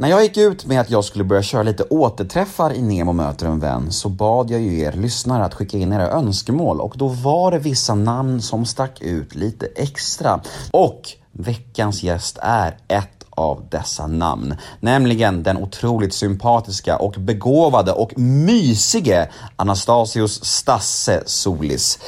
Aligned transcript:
När 0.00 0.08
jag 0.08 0.22
gick 0.22 0.36
ut 0.36 0.66
med 0.66 0.80
att 0.80 0.90
jag 0.90 1.04
skulle 1.04 1.24
börja 1.24 1.42
köra 1.42 1.62
lite 1.62 1.82
återträffar 1.82 2.72
i 2.72 2.82
Nemo 2.82 3.12
möter 3.12 3.46
en 3.46 3.60
vän 3.60 3.92
så 3.92 4.08
bad 4.08 4.50
jag 4.50 4.60
ju 4.60 4.80
er 4.80 4.92
lyssnare 4.92 5.44
att 5.44 5.54
skicka 5.54 5.78
in 5.78 5.92
era 5.92 6.10
önskemål 6.10 6.80
och 6.80 6.94
då 6.96 7.08
var 7.08 7.50
det 7.50 7.58
vissa 7.58 7.94
namn 7.94 8.42
som 8.42 8.66
stack 8.66 9.00
ut 9.00 9.34
lite 9.34 9.66
extra. 9.66 10.40
Och 10.70 11.02
veckans 11.32 12.02
gäst 12.02 12.38
är 12.42 12.78
ett 12.88 13.24
av 13.30 13.66
dessa 13.70 14.06
namn, 14.06 14.56
nämligen 14.80 15.42
den 15.42 15.56
otroligt 15.56 16.14
sympatiska 16.14 16.96
och 16.96 17.14
begåvade 17.18 17.92
och 17.92 18.18
mysige 18.18 19.28
Anastasios 19.56 20.44
Stasse 20.44 21.22
Solis. 21.26 21.98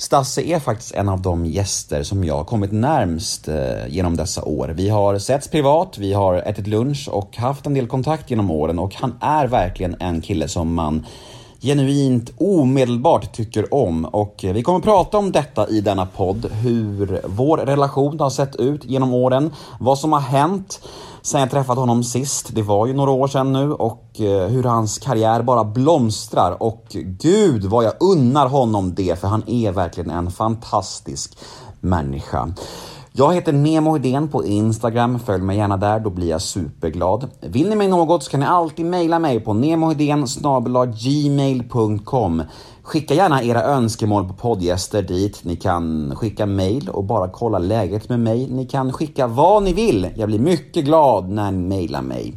Stasse 0.00 0.42
är 0.42 0.58
faktiskt 0.58 0.94
en 0.94 1.08
av 1.08 1.22
de 1.22 1.46
gäster 1.46 2.02
som 2.02 2.24
jag 2.24 2.36
har 2.36 2.44
kommit 2.44 2.72
närmst 2.72 3.48
eh, 3.48 3.86
genom 3.88 4.16
dessa 4.16 4.44
år. 4.44 4.68
Vi 4.68 4.88
har 4.88 5.18
setts 5.18 5.48
privat, 5.48 5.98
vi 5.98 6.12
har 6.12 6.34
ätit 6.34 6.66
lunch 6.66 7.08
och 7.12 7.36
haft 7.36 7.66
en 7.66 7.74
del 7.74 7.86
kontakt 7.86 8.30
genom 8.30 8.50
åren 8.50 8.78
och 8.78 8.94
han 8.94 9.14
är 9.20 9.46
verkligen 9.46 9.96
en 10.00 10.20
kille 10.20 10.48
som 10.48 10.74
man 10.74 11.06
genuint 11.60 12.30
omedelbart 12.36 13.32
tycker 13.32 13.74
om 13.74 14.04
och 14.04 14.44
eh, 14.44 14.52
vi 14.52 14.62
kommer 14.62 14.80
prata 14.80 15.18
om 15.18 15.32
detta 15.32 15.68
i 15.68 15.80
denna 15.80 16.06
podd, 16.06 16.50
hur 16.52 17.20
vår 17.24 17.58
relation 17.58 18.20
har 18.20 18.30
sett 18.30 18.56
ut 18.56 18.84
genom 18.84 19.14
åren, 19.14 19.50
vad 19.80 19.98
som 19.98 20.12
har 20.12 20.20
hänt 20.20 20.80
sen 21.28 21.40
jag 21.40 21.50
träffade 21.50 21.80
honom 21.80 22.04
sist, 22.04 22.48
det 22.54 22.62
var 22.62 22.86
ju 22.86 22.92
några 22.92 23.10
år 23.10 23.28
sedan 23.28 23.52
nu 23.52 23.72
och 23.72 24.20
eh, 24.20 24.48
hur 24.48 24.62
hans 24.62 24.98
karriär 24.98 25.42
bara 25.42 25.64
blomstrar 25.64 26.62
och 26.62 26.84
gud 27.22 27.64
vad 27.64 27.84
jag 27.84 27.92
unnar 28.00 28.48
honom 28.48 28.94
det 28.94 29.20
för 29.20 29.28
han 29.28 29.42
är 29.46 29.72
verkligen 29.72 30.10
en 30.10 30.30
fantastisk 30.30 31.38
människa. 31.80 32.48
Jag 33.12 33.34
heter 33.34 33.52
Nemo 33.52 33.96
Idén 33.96 34.28
på 34.28 34.44
Instagram, 34.44 35.18
följ 35.18 35.42
mig 35.42 35.56
gärna 35.56 35.76
där, 35.76 36.00
då 36.00 36.10
blir 36.10 36.28
jag 36.28 36.42
superglad. 36.42 37.30
Vill 37.40 37.68
ni 37.68 37.76
mig 37.76 37.88
något 37.88 38.22
så 38.22 38.30
kan 38.30 38.40
ni 38.40 38.46
alltid 38.46 38.86
mejla 38.86 39.18
mig 39.18 39.40
på 39.40 39.54
nemohedén 39.54 40.26
gmail.com 41.04 42.42
Skicka 42.88 43.14
gärna 43.14 43.42
era 43.42 43.62
önskemål 43.62 44.28
på 44.28 44.34
poddgäster 44.34 45.02
dit. 45.02 45.44
Ni 45.44 45.56
kan 45.56 46.12
skicka 46.16 46.46
mail 46.46 46.88
och 46.88 47.04
bara 47.04 47.28
kolla 47.28 47.58
läget 47.58 48.08
med 48.08 48.20
mig. 48.20 48.46
Ni 48.50 48.66
kan 48.66 48.92
skicka 48.92 49.26
vad 49.26 49.62
ni 49.62 49.72
vill. 49.72 50.08
Jag 50.14 50.28
blir 50.28 50.38
mycket 50.38 50.84
glad 50.84 51.28
när 51.28 51.50
ni 51.50 51.58
mejlar 51.58 52.02
mig. 52.02 52.34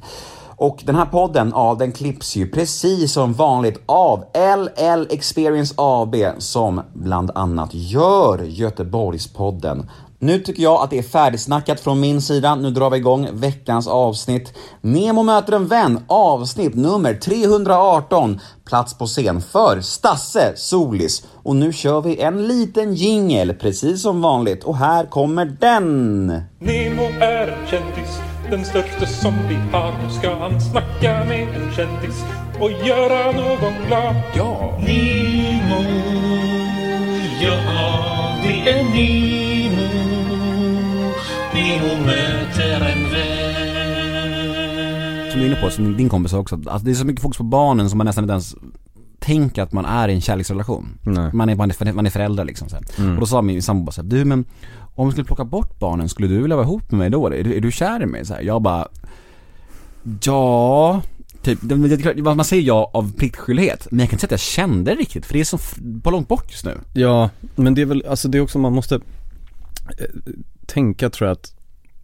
Och 0.55 0.83
den 0.85 0.95
här 0.95 1.05
podden, 1.05 1.51
ja, 1.55 1.75
den 1.79 1.91
klipps 1.91 2.35
ju 2.35 2.49
precis 2.49 3.13
som 3.13 3.33
vanligt 3.33 3.81
av 3.85 4.23
LL 4.33 5.07
Experience 5.09 5.73
AB 5.77 6.15
som 6.37 6.81
bland 6.93 7.31
annat 7.35 7.69
gör 7.73 8.43
Göteborgspodden. 8.43 9.89
Nu 10.23 10.39
tycker 10.39 10.63
jag 10.63 10.81
att 10.81 10.89
det 10.89 10.97
är 10.97 11.03
färdigsnackat 11.03 11.79
från 11.79 11.99
min 11.99 12.21
sida. 12.21 12.55
Nu 12.55 12.71
drar 12.71 12.89
vi 12.89 12.97
igång 12.97 13.29
veckans 13.33 13.87
avsnitt. 13.87 14.53
Nemo 14.81 15.23
möter 15.23 15.53
en 15.53 15.67
vän, 15.67 16.03
avsnitt 16.07 16.75
nummer 16.75 17.13
318. 17.13 18.39
Plats 18.65 18.97
på 18.97 19.05
scen 19.05 19.41
för 19.41 19.81
Stasse 19.81 20.53
Solis. 20.55 21.23
Och 21.43 21.55
nu 21.55 21.73
kör 21.73 22.01
vi 22.01 22.21
en 22.21 22.47
liten 22.47 22.93
jingel, 22.93 23.53
precis 23.53 24.01
som 24.01 24.21
vanligt. 24.21 24.63
Och 24.63 24.77
här 24.77 25.05
kommer 25.05 25.45
den! 25.45 26.27
Nemo 26.59 27.03
är 27.19 27.47
en 27.47 27.67
kändis, 27.67 28.19
den 28.49 28.65
största 28.65 29.05
som 29.05 29.33
vi 29.49 29.55
har. 29.55 29.93
Nu 30.03 30.13
ska 30.19 30.35
han 30.35 30.61
snacka 30.61 31.25
med 31.25 31.47
en 31.47 31.71
kändis 31.75 32.23
och 32.59 32.71
göra 32.87 33.31
någon 33.31 33.73
glad. 33.87 34.15
Ja! 34.35 34.79
Nemo, 34.79 35.83
ja 37.41 37.57
det 38.43 38.69
är 38.69 38.83
Nemo. 38.83 39.40
Nemo 41.61 42.05
möter 42.05 42.81
en 42.91 43.03
vän. 43.11 43.31
Som 45.31 45.39
du 45.39 45.45
är 45.45 45.49
inne 45.49 45.61
på, 45.61 45.69
som 45.69 45.97
din 45.97 46.09
kompis 46.09 46.33
också, 46.33 46.55
alltså 46.55 46.85
det 46.85 46.91
är 46.91 46.95
så 46.95 47.05
mycket 47.05 47.21
fokus 47.21 47.37
på 47.37 47.43
barnen 47.43 47.89
som 47.89 47.97
man 47.97 48.05
nästan 48.05 48.23
inte 48.23 48.31
ens 48.31 48.55
tänker 49.19 49.61
att 49.63 49.71
man 49.71 49.85
är 49.85 50.07
i 50.09 50.13
en 50.13 50.21
kärleksrelation. 50.21 50.97
Nej. 51.03 51.29
Man 51.33 51.49
är, 51.49 51.55
man 51.55 51.71
är, 51.71 51.93
man 51.93 52.05
är 52.05 52.09
förälder 52.09 52.45
liksom 52.45 52.69
så. 52.69 52.77
Mm. 52.97 53.13
Och 53.13 53.19
då 53.19 53.25
sa 53.25 53.41
min 53.41 53.61
sambo 53.61 53.91
bara 53.91 54.03
du 54.03 54.25
men 54.25 54.45
om 54.95 55.07
vi 55.07 55.11
skulle 55.11 55.25
plocka 55.25 55.43
bort 55.45 55.79
barnen, 55.79 56.09
skulle 56.09 56.27
du 56.27 56.41
vilja 56.41 56.55
vara 56.55 56.65
ihop 56.65 56.91
med 56.91 56.99
mig 56.99 57.09
då? 57.09 57.27
Är 57.27 57.43
du, 57.43 57.53
är 57.57 57.61
du 57.61 57.71
kär 57.71 58.03
i 58.03 58.05
mig? 58.05 58.25
Så 58.25 58.33
här, 58.33 58.41
jag 58.41 58.61
bara, 58.61 58.87
ja, 60.23 61.01
typ, 61.41 61.59
det- 61.61 61.75
det- 61.87 62.13
det- 62.13 62.21
man 62.35 62.45
säger 62.45 62.63
ja 62.63 62.91
av 62.93 63.13
pliktskyldighet, 63.13 63.87
men 63.91 63.99
jag 63.99 64.09
kan 64.09 64.15
inte 64.15 64.21
säga 64.21 64.27
att 64.27 64.31
jag 64.31 64.39
kände 64.39 64.95
riktigt, 64.95 65.25
för 65.25 65.33
det 65.33 65.39
är 65.39 65.43
så 65.43 65.57
på 66.03 66.11
långt 66.11 66.27
bort 66.27 66.51
just 66.51 66.65
nu. 66.65 66.77
Ja, 66.93 67.29
men 67.55 67.73
det 67.75 67.81
är 67.81 67.85
väl, 67.85 68.03
alltså 68.09 68.27
det 68.27 68.37
är 68.37 68.41
också, 68.41 68.59
man 68.59 68.73
måste 68.73 68.95
eh, 68.95 69.01
tänka 70.65 71.09
tror 71.09 71.27
jag 71.27 71.35
att, 71.35 71.53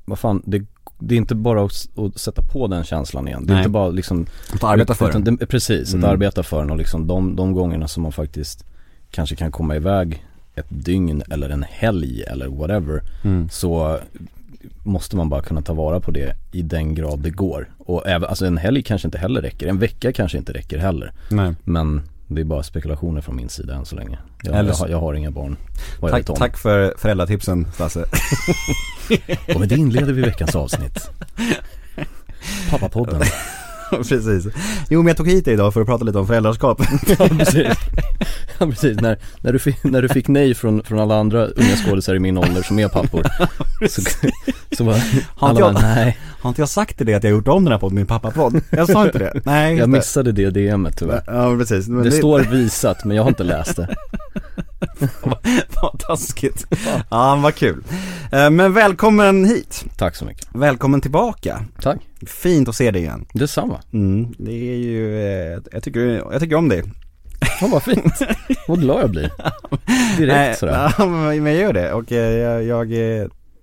vad 0.07 0.19
fan, 0.19 0.41
det, 0.45 0.65
det 0.99 1.15
är 1.15 1.17
inte 1.17 1.35
bara 1.35 1.63
att, 1.63 1.87
att 1.97 2.19
sätta 2.19 2.41
på 2.41 2.67
den 2.67 2.83
känslan 2.83 3.27
igen. 3.27 3.45
Det 3.45 3.51
är 3.51 3.55
Nej. 3.55 3.61
inte 3.63 3.69
bara 3.69 3.89
liksom 3.89 4.25
Att 4.53 4.63
arbeta 4.63 4.93
för 4.93 5.09
utan 5.09 5.23
den. 5.23 5.35
det. 5.35 5.45
Precis, 5.45 5.93
Mm. 5.93 6.03
att 6.05 6.11
arbeta 6.11 6.43
för 6.43 6.59
den 6.59 6.71
och 6.71 6.77
liksom 6.77 7.07
de, 7.07 7.35
de 7.35 7.53
gångerna 7.53 7.87
som 7.87 8.03
man 8.03 8.11
faktiskt 8.11 8.65
kanske 9.11 9.35
kan 9.35 9.51
komma 9.51 9.75
iväg 9.75 10.23
ett 10.55 10.65
dygn 10.69 11.23
eller 11.29 11.49
en 11.49 11.63
helg 11.69 12.23
eller 12.23 12.47
whatever 12.47 13.01
Mm. 13.23 13.49
så 13.49 13.99
måste 14.83 15.15
man 15.17 15.29
bara 15.29 15.41
kunna 15.41 15.61
ta 15.61 15.73
vara 15.73 15.99
på 15.99 16.11
det 16.11 16.33
i 16.51 16.61
den 16.61 16.95
grad 16.95 17.19
det 17.19 17.29
går. 17.29 17.69
Och 17.77 18.07
även, 18.07 18.29
alltså 18.29 18.45
en 18.45 18.57
helg 18.57 18.83
kanske 18.83 19.07
inte 19.07 19.17
heller 19.17 19.41
räcker, 19.41 19.67
en 19.67 19.79
vecka 19.79 20.11
kanske 20.13 20.37
inte 20.37 20.53
räcker 20.53 20.77
heller. 20.77 21.11
Nej. 21.31 21.53
Men 21.63 22.01
det 22.27 22.41
är 22.41 22.45
bara 22.45 22.63
spekulationer 22.63 23.21
från 23.21 23.35
min 23.35 23.49
sida 23.49 23.75
än 23.75 23.85
så 23.85 23.95
länge. 23.95 24.17
Jag, 24.43 24.55
Eller 24.55 24.69
jag, 24.69 24.75
så- 24.77 24.83
har, 24.83 24.89
jag 24.89 24.99
har 24.99 25.13
inga 25.13 25.31
barn. 25.31 25.57
Jag 26.01 26.11
Tack, 26.11 26.25
tack 26.37 26.57
för 26.57 26.93
föräldratipsen 26.97 27.67
Stasse. 27.73 28.05
Och 29.53 29.59
med 29.59 29.69
det 29.69 29.75
inleder 29.75 30.13
vi 30.13 30.21
veckans 30.21 30.55
avsnitt. 30.55 31.09
Pappapodden. 32.69 33.21
Precis. 34.09 34.47
Jo 34.89 34.99
men 34.99 35.07
jag 35.07 35.17
tog 35.17 35.27
hit 35.27 35.45
dig 35.45 35.53
idag 35.53 35.73
för 35.73 35.81
att 35.81 35.87
prata 35.87 36.03
lite 36.03 36.17
om 36.19 36.27
föräldraskap. 36.27 36.81
Ja 37.19 37.27
precis. 37.37 37.67
Ja 38.59 38.65
precis, 38.67 38.99
när, 39.01 39.17
när, 39.41 39.53
du 39.53 39.59
fick, 39.59 39.83
när 39.83 40.01
du 40.01 40.09
fick 40.09 40.27
nej 40.27 40.53
från, 40.53 40.83
från 40.83 40.99
alla 40.99 41.15
andra 41.19 41.45
unga 41.45 41.75
skådisar 41.85 42.15
i 42.15 42.19
min 42.19 42.37
ålder 42.37 42.61
som 42.61 42.79
är 42.79 42.87
pappor. 42.87 43.23
så, 43.89 44.01
så 44.77 44.83
var 44.83 44.93
Har 45.35 45.49
alla 45.49 45.49
inte 45.49 45.61
bara, 45.61 45.89
jag- 45.89 45.95
nej. 45.95 46.17
Har 46.41 46.49
inte 46.49 46.61
jag 46.61 46.69
sagt 46.69 46.97
till 46.97 47.05
dig 47.05 47.15
att 47.15 47.23
jag 47.23 47.31
gjort 47.31 47.47
om 47.47 47.63
den 47.63 47.71
här 47.71 47.79
podden, 47.79 47.95
min 47.95 48.05
pappapodd? 48.05 48.61
Jag 48.69 48.87
sa 48.89 49.05
inte 49.05 49.19
det. 49.19 49.41
Nej, 49.45 49.75
Jag 49.77 49.89
det. 49.89 49.97
missade 49.97 50.31
det 50.31 50.49
DMet 50.49 50.97
tyvärr. 50.97 51.23
Ja 51.27 51.55
precis. 51.59 51.87
Men 51.87 52.03
Det 52.03 52.11
står 52.11 52.39
visat 52.39 53.05
men 53.05 53.17
jag 53.17 53.23
har 53.23 53.29
inte 53.29 53.43
läst 53.43 53.75
det. 53.75 53.95
Vad 55.81 55.99
taskigt. 55.99 56.65
Ja, 57.09 57.39
vad 57.43 57.55
kul. 57.55 57.83
Eh, 58.31 58.49
Men 58.49 58.73
välkommen 58.73 59.45
hit. 59.45 59.85
Tack 59.97 60.15
så 60.15 60.25
mycket. 60.25 60.47
Välkommen 60.53 61.01
tillbaka. 61.01 61.65
Tack. 61.81 61.97
Fint 62.27 62.69
att 62.69 62.75
se 62.75 62.91
dig 62.91 63.01
igen. 63.01 63.25
Detsamma. 63.33 63.81
Mm, 63.93 64.33
det 64.37 64.51
är 64.51 64.75
ju, 64.75 65.21
eh, 65.21 65.59
jag 65.71 65.83
tycker, 65.83 65.99
jag 66.31 66.39
tycker 66.41 66.55
om 66.55 66.69
dig. 66.69 66.83
Ja, 67.61 67.67
vad 67.71 67.83
fint. 67.83 68.13
Vad 68.67 68.81
glad 68.81 69.01
jag 69.01 69.09
blir. 69.09 69.31
Direkt 70.17 70.59
sådär. 70.59 70.93
Ja, 70.97 71.05
men 71.05 71.45
jag 71.45 71.55
gör 71.55 71.73
det 71.73 71.93
och 71.93 72.11
eh, 72.11 72.63
jag, 72.63 72.63
jag, 72.63 72.89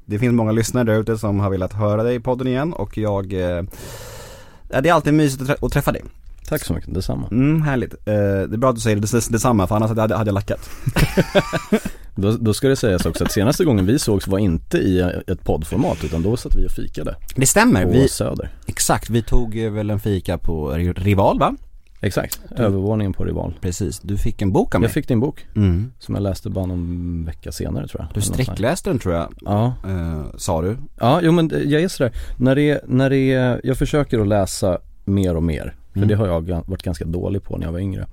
det 0.06 0.18
finns 0.18 0.32
många 0.32 0.52
lyssnare 0.52 0.84
där 0.84 1.00
ute 1.00 1.18
som 1.18 1.40
har 1.40 1.50
velat 1.50 1.72
höra 1.72 2.02
dig 2.02 2.14
i 2.14 2.20
podden 2.20 2.46
igen 2.46 2.72
och 2.72 2.98
jag, 2.98 3.32
ja, 3.32 4.80
det 4.80 4.88
är 4.88 4.92
alltid 4.92 5.14
mysigt 5.14 5.50
att 5.62 5.72
träffa 5.72 5.92
dig. 5.92 6.02
Tack 6.48 6.64
så 6.64 6.74
mycket, 6.74 6.94
detsamma. 6.94 7.28
Mm, 7.30 7.62
härligt. 7.62 7.92
Eh, 7.92 7.98
Det 8.14 8.54
är 8.54 8.56
bra 8.56 8.70
att 8.70 8.74
du 8.76 8.80
säger 8.80 8.96
det, 8.96 9.10
det, 9.12 9.28
detsamma 9.32 9.66
för 9.66 9.76
annars 9.76 9.88
hade, 9.88 10.14
hade 10.16 10.28
jag 10.28 10.34
lackat. 10.34 10.70
Då, 12.16 12.36
då 12.40 12.54
ska 12.54 12.68
det 12.68 12.76
sägas 12.76 13.06
också 13.06 13.24
att 13.24 13.32
senaste 13.32 13.64
gången 13.64 13.86
vi 13.86 13.98
sågs 13.98 14.26
var 14.28 14.38
inte 14.38 14.78
i 14.78 15.00
ett 15.26 15.44
poddformat 15.44 16.04
utan 16.04 16.22
då 16.22 16.36
satt 16.36 16.56
vi 16.56 16.66
och 16.66 16.70
fikade 16.70 17.16
Det 17.36 17.46
stämmer, 17.46 17.84
på 17.84 17.90
vi, 17.90 18.08
Söder. 18.08 18.48
exakt, 18.66 19.10
vi 19.10 19.22
tog 19.22 19.54
väl 19.56 19.90
en 19.90 20.00
fika 20.00 20.38
på 20.38 20.70
Rival 20.96 21.38
va? 21.38 21.56
Exakt, 22.00 22.40
övervåningen 22.56 23.12
på 23.12 23.24
Rival. 23.24 23.54
Precis, 23.60 24.00
du 24.00 24.16
fick 24.18 24.42
en 24.42 24.52
bok 24.52 24.74
av 24.74 24.80
mig. 24.80 24.86
Jag 24.88 24.92
fick 24.92 25.08
din 25.08 25.20
bok 25.20 25.46
mm. 25.56 25.92
som 25.98 26.14
jag 26.14 26.22
läste 26.22 26.50
bara 26.50 26.66
någon 26.66 27.24
vecka 27.24 27.52
senare 27.52 27.88
tror 27.88 28.00
jag. 28.02 28.14
Du 28.14 28.20
sträckläste 28.20 28.90
den 28.90 28.98
tror 28.98 29.14
jag. 29.14 29.34
Ja, 29.40 29.74
eh, 29.86 30.22
sa 30.36 30.62
du. 30.62 30.76
ja 31.00 31.20
jo 31.22 31.32
men 31.32 31.50
jag 31.64 31.82
är 31.82 31.88
sådär, 31.88 32.12
när 32.36 32.54
det, 32.54 32.70
är- 32.70 32.80
när 32.86 33.10
det 33.10 33.26
jag 33.64 33.78
försöker 33.78 34.18
att 34.18 34.28
läsa 34.28 34.78
mer 35.04 35.36
och 35.36 35.42
mer. 35.42 35.74
För 35.94 35.98
Mm. 35.98 36.08
det 36.08 36.14
har 36.14 36.26
jag 36.26 36.40
varit 36.66 36.82
ganska 36.82 37.04
dålig 37.04 37.42
på 37.42 37.56
när 37.56 37.66
jag 37.66 37.72
var 37.72 37.78
yngre. 37.78 38.06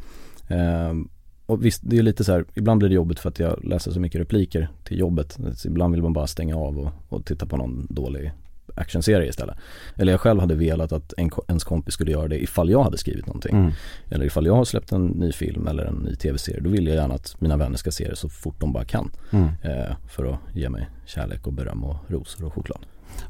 Ehm, 0.48 1.10
och 1.46 1.66
visst, 1.66 1.82
det 1.86 1.98
är 1.98 2.04
lite 2.04 2.24
så 2.24 2.32
här, 2.32 2.46
ibland 2.54 2.80
blir 2.80 2.90
det 2.90 2.96
jobbigt 2.96 3.20
för 3.20 3.30
att 3.30 3.40
jag 3.40 3.64
läser 3.66 3.92
så 3.92 4.00
mycket 4.00 4.22
repliker 4.22 4.68
till 4.84 5.00
jobbet. 5.00 5.38
Så 5.56 5.68
ibland 5.68 5.94
vill 5.94 6.04
man 6.04 6.14
bara 6.14 6.28
stänga 6.28 6.56
av 6.56 6.80
och, 6.80 6.92
och 7.10 7.26
titta 7.26 7.46
på 7.46 7.58
någon 7.58 7.88
dålig 7.90 8.32
actionserie 8.76 9.30
istället. 9.30 9.56
Eller 9.96 10.12
jag 10.12 10.22
själv 10.22 10.40
hade 10.40 10.56
velat 10.56 10.92
att 10.92 11.14
en, 11.18 11.30
ens 11.48 11.64
kompis 11.64 11.94
skulle 11.94 12.12
göra 12.12 12.28
det 12.28 12.44
ifall 12.44 12.70
jag 12.70 12.84
hade 12.84 12.98
skrivit 12.98 13.26
någonting. 13.28 13.56
Mm. 13.56 13.72
Eller 14.10 14.26
ifall 14.26 14.46
jag 14.46 14.56
har 14.56 14.66
släppt 14.66 14.92
en 14.92 15.06
ny 15.08 15.32
film 15.32 15.68
eller 15.68 15.86
en 15.86 15.96
ny 15.96 16.16
tv-serie. 16.16 16.62
Då 16.62 16.70
vill 16.70 16.88
jag 16.88 16.96
gärna 16.96 17.14
att 17.14 17.42
mina 17.42 17.58
vänner 17.58 17.78
ska 17.78 17.92
se 17.92 18.10
det 18.10 18.16
så 18.16 18.30
fort 18.30 18.60
de 18.60 18.74
bara 18.74 18.86
kan. 18.86 19.12
Mm. 19.32 19.46
Eh, 19.64 19.96
för 20.10 20.26
att 20.34 20.40
ge 20.54 20.70
mig 20.70 20.90
kärlek 21.06 21.48
och 21.48 21.54
beröm 21.54 21.84
och 21.84 21.96
rosor 22.08 22.46
och 22.46 22.54
choklad. 22.54 22.80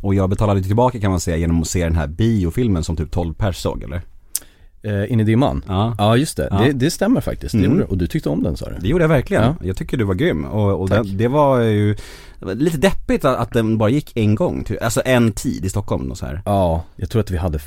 Och 0.02 0.16
jag 0.16 0.30
betalade 0.30 0.64
tillbaka 0.64 1.00
kan 1.00 1.12
man 1.12 1.20
säga 1.20 1.38
genom 1.38 1.62
att 1.62 1.68
se 1.68 1.84
den 1.84 1.96
här 1.96 2.08
biofilmen 2.08 2.84
som 2.84 2.96
typ 2.98 3.12
12 3.12 3.34
pers 3.34 3.58
såg 3.58 3.84
eller? 3.84 4.02
Eh, 4.84 5.12
in 5.12 5.20
i 5.20 5.24
dimman? 5.24 5.64
Ja. 5.68 5.96
Ja 5.98 6.18
just 6.18 6.38
det, 6.38 6.48
Ja. 6.52 6.58
det, 6.58 6.72
det 6.72 6.92
stämmer 6.92 7.22
faktiskt. 7.22 7.54
Mm. 7.54 7.78
det. 7.78 7.84
Och 7.84 7.98
du 7.98 8.08
tyckte 8.08 8.30
om 8.30 8.44
den 8.44 8.58
sa 8.58 8.70
du? 8.70 8.76
Det 8.80 8.88
gjorde 8.88 9.04
jag 9.04 9.10
verkligen. 9.10 9.44
Ja. 9.44 9.56
Jag 9.64 9.78
tycker 9.78 9.98
du 9.98 10.04
var 10.04 10.14
grym 10.14 10.46
och, 10.46 10.82
och 10.82 10.90
det, 10.90 11.04
det 11.04 11.28
var 11.28 11.60
ju 11.60 11.94
det 12.40 12.46
var 12.46 12.54
lite 12.56 12.78
deppigt 12.78 13.26
att, 13.26 13.38
att 13.38 13.54
den 13.54 13.78
bara 13.78 13.90
gick 13.90 14.12
en 14.18 14.36
gång, 14.36 14.64
ty- 14.64 14.78
alltså 14.78 15.02
en 15.06 15.32
tid 15.32 15.66
i 15.66 15.70
Stockholm 15.70 16.12
och 16.12 16.18
så 16.18 16.26
här. 16.26 16.42
Ja, 16.46 16.84
jag 16.96 17.10
tror 17.10 17.20
att 17.20 17.32
vi 17.32 17.38
hade 17.38 17.60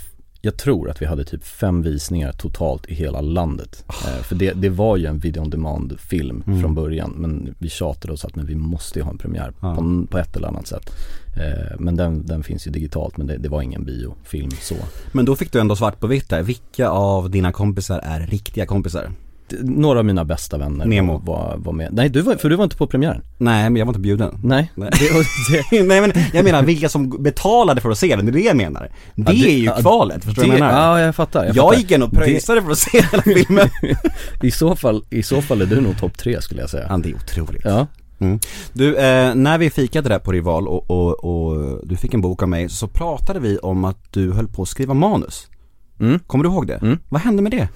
jag 0.45 0.57
tror 0.57 0.91
att 0.91 1.03
vi 1.03 1.07
hade 1.07 1.25
typ 1.25 1.45
fem 1.45 1.83
visningar 1.83 2.33
totalt 2.33 2.87
i 2.87 2.95
hela 2.95 3.21
landet. 3.21 3.85
Eh, 3.89 4.23
för 4.23 4.35
det, 4.35 4.53
det 4.53 4.69
var 4.69 4.97
ju 4.97 5.07
en 5.07 5.19
video 5.19 5.41
on 5.43 5.51
demand 5.51 6.01
film 6.01 6.43
Mm. 6.47 6.61
från 6.61 6.75
början 6.75 7.11
men 7.17 7.55
vi 7.59 7.69
tjatade 7.69 8.13
oss 8.13 8.25
att 8.25 8.37
men 8.37 8.47
vi 8.47 8.55
måste 8.55 8.99
ju 8.99 9.03
ha 9.03 9.11
en 9.11 9.19
premiär 9.19 9.53
Ja. 9.61 9.75
på, 9.75 10.07
på 10.11 10.19
ett 10.19 10.37
eller 10.37 10.49
annat 10.49 10.67
sätt. 10.67 10.91
Eh, 11.37 11.77
men 11.79 11.97
den, 11.97 12.27
den 12.27 12.43
finns 12.43 12.67
ju 12.67 12.71
digitalt 12.71 13.17
men 13.17 13.27
det, 13.27 13.37
det 13.37 13.49
var 13.49 13.63
ingen 13.63 13.85
biofilm 13.85 14.51
så. 14.61 14.75
Men 15.13 15.25
då 15.25 15.37
fick 15.37 15.53
du 15.53 15.61
ändå 15.61 15.77
svart 15.77 16.01
på 16.01 16.07
vitt 16.07 16.29
där, 16.29 16.43
vilka 16.43 16.89
av 16.89 17.31
dina 17.31 17.53
kompisar 17.53 17.99
är 17.99 18.21
riktiga 18.27 18.67
kompisar? 18.67 19.11
Några 19.61 19.99
av 19.99 20.05
mina 20.05 20.25
bästa 20.25 20.59
vänner 20.59 20.85
Nemo. 20.85 21.19
Var, 21.19 21.55
var 21.59 21.73
med. 21.73 21.89
Nej, 21.93 22.09
du 22.09 22.21
var, 22.21 22.35
för 22.35 22.49
du 22.51 22.57
var 22.57 22.65
inte 22.65 22.77
på 22.77 22.87
premiären. 22.87 23.23
Nej 23.39 23.71
men 23.71 23.77
jag 23.77 23.87
var 23.87 23.91
inte 23.91 24.01
bjuden 24.01 24.39
Nej. 24.45 24.73
Nej. 24.75 24.91
Det, 25.71 25.83
men 26.01 26.13
jag 26.33 26.45
menar 26.45 26.63
vilka 26.63 26.89
som 26.89 27.23
betalade 27.23 27.81
för 27.81 27.91
att 27.91 27.99
se 27.99 28.17
den, 28.17 28.27
det 28.27 28.31
är 28.31 28.33
det 28.33 28.41
jag 28.41 28.57
menar 28.57 28.91
Det, 29.15 29.33
Ja, 29.33 29.47
är 29.47 29.57
ju 29.57 29.65
ja, 29.65 29.77
kvalet, 29.77 30.25
förstår 30.25 30.43
du 30.43 30.49
vad 30.49 30.59
jag 30.59 30.65
menar? 30.67 30.99
ja, 30.99 31.01
jag 31.01 31.15
fattar. 31.17 31.45
Jag, 31.45 31.57
jag 31.57 31.65
fattar. 31.65 31.79
gick 31.79 31.91
in 31.91 32.03
och 32.03 32.13
pröjsade 32.13 32.63
för 32.63 32.71
att 32.71 32.79
se 32.79 33.03
hela 33.11 33.23
filmen 33.45 33.69
I 34.43 34.51
så 34.51 34.77
fall, 34.77 35.05
i 35.11 35.23
så 35.23 35.43
fall 35.43 35.63
är 35.63 35.67
du 35.67 35.81
nog 35.81 35.99
topp 35.99 36.19
tre 36.19 36.43
skulle 36.43 36.61
jag 36.61 36.71
säga. 36.71 36.87
Ja 36.89 36.97
det 36.97 37.11
är 37.11 37.15
otroligt 37.15 37.63
Ja. 37.65 37.87
Du, 38.73 38.97
eh, 38.97 39.35
när 39.35 39.59
vi 39.59 39.71
fikade 39.71 40.09
där 40.09 40.19
på 40.19 40.33
Rival 40.33 40.69
och, 40.69 40.91
och, 40.91 41.25
och 41.25 41.81
du 41.87 41.97
fick 41.97 42.15
en 42.15 42.21
bok 42.21 42.43
av 42.43 42.49
mig 42.49 42.69
så 42.69 42.89
pratade 42.89 43.41
vi 43.41 43.59
om 43.59 43.85
att 43.85 44.13
du 44.13 44.33
höll 44.33 44.49
på 44.49 44.63
att 44.63 44.69
skriva 44.69 44.95
manus 44.95 45.49
Mm. 46.01 46.19
Kommer 46.19 46.45
du 46.45 46.51
ihåg 46.51 46.67
det? 46.67 46.75
Mm. 46.75 46.99
Vad 47.09 47.21
hände 47.21 47.43
med 47.43 47.53
det? 47.53 47.69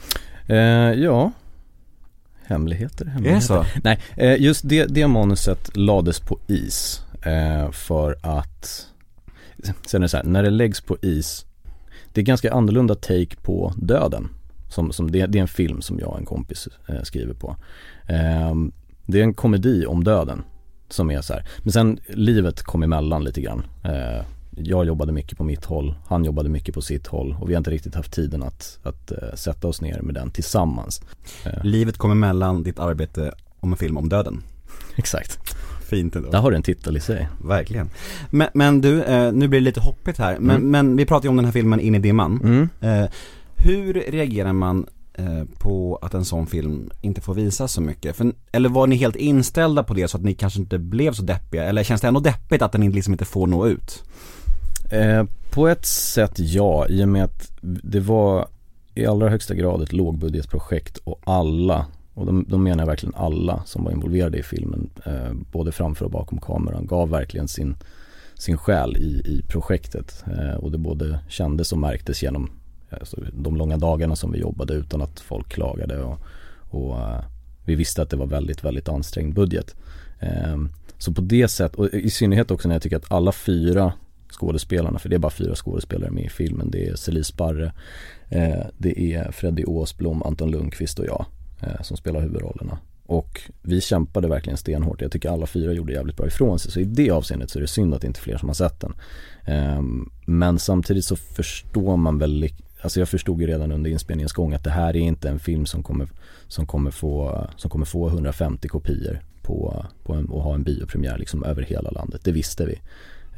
Eh, 0.55 1.03
ja. 1.05 1.32
Hemligheter, 2.49 3.05
Är 3.05 3.09
hemligheter. 3.11 3.41
det 3.41 3.47
så? 3.47 3.65
Nej, 3.85 3.99
eh, 4.17 4.43
just 4.43 4.69
det, 4.69 4.85
det 4.87 5.06
manuset 5.06 5.77
lades 5.77 6.21
på 6.21 6.39
is 6.47 7.03
eh, 7.23 7.71
för 7.71 8.17
att 8.23 8.87
Sen 9.87 10.03
är 10.03 10.05
det 10.05 10.09
så 10.09 10.17
här, 10.17 10.25
när 10.25 10.43
det 10.43 10.50
läggs 10.50 10.81
på 10.81 10.97
is 11.03 11.47
Det 12.12 12.21
är 12.21 12.25
ganska 12.25 12.53
annorlunda 12.53 12.95
take 12.95 13.37
på 13.43 13.73
döden 13.77 14.29
som, 14.71 14.93
som 14.93 15.11
det, 15.11 15.27
det 15.27 15.39
är 15.39 15.43
en 15.43 15.49
film 15.49 15.83
som 15.83 15.99
jag 15.99 16.09
och 16.09 16.19
en 16.19 16.25
kompis 16.25 16.69
eh, 16.89 17.03
skriver 17.03 17.35
på 17.35 17.56
Det 19.06 19.19
är 19.21 19.23
en 19.23 19.35
komedi 19.35 19.87
om 19.87 20.05
döden 20.05 20.43
Som 20.89 21.11
är 21.11 21.21
så 21.21 21.33
här. 21.33 21.47
men 21.62 21.73
sen 21.73 21.99
livet 22.09 22.62
kom 22.62 22.83
emellan 22.83 23.25
lite 23.25 23.41
grann 23.41 23.62
Jag 24.62 24.87
jobbade 24.87 25.12
mycket 25.12 25.38
på 25.38 25.44
mitt 25.44 25.64
håll, 25.64 25.94
han 26.06 26.25
jobbade 26.25 26.49
mycket 26.49 26.75
på 26.75 26.81
sitt 26.82 27.06
håll 27.06 27.37
och 27.40 27.50
vi 27.50 27.55
har 27.55 27.58
inte 27.58 27.70
riktigt 27.70 27.94
haft 27.94 28.12
tiden 28.12 28.43
att, 28.43 28.78
att 28.82 29.10
eh, 29.10 29.34
sätta 29.34 29.69
oss 29.69 29.81
ner 29.81 30.00
med 30.02 30.14
den 30.14 30.31
tillsammans 30.31 31.02
Livet 31.62 31.99
kom 31.99 32.10
emellan 32.10 32.62
ditt 32.62 32.78
arbete 32.78 33.32
om 33.60 33.72
en 33.72 33.78
film 33.78 33.96
om 33.96 34.08
döden 34.08 34.43
Exakt, 34.96 35.38
Fint 35.90 36.16
ändå 36.16 36.31
där 36.31 36.38
har 36.38 36.50
du 36.50 36.56
en 36.56 36.62
titel 36.62 36.96
i 36.96 37.00
sig 37.00 37.28
Verkligen 37.44 37.90
Men, 38.31 38.49
men 38.55 38.81
du, 38.81 39.02
eh, 39.02 39.32
nu 39.32 39.49
blir 39.49 39.60
det 39.60 39.64
lite 39.64 39.81
hoppigt 39.81 40.19
här, 40.19 40.38
men, 40.38 40.56
Mm. 40.56 40.70
men 40.70 40.96
vi 40.96 41.06
pratar 41.06 41.25
ju 41.25 41.31
om 41.31 41.37
den 41.37 41.44
här 41.44 41.52
filmen 41.52 41.81
In 41.81 41.94
i 41.94 41.99
dimman 41.99 42.40
mm. 42.81 43.08
Hur 43.56 43.94
reagerar 43.94 44.52
man 44.52 44.87
på 45.58 45.99
att 46.02 46.14
en 46.14 46.25
sån 46.25 46.46
film 46.46 46.90
inte 47.00 47.20
får 47.20 47.34
visas 47.34 47.72
så 47.72 47.81
mycket? 47.81 48.16
För, 48.16 48.32
eller 48.52 48.69
var 48.69 48.87
ni 48.87 48.96
helt 48.96 49.16
inställda 49.16 49.82
på 49.82 49.94
det 49.94 50.08
så 50.08 50.16
att 50.16 50.22
ni 50.22 50.34
kanske 50.34 50.61
inte 50.61 50.78
blev 50.78 51.12
så 51.12 51.22
deppiga? 51.22 51.64
Eller 51.64 51.84
känns 51.84 52.00
det 52.00 52.08
ändå 52.08 52.20
deppigt 52.20 52.62
att 52.62 52.72
den 52.72 52.90
liksom 52.90 53.14
inte 53.14 53.25
får 53.25 53.46
nå 53.46 53.66
ut? 53.66 54.04
Eh, 54.90 55.25
på 55.50 55.69
ett 55.69 55.87
sätt 55.87 56.32
ja, 56.37 56.87
i 56.88 57.05
och 57.05 57.08
med 57.08 57.25
att 57.25 57.52
det 57.62 58.00
var 58.00 58.49
i 58.94 59.06
allra 59.06 59.29
högsta 59.29 59.55
grad 59.55 59.82
ett 59.82 59.93
lågbudgetprojekt 59.93 60.96
och 60.96 61.20
alla, 61.25 61.87
och 62.14 62.26
de, 62.26 62.44
de 62.49 62.62
menar 62.62 62.82
jag 62.82 62.87
verkligen 62.87 63.14
alla 63.14 63.62
som 63.67 63.85
var 63.85 63.93
involverade 63.93 64.38
i 64.38 64.43
filmen, 64.43 64.90
eh, 65.05 65.32
både 65.52 65.73
framför 65.73 66.05
och 66.05 66.11
bakom 66.11 66.40
kameran, 66.40 66.87
gav 66.87 67.11
verkligen 67.11 67.49
sin, 67.49 67.76
sin 68.35 68.56
själ 68.56 68.96
i, 68.96 69.23
i 69.25 69.43
projektet. 69.49 70.25
Eh, 70.26 70.55
och 70.55 70.73
det 70.73 70.79
både 70.79 71.19
kändes 71.29 71.73
och 71.73 71.79
märktes 71.79 72.23
genom 72.23 72.50
eh, 72.90 72.99
alltså, 73.00 73.20
de 73.32 73.56
långa 73.56 73.76
dagarna 73.76 74.17
som 74.17 74.32
vi 74.32 74.38
jobbade 74.38 74.75
utan 74.75 75.02
att 75.02 75.20
folk 75.20 75.49
klagade 75.49 76.02
och, 76.02 76.19
och 76.70 76.99
eh, 76.99 77.25
vi 77.64 77.75
visste 77.75 78.02
att 78.02 78.11
det 78.11 78.17
var 78.17 78.26
väldigt, 78.26 78.64
väldigt 78.64 78.88
ansträngd 78.88 79.35
budget. 79.35 79.75
Eh, 80.20 80.56
så 80.99 81.12
på 81.12 81.20
det 81.20 81.49
sättet, 81.49 81.79
och 81.79 81.88
i 81.88 82.11
synnerhet 82.11 82.50
också 82.50 82.69
när 82.69 82.75
jag 82.75 82.82
tycker 82.82 82.96
att 82.96 83.12
alla 83.12 83.32
fyra 83.32 83.93
skådespelarna, 84.32 84.98
för 84.98 85.08
det 85.08 85.16
är 85.16 85.19
bara 85.19 85.30
fyra 85.32 85.54
skådespelare 85.54 86.10
med 86.10 86.25
i 86.25 86.28
filmen. 86.28 86.70
Det 86.70 86.88
är 86.88 86.96
Celie 86.96 87.25
Sparre, 87.25 87.72
eh, 88.28 88.66
det 88.78 89.14
är 89.14 89.32
Freddy 89.32 89.64
Åsblom, 89.64 90.22
Anton 90.22 90.50
Lundqvist 90.50 90.98
och 90.98 91.06
jag 91.06 91.26
eh, 91.60 91.82
som 91.82 91.96
spelar 91.96 92.20
huvudrollerna. 92.20 92.78
Och 93.08 93.40
vi 93.62 93.80
kämpade 93.80 94.28
verkligen 94.28 94.56
stenhårt. 94.56 95.00
Jag 95.00 95.12
tycker 95.12 95.30
alla 95.30 95.46
fyra 95.46 95.72
gjorde 95.72 95.92
jävligt 95.92 96.16
bra 96.16 96.26
ifrån 96.26 96.58
sig. 96.58 96.72
Så 96.72 96.80
i 96.80 96.84
det 96.84 97.10
avseendet 97.10 97.50
så 97.50 97.58
är 97.58 97.60
det 97.60 97.69
synd 97.69 97.94
att 97.94 98.00
det 98.00 98.06
inte 98.06 98.20
är 98.20 98.22
fler 98.22 98.38
som 98.38 98.48
har 98.48 98.54
sett 98.54 98.80
den. 98.80 98.94
Eh, 99.44 99.82
men 100.26 100.58
samtidigt 100.58 101.04
så 101.04 101.16
förstår 101.16 101.96
man 101.96 102.19
väl, 102.19 102.48
alltså 102.80 103.00
jag 103.00 103.08
förstod 103.08 103.40
ju 103.40 103.46
redan 103.46 103.72
under 103.72 103.90
inspelningens 103.90 104.32
gång 104.32 104.52
att 104.52 104.64
det 104.64 104.70
här 104.70 104.96
är 104.96 105.00
inte 105.00 105.28
en 105.28 105.38
film 105.38 105.66
som 105.66 105.82
kommer, 105.82 106.08
som 106.48 106.66
kommer, 106.66 106.90
få, 106.90 107.46
som 107.56 107.70
kommer 107.70 107.86
få 107.86 108.08
150 108.08 108.69
kopior 108.69 109.20
på, 109.42 109.86
på 110.04 110.14
en, 110.14 110.26
och 110.26 110.42
ha 110.42 110.54
en 110.54 110.62
biopremiär 110.62 111.19
liksom 111.19 111.44
över 111.44 111.62
hela 111.62 111.90
landet. 111.90 112.20
Det 112.25 112.32
visste 112.32 112.66
vi. 112.66 112.80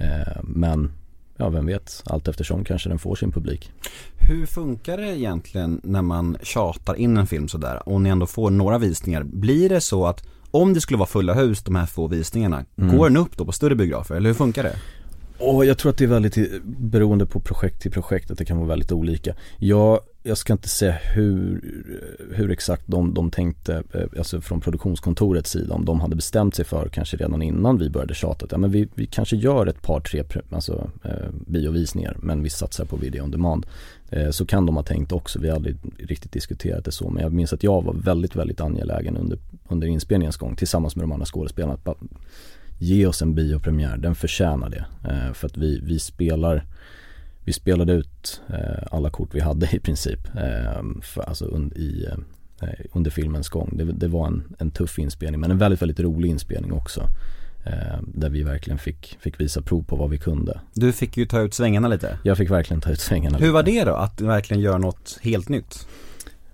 Eh, 0.01 0.41
men 0.43 0.93
ja, 1.37 1.49
vem 1.49 1.67
vet, 1.67 2.03
allt 2.07 2.29
eftersom 2.29 2.65
kanske 2.65 2.89
den 2.89 2.99
får 2.99 3.15
sin 3.17 3.33
publik. 3.33 3.73
Hur 4.29 4.47
funkar 4.47 4.97
det 4.97 5.19
egentligen 5.19 5.81
när 5.85 6.03
man 6.03 6.37
tjatar 6.43 6.95
in 6.95 7.17
en 7.17 7.27
film 7.27 7.49
sådär 7.49 7.89
och 7.89 8.01
ni 8.01 8.09
ändå 8.09 8.27
får 8.27 8.51
några 8.51 8.79
visningar? 8.79 9.23
Blir 9.23 9.69
det 9.69 9.81
så 9.81 10.07
att 10.07 10.27
om 10.51 10.75
det 10.75 10.81
skulle 10.81 10.99
vara 10.99 11.09
fulla 11.09 11.35
hus 11.35 11.63
de 11.63 11.75
här 11.75 11.87
få 11.87 12.07
visningarna, 12.07 12.65
Mm. 12.79 12.97
går 12.97 13.09
den 13.09 13.17
upp 13.17 13.37
då 13.37 13.45
på 13.45 13.53
större 13.53 13.75
biografer 13.75 14.15
eller 14.15 14.29
hur 14.31 14.35
funkar 14.35 14.63
det? 14.63 14.77
Och 15.39 15.65
jag 15.65 15.79
tror 15.79 15.91
att 15.91 15.99
det 15.99 16.05
är 16.05 16.09
väldigt 16.09 16.63
beroende 16.65 17.27
på 17.27 17.41
projekt 17.41 17.83
till 17.83 17.91
projekt, 17.91 18.31
att 18.31 18.39
det 18.39 18.45
kan 18.45 18.57
vara 18.57 18.69
väldigt 18.69 18.93
olika. 18.93 19.35
Jag, 19.59 20.01
jag 20.23 20.39
ska 20.39 20.53
inte 20.53 20.69
säga 20.69 20.93
hur, 20.93 21.61
hur 22.35 22.51
exakt 22.51 22.83
de, 22.87 23.15
de 23.15 23.31
tänkte, 23.31 23.83
eh, 23.95 24.07
alltså 24.19 24.41
från 24.41 24.61
produktionskontorets 24.61 25.51
sida, 25.51 25.75
om 25.75 25.85
de 25.85 26.01
hade 26.01 26.17
bestämt 26.17 26.55
sig 26.55 26.65
för 26.65 26.89
kanske 26.89 27.17
redan 27.17 27.43
innan 27.43 27.79
vi 27.79 27.91
började 27.91 28.15
tjata 28.15 28.45
att 28.45 28.53
ja, 28.53 28.59
men 28.59 28.71
vi, 28.71 28.89
vi 28.95 29.07
kanske 29.07 29.37
gör 29.37 29.67
ett 29.67 29.83
par, 29.83 30.01
tre 30.01 30.25
alltså, 30.51 30.91
eh, 31.05 31.31
biovisningar, 31.47 32.17
men 32.23 32.43
vi 32.43 32.51
satsar 32.51 32.85
på 32.85 32.97
video 32.97 33.23
on 33.23 33.31
demand. 33.31 33.67
Eh, 34.11 34.31
så 34.31 34.47
kan 34.47 34.67
de 34.67 34.77
ha 34.77 34.83
tänkt 34.83 35.13
också, 35.13 35.39
vi 35.39 35.49
har 35.49 35.57
aldrig 35.57 35.77
riktigt 35.99 36.33
diskuterat 36.33 36.85
det 36.85 36.93
så, 36.93 37.11
men 37.11 37.23
jag 37.23 37.33
minns 37.33 37.53
att 37.53 37.63
jag 37.63 37.85
var 37.85 37.95
väldigt, 37.95 38.37
väldigt 38.37 38.61
angelägen 38.61 39.17
under, 39.17 39.39
under 39.69 39.87
inspelningens 39.87 40.37
gång 40.37 40.57
tillsammans 40.57 40.97
med 40.97 41.03
de 41.03 41.13
andra 41.13 41.27
skådespelarna 41.27 41.75
att 41.75 41.85
bara 41.85 41.97
ge 42.79 43.07
oss 43.07 43.23
en 43.23 43.35
biopremiär, 43.35 43.97
den 43.97 44.15
förtjänar 44.15 44.71
det. 44.71 44.85
Eh, 45.11 45.33
för 45.33 45.47
att 45.47 45.57
vi, 45.57 45.81
vi 45.83 45.99
spelar 45.99 46.65
vi 47.51 47.55
spelade 47.55 47.93
ut 47.93 48.41
eh, 48.49 48.83
alla 48.91 49.11
kort 49.11 49.29
vi 49.33 49.41
hade 49.41 49.69
i 49.73 49.81
princip 49.81 50.21
eh, 50.37 50.83
för, 51.03 51.23
alltså 51.23 51.45
un, 51.45 51.73
i, 51.77 52.07
eh, 52.63 52.69
under 52.93 53.11
filmens 53.11 53.49
gång. 53.49 53.71
Det, 53.77 53.85
det 53.85 54.09
var 54.09 54.27
en, 54.27 54.57
en 54.59 54.71
tuff 54.71 54.99
inspelning 54.99 55.41
men 55.41 55.51
en 55.51 55.59
väldigt, 55.59 55.83
väldigt 55.83 56.01
rolig 56.01 56.29
inspelning 56.29 56.73
också. 56.73 57.07
Där 58.03 58.31
vi 58.31 58.43
verkligen 58.43 58.79
fick, 58.79 59.19
fick 59.21 59.41
visa 59.41 59.63
prov 59.63 59.83
på 59.83 59.97
vad 59.97 60.11
vi 60.11 60.19
kunde. 60.19 60.61
Du 60.75 60.93
fick 60.93 61.17
ju 61.17 61.27
ta 61.27 61.41
ut 61.41 61.55
svängarna 61.55 61.89
lite. 61.89 62.19
Jag 62.23 62.37
fick 62.37 62.51
verkligen 62.51 62.81
ta 62.81 62.91
ut 62.91 63.01
svängarna 63.01 63.39
Hur 63.39 63.45
lite. 63.45 63.53
var 63.53 63.63
det 63.63 63.85
då, 63.85 63.95
att 63.95 64.21
verkligen 64.21 64.63
göra 64.63 64.79
något 64.79 65.19
helt 65.23 65.49
nytt? 65.49 65.89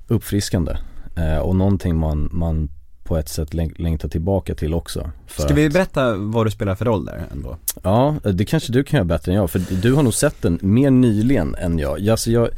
Uppfriskande. 0.09 0.77
Och 1.43 1.57
någonting 1.57 1.97
man, 1.97 2.29
man 2.33 2.69
på 3.07 3.17
ett 3.17 3.29
sätt 3.29 3.55
läng- 3.55 3.75
längtar 3.83 4.09
tillbaka 4.09 4.55
till 4.55 4.75
också. 4.75 5.11
För 5.27 5.43
Ska 5.43 5.55
vi 5.55 5.71
berätta 5.71 6.15
vad 6.17 6.47
du 6.47 6.51
spelar 6.51 6.75
för 6.75 6.85
roll 6.85 7.05
där 7.05 7.27
ändå? 7.33 7.57
Ja, 7.83 8.15
det 8.23 8.45
kanske 8.45 8.73
du 8.73 8.85
kan 8.85 8.97
göra 8.97 9.05
bättre 9.05 9.33
än 9.33 9.37
jag 9.39 9.51
för 9.51 9.59
du 9.83 9.93
har 9.93 10.03
nog 10.03 10.15
sett 10.15 10.43
den 10.43 10.59
mer 10.63 10.91
nyligen 10.91 11.55
än 11.55 11.79
jag. 11.79 12.09
Alltså 12.09 12.31
jag 12.31 12.49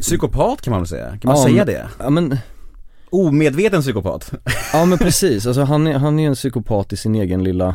Psykopat 0.00 0.60
kan 0.62 0.70
man 0.70 0.80
väl 0.80 0.88
säga? 0.88 1.08
Kan 1.10 1.20
man 1.24 1.36
Ja, 1.36 1.44
säga 1.44 1.64
det? 1.64 1.88
Ja 1.98 2.10
men, 2.10 2.36
Omedveten 3.10 3.82
psykopat? 3.82 4.32
ja 4.72 4.84
men 4.84 4.98
precis, 4.98 5.46
alltså 5.46 5.62
han 5.62 5.86
är, 5.86 5.98
han 5.98 6.18
är 6.18 6.28
en 6.28 6.34
psykopat 6.34 6.92
i 6.92 6.96
sin 6.96 7.14
egen 7.14 7.44
lilla 7.44 7.74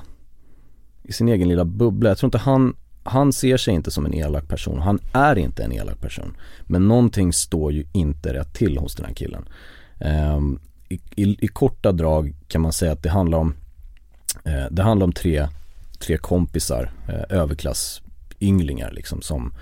I 1.04 1.14
sin 1.14 1.28
egen 1.30 1.48
lilla 1.50 1.66
bubbla. 1.66 2.10
Jag 2.10 2.18
tror 2.18 2.28
inte 2.28 2.38
han 2.38 2.76
Han 3.04 3.34
ser 3.34 3.58
sig 3.58 3.74
inte 3.74 3.92
som 3.92 4.06
en 4.06 4.14
elak 4.14 4.48
person, 4.48 4.80
han 4.82 5.00
är 5.14 5.38
inte 5.38 5.64
en 5.64 5.72
elak 5.72 6.02
person 6.02 6.36
Men 6.66 6.88
någonting 6.88 7.34
står 7.34 7.72
ju 7.74 7.86
inte 7.94 8.34
rätt 8.34 8.54
till 8.54 8.78
hos 8.78 8.96
den 8.96 9.06
här 9.06 9.14
killen 9.14 9.46
Ehm, 10.00 10.60
i, 10.90 11.00
i, 11.16 11.46
I 11.46 11.48
korta 11.48 11.92
drag 11.92 12.36
kan 12.48 12.62
man 12.62 12.74
säga 12.74 12.92
att 12.92 13.04
det 13.04 13.10
handlar 13.10 13.38
om 13.38 13.54
eh, 14.44 14.66
Det 14.72 14.84
handlar 14.84 15.06
om 15.06 15.14
tre, 15.14 15.48
tre 16.00 16.18
kompisar, 16.18 16.92
eh, 17.08 17.38
överklassynglingar 17.38 18.92
liksom 18.92 19.22
som 19.22 19.54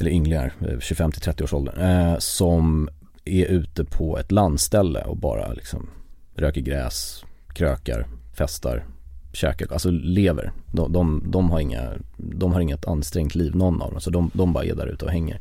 Eller 0.00 0.10
ynglingar, 0.10 0.52
eh, 0.60 0.78
25 0.80 1.12
till 1.12 1.20
30 1.20 1.44
års 1.44 1.52
ålder 1.52 2.10
eh, 2.12 2.18
som 2.18 2.88
är 3.24 3.46
ute 3.46 3.84
på 3.84 4.18
ett 4.18 4.32
landställe 4.32 5.02
och 5.02 5.16
bara 5.16 5.52
liksom 5.52 5.90
röker 6.34 6.60
gräs, 6.60 7.24
krökar, 7.54 8.06
festar, 8.32 8.84
käkar, 9.32 9.72
alltså 9.72 9.90
lever. 9.90 10.52
De, 10.72 10.92
de, 10.92 11.22
de, 11.26 11.50
har 11.50 11.60
inga, 11.60 11.90
de 12.16 12.52
har 12.52 12.60
inget 12.60 12.86
ansträngt 12.86 13.34
liv 13.34 13.56
någon 13.56 13.82
av 13.82 13.90
dem, 13.90 14.00
så 14.00 14.10
de, 14.10 14.30
de 14.34 14.52
bara 14.52 14.64
är 14.64 14.74
där 14.74 14.86
ute 14.86 15.04
och 15.04 15.10
hänger. 15.10 15.40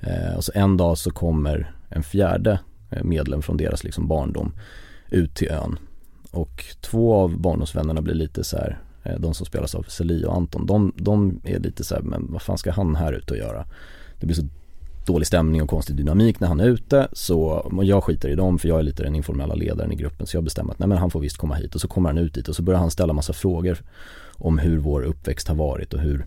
Eh, 0.00 0.36
och 0.36 0.44
så 0.44 0.52
en 0.54 0.76
dag 0.76 0.98
så 0.98 1.10
kommer 1.10 1.74
en 1.88 2.02
fjärde 2.02 2.58
Eh, 2.92 3.04
medlem 3.04 3.42
från 3.42 3.56
deras 3.56 3.84
liksom 3.84 4.08
barndom 4.08 4.52
ut 5.10 5.34
till 5.34 5.48
ön. 5.48 5.78
Och 6.30 6.64
två 6.80 7.14
av 7.14 7.38
barndomsvännerna 7.38 8.02
blir 8.02 8.14
lite 8.14 8.44
så 8.44 8.56
här, 8.56 8.78
eh, 9.02 9.18
de 9.18 9.34
som 9.34 9.46
spelas 9.46 9.74
av 9.74 9.82
Celie 9.82 10.26
och 10.26 10.36
Anton, 10.36 10.66
de, 10.66 10.92
de 10.96 11.40
är 11.44 11.58
lite 11.58 11.84
så 11.84 11.94
här, 11.94 12.02
men 12.02 12.26
vad 12.32 12.42
fan 12.42 12.58
ska 12.58 12.72
han 12.72 12.96
här 12.96 13.12
ute 13.12 13.32
och 13.32 13.38
göra? 13.38 13.64
Det 14.20 14.26
blir 14.26 14.36
så 14.36 14.48
dålig 15.06 15.26
stämning 15.26 15.62
och 15.62 15.68
konstig 15.68 15.96
dynamik 15.96 16.40
när 16.40 16.48
han 16.48 16.60
är 16.60 16.68
ute 16.68 17.08
så 17.12 17.70
jag 17.82 18.04
skiter 18.04 18.28
i 18.28 18.34
dem 18.34 18.58
för 18.58 18.68
jag 18.68 18.78
är 18.78 18.82
lite 18.82 19.02
den 19.02 19.14
informella 19.14 19.54
ledaren 19.54 19.92
i 19.92 19.96
gruppen 19.96 20.26
så 20.26 20.36
jag 20.36 20.44
bestämmer 20.44 20.72
att 20.72 20.78
nej 20.78 20.88
men 20.88 20.98
han 20.98 21.10
får 21.10 21.20
visst 21.20 21.36
komma 21.36 21.54
hit 21.54 21.74
och 21.74 21.80
så 21.80 21.88
kommer 21.88 22.08
han 22.08 22.18
ut 22.18 22.34
dit 22.34 22.48
och 22.48 22.56
så 22.56 22.62
börjar 22.62 22.80
han 22.80 22.90
ställa 22.90 23.12
massa 23.12 23.32
frågor 23.32 23.82
om 24.32 24.58
hur 24.58 24.78
vår 24.78 25.02
uppväxt 25.02 25.48
har 25.48 25.54
varit 25.54 25.94
och 25.94 26.00
hur 26.00 26.26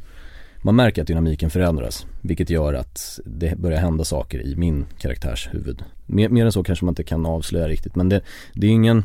man 0.65 0.75
märker 0.75 1.01
att 1.01 1.07
dynamiken 1.07 1.49
förändras 1.49 2.05
vilket 2.21 2.49
gör 2.49 2.73
att 2.73 3.19
det 3.25 3.57
börjar 3.57 3.79
hända 3.79 4.03
saker 4.03 4.41
i 4.41 4.55
min 4.55 4.85
karaktärs 4.97 5.49
huvud. 5.51 5.83
Mer, 6.05 6.29
mer 6.29 6.45
än 6.45 6.51
så 6.51 6.63
kanske 6.63 6.85
man 6.85 6.91
inte 6.91 7.03
kan 7.03 7.25
avslöja 7.25 7.67
riktigt 7.67 7.95
men 7.95 8.09
det, 8.09 8.21
det 8.53 8.67
är 8.67 8.71
ingen 8.71 9.03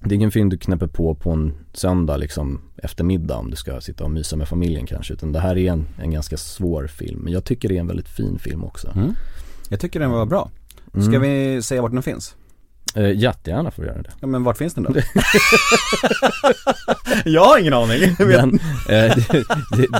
det 0.00 0.14
är 0.14 0.16
ingen 0.16 0.30
film 0.30 0.48
du 0.48 0.58
knäpper 0.58 0.86
på 0.86 1.14
på 1.14 1.30
en 1.30 1.52
söndag 1.72 2.16
liksom 2.16 2.60
eftermiddag 2.76 3.36
om 3.36 3.50
du 3.50 3.56
ska 3.56 3.80
sitta 3.80 4.04
och 4.04 4.10
mysa 4.10 4.36
med 4.36 4.48
familjen 4.48 4.86
kanske 4.86 5.14
utan 5.14 5.32
det 5.32 5.40
här 5.40 5.58
är 5.58 5.72
en, 5.72 5.86
en 6.02 6.10
ganska 6.10 6.36
svår 6.36 6.86
film 6.86 7.20
men 7.20 7.32
jag 7.32 7.44
tycker 7.44 7.68
det 7.68 7.76
är 7.76 7.80
en 7.80 7.86
väldigt 7.86 8.08
fin 8.08 8.38
film 8.38 8.64
också. 8.64 8.92
Mm. 8.96 9.14
Jag 9.68 9.80
tycker 9.80 10.00
den 10.00 10.10
var 10.10 10.26
bra. 10.26 10.50
Ska 10.90 11.00
Mm. 11.16 11.22
vi 11.22 11.62
säga 11.62 11.82
vart 11.82 11.92
den 11.92 12.02
finns? 12.02 12.36
Eh, 12.96 13.10
jättegärna 13.18 13.70
får 13.70 13.82
du 13.82 13.88
göra 13.88 14.02
det. 14.02 14.10
Ja 14.20 14.26
men 14.26 14.44
vart 14.44 14.58
finns 14.58 14.74
den 14.74 14.84
då? 14.84 14.90
jag 17.24 17.44
har 17.44 17.58
ingen 17.58 17.72
aning. 17.74 18.14
Den, 18.18 18.54
eh, 18.88 19.16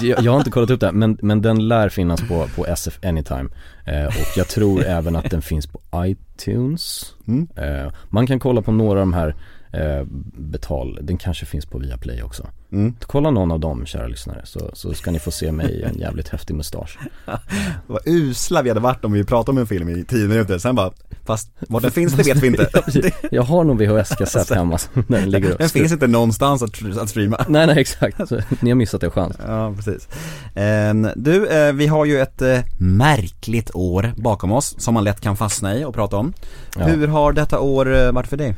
det, 0.01 0.07
jag 0.23 0.33
har 0.33 0.39
inte 0.39 0.51
kollat 0.51 0.71
upp 0.71 0.81
det 0.81 0.87
här, 0.87 0.93
men, 0.93 1.19
men 1.23 1.43
den 1.43 1.69
lär 1.69 1.89
finnas 1.89 2.21
på, 2.29 2.49
på 2.57 2.67
SF 2.67 2.99
Anytime 3.05 3.49
eh, 3.87 4.05
och 4.07 4.37
jag 4.37 4.49
tror 4.49 4.85
även 4.87 5.17
att 5.17 5.31
den 5.31 5.43
finns 5.43 5.67
på 5.67 5.81
iTunes 5.97 7.15
Mm. 7.29 7.49
eh, 7.57 7.93
Man 8.09 8.27
kan 8.27 8.39
kolla 8.41 8.63
på 8.63 8.73
några 8.73 8.91
av 9.01 9.07
de 9.07 9.13
här 9.13 9.35
eh, 9.73 10.05
betal, 10.35 10.99
den 11.03 11.19
kanske 11.19 11.47
finns 11.47 11.67
på 11.67 11.79
Viaplay 11.79 12.23
också 12.23 12.47
Mm. 12.73 12.95
Kolla 13.01 13.31
någon 13.31 13.51
av 13.51 13.61
dem 13.61 13.87
kära 13.87 14.07
lyssnare 14.07 14.41
så, 14.45 14.71
så 14.73 14.95
ska 14.95 15.11
ni 15.11 15.19
få 15.19 15.31
se 15.31 15.53
mig 15.53 15.71
i 15.71 15.83
en 15.83 15.99
jävligt 15.99 16.29
häftig 16.29 16.55
mustasch 16.55 16.99
Vad 17.87 18.01
usla 18.07 18.63
vi 18.63 18.69
hade 18.71 18.81
varit 18.81 19.05
om 19.05 19.13
vi 19.13 19.25
pratade 19.25 19.51
om 19.51 19.59
en 19.59 19.67
film 19.67 19.89
i 19.89 20.05
tio 20.05 20.29
minuter, 20.29 20.59
sen 20.59 20.75
bara, 20.75 20.93
fast 21.25 21.51
vart 21.69 21.83
den 21.83 21.91
finns 21.91 22.13
det 22.13 22.23
vet 22.23 22.43
vi 22.43 22.47
inte. 22.47 22.69
Ja, 22.73 22.81
precis. 22.81 23.15
Jag 23.31 23.43
har 23.43 23.65
nog 23.65 23.83
VHS-kassett 23.83 24.51
hemma 24.55 24.79
när 25.07 25.21
den 25.21 25.31
ligger 25.31 25.53
och 25.53 25.59
Den 25.59 25.69
finns 25.69 25.93
inte 25.93 26.07
någonstans 26.07 26.63
att, 26.63 26.99
att 26.99 27.11
streama. 27.11 27.45
Nej 27.49 27.67
nej 27.67 27.79
exakt, 27.79 28.29
så, 28.29 28.41
ni 28.61 28.71
har 28.71 28.77
missat 28.77 29.03
en 29.03 29.11
chans 29.11 29.37
Ja, 29.47 29.73
precis. 29.77 30.09
Ehm, 30.55 31.09
du, 31.17 31.47
eh, 31.47 31.73
vi 31.73 31.87
har 31.87 32.05
ju 32.05 32.21
ett 32.21 32.43
eh, 32.43 32.61
märkligt 32.79 33.71
år 33.75 34.13
bakom 34.17 34.53
oss 34.53 34.75
som 34.79 34.95
man 34.95 35.05
lätt 35.05 35.21
kan 35.21 35.37
fastna 35.37 35.77
i 35.77 35.85
och 35.85 35.95
prata 35.95 36.17
om. 36.17 36.33
Ja. 36.79 36.85
Hur 36.85 37.09
har 37.09 37.33
detta 37.33 37.61
år 37.61 37.97
eh, 37.97 38.13
varit 38.13 38.27
för 38.27 38.37
dig? 38.37 38.55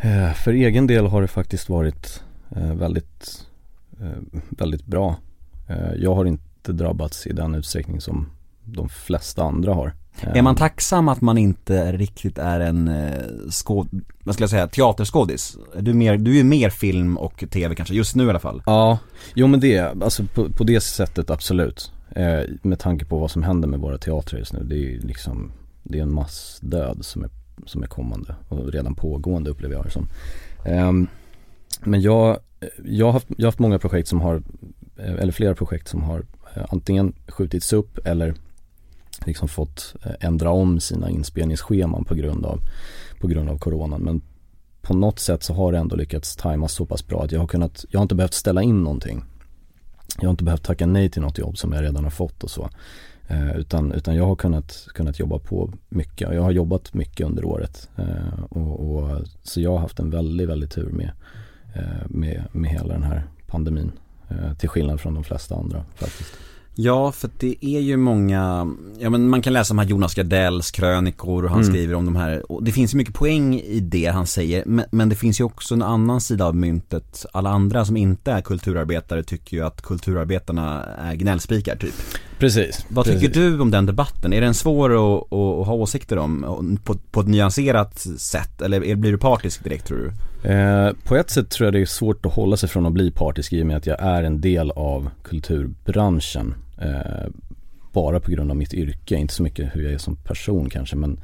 Eh, 0.00 0.32
För 0.32 0.52
egen 0.52 0.86
del 0.86 1.06
har 1.06 1.22
det 1.22 1.28
faktiskt 1.28 1.68
varit 1.68 2.22
eh, 2.56 2.74
väldigt, 2.74 3.46
eh, 4.00 4.40
väldigt 4.48 4.86
bra. 4.86 5.16
Jag 5.96 6.14
har 6.14 6.24
inte 6.24 6.72
drabbats 6.72 7.26
i 7.26 7.32
den 7.32 7.54
utsträckning 7.54 8.00
som 8.00 8.30
de 8.64 8.88
flesta 8.88 9.42
andra 9.42 9.74
har. 9.74 9.92
Är 10.20 10.42
man 10.42 10.56
tacksam 10.56 11.08
att 11.08 11.20
man 11.20 11.38
inte 11.38 11.92
riktigt 11.92 12.38
är 12.38 12.60
en 12.60 12.90
skåd, 13.50 13.88
vad 14.24 14.34
ska 14.34 14.42
jag 14.42 14.50
säga, 14.50 14.66
teaterskådis? 14.66 15.56
Du 15.80 15.90
är, 15.90 15.94
mer, 15.94 16.16
du 16.16 16.38
är 16.40 16.44
mer 16.44 16.70
film 16.70 17.16
och 17.18 17.44
tv 17.50 17.74
kanske, 17.74 17.94
just 17.94 18.14
nu 18.14 18.26
i 18.26 18.30
alla 18.30 18.38
fall. 18.38 18.62
Ja, 18.66 18.98
jo 19.34 19.46
men 19.46 19.60
det, 19.60 19.78
alltså 19.80 20.24
på, 20.34 20.52
på 20.52 20.64
det 20.64 20.80
sättet 20.80 21.30
absolut. 21.30 21.92
Eh, 22.10 22.40
med 22.62 22.78
tanke 22.78 23.04
på 23.04 23.18
vad 23.18 23.30
som 23.30 23.42
händer 23.42 23.68
med 23.68 23.80
våra 23.80 23.98
teatrar 23.98 24.38
just 24.38 24.52
nu. 24.52 24.64
Det 24.64 24.74
är 24.74 24.78
ju 24.78 25.00
liksom, 25.00 25.52
det 25.82 25.98
är 25.98 26.02
en 26.02 26.14
massdöd 26.14 27.04
som 27.04 27.24
är, 27.24 27.30
som 27.66 27.82
är 27.82 27.86
kommande 27.86 28.34
och 28.48 28.72
redan 28.72 28.94
pågående 28.94 29.50
upplever 29.50 29.74
jag 29.74 29.84
det 29.84 29.90
som. 29.90 30.08
Ehm, 30.64 31.08
men 31.84 32.00
jag, 32.00 32.38
jag, 32.84 33.06
har 33.06 33.12
haft, 33.12 33.26
jag 33.28 33.44
har 33.44 33.48
haft 33.48 33.58
många 33.58 33.78
projekt 33.78 34.08
som 34.08 34.20
har, 34.20 34.42
eh, 34.96 35.14
eller 35.14 35.32
flera 35.32 35.54
projekt 35.54 35.88
som 35.88 36.02
har 36.02 36.22
eh, 36.54 36.64
antingen 36.68 37.14
skjutits 37.28 37.72
upp 37.72 38.06
eller 38.06 38.34
liksom 39.26 39.48
fått 39.48 39.94
eh, 40.04 40.12
ändra 40.20 40.50
om 40.50 40.80
sina 40.80 41.10
inspelningsscheman 41.10 42.04
på 42.04 42.14
grund 42.14 42.46
av, 42.46 42.60
på 43.20 43.26
grund 43.26 43.48
av 43.48 43.58
coronan. 43.58 44.00
Men 44.00 44.22
på 44.82 44.94
något 44.94 45.18
sätt 45.18 45.42
så 45.42 45.54
har 45.54 45.72
det 45.72 45.78
ändå 45.78 45.96
lyckats 45.96 46.36
tajmas 46.36 46.72
så 46.72 46.86
pass 46.86 47.06
bra 47.06 47.24
att 47.24 47.32
jag 47.32 47.40
har 47.40 47.46
kunnat, 47.46 47.84
jag 47.90 47.98
har 47.98 48.02
inte 48.02 48.14
behövt 48.14 48.34
ställa 48.34 48.62
in 48.62 48.82
någonting. 48.82 49.24
Jag 50.18 50.24
har 50.24 50.30
inte 50.30 50.44
behövt 50.44 50.62
tacka 50.62 50.86
nej 50.86 51.10
till 51.10 51.22
något 51.22 51.38
jobb 51.38 51.58
som 51.58 51.72
jag 51.72 51.82
redan 51.82 52.04
har 52.04 52.10
fått 52.10 52.44
och 52.44 52.50
så. 52.50 52.70
Eh, 53.28 53.56
utan, 53.56 53.92
utan 53.92 54.16
jag 54.16 54.26
har 54.26 54.36
kunnat, 54.36 54.86
kunnat 54.94 55.18
jobba 55.18 55.38
på 55.38 55.72
mycket 55.88 56.32
jag 56.34 56.42
har 56.42 56.50
jobbat 56.50 56.94
mycket 56.94 57.26
under 57.26 57.44
året. 57.44 57.88
Eh, 57.96 58.42
och, 58.50 58.96
och, 58.96 59.20
så 59.42 59.60
jag 59.60 59.70
har 59.70 59.78
haft 59.78 59.98
en 59.98 60.10
väldigt, 60.10 60.48
väldigt 60.48 60.70
tur 60.70 60.90
med, 60.90 61.10
eh, 61.74 62.06
med, 62.08 62.44
med 62.52 62.70
hela 62.70 62.94
den 62.94 63.02
här 63.02 63.26
pandemin. 63.46 63.92
Eh, 64.28 64.54
till 64.54 64.68
skillnad 64.68 65.00
från 65.00 65.14
de 65.14 65.24
flesta 65.24 65.54
andra 65.54 65.84
faktiskt. 65.94 66.32
Ja, 66.78 67.12
för 67.12 67.30
det 67.38 67.56
är 67.60 67.80
ju 67.80 67.96
många, 67.96 68.74
ja 68.98 69.10
men 69.10 69.28
man 69.28 69.42
kan 69.42 69.52
läsa 69.52 69.74
de 69.74 69.78
här 69.78 69.86
Jonas 69.86 70.14
Gardells 70.14 70.70
krönikor 70.70 71.44
och 71.44 71.50
han 71.50 71.60
Mm. 71.60 71.72
skriver 71.72 71.94
om 71.94 72.04
de 72.04 72.16
här, 72.16 72.52
och 72.52 72.64
det 72.64 72.72
finns 72.72 72.94
ju 72.94 72.98
mycket 72.98 73.14
poäng 73.14 73.54
i 73.54 73.80
det 73.80 74.06
han 74.06 74.26
säger, 74.26 74.62
men, 74.66 74.84
men 74.90 75.08
det 75.08 75.14
finns 75.16 75.40
ju 75.40 75.44
också 75.44 75.74
en 75.74 75.82
annan 75.82 76.20
sida 76.20 76.44
av 76.46 76.56
myntet. 76.56 77.26
Alla 77.32 77.50
andra 77.50 77.84
som 77.84 77.96
inte 77.96 78.32
är 78.32 78.40
kulturarbetare 78.40 79.22
tycker 79.22 79.56
ju 79.56 79.62
att 79.66 79.82
kulturarbetarna 79.82 80.84
är 80.84 81.14
gnällspikar 81.14 81.76
typ. 81.76 81.94
Precis. 82.38 82.86
Vad 82.88 83.06
tycker 83.06 83.28
du 83.28 83.60
om 83.60 83.70
den 83.70 83.86
debatten? 83.86 84.32
Är 84.32 84.40
den 84.40 84.54
svår 84.54 84.90
att, 84.90 85.32
att, 85.32 85.66
ha 85.66 85.72
åsikter 85.72 86.18
om 86.18 86.78
på, 86.84 86.94
på 87.10 87.20
ett 87.20 87.28
nyanserat 87.28 87.98
sätt? 88.18 88.62
Eller 88.62 88.94
blir 88.94 89.12
du 89.12 89.18
partisk 89.18 89.64
direkt 89.64 89.86
tror 89.86 89.98
du? 89.98 90.12
Eh, 90.50 90.92
på 91.04 91.16
ett 91.16 91.30
sätt 91.30 91.50
tror 91.50 91.66
jag 91.66 91.74
det 91.74 91.80
är 91.80 91.86
svårt 91.86 92.26
att 92.26 92.32
hålla 92.32 92.56
sig 92.56 92.68
från 92.68 92.86
att 92.86 92.92
bli 92.92 93.10
partisk 93.10 93.52
i 93.52 93.62
och 93.62 93.66
med 93.66 93.76
att 93.76 93.86
jag 93.86 94.00
är 94.00 94.22
en 94.22 94.40
del 94.40 94.70
av 94.70 95.10
kulturbranschen. 95.22 96.54
Eh, 96.78 97.30
bara 97.92 98.20
på 98.20 98.30
grund 98.30 98.50
av 98.50 98.56
mitt 98.56 98.74
yrke, 98.74 99.16
inte 99.16 99.34
så 99.34 99.42
mycket 99.42 99.76
hur 99.76 99.82
jag 99.82 99.92
är 99.92 99.98
som 99.98 100.16
person 100.16 100.70
kanske 100.70 100.96
men, 100.96 101.20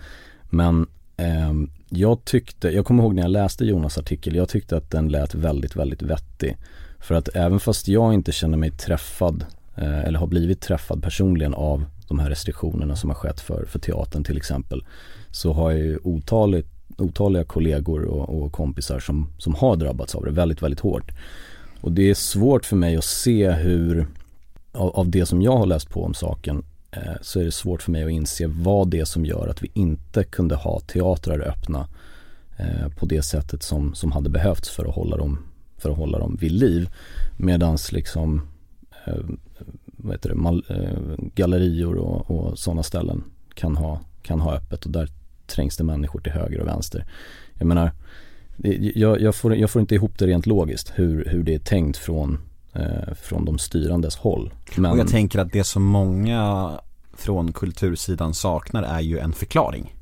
men 0.50 0.86
ehm, 1.16 1.70
jag 1.88 2.24
tyckte, 2.24 2.68
jag 2.68 2.84
kommer 2.84 3.02
ihåg 3.02 3.14
när 3.14 3.22
jag 3.22 3.30
läste 3.30 3.64
Jonas 3.64 3.98
artikel, 3.98 4.34
jag 4.34 4.48
tyckte 4.48 4.76
att 4.76 4.90
den 4.90 5.08
lät 5.08 5.34
väldigt, 5.34 5.76
väldigt 5.76 6.02
vettig. 6.02 6.56
För 6.98 7.14
att 7.14 7.28
även 7.36 7.60
fast 7.60 7.88
jag 7.88 8.14
inte 8.14 8.32
känner 8.32 8.58
mig 8.58 8.70
träffad 8.70 9.44
eh, 9.44 9.46
Eh, 9.76 10.04
eller 10.04 10.18
har 10.18 10.26
blivit 10.26 10.60
träffad 10.60 11.02
personligen 11.02 11.54
av 11.54 11.84
de 12.08 12.18
här 12.18 12.30
restriktionerna 12.30 12.96
som 12.96 13.10
har 13.10 13.14
skett 13.14 13.40
för, 13.40 13.64
för 13.64 13.78
teatern 13.78 14.24
till 14.24 14.36
exempel 14.36 14.84
så 15.30 15.52
har 15.52 15.70
jag 15.70 15.80
ju 15.80 15.98
otaligt, 16.02 16.68
otaliga 16.98 17.44
kollegor 17.44 18.04
och, 18.04 18.42
och 18.42 18.52
kompisar 18.52 19.00
som, 19.00 19.28
som 19.38 19.54
har 19.54 19.76
drabbats 19.76 20.14
av 20.14 20.24
det 20.24 20.30
väldigt, 20.30 20.62
väldigt 20.62 20.80
hårt. 20.80 21.12
Och 21.80 21.92
det 21.92 22.10
är 22.10 22.14
svårt 22.14 22.64
för 22.64 22.76
mig 22.76 22.96
att 22.96 23.04
se 23.04 23.50
hur, 23.50 24.06
av, 24.72 24.90
av 24.90 25.08
det 25.08 25.26
som 25.26 25.42
jag 25.42 25.56
har 25.56 25.66
läst 25.66 25.90
på 25.90 26.04
om 26.04 26.14
saken, 26.14 26.64
eh, 26.90 27.12
så 27.20 27.40
är 27.40 27.44
det 27.44 27.52
svårt 27.52 27.82
för 27.82 27.92
mig 27.92 28.04
att 28.04 28.10
inse 28.10 28.46
vad 28.46 28.90
det 28.90 29.00
är 29.00 29.04
som 29.04 29.24
gör 29.24 29.48
att 29.48 29.62
vi 29.62 29.70
inte 29.74 30.24
kunde 30.24 30.54
ha 30.54 30.80
teatrar 30.80 31.40
öppna 31.40 31.88
eh, 32.56 32.88
på 32.88 33.06
det 33.06 33.22
sättet 33.22 33.62
som, 33.62 33.94
som 33.94 34.12
hade 34.12 34.30
behövts 34.30 34.70
för 34.70 34.84
att 34.84 34.94
hålla 34.94 35.16
dem, 35.16 35.38
för 35.78 35.90
att 35.90 35.96
hålla 35.96 36.18
dem 36.18 36.36
vid 36.40 36.52
liv. 36.52 36.90
Medans 37.36 37.92
liksom, 37.92 38.42
eh, 39.04 39.14
vad 40.02 40.14
heter 40.14 40.28
det, 40.28 40.34
mal, 40.34 40.64
eh, 40.68 41.24
gallerior 41.34 41.94
och, 41.96 42.30
och 42.30 42.58
sådana 42.58 42.82
ställen 42.82 43.24
kan 43.54 43.76
ha, 43.76 44.00
kan 44.22 44.40
ha 44.40 44.54
öppet 44.56 44.84
och 44.84 44.90
där 44.90 45.08
trängs 45.46 45.76
det 45.76 45.84
människor 45.84 46.20
till 46.20 46.32
höger 46.32 46.60
och 46.60 46.66
vänster. 46.66 47.04
Jag 47.58 47.66
menar, 47.66 47.90
jag, 48.94 49.20
jag, 49.20 49.34
får, 49.34 49.56
jag 49.56 49.70
får 49.70 49.80
inte 49.80 49.94
ihop 49.94 50.18
det 50.18 50.26
rent 50.26 50.46
logiskt 50.46 50.92
hur, 50.94 51.24
hur 51.24 51.42
det 51.42 51.54
är 51.54 51.58
tänkt 51.58 51.96
från, 51.96 52.38
eh, 52.72 53.14
från 53.22 53.44
de 53.44 53.58
styrandes 53.58 54.16
håll. 54.16 54.50
Men, 54.76 54.90
Och 54.90 54.98
jag 54.98 55.08
tänker 55.08 55.38
att 55.38 55.52
det 55.52 55.64
som 55.64 55.82
många 55.82 56.70
från 57.14 57.52
kultursidan 57.52 58.34
saknar 58.34 58.82
är 58.82 59.00
ju 59.00 59.18
en 59.18 59.32
förklaring. 59.32 59.94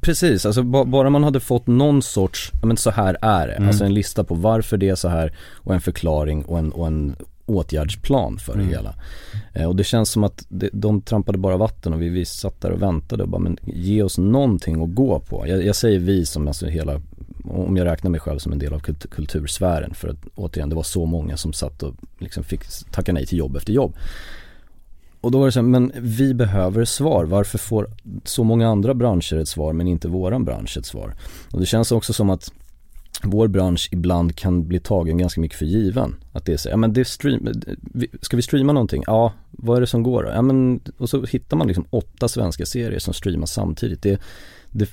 Precis, 0.00 0.46
alltså 0.46 0.62
ba, 0.62 0.84
bara 0.84 1.10
man 1.10 1.24
hade 1.24 1.40
fått 1.40 1.66
någon 1.66 2.02
sorts, 2.02 2.52
men 2.62 2.76
så 2.76 2.90
här 2.90 3.16
är 3.22 3.46
det, 3.46 3.52
Mm. 3.54 3.68
alltså 3.68 3.84
en 3.84 3.94
lista 3.94 4.24
på 4.24 4.34
varför 4.34 4.76
det 4.76 4.88
är 4.88 4.94
så 4.94 5.08
här 5.08 5.32
och 5.54 5.74
en 5.74 5.80
förklaring 5.80 6.44
och 6.44 6.58
en, 6.58 6.72
och 6.72 6.86
en 6.86 7.16
åtgärdsplan 7.46 8.38
för 8.38 8.52
det 8.52 8.62
Mm. 8.62 8.74
hela. 8.74 8.94
Eh, 9.52 9.66
och 9.68 9.76
det 9.76 9.84
känns 9.84 10.10
som 10.10 10.24
att 10.24 10.46
det, 10.48 10.70
de 10.72 11.02
trampade 11.02 11.38
bara 11.38 11.56
vatten 11.56 11.92
och 11.92 12.02
vi, 12.02 12.08
vi 12.08 12.24
satt 12.24 12.60
där 12.60 12.70
och 12.70 12.82
väntade 12.82 13.22
och 13.22 13.28
bara, 13.28 13.40
men 13.42 13.58
ge 13.64 14.02
oss 14.02 14.18
någonting 14.18 14.82
att 14.82 14.94
gå 14.94 15.20
på. 15.20 15.48
Jag, 15.48 15.64
jag 15.64 15.76
säger 15.76 15.98
vi 15.98 16.26
som 16.26 16.48
alltså 16.48 16.66
hela, 16.66 17.00
om 17.44 17.76
jag 17.76 17.84
räknar 17.84 18.10
mig 18.10 18.20
själv 18.20 18.38
som 18.38 18.52
en 18.52 18.58
del 18.58 18.72
av 18.74 18.78
kult, 18.78 19.10
kultursfären 19.10 19.94
för 19.94 20.08
att 20.08 20.18
återigen 20.34 20.68
det 20.68 20.74
var 20.76 20.82
så 20.82 21.06
många 21.06 21.36
som 21.36 21.52
satt 21.52 21.82
och 21.82 21.94
liksom 22.18 22.44
fick 22.44 22.60
tacka 22.92 23.12
nej 23.12 23.26
till 23.26 23.38
jobb 23.38 23.56
efter 23.56 23.72
jobb. 23.72 23.94
Och 25.20 25.30
då 25.30 25.38
var 25.38 25.46
det 25.46 25.52
så 25.52 25.58
här, 25.60 25.66
men 25.66 25.92
vi 25.96 26.34
behöver 26.34 26.84
svar. 26.84 27.24
Varför 27.24 27.58
får 27.58 27.90
så 28.24 28.44
många 28.44 28.68
andra 28.68 28.94
branscher 28.94 29.36
ett 29.36 29.48
svar 29.48 29.72
men 29.72 29.88
inte 29.88 30.08
våran 30.08 30.44
bransch 30.44 30.76
ett 30.78 30.86
svar? 30.86 31.14
Och 31.52 31.60
det 31.60 31.66
känns 31.66 31.92
också 31.92 32.12
som 32.12 32.30
att 32.30 32.52
vår 33.24 33.48
bransch 33.48 33.88
ibland 33.92 34.36
kan 34.36 34.68
bli 34.68 34.80
tagen 34.80 35.18
ganska 35.18 35.40
mycket 35.40 35.58
för 35.58 35.66
given. 35.66 36.14
Att 36.32 36.44
det 36.44 36.52
är 36.52 36.56
så, 36.56 36.68
ja 36.68 36.76
men 36.76 36.92
det 36.92 37.04
stream, 37.04 37.48
ska 38.22 38.36
vi 38.36 38.42
streama 38.42 38.72
någonting? 38.72 39.02
Ja, 39.06 39.32
vad 39.50 39.76
är 39.76 39.80
det 39.80 39.86
som 39.86 40.02
går 40.02 40.22
då? 40.22 40.28
Ja 40.30 40.42
men, 40.42 40.80
och 40.98 41.08
så 41.10 41.24
hittar 41.24 41.56
man 41.56 41.66
liksom 41.66 41.84
åtta 41.90 42.28
svenska 42.28 42.66
serier 42.66 42.98
som 42.98 43.14
streamas 43.14 43.52
samtidigt. 43.52 44.02
Det, 44.02 44.20
det, 44.70 44.88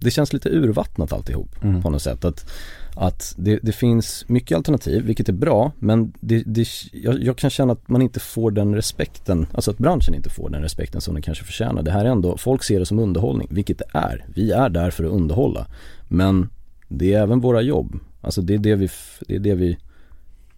det 0.00 0.10
känns 0.10 0.32
lite 0.32 0.48
urvattnat 0.48 1.12
alltihop 1.12 1.64
Mm. 1.64 1.82
på 1.82 1.90
något 1.90 2.02
sätt. 2.02 2.24
Att, 2.24 2.50
att 2.96 3.34
det, 3.38 3.58
det 3.62 3.72
finns 3.72 4.24
mycket 4.28 4.56
alternativ, 4.56 5.04
vilket 5.04 5.28
är 5.28 5.32
bra, 5.32 5.72
men 5.78 6.12
det, 6.20 6.42
det, 6.46 6.68
jag, 6.92 7.22
jag 7.22 7.36
kan 7.36 7.50
känna 7.50 7.72
att 7.72 7.88
man 7.88 8.02
inte 8.02 8.20
får 8.20 8.50
den 8.50 8.74
respekten, 8.74 9.46
alltså 9.54 9.70
att 9.70 9.78
branschen 9.78 10.14
inte 10.14 10.30
får 10.30 10.50
den 10.50 10.62
respekten 10.62 11.00
som 11.00 11.14
den 11.14 11.22
kanske 11.22 11.44
förtjänar. 11.44 11.82
Det 11.82 11.90
här 11.90 12.04
är 12.04 12.08
ändå, 12.10 12.36
folk 12.36 12.62
ser 12.64 12.78
det 12.78 12.86
som 12.86 12.98
underhållning, 12.98 13.48
vilket 13.50 13.78
det 13.78 13.84
är. 13.92 14.24
Vi 14.34 14.50
är 14.50 14.68
där 14.68 14.90
för 14.90 15.04
att 15.04 15.10
underhålla. 15.10 15.66
Men 16.08 16.48
det 16.90 17.14
är 17.14 17.22
även 17.22 17.40
våra 17.40 17.62
jobb. 17.62 17.98
Alltså 18.20 18.42
det 18.42 18.54
är 18.54 18.58
det 18.58 18.74
vi, 18.74 18.88
det 19.20 19.34
är 19.34 19.38
det 19.38 19.54
vi, 19.54 19.78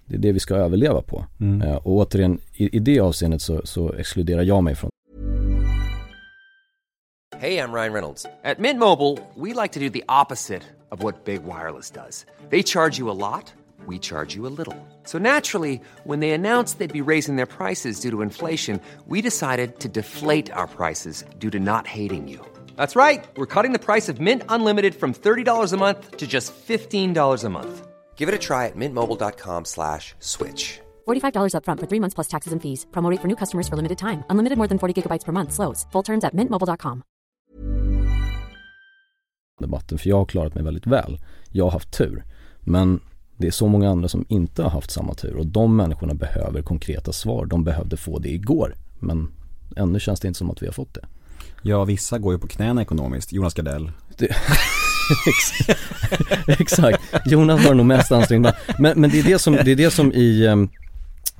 det 0.06 0.14
är 0.14 0.18
det 0.18 0.32
vi 0.32 0.40
ska 0.40 0.54
överleva 0.54 1.02
på. 1.02 1.26
Mm. 1.40 1.62
Eh, 1.62 1.76
och 1.76 1.92
återigen, 1.92 2.38
i, 2.54 2.76
i 2.76 2.78
det 2.78 3.00
avseendet 3.00 3.42
så, 3.42 3.60
så 3.64 3.92
exkluderar 3.92 4.42
jag 4.42 4.64
mig 4.64 4.74
från 4.74 4.90
Hey, 7.38 7.58
I'm 7.58 7.72
Ryan 7.72 7.92
Reynolds. 7.92 8.24
At 8.44 8.60
Mint 8.60 8.78
Mobile, 8.78 9.18
we 9.34 9.52
like 9.52 9.72
to 9.72 9.80
do 9.80 9.90
the 9.90 10.04
opposite 10.08 10.62
of 10.92 11.02
what 11.02 11.24
Big 11.24 11.42
Wireless 11.42 11.90
does. 11.90 12.24
They 12.50 12.62
charge 12.62 12.98
you 12.98 13.10
a 13.10 13.18
lot, 13.18 13.52
we 13.84 13.98
charge 13.98 14.36
you 14.36 14.46
a 14.46 14.54
little. 14.58 14.76
So 15.04 15.18
naturally, 15.18 15.80
when 16.04 16.20
they 16.20 16.30
announced 16.30 16.78
they'd 16.78 17.04
be 17.04 17.10
raising 17.10 17.34
their 17.34 17.46
prices 17.46 18.00
due 18.00 18.12
to 18.12 18.22
inflation, 18.22 18.80
we 19.08 19.22
decided 19.22 19.80
to 19.80 19.88
deflate 19.88 20.52
our 20.52 20.68
prices 20.68 21.24
due 21.40 21.50
to 21.50 21.58
not 21.58 21.86
hating 21.88 22.28
you. 22.28 22.51
That's 22.76 22.94
right. 22.94 23.24
We're 23.36 23.52
cutting 23.54 23.72
the 23.72 23.84
price 23.86 24.08
of 24.08 24.20
Mint 24.20 24.42
Unlimited 24.48 24.94
from 24.94 25.12
$30 25.12 25.72
a 25.72 25.76
month 25.76 26.18
to 26.18 26.26
just 26.28 26.54
$15 26.54 27.44
a 27.44 27.48
month. 27.48 27.86
Give 28.14 28.28
it 28.28 28.34
a 28.36 28.38
try 28.38 28.66
at 28.66 28.76
mintmobile.com 28.76 29.64
slash 29.64 30.14
switch. 30.20 30.80
$45 31.08 31.54
upfront 31.56 31.80
for 31.80 31.88
three 31.90 32.00
months 32.00 32.14
plus 32.14 32.28
taxes 32.28 32.52
and 32.52 32.62
fees. 32.62 32.86
Promo 32.92 33.10
rate 33.10 33.20
for 33.20 33.28
new 33.28 33.36
customers 33.36 33.66
for 33.66 33.74
limited 33.74 33.98
time. 33.98 34.22
Unlimited 34.30 34.58
more 34.58 34.68
than 34.68 34.78
40 34.78 34.94
gigabytes 35.02 35.24
per 35.24 35.32
month. 35.32 35.52
Slows. 35.52 35.86
Full 35.92 36.04
terms 36.04 36.24
at 36.24 36.36
mintmobile.com. 36.36 37.02
debatten 39.62 39.98
för 39.98 40.08
jag 40.08 40.16
har 40.16 40.24
klarat 40.24 40.54
mig 40.54 40.64
väldigt 40.64 40.86
väl. 40.86 41.18
Jag 41.50 41.64
har 41.64 41.70
haft 41.70 41.92
tur. 41.92 42.24
Men 42.60 43.00
det 43.36 43.46
är 43.46 43.50
så 43.50 43.68
många 43.68 43.90
andra 43.90 44.08
som 44.08 44.24
inte 44.28 44.62
har 44.62 44.70
haft 44.70 44.90
samma 44.90 45.14
tur 45.14 45.36
och 45.36 45.46
de 45.46 45.76
människorna 45.76 46.14
behöver 46.14 46.62
konkreta 46.62 47.12
svar. 47.12 47.46
De 47.46 47.64
behövde 47.64 47.96
få 47.96 48.18
det 48.18 48.28
igår. 48.28 48.76
Men 48.98 49.32
ännu 49.76 50.00
känns 50.00 50.20
det 50.20 50.28
inte 50.28 50.38
som 50.38 50.50
att 50.50 50.62
vi 50.62 50.66
har 50.66 50.72
fått 50.72 50.94
det. 50.94 51.06
Ja, 51.62 51.85
vissa 51.85 52.19
går 52.19 52.33
ju 52.33 52.38
på 52.38 52.47
knäna 52.49 52.83
ekonomiskt. 52.83 53.33
Jonas 53.33 53.54
Gardell. 53.54 53.90
Ex- 55.26 55.76
Exakt, 56.61 57.02
Jonas 57.26 57.64
var 57.66 57.75
nog 57.75 57.87
mest 57.87 58.12
ansträngd 58.12 58.47
men, 58.78 59.00
men 59.00 59.11
det 59.11 59.19
är 59.19 59.23
det 59.25 59.38
som, 59.38 59.52
det 59.64 59.73
är 59.73 59.76
det 59.76 59.90
som 59.90 60.12
i 60.12 60.47
ehm, 60.47 60.69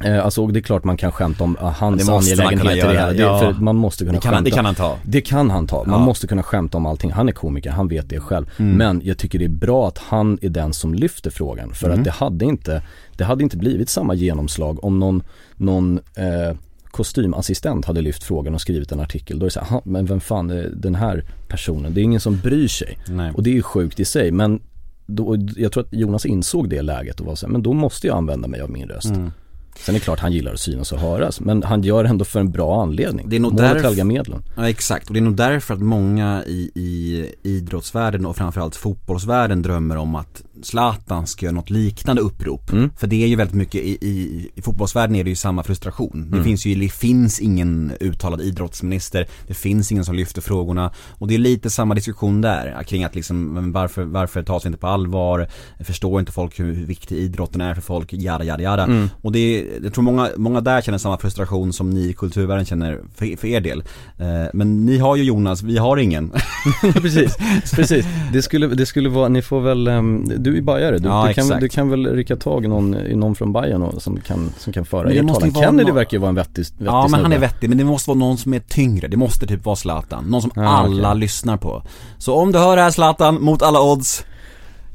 eh, 0.05 0.25
Alltså 0.25 0.43
och 0.45 0.53
det 0.53 0.59
är 0.59 0.63
klart 0.63 0.85
man 0.85 0.97
kan 0.97 1.13
skämta 1.13 1.45
om 1.45 1.57
ah, 1.61 1.71
hans 1.79 1.99
Det 2.07 2.07
man 2.13 2.19
angelägenheter 2.19 2.93
i 2.93 2.97
det. 2.97 3.13
Det, 3.13 3.23
ja. 3.23 3.39
för 3.39 3.53
man 3.63 3.77
måste 3.77 4.05
kunna 4.05 4.13
Det 4.19 4.21
kan 4.23 4.33
skämta. 4.33 4.45
det 4.45 4.51
kan 4.51 4.65
han 4.65 4.75
ta. 4.75 4.99
Det 5.05 5.21
kan 5.21 5.51
han 5.51 5.67
ta, 5.67 5.85
man 5.85 6.01
Ja. 6.01 6.05
måste 6.07 6.27
kunna 6.27 6.43
skämta 6.43 6.77
om 6.79 6.87
allting. 6.87 7.13
Han 7.13 7.29
är 7.29 7.33
komiker, 7.33 7.71
han 7.71 7.89
vet 7.89 8.09
det 8.09 8.21
själv. 8.21 8.51
Mm. 8.59 8.77
Men 8.77 9.01
jag 9.05 9.19
tycker 9.19 9.39
det 9.39 9.45
är 9.45 9.49
bra 9.49 9.89
att 9.89 9.99
han 9.99 10.39
är 10.43 10.49
den 10.49 10.73
som 10.73 10.95
lyfter 10.95 11.31
frågan. 11.31 11.75
För 11.75 11.87
Mm. 11.87 11.99
att 11.99 12.05
det 12.05 12.11
hade 12.11 12.45
inte, 12.45 12.83
det 13.17 13.25
hade 13.25 13.43
inte 13.43 13.57
blivit 13.57 13.89
samma 13.89 14.15
genomslag 14.15 14.85
om 14.85 14.99
någon, 14.99 15.23
någon 15.57 15.99
eh, 16.17 16.57
kostymassistent 16.93 17.85
hade 17.85 18.01
lyft 18.01 18.23
frågan 18.25 18.55
och 18.55 18.61
skrivit 18.61 18.93
en 18.93 19.01
artikel. 19.01 19.39
Då 19.39 19.45
är 19.45 19.47
det 19.47 19.53
så 19.53 19.61
här, 19.61 19.67
"Ha, 19.67 19.83
men 19.85 20.07
vem 20.07 20.21
fan 20.21 20.51
är 20.51 20.71
den 20.77 20.95
här 20.95 21.25
personen? 21.49 21.95
Det 21.95 22.01
är 22.01 22.03
ingen 22.03 22.21
som 22.21 22.37
bryr 22.39 22.69
sig. 22.69 22.99
Nej. 23.09 23.33
Och 23.35 23.43
det 23.43 23.51
är 23.51 23.55
ju 23.55 23.63
sjukt 23.63 24.01
i 24.01 24.05
sig 24.05 24.31
men 24.33 24.61
då, 25.07 25.37
jag 25.57 25.73
tror 25.73 25.83
att 25.85 25.93
Jonas 25.93 26.27
insåg 26.27 26.69
det 26.71 26.83
läget 26.83 27.21
och 27.21 27.27
var 27.27 27.35
så 27.35 27.47
här, 27.47 27.53
men 27.53 27.63
då 27.63 27.73
måste 27.73 28.07
jag 28.07 28.17
använda 28.17 28.49
mig 28.49 28.61
av 28.61 28.71
min 28.71 28.89
röst. 28.89 29.07
Mm. 29.11 29.31
Sen 29.79 29.95
är 29.95 29.99
det 29.99 30.05
klart 30.05 30.19
han 30.19 30.33
gillar 30.33 30.53
att 30.53 30.61
synas 30.61 30.93
och 30.93 30.99
höras 30.99 31.41
men 31.41 31.63
han 31.63 31.83
gör 31.83 32.03
det 32.05 32.09
ändå 32.11 32.25
för 32.25 32.41
en 32.41 32.51
bra 32.51 32.83
anledning. 32.83 33.29
Det 33.29 33.37
är 33.37 33.41
nog 33.41 33.57
därför- 33.57 34.05
medlen. 34.05 34.43
Ja 34.57 34.69
exakt, 34.69 35.09
och 35.09 35.15
det 35.15 35.21
är 35.21 35.23
nog 35.23 35.37
därför 35.37 35.75
att 35.75 35.81
många 35.81 36.45
i, 36.47 36.71
i 36.75 37.27
idrottsvärlden 37.43 38.27
och 38.27 38.37
framförallt 38.37 38.77
fotbollsvärlden 38.77 39.63
drömmer 39.63 39.97
om 39.97 40.15
att 40.15 40.43
Zlatan 40.63 41.27
ska 41.27 41.47
göra 41.47 41.55
något 41.55 41.71
liknande 41.71 42.23
upprop. 42.23 42.73
Mm. 42.73 42.91
För 42.99 43.07
det 43.07 43.23
är 43.23 43.27
ju 43.27 43.37
väldigt 43.37 43.57
mycket, 43.57 43.81
i, 43.81 43.99
i, 44.01 44.51
i 44.55 44.63
fotbollsvärlden 44.63 45.17
är 45.17 45.25
det 45.25 45.31
ju 45.31 45.37
samma 45.37 45.63
frustration. 45.63 46.27
Det 46.31 46.37
Mm. 46.37 46.45
finns 46.45 46.67
ju, 46.67 46.75
det 46.75 46.89
finns 46.89 47.41
ingen 47.41 47.93
uttalad 48.01 48.41
idrottsminister, 48.41 49.27
det 49.47 49.55
finns 49.55 49.93
ingen 49.93 50.05
som 50.05 50.15
lyfter 50.15 50.41
frågorna. 50.43 50.91
Och 51.19 51.29
det 51.29 51.35
är 51.35 51.39
lite 51.39 51.71
samma 51.71 51.95
diskussion 51.95 52.41
där, 52.41 52.83
kring 52.83 53.05
att 53.05 53.15
liksom, 53.15 53.73
varför, 53.73 54.05
varför 54.05 54.43
tas 54.43 54.65
vi 54.65 54.67
inte 54.67 54.79
på 54.79 54.87
allvar? 54.87 55.49
Förstår 55.81 56.21
inte 56.21 56.33
folk 56.33 56.61
hur, 56.61 56.75
hur 56.75 56.87
viktig 56.87 57.17
idrotten 57.17 57.61
är 57.61 57.75
för 57.75 57.83
folk? 57.83 58.13
Jada, 58.13 58.45
jada, 58.45 58.63
jada. 58.63 58.85
Mm. 58.85 59.09
Och 59.23 59.33
det 59.33 59.39
är, 59.39 59.67
jag 59.85 59.95
tror 59.95 60.05
många, 60.05 60.29
många 60.37 60.61
där 60.61 60.81
känner 60.81 60.99
samma 60.99 61.19
frustration 61.19 61.73
som 61.73 61.91
ni 61.91 62.01
i 62.09 62.13
kulturvärlden 62.13 62.65
känner 62.65 63.01
för, 63.15 63.37
för 63.37 63.49
er 63.49 63.61
del. 63.61 63.83
Eh, 64.19 64.27
men 64.55 64.87
ni 64.87 64.99
har 64.99 65.17
ju 65.17 65.23
Jonas, 65.23 65.63
vi 65.63 65.79
har 65.79 65.97
ingen. 65.97 66.33
precis, 66.83 67.37
precis. 67.75 68.07
Det 68.33 68.43
skulle, 68.43 68.67
det 68.67 68.87
skulle 68.87 69.09
vara, 69.09 69.29
ni 69.29 69.43
får 69.43 69.61
väl, 69.61 69.89
ehm, 69.89 70.42
du 70.43 70.57
är 70.57 70.63
bajare, 70.63 70.99
du, 70.99 71.09
Ja, 71.09 71.25
du, 71.29 71.35
kan, 71.35 71.61
du 71.61 71.69
kan 71.69 71.91
väl 71.91 72.07
rycka 72.07 72.37
tag 72.37 72.65
i 72.65 72.69
någon, 72.69 72.95
i 72.95 73.17
någon 73.17 73.35
från 73.35 73.53
Bayern 73.53 73.83
och, 73.83 74.03
som, 74.03 74.21
kan, 74.21 74.51
som 74.59 74.73
kan 74.73 74.85
föra 74.85 75.13
er 75.13 75.23
talan. 75.29 75.55
Kennedy 75.55 75.89
nå- 75.89 75.95
verkar 75.95 76.17
ju 76.17 76.21
vara 76.21 76.29
en 76.29 76.35
vettig, 76.35 76.63
vettig 76.63 76.87
Ja 76.87 77.09
men 77.11 77.21
han 77.23 77.33
är 77.33 77.39
vettig, 77.39 77.69
men 77.69 77.79
det 77.79 77.85
måste 77.85 78.11
vara 78.11 78.19
någon 78.19 78.37
som 78.39 78.55
är 78.55 78.61
tyngre. 78.61 79.09
Det 79.09 79.17
måste 79.17 79.47
typ 79.47 79.65
vara 79.65 79.77
Zlatan. 79.77 80.25
Någon 80.25 80.43
som 80.43 80.51
Ja, 80.55 80.63
alla 80.69 81.09
okej. 81.11 81.21
lyssnar 81.21 81.57
på. 81.57 81.83
Så 82.19 82.35
om 82.35 82.53
du 82.53 82.59
hör 82.59 82.77
det 82.77 82.83
här 82.83 82.91
Zlatan, 82.91 83.43
mot 83.43 83.63
alla 83.63 83.81
odds, 83.81 84.25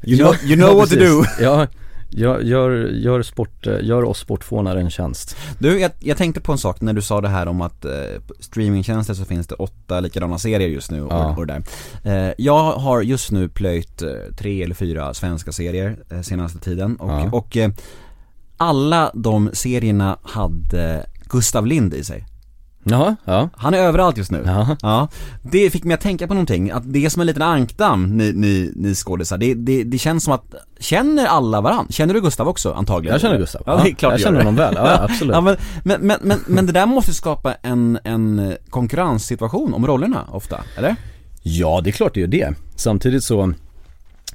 you 0.04 0.18
know, 0.18 0.36
you 0.44 0.56
know 0.56 0.70
ja, 0.70 0.76
what 0.76 0.90
to 0.90 0.96
do. 0.96 1.24
Ja, 1.42 1.68
gör, 2.10 2.39
gör, 2.39 2.72
gör, 2.88 3.22
sport, 3.22 3.65
gör 3.65 4.04
oss 4.04 4.20
sportfånare 4.20 4.82
en 4.82 4.89
tjänst. 4.89 5.36
Du, 5.60 5.80
jag, 5.80 5.91
jag 6.00 6.17
tänkte 6.17 6.41
på 6.41 6.52
en 6.52 6.58
sak 6.58 6.82
när 6.82 6.93
du 6.93 7.02
sa 7.02 7.22
det 7.22 7.28
här 7.30 7.48
om 7.48 7.62
att 7.62 7.86
eh, 7.86 7.91
streamingtjänster 8.39 9.13
så 9.13 9.26
finns 9.26 9.48
det 9.48 9.56
åtta 9.56 10.00
likadana 10.00 10.39
serier 10.39 10.70
just 10.70 10.91
nu 10.91 11.02
och, 11.04 11.12
Ja. 11.13 11.36
och 11.38 11.48
där. 11.48 11.63
Eh, 12.04 12.34
jag 12.38 12.72
har 12.72 13.02
just 13.02 13.32
nu 13.32 13.50
plöjt 13.50 14.02
eh, 14.02 14.10
tre 14.38 14.63
eller 14.63 14.76
fyra 14.76 15.13
svenska 15.13 15.52
serier 15.52 15.98
eh, 16.12 16.22
senaste 16.22 16.60
tiden 16.60 16.96
och, 16.96 17.10
Ja. 17.10 17.30
och 17.32 17.58
eh, 17.58 17.72
alla 18.58 19.12
de 19.13 19.50
serierna 19.54 20.17
hade 20.24 21.06
Gustav 21.30 21.65
Lind 21.67 21.93
i 21.93 22.04
sig. 22.04 22.26
Jaha, 22.89 23.15
ja. 23.26 23.50
Han 23.56 23.73
är 23.73 23.78
överallt 23.78 24.17
just 24.17 24.32
nu. 24.32 24.43
Ja. 24.45 24.78
Ja. 24.82 25.08
Det 25.41 25.69
fick 25.69 25.84
mig 25.84 25.93
att 25.93 26.02
tänka 26.02 26.28
på 26.28 26.34
någonting, 26.34 26.71
att 26.71 26.93
det 26.93 27.06
är 27.06 27.10
som 27.10 27.21
en 27.21 27.28
liten 27.28 27.41
ankdamm, 27.41 28.17
ni, 28.17 28.34
ni, 28.34 28.71
ni 28.76 28.95
skådisar. 28.95 29.38
Det, 29.38 29.54
det, 29.54 29.84
det 29.84 29.97
känns 29.97 30.23
som 30.23 30.34
att, 30.34 30.56
känner 30.80 31.26
alla 31.26 31.62
varann? 31.62 31.88
Känner 31.89 32.13
du 32.13 32.21
Gustav 32.21 32.47
också 32.47 32.73
antagligen? 32.73 33.13
Jag 33.13 33.21
känner 33.21 33.38
Gustav. 33.38 33.63
Ja, 33.65 33.80
det 33.84 33.89
är 33.89 33.93
klart 33.93 34.12
jag 34.12 34.19
känner 34.21 34.38
honom 34.38 34.56
väl, 34.56 34.73
ja, 34.78 35.04
absolut. 35.04 35.34
Ja, 35.34 35.41
men, 35.41 35.58
men, 35.84 36.02
men, 36.02 36.17
men, 36.21 36.39
men 36.47 36.65
det 36.65 36.71
där 36.71 36.86
måste 36.86 37.13
skapa 37.13 37.54
en, 37.54 38.00
en 38.04 38.54
konkurrenssituation 38.69 39.73
om 39.73 39.88
rollerna 39.88 40.23
ofta, 40.32 40.62
eller? 40.78 40.95
Ja, 41.43 41.82
det 41.84 41.89
är 41.89 41.91
klart 41.91 42.13
det 42.13 42.19
gör 42.19 42.28
det. 42.28 42.54
Samtidigt 42.76 43.23
så, 43.23 43.54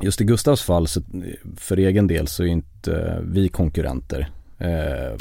just 0.00 0.20
i 0.20 0.24
Gustavs 0.24 0.62
fall, 0.62 0.88
så, 0.88 1.00
för 1.56 1.76
egen 1.76 2.06
del 2.06 2.28
så 2.28 2.42
är 2.42 2.46
inte 2.46 3.18
vi 3.22 3.48
konkurrenter. 3.48 4.30
Eh, 4.58 4.68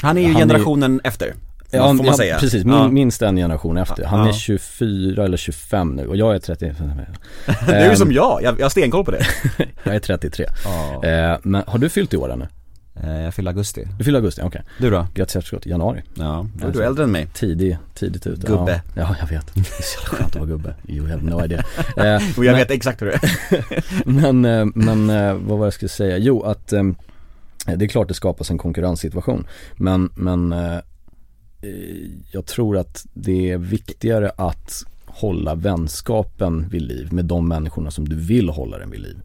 Han 0.02 0.18
är 0.18 0.28
ju 0.28 0.34
generationen 0.34 1.00
efter, 1.04 1.34
Ja, 1.72 1.86
får 1.86 1.94
man 1.94 2.06
ja 2.06 2.14
säga. 2.16 2.38
precis, 2.38 2.64
min, 2.64 2.74
ja. 2.74 2.88
minst 2.88 3.22
en 3.22 3.36
generation 3.36 3.76
efter. 3.76 4.04
Han 4.04 4.20
Ja. 4.20 4.28
är 4.28 4.32
24 4.32 5.24
eller 5.24 5.36
25 5.36 5.88
nu 5.96 6.06
och 6.06 6.16
jag 6.16 6.34
är 6.34 6.38
30 6.38 6.74
Du 7.66 7.72
är 7.72 7.84
ju 7.84 7.90
Ehm, 7.90 7.96
som 7.96 8.12
jag, 8.12 8.42
jag, 8.42 8.58
jag 8.60 8.64
har 8.64 8.70
stenkoll 8.70 9.04
på 9.04 9.10
det. 9.10 9.26
Jag 9.84 9.94
är 9.94 9.98
33 10.00 10.46
Ja. 10.64 11.04
eh, 11.08 11.38
Men 11.42 11.62
har 11.66 11.78
du 11.78 11.88
fyllt 11.88 12.14
i 12.14 12.16
år 12.16 12.32
ännu? 12.32 12.48
Eh, 13.04 13.20
Jag 13.22 13.34
fyller 13.34 13.50
augusti. 13.50 13.88
Du 13.98 14.04
fyller 14.04 14.18
augusti, 14.18 14.40
okej 14.44 14.62
Du 14.78 14.90
då? 14.90 15.06
Grattis 15.14 15.36
efterskott, 15.36 15.66
januari 15.66 16.02
Ja, 16.14 16.46
då 16.54 16.68
är 16.68 16.72
du 16.72 16.84
äldre 16.84 17.04
än 17.04 17.10
mig. 17.12 17.26
Tidig, 17.34 17.78
tidigt 17.94 18.26
ute 18.26 18.46
Gubbe. 18.46 18.82
Ja, 18.94 19.00
ja 19.02 19.16
jag 19.20 19.26
vet, 19.26 19.54
det 19.54 19.60
är 19.60 19.82
så 19.82 20.06
skönt 20.06 20.26
att 20.28 20.36
vara 20.36 20.46
gubbe 20.46 20.74
You 20.88 21.08
have 21.08 21.22
no 21.22 21.44
idea 21.44 21.58
eh, 21.96 22.14
Och 22.36 22.44
jag 22.44 22.52
men- 22.52 22.56
vet 22.56 22.70
exakt 22.70 23.02
hur 23.02 23.06
det 23.06 23.12
är. 23.12 23.74
Men, 24.06 24.44
eh, 24.44 24.66
men 24.74 25.10
eh, 25.10 25.34
vad 25.34 25.58
var 25.58 25.66
jag 25.66 25.72
skulle 25.72 25.88
säga? 25.88 26.18
Jo 26.18 26.42
att 26.42 26.72
eh, 26.72 26.82
det 27.76 27.84
är 27.84 27.88
klart 27.88 28.08
det 28.08 28.14
skapas 28.14 28.50
en 28.50 28.58
konkurrenssituation 28.58 29.46
Men, 29.76 30.10
men 30.14 30.52
jag 32.32 32.46
tror 32.46 32.76
att 32.76 33.06
det 33.14 33.50
är 33.50 33.58
viktigare 33.58 34.30
att 34.36 34.84
hålla 35.06 35.54
vänskapen 35.54 36.68
vid 36.68 36.82
liv 36.82 37.12
med 37.12 37.24
de 37.24 37.48
människorna 37.48 37.90
som 37.90 38.08
du 38.08 38.16
vill 38.16 38.48
hålla 38.48 38.78
den 38.78 38.90
vid 38.90 39.00
liv. 39.00 39.16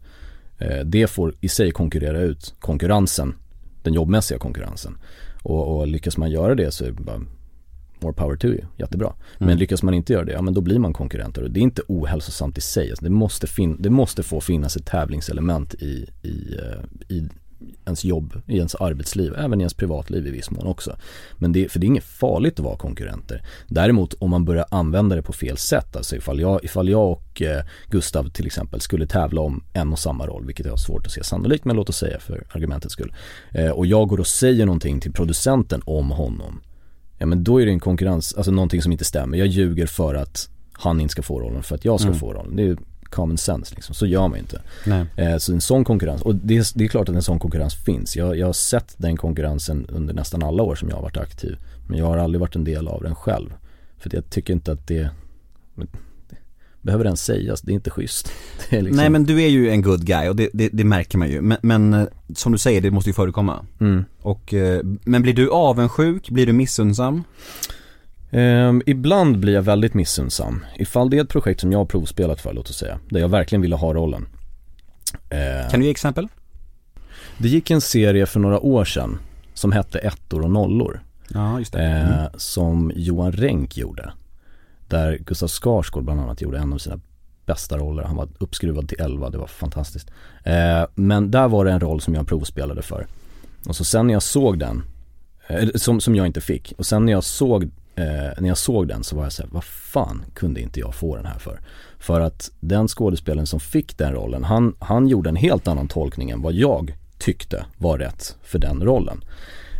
Eh, 0.58 0.80
Det 0.84 1.06
får 1.10 1.34
i 1.40 1.48
sig 1.48 1.70
konkurrera 1.70 2.20
ut 2.20 2.54
konkurrensen, 2.60 3.34
den 3.82 3.94
jobbmässiga 3.94 4.38
konkurrensen. 4.38 4.96
Och, 5.42 5.76
och 5.78 5.86
lyckas 5.86 6.16
man 6.16 6.30
göra 6.30 6.54
det 6.54 6.70
så 6.70 6.84
är 6.84 6.88
det 6.90 7.02
bara 7.02 7.20
more 8.00 8.12
power 8.14 8.36
to 8.36 8.46
you, 8.46 8.60
jättebra. 8.76 9.12
Men 9.38 9.58
lyckas 9.58 9.82
man 9.82 9.94
inte 9.94 10.12
göra 10.12 10.24
det, 10.24 10.32
ja 10.32 10.42
men 10.42 10.54
då 10.54 10.60
blir 10.60 10.78
man 10.78 10.92
konkurrenter 10.92 11.42
och 11.42 11.50
det 11.50 11.60
är 11.60 11.62
inte 11.62 11.82
ohälsosamt 11.88 12.58
i 12.58 12.60
sig. 12.60 12.90
Alltså 12.90 13.04
det, 13.04 13.10
måste 13.10 13.46
fin- 13.46 13.76
det 13.82 13.90
måste 13.90 14.22
få 14.22 14.40
finnas 14.40 14.76
ett 14.76 14.86
tävlingselement 14.86 15.74
i, 15.74 16.06
i, 16.22 16.54
eh, 16.54 17.16
i 17.16 17.28
ens 17.84 18.04
jobb, 18.04 18.42
i 18.46 18.56
ens 18.56 18.74
arbetsliv, 18.74 19.34
även 19.38 19.60
i 19.60 19.62
ens 19.62 19.74
privatliv 19.74 20.26
i 20.26 20.30
viss 20.30 20.50
mån 20.50 20.66
också. 20.66 20.96
Men 21.36 21.52
det, 21.52 21.72
för 21.72 21.78
det 21.78 21.84
är 21.84 21.88
inget 21.88 22.04
farligt 22.04 22.58
att 22.58 22.64
vara 22.64 22.76
konkurrenter. 22.76 23.42
Däremot 23.66 24.14
om 24.14 24.30
man 24.30 24.44
börjar 24.44 24.66
använda 24.70 25.16
det 25.16 25.22
på 25.22 25.32
fel 25.32 25.56
sätt, 25.56 25.96
alltså 25.96 26.16
ifall 26.16 26.40
jag, 26.40 26.64
ifall 26.64 26.88
jag 26.88 27.12
och 27.12 27.42
eh, 27.42 27.64
Gustav 27.90 28.28
till 28.30 28.46
exempel 28.46 28.80
skulle 28.80 29.06
tävla 29.06 29.40
om 29.40 29.64
en 29.72 29.92
och 29.92 29.98
samma 29.98 30.26
roll, 30.26 30.46
vilket 30.46 30.66
jag 30.66 30.72
har 30.72 30.76
svårt 30.76 31.06
att 31.06 31.12
se 31.12 31.24
sannolikt, 31.24 31.64
men 31.64 31.76
låt 31.76 31.88
oss 31.88 31.98
säga 31.98 32.18
för 32.18 32.46
argumentets 32.50 32.92
skull. 32.92 33.14
Eh, 33.50 33.70
och 33.70 33.86
jag 33.86 34.08
går 34.08 34.20
och 34.20 34.26
säger 34.26 34.66
någonting 34.66 35.00
till 35.00 35.12
producenten 35.12 35.82
om 35.84 36.10
honom. 36.10 36.60
Ja 37.18 37.26
men 37.26 37.44
då 37.44 37.62
är 37.62 37.66
det 37.66 37.72
en 37.72 37.80
konkurrens, 37.80 38.34
alltså 38.34 38.52
någonting 38.52 38.82
som 38.82 38.92
inte 38.92 39.04
stämmer. 39.04 39.38
Jag 39.38 39.46
ljuger 39.46 39.86
för 39.86 40.14
att 40.14 40.48
han 40.72 41.00
inte 41.00 41.12
ska 41.12 41.22
få 41.22 41.40
rollen, 41.40 41.62
för 41.62 41.74
att 41.74 41.84
jag 41.84 42.00
ska 42.00 42.12
få 42.14 42.32
rollen. 42.32 42.56
Det 42.56 42.62
är 42.62 42.76
common 43.10 43.38
sense 43.38 43.74
liksom. 43.74 43.94
Så 43.94 44.06
gör 44.06 44.28
man 44.28 44.32
ju 44.32 44.38
inte. 44.38 44.62
Nej. 44.86 45.04
Eh, 45.16 45.36
så 45.36 45.52
en 45.52 45.60
sån 45.60 45.84
konkurrens, 45.84 46.22
och 46.22 46.34
det 46.34 46.56
är, 46.56 46.78
det 46.78 46.84
är 46.84 46.88
klart 46.88 47.08
att 47.08 47.14
en 47.14 47.22
sån 47.22 47.38
konkurrens 47.38 47.74
finns. 47.74 48.16
Jag, 48.16 48.36
jag 48.36 48.46
har 48.46 48.52
sett 48.52 48.94
den 48.96 49.16
konkurrensen 49.16 49.86
under 49.88 50.14
nästan 50.14 50.42
alla 50.42 50.62
år 50.62 50.74
som 50.74 50.88
jag 50.88 50.96
har 50.96 51.02
varit 51.02 51.16
aktiv. 51.16 51.56
Men 51.88 51.98
jag 51.98 52.06
har 52.06 52.16
aldrig 52.16 52.40
varit 52.40 52.56
en 52.56 52.64
del 52.64 52.88
av 52.88 53.02
den 53.02 53.14
själv. 53.14 53.54
För 53.98 54.14
jag 54.14 54.30
tycker 54.30 54.52
inte 54.52 54.72
att 54.72 54.86
det, 54.86 55.10
behöver 56.82 57.04
ens 57.04 57.24
sägas, 57.24 57.60
det 57.60 57.72
är 57.72 57.74
inte 57.74 57.90
schysst. 57.90 58.32
Är 58.68 58.82
liksom, 58.82 58.96
Nej 58.96 59.10
men 59.10 59.24
du 59.24 59.42
är 59.42 59.48
ju 59.48 59.70
en 59.70 59.82
good 59.82 60.06
guy 60.06 60.28
och 60.28 60.36
det, 60.36 60.50
det, 60.52 60.68
det 60.72 60.84
märker 60.84 61.18
man 61.18 61.30
ju. 61.30 61.40
Men, 61.40 61.58
men 61.62 61.94
eh, 61.94 62.06
som 62.34 62.52
du 62.52 62.58
säger, 62.58 62.80
det 62.80 62.90
måste 62.90 63.10
ju 63.10 63.14
förekomma. 63.14 63.66
mm. 63.80 64.04
Och, 64.22 64.54
eh, 64.54 64.80
men 64.84 65.22
blir 65.22 65.34
du 65.34 65.50
avundsjuk? 65.50 66.30
Blir 66.30 66.46
du 66.46 66.52
missunnsam? 66.52 67.24
Ehm, 68.30 68.82
ibland 68.86 69.38
blir 69.38 69.54
jag 69.54 69.62
väldigt 69.62 69.94
missunnsam. 69.94 70.64
Ifall 70.76 71.10
det 71.10 71.18
är 71.18 71.22
ett 71.22 71.28
projekt 71.28 71.60
som 71.60 71.72
jag 71.72 71.78
har 71.78 71.84
provspelat 71.86 72.40
för, 72.40 72.52
låt 72.52 72.70
oss 72.70 72.76
säga, 72.78 72.98
där 73.10 73.20
jag 73.20 73.28
verkligen 73.28 73.62
ville 73.62 73.76
ha 73.76 73.94
rollen. 73.94 74.26
Eh, 75.30 75.70
Kan 75.70 75.80
du 75.80 75.86
ge 75.86 75.90
exempel? 75.90 76.28
Det 77.38 77.48
gick 77.48 77.70
en 77.70 77.80
serie 77.80 78.26
för 78.26 78.40
några 78.40 78.60
år 78.60 78.84
sedan 78.84 79.18
som 79.54 79.72
hette 79.72 79.98
Ettor 79.98 80.42
och 80.44 80.50
nollor. 80.50 81.00
Ja, 81.28 81.58
just 81.58 81.74
Eh, 81.74 82.24
Som 82.36 82.92
Johan 82.94 83.32
Renck 83.32 83.76
gjorde. 83.76 84.12
Där 84.88 85.18
Gustav 85.18 85.48
Skarsgård 85.48 86.04
bland 86.04 86.20
annat 86.20 86.40
gjorde 86.40 86.58
en 86.58 86.72
av 86.72 86.78
sina 86.78 87.00
bästa 87.46 87.78
roller. 87.78 88.02
Han 88.02 88.16
var 88.16 88.28
uppskruvad 88.38 88.88
till 88.88 89.00
11, 89.00 89.30
det 89.30 89.38
var 89.38 89.46
fantastiskt. 89.46 90.10
Eh, 90.44 90.84
men 90.94 91.30
där 91.30 91.48
var 91.48 91.64
det 91.64 91.70
en 91.72 91.80
roll 91.80 92.00
som 92.00 92.14
jag 92.14 92.26
provspelade 92.28 92.82
för. 92.82 93.06
Och 93.68 93.76
så 93.76 93.84
sen 93.84 94.06
när 94.06 94.12
jag 94.14 94.22
såg 94.22 94.58
den, 94.58 94.82
eh, 95.48 95.68
som, 95.74 96.00
som 96.00 96.14
jag 96.16 96.26
inte 96.26 96.40
fick. 96.40 96.72
Och 96.78 96.86
sen 96.86 97.04
när 97.04 97.12
jag 97.12 97.24
såg, 97.24 97.70
eh, 97.98 98.32
när 98.38 98.48
jag 98.48 98.58
såg 98.58 98.88
den 98.88 99.04
så 99.04 99.16
var 99.16 99.22
jag 99.22 99.32
såhär, 99.32 99.50
vad 99.52 99.64
fan 99.64 100.24
kunde 100.34 100.60
inte 100.60 100.80
jag 100.80 100.94
få 100.94 101.16
den 101.16 101.26
här 101.26 101.38
för? 101.38 101.60
För 101.98 102.20
att 102.20 102.50
den 102.60 102.88
skådespelaren 102.88 103.46
som 103.46 103.60
fick 103.60 103.98
den 103.98 104.12
rollen, 104.12 104.44
han, 104.44 104.74
han 104.78 105.08
gjorde 105.08 105.28
en 105.28 105.36
helt 105.36 105.68
annan 105.68 105.88
tolkning 105.88 106.30
än 106.30 106.42
vad 106.42 106.52
jag 106.52 106.96
tyckte 107.18 107.64
var 107.78 107.98
rätt 107.98 108.36
för 108.42 108.58
den 108.58 108.82
rollen. 108.82 109.20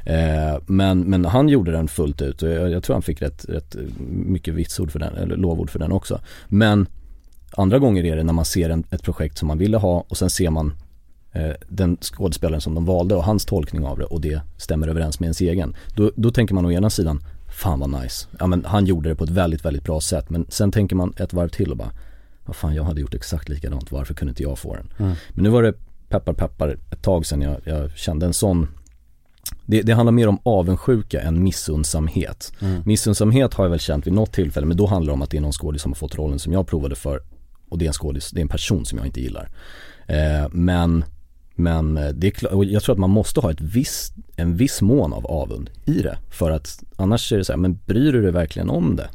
Eh, 0.04 0.60
men, 0.66 1.00
men 1.00 1.24
han 1.24 1.48
gjorde 1.48 1.72
den 1.72 1.88
fullt 1.88 2.22
ut 2.22 2.42
och 2.42 2.48
jag, 2.48 2.70
jag 2.70 2.82
tror 2.82 2.94
han 2.94 3.02
fick 3.02 3.22
rätt, 3.22 3.44
rätt 3.48 3.76
mycket 4.10 4.54
vitsord 4.54 4.92
för 4.92 4.98
den, 4.98 5.16
eller 5.16 5.36
lovord 5.36 5.70
för 5.70 5.78
den 5.78 5.92
också. 5.92 6.20
Men 6.48 6.86
andra 7.50 7.78
gånger 7.78 8.04
är 8.04 8.16
det 8.16 8.22
när 8.22 8.32
man 8.32 8.44
ser 8.44 8.70
en, 8.70 8.84
ett 8.90 9.02
projekt 9.02 9.38
som 9.38 9.48
man 9.48 9.58
ville 9.58 9.76
ha 9.76 10.04
och 10.08 10.16
sen 10.16 10.30
ser 10.30 10.50
man 10.50 10.72
eh, 11.32 11.52
den 11.68 11.96
skådespelaren 12.00 12.60
som 12.60 12.74
de 12.74 12.84
valde 12.84 13.14
och 13.14 13.24
hans 13.24 13.44
tolkning 13.44 13.84
av 13.84 13.98
det 13.98 14.04
och 14.04 14.20
det 14.20 14.40
stämmer 14.56 14.88
överens 14.88 15.20
med 15.20 15.26
ens 15.26 15.40
egen. 15.40 15.76
Då, 15.96 16.10
då 16.16 16.30
tänker 16.30 16.54
man 16.54 16.66
å 16.66 16.72
ena 16.72 16.90
sidan, 16.90 17.20
fan 17.58 17.80
vad 17.80 18.02
nice. 18.02 18.26
Ja 18.38 18.46
men 18.46 18.64
han 18.64 18.86
gjorde 18.86 19.08
det 19.08 19.14
på 19.14 19.24
ett 19.24 19.30
väldigt, 19.30 19.64
väldigt 19.64 19.84
bra 19.84 20.00
sätt. 20.00 20.30
Men 20.30 20.46
sen 20.48 20.72
tänker 20.72 20.96
man 20.96 21.14
ett 21.16 21.32
varv 21.32 21.48
till 21.48 21.70
och 21.70 21.76
bara, 21.76 21.90
vad 22.44 22.56
fan 22.56 22.74
jag 22.74 22.84
hade 22.84 23.00
gjort 23.00 23.14
exakt 23.14 23.48
likadant, 23.48 23.92
varför 23.92 24.14
kunde 24.14 24.30
inte 24.30 24.42
jag 24.42 24.58
få 24.58 24.74
den? 24.74 24.92
Men 25.28 25.44
nu 25.44 25.48
var 25.50 25.62
det 25.62 25.74
peppar 26.08 26.32
peppar 26.32 26.76
ett 26.90 27.02
tag 27.02 27.26
sedan 27.26 27.40
jag, 27.42 27.60
jag 27.64 27.96
kände 27.96 28.26
en 28.26 28.32
sån 28.32 28.68
det, 29.66 29.82
det 29.82 29.92
handlar 29.92 30.12
mer 30.12 30.28
om 30.28 30.38
avundsjuka 30.42 31.20
än 31.20 31.42
missundsamhet. 31.42 32.52
Missundsamhet 32.84 33.54
har 33.54 33.64
jag 33.64 33.70
väl 33.70 33.80
känt 33.80 34.06
vid 34.06 34.12
något 34.12 34.32
tillfälle 34.32 34.66
men 34.66 34.76
då 34.76 34.86
handlar 34.86 35.10
det 35.10 35.14
om 35.14 35.22
att 35.22 35.30
det 35.30 35.36
är 35.36 35.40
någon 35.40 35.52
skådis 35.52 35.82
som 35.82 35.92
har 35.92 35.96
fått 35.96 36.14
rollen 36.14 36.38
som 36.38 36.52
jag 36.52 36.66
provade 36.66 36.94
för 36.94 37.20
och 37.68 37.78
det 37.78 37.84
är 37.84 37.86
en 37.86 37.92
skådis, 37.92 38.30
det 38.30 38.40
är 38.40 38.42
en 38.42 38.48
person 38.48 38.84
som 38.84 38.98
jag 38.98 39.06
inte 39.06 39.20
gillar. 39.20 39.50
Eh, 40.06 40.48
men 40.50 41.04
men 41.58 41.96
eh, 41.96 42.08
det 42.08 42.26
är 42.26 42.30
klart, 42.30 42.52
och 42.52 42.64
jag 42.64 42.82
tror 42.82 42.92
att 42.92 42.98
man 42.98 43.10
måste 43.10 43.40
ha 43.40 43.50
ett 43.50 43.60
viss, 43.60 44.12
en 44.36 44.56
viss 44.56 44.82
mån 44.82 45.12
av 45.12 45.26
avund 45.26 45.70
i 45.84 46.02
det. 46.02 46.18
För 46.30 46.50
att 46.50 46.82
annars 46.96 47.32
är 47.32 47.38
det 47.38 47.44
så 47.44 47.52
här, 47.52 47.58
men 47.58 47.78
bryr 47.86 48.12
du 48.12 48.22
dig 48.22 48.32
verkligen 48.32 48.70
om 48.70 48.96
det 48.96 49.08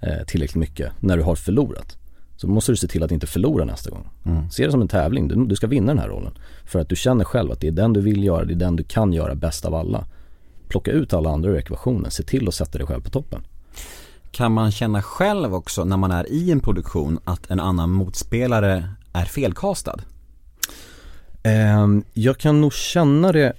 eh, 0.00 0.24
tillräckligt 0.26 0.60
mycket 0.60 0.92
när 1.00 1.16
du 1.16 1.22
har 1.22 1.34
förlorat? 1.34 1.96
Så 2.36 2.48
måste 2.48 2.72
du 2.72 2.76
se 2.76 2.88
till 2.88 3.02
att 3.02 3.10
inte 3.10 3.26
förlora 3.26 3.64
nästa 3.64 3.90
gång. 3.90 4.08
Se 4.50 4.64
det 4.64 4.70
som 4.70 4.80
en 4.80 4.88
tävling, 4.88 5.28
du, 5.28 5.44
du 5.46 5.56
ska 5.56 5.66
vinna 5.66 5.86
den 5.86 5.98
här 5.98 6.08
rollen. 6.08 6.32
För 6.64 6.78
att 6.78 6.88
du 6.88 6.96
känner 6.96 7.24
själv 7.24 7.52
att 7.52 7.60
det 7.60 7.68
är 7.68 7.72
den 7.72 7.92
du 7.92 8.00
vill 8.00 8.24
göra, 8.24 8.44
det 8.44 8.52
är 8.52 8.56
den 8.56 8.76
du 8.76 8.84
kan 8.84 9.12
göra 9.12 9.34
bäst 9.34 9.64
av 9.64 9.74
alla. 9.74 10.06
Plocka 10.68 10.90
ut 10.90 11.12
alla 11.12 11.30
andra 11.30 11.50
ur 11.50 11.56
ekvationen, 11.56 12.10
se 12.10 12.22
till 12.22 12.48
att 12.48 12.54
sätta 12.54 12.78
dig 12.78 12.86
själv 12.86 13.00
på 13.02 13.10
toppen. 13.10 13.46
Kan 14.30 14.52
man 14.52 14.70
känna 14.70 15.02
själv 15.02 15.54
också 15.54 15.84
när 15.84 15.96
man 15.96 16.10
är 16.10 16.32
i 16.32 16.50
en 16.50 16.60
produktion 16.60 17.18
att 17.24 17.50
en 17.50 17.60
annan 17.60 17.90
motspelare 17.90 18.88
är 19.12 19.24
felkastad? 19.24 20.00
Ehm, 21.42 22.04
jag 22.12 22.38
kan 22.38 22.60
nog 22.60 22.72
känna 22.72 23.32
det 23.32 23.52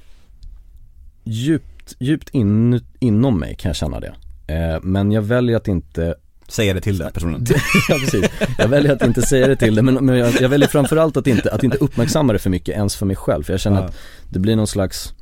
djupt, 1.24 1.96
djupt 2.00 2.30
in, 2.30 2.82
inom 3.00 3.40
mig 3.40 3.56
kan 3.56 3.70
jag 3.70 3.76
känna 3.76 4.00
det. 4.00 4.14
Eh, 4.48 4.80
men 4.82 5.12
jag 5.12 5.22
väljer 5.22 5.58
att 5.58 5.68
inte 5.68 6.16
Säga 6.48 6.74
det 6.74 6.82
till 6.82 6.98
den 6.98 7.12
personen. 7.14 7.46
ja 7.90 7.96
precis, 8.00 8.26
jag 8.58 8.68
väljer 8.68 8.92
att 8.94 9.04
inte 9.06 9.22
säga 9.22 9.48
det 9.48 9.56
till 9.56 9.76
det 9.76 9.82
men, 9.82 10.06
men 10.06 10.18
jag, 10.18 10.42
jag 10.42 10.50
väljer 10.50 10.68
framförallt 10.70 11.18
att 11.18 11.28
inte, 11.28 11.52
att 11.52 11.64
inte 11.64 11.78
uppmärksamma 11.78 12.34
det 12.34 12.40
för 12.40 12.50
mycket 12.50 12.76
ens 12.76 12.96
för 12.96 13.06
mig 13.06 13.16
själv 13.16 13.44
för 13.44 13.54
jag 13.54 13.60
känner 13.60 13.78
Ja. 13.82 13.86
att 13.86 13.96
det 14.30 14.40
blir 14.40 14.56
någon 14.56 14.68
slags 14.68 15.14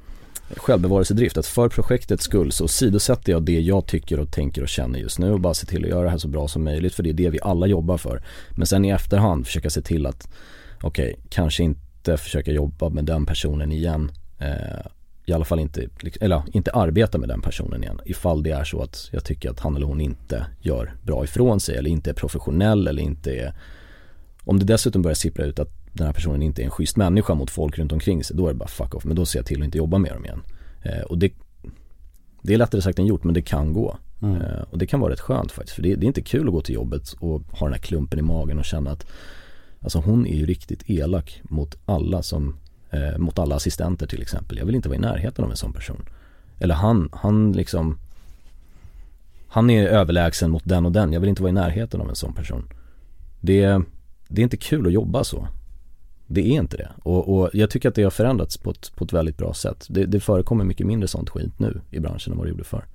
självbevarelsedrift 0.57 1.37
att 1.37 1.45
för 1.45 1.69
projektets 1.69 2.23
skull 2.23 2.51
så 2.51 2.67
sidosätter 2.67 3.31
jag 3.31 3.43
det 3.43 3.59
jag 3.59 3.85
tycker 3.85 4.19
och 4.19 4.31
tänker 4.31 4.61
och 4.61 4.69
känner 4.69 4.99
just 4.99 5.19
nu 5.19 5.31
och 5.31 5.39
bara 5.39 5.53
se 5.53 5.65
till 5.67 5.83
att 5.83 5.89
göra 5.89 6.03
det 6.03 6.09
här 6.09 6.17
så 6.17 6.27
bra 6.27 6.47
som 6.47 6.63
möjligt 6.63 6.93
för 6.95 7.03
det 7.03 7.09
är 7.09 7.13
det 7.13 7.29
vi 7.29 7.39
alla 7.41 7.67
jobbar 7.67 7.97
för. 7.97 8.21
Men 8.51 8.67
sen 8.67 8.85
i 8.85 8.89
efterhand 8.89 9.45
försöka 9.45 9.69
se 9.69 9.81
till 9.81 10.05
att 10.05 10.27
okej, 10.81 11.15
kanske 11.29 11.63
inte 11.63 11.81
försöka 12.07 12.51
jobba 12.51 12.89
med 12.89 13.05
den 13.05 13.25
personen 13.25 13.71
igen. 13.71 14.11
Eh, 14.37 14.85
I 15.25 15.33
alla 15.33 15.45
fall 15.45 15.59
inte, 15.59 15.87
eller 16.21 16.43
inte 16.53 16.71
arbeta 16.71 17.17
med 17.17 17.29
den 17.29 17.41
personen 17.41 17.83
igen 17.83 17.99
ifall 18.05 18.43
det 18.43 18.51
är 18.51 18.63
så 18.63 18.81
att 18.81 19.09
jag 19.11 19.23
tycker 19.23 19.49
att 19.49 19.59
han 19.59 19.75
eller 19.75 19.85
hon 19.85 20.01
inte 20.01 20.45
gör 20.59 20.93
bra 21.01 21.23
ifrån 21.23 21.59
sig 21.59 21.75
eller 21.75 21.89
inte 21.89 22.09
är 22.09 22.13
professionell 22.13 22.87
eller 22.87 23.03
inte 23.03 23.31
är 23.31 23.53
Om 24.43 24.59
det 24.59 24.65
dessutom 24.65 25.01
börjar 25.01 25.15
sippra 25.15 25.45
ut 25.45 25.59
att 25.59 25.69
den 25.93 26.05
här 26.07 26.13
personen 26.13 26.41
inte 26.41 26.61
är 26.61 26.65
en 26.65 26.71
schysst 26.71 26.97
människa 26.97 27.33
mot 27.33 27.51
folk 27.51 27.77
runt 27.77 27.91
omkring 27.91 28.23
sig 28.23 28.37
då 28.37 28.47
är 28.47 28.53
det 28.53 28.59
bara 28.59 28.69
fuck 28.69 28.95
off 28.95 29.05
men 29.05 29.15
då 29.15 29.25
ser 29.25 29.39
jag 29.39 29.45
till 29.45 29.61
att 29.61 29.65
inte 29.65 29.77
jobba 29.77 29.97
med 29.97 30.13
dem 30.13 30.25
igen. 30.25 30.41
Eh, 30.81 31.01
och 31.01 31.17
det 31.17 31.33
Det 32.41 32.53
är 32.53 32.57
lättare 32.57 32.81
sagt 32.81 32.99
än 32.99 33.05
gjort 33.05 33.23
men 33.23 33.33
det 33.33 33.41
kan 33.41 33.73
gå. 33.73 33.97
Eh, 34.21 34.61
och 34.69 34.77
det 34.77 34.87
kan 34.87 34.99
vara 34.99 35.11
rätt 35.11 35.19
skönt 35.19 35.51
faktiskt 35.51 35.75
för 35.75 35.81
det, 35.81 35.95
det 35.95 36.05
är 36.05 36.07
inte 36.07 36.21
kul 36.21 36.47
att 36.47 36.53
gå 36.53 36.61
till 36.61 36.75
jobbet 36.75 37.13
och 37.19 37.41
ha 37.51 37.67
den 37.67 37.73
här 37.73 37.81
klumpen 37.81 38.19
i 38.19 38.21
magen 38.21 38.59
och 38.59 38.65
känna 38.65 38.91
att 38.91 39.05
Alltså 39.81 39.99
hon 39.99 40.27
är 40.27 40.35
ju 40.35 40.45
riktigt 40.45 40.89
elak 40.89 41.41
mot 41.43 41.75
alla 41.85 42.23
som 42.23 42.55
eh, 42.89 43.17
Mot 43.17 43.39
alla 43.39 43.55
assistenter 43.55 44.07
till 44.07 44.21
exempel. 44.21 44.57
Jag 44.57 44.65
vill 44.65 44.75
inte 44.75 44.89
vara 44.89 44.97
i 44.97 45.01
närheten 45.01 45.45
av 45.45 45.51
en 45.51 45.57
sån 45.57 45.73
person. 45.73 46.05
Eller 46.59 46.75
han, 46.75 47.09
han 47.11 47.51
liksom 47.51 47.97
Han 49.47 49.69
är 49.69 49.87
överlägsen 49.87 50.51
mot 50.51 50.63
den 50.65 50.85
och 50.85 50.91
den. 50.91 51.13
Jag 51.13 51.19
vill 51.19 51.29
inte 51.29 51.41
vara 51.41 51.49
i 51.49 51.53
närheten 51.53 52.01
av 52.01 52.09
en 52.09 52.15
sån 52.15 52.33
person. 52.33 52.67
Det, 53.41 53.81
det 54.27 54.41
är 54.41 54.43
inte 54.43 54.57
kul 54.57 54.87
att 54.87 54.93
jobba 54.93 55.23
så. 55.23 55.47
Det 56.33 56.41
är 56.41 56.51
inte 56.51 56.77
det. 56.77 56.89
Och, 57.03 57.37
och 57.37 57.49
jag 57.53 57.69
tycker 57.69 57.89
att 57.89 57.95
det 57.95 58.03
har 58.03 58.11
förändrats 58.11 58.57
på 58.57 58.71
ett, 58.71 58.95
på 58.95 59.05
ett 59.05 59.13
väldigt 59.13 59.37
bra 59.37 59.53
sätt. 59.53 59.85
Det, 59.89 60.05
det 60.05 60.19
förekommer 60.19 60.63
mycket 60.63 60.87
mindre 60.87 61.07
sånt 61.07 61.29
skit 61.29 61.59
nu 61.59 61.81
i 61.91 61.99
branschen 61.99 62.31
än 62.33 62.37
vad 62.37 62.47
det 62.47 62.51
gjorde 62.51 62.63
förr. 62.63 62.85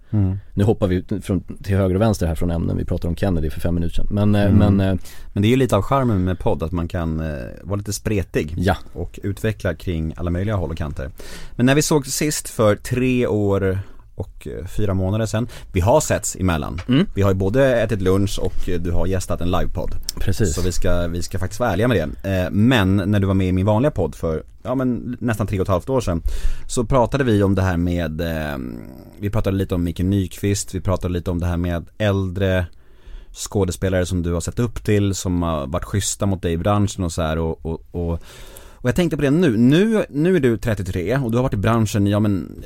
Nu 0.55 0.64
hoppar 0.64 0.87
vi 0.87 1.05
från, 1.22 1.40
till 1.62 1.77
höger 1.77 1.94
och 1.94 2.01
vänster 2.01 2.27
här 2.27 2.35
från 2.35 2.51
ämnen. 2.51 2.77
Vi 2.77 2.85
pratade 2.85 3.09
om 3.09 3.16
Kennedy 3.16 3.51
för 3.51 3.61
fem 3.61 3.75
minuter 3.75 3.94
sedan. 3.94 4.07
Men, 4.11 4.35
eh, 4.35 4.53
men 4.53 4.81
eh, 4.81 4.96
Men 5.33 5.42
det 5.42 5.49
är 5.49 5.51
ju 5.51 5.57
lite 5.57 5.77
av 5.77 5.83
charmen 5.83 6.25
med 6.25 6.38
podd 6.38 6.62
att 6.62 6.72
man 6.72 6.88
kan 6.88 7.20
eh, 7.20 7.46
vara 7.62 7.77
lite 7.77 7.92
spretig 7.92 8.55
ja. 8.59 8.77
och 8.92 9.20
utveckla 9.22 9.75
kring 9.75 10.14
alla 10.16 10.31
möjliga 10.31 10.57
håll 10.57 10.70
och 10.70 10.77
kanter. 10.77 11.11
Men 11.57 11.66
när 11.66 11.75
vi 11.75 11.83
såg 11.83 12.07
sist 12.07 12.49
för 12.49 12.77
tre 12.77 13.27
år 13.27 13.79
och 14.16 14.46
eh, 14.46 14.66
fyra 14.66 14.94
månader 14.94 15.26
sedan, 15.26 15.48
vi 15.72 15.81
har 15.81 16.00
setts 16.00 16.37
emellan. 16.37 16.81
Mm. 16.88 17.07
Vi 17.14 17.22
har 17.22 17.31
ju 17.31 17.35
både 17.35 17.81
ätit 17.83 18.02
lunch 18.02 18.38
och 18.38 18.68
eh, 18.68 18.81
du 18.81 18.90
har 18.90 19.07
gästat 19.07 19.40
en 19.40 19.50
livepodd. 19.50 19.94
Precis. 20.20 20.55
Så 20.55 20.62
vi 20.62 20.72
ska, 20.72 21.07
vi 21.07 21.22
ska 21.22 21.38
faktiskt 21.38 21.61
vara 21.61 21.72
ärliga 21.72 21.88
med 21.88 22.09
det. 22.22 22.31
Eh, 22.31 22.50
Men 22.50 22.96
när 22.96 23.20
du 23.20 23.26
var 23.26 23.35
med 23.35 23.48
i 23.48 23.52
min 23.52 23.66
vanliga 23.66 23.90
podd 23.90 24.14
för, 24.14 24.42
ja 24.62 24.74
men 24.74 25.16
nästan 25.20 25.46
tre 25.46 25.61
och 25.61 25.62
ett 25.62 25.68
halvt 25.68 25.88
år 25.88 26.00
sedan 26.00 26.22
Så 26.68 26.85
pratade 26.85 27.24
vi 27.24 27.42
om 27.42 27.55
det 27.55 27.62
här 27.62 27.76
med, 27.76 28.22
vi 29.18 29.31
pratade 29.31 29.57
lite 29.57 29.74
om 29.74 29.85
Micke 29.85 30.00
Nyqvist, 30.00 30.74
vi 30.74 30.81
pratade 30.81 31.14
lite 31.14 31.31
om 31.31 31.40
det 31.40 31.46
här 31.46 31.57
med 31.57 31.87
äldre 31.98 32.66
skådespelare 33.37 34.07
som 34.07 34.22
du 34.22 34.33
har 34.33 34.40
sett 34.40 34.59
upp 34.59 34.85
till, 34.85 35.14
som 35.14 35.42
har 35.42 35.66
varit 35.66 35.85
schyssta 35.85 36.26
mot 36.26 36.42
dig 36.42 36.52
i 36.52 36.57
branschen 36.57 37.05
och 37.05 37.12
så 37.12 37.22
här 37.22 37.38
och, 37.38 37.66
och, 37.66 37.83
och 37.90 38.22
och 38.87 38.88
jag 38.88 38.96
tänkte 38.96 39.16
på 39.16 39.22
det 39.22 39.31
nu, 39.31 39.57
nu, 39.57 40.05
nu 40.11 40.37
är 40.37 40.40
du 40.40 40.59
33 40.59 41.16
och 41.16 41.31
du 41.31 41.37
har 41.38 41.42
varit 41.42 41.55
i 41.55 41.57
branschen, 41.57 42.07
ja 42.07 42.20
men 42.20 42.64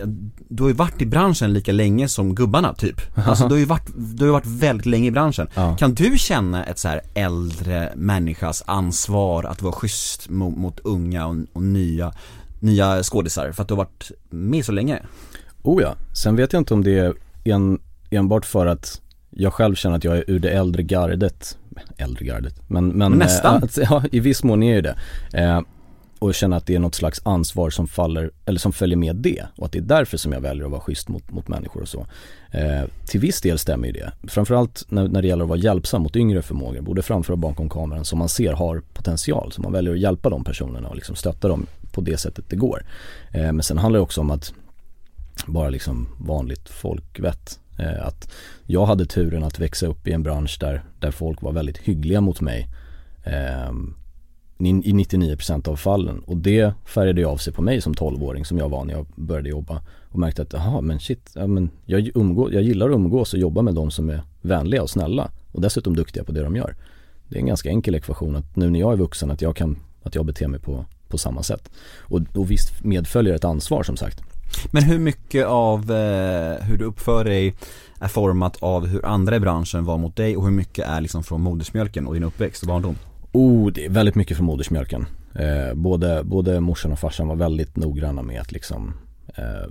Du 0.48 0.62
har 0.62 0.70
ju 0.70 0.74
varit 0.76 1.02
i 1.02 1.06
branschen 1.06 1.52
lika 1.52 1.72
länge 1.72 2.08
som 2.08 2.34
gubbarna 2.34 2.74
typ. 2.74 3.00
Alltså 3.14 3.48
du 3.48 3.54
har 3.54 3.58
ju 3.58 3.64
varit, 3.64 3.90
du 3.96 4.24
har 4.24 4.32
varit 4.32 4.46
väldigt 4.46 4.86
länge 4.86 5.08
i 5.08 5.10
branschen. 5.10 5.48
Ja. 5.54 5.76
Kan 5.76 5.94
du 5.94 6.18
känna 6.18 6.64
ett 6.64 6.78
så 6.78 6.88
här 6.88 7.00
äldre 7.14 7.92
människas 7.96 8.62
ansvar 8.66 9.44
att 9.44 9.62
vara 9.62 9.72
schysst 9.72 10.28
mot, 10.28 10.56
mot 10.56 10.80
unga 10.80 11.26
och, 11.26 11.36
och 11.52 11.62
nya, 11.62 12.12
nya 12.60 13.02
skådisar? 13.02 13.52
För 13.52 13.62
att 13.62 13.68
du 13.68 13.74
har 13.74 13.84
varit 13.84 14.10
med 14.30 14.64
så 14.64 14.72
länge? 14.72 15.02
Oh 15.62 15.82
ja, 15.82 15.94
sen 16.12 16.36
vet 16.36 16.52
jag 16.52 16.60
inte 16.60 16.74
om 16.74 16.84
det 16.84 16.98
är 16.98 17.14
en, 17.44 17.78
enbart 18.10 18.46
för 18.46 18.66
att 18.66 19.00
jag 19.30 19.52
själv 19.52 19.74
känner 19.74 19.96
att 19.96 20.04
jag 20.04 20.16
är 20.16 20.24
ur 20.26 20.38
det 20.38 20.50
äldre 20.50 20.82
gardet. 20.82 21.58
Äldre 21.96 22.24
gardet, 22.24 22.70
men, 22.70 22.88
men 22.88 23.12
Nästan. 23.12 23.56
eh, 23.56 23.62
att, 23.62 23.78
Ja, 23.90 24.02
i 24.12 24.20
viss 24.20 24.42
mån 24.42 24.62
är 24.62 24.74
ju 24.74 24.80
det. 24.80 24.96
Eh, 25.32 25.60
och 26.20 26.34
känna 26.34 26.56
att 26.56 26.66
det 26.66 26.74
är 26.74 26.78
något 26.78 26.94
slags 26.94 27.20
ansvar 27.24 27.70
som 27.70 27.86
faller, 27.86 28.30
eller 28.46 28.58
som 28.58 28.72
följer 28.72 28.96
med 28.96 29.16
det 29.16 29.46
och 29.56 29.66
att 29.66 29.72
det 29.72 29.78
är 29.78 29.82
därför 29.82 30.16
som 30.16 30.32
jag 30.32 30.40
väljer 30.40 30.64
att 30.64 30.70
vara 30.70 30.80
schysst 30.80 31.08
mot, 31.08 31.30
mot 31.30 31.48
människor 31.48 31.82
och 31.82 31.88
så. 31.88 32.06
Eh, 32.50 32.82
till 33.06 33.20
viss 33.20 33.40
del 33.40 33.58
stämmer 33.58 33.86
ju 33.86 33.92
det. 33.92 34.12
Framförallt 34.28 34.84
när, 34.88 35.08
när 35.08 35.22
det 35.22 35.28
gäller 35.28 35.42
att 35.42 35.48
vara 35.48 35.58
hjälpsam 35.58 36.02
mot 36.02 36.16
yngre 36.16 36.42
förmågor, 36.42 36.80
både 36.80 37.02
framför 37.02 37.32
och 37.32 37.38
bakom 37.38 37.68
kameran, 37.68 38.04
som 38.04 38.18
man 38.18 38.28
ser 38.28 38.52
har 38.52 38.82
potential. 38.92 39.52
Så 39.52 39.62
man 39.62 39.72
väljer 39.72 39.92
att 39.92 40.00
hjälpa 40.00 40.30
de 40.30 40.44
personerna 40.44 40.88
och 40.88 40.94
liksom 40.94 41.16
stötta 41.16 41.48
dem 41.48 41.66
på 41.92 42.00
det 42.00 42.16
sättet 42.16 42.44
det 42.48 42.56
går. 42.56 42.84
Eh, 43.32 43.52
men 43.52 43.62
sen 43.62 43.78
handlar 43.78 43.98
det 43.98 44.02
också 44.02 44.20
om 44.20 44.30
att 44.30 44.54
bara 45.46 45.68
liksom 45.68 46.08
vanligt 46.18 46.68
folkvett. 46.68 47.60
Eh, 47.78 48.06
att 48.06 48.32
jag 48.66 48.86
hade 48.86 49.06
turen 49.06 49.44
att 49.44 49.58
växa 49.58 49.86
upp 49.86 50.08
i 50.08 50.12
en 50.12 50.22
bransch 50.22 50.56
där, 50.60 50.82
där 50.98 51.10
folk 51.10 51.42
var 51.42 51.52
väldigt 51.52 51.78
hyggliga 51.78 52.20
mot 52.20 52.40
mig. 52.40 52.68
Ehm, 53.24 53.94
i 54.66 54.92
99% 54.92 55.68
av 55.68 55.76
fallen 55.76 56.18
och 56.26 56.36
det 56.36 56.72
färgade 56.84 57.20
ju 57.20 57.26
av 57.26 57.36
sig 57.36 57.52
på 57.52 57.62
mig 57.62 57.80
som 57.80 57.94
12-åring 57.94 58.44
som 58.44 58.58
jag 58.58 58.68
var 58.68 58.84
när 58.84 58.94
jag 58.94 59.06
började 59.14 59.48
jobba 59.48 59.82
och 60.08 60.18
märkte 60.18 60.42
att 60.42 60.52
jaha 60.52 60.80
men 60.80 61.00
shit, 61.00 61.30
ja, 61.34 61.46
men 61.46 61.70
jag, 61.84 62.10
umgå, 62.14 62.52
jag 62.52 62.62
gillar 62.62 62.88
att 62.88 62.94
umgås 62.94 63.32
och 63.32 63.38
jobba 63.38 63.62
med 63.62 63.74
de 63.74 63.90
som 63.90 64.10
är 64.10 64.22
vänliga 64.40 64.82
och 64.82 64.90
snälla 64.90 65.30
och 65.52 65.60
dessutom 65.60 65.96
duktiga 65.96 66.24
på 66.24 66.32
det 66.32 66.42
de 66.42 66.56
gör. 66.56 66.76
Det 67.28 67.36
är 67.36 67.40
en 67.40 67.46
ganska 67.46 67.68
enkel 67.68 67.94
ekvation 67.94 68.36
att 68.36 68.56
nu 68.56 68.70
när 68.70 68.80
jag 68.80 68.92
är 68.92 68.96
vuxen 68.96 69.30
att 69.30 69.42
jag 69.42 69.56
kan, 69.56 69.76
att 70.02 70.14
jag 70.14 70.26
beter 70.26 70.48
mig 70.48 70.60
på, 70.60 70.84
på 71.08 71.18
samma 71.18 71.42
sätt. 71.42 71.70
Och, 71.98 72.20
och 72.34 72.50
visst 72.50 72.84
medföljer 72.84 73.34
ett 73.34 73.44
ansvar 73.44 73.82
som 73.82 73.96
sagt. 73.96 74.22
Men 74.70 74.82
hur 74.82 74.98
mycket 74.98 75.46
av 75.46 75.90
eh, 75.90 76.62
hur 76.62 76.76
du 76.76 76.84
uppför 76.84 77.24
dig 77.24 77.54
är 78.00 78.08
format 78.08 78.56
av 78.60 78.86
hur 78.86 79.06
andra 79.06 79.36
i 79.36 79.40
branschen 79.40 79.84
var 79.84 79.98
mot 79.98 80.16
dig 80.16 80.36
och 80.36 80.44
hur 80.44 80.50
mycket 80.50 80.86
är 80.86 81.00
liksom 81.00 81.22
från 81.22 81.40
modersmjölken 81.40 82.06
och 82.06 82.14
din 82.14 82.24
uppväxt 82.24 82.62
och 82.62 82.68
barndom? 82.68 82.96
Oh, 83.32 83.72
det 83.72 83.84
är 83.84 83.90
väldigt 83.90 84.14
mycket 84.14 84.36
från 84.36 84.46
modersmjölken. 84.46 85.06
Eh, 85.34 85.74
både, 85.74 86.24
både 86.24 86.60
morsan 86.60 86.92
och 86.92 86.98
farsan 86.98 87.28
var 87.28 87.36
väldigt 87.36 87.76
noggranna 87.76 88.22
med 88.22 88.40
att 88.40 88.52
liksom 88.52 88.94
eh, 89.36 89.68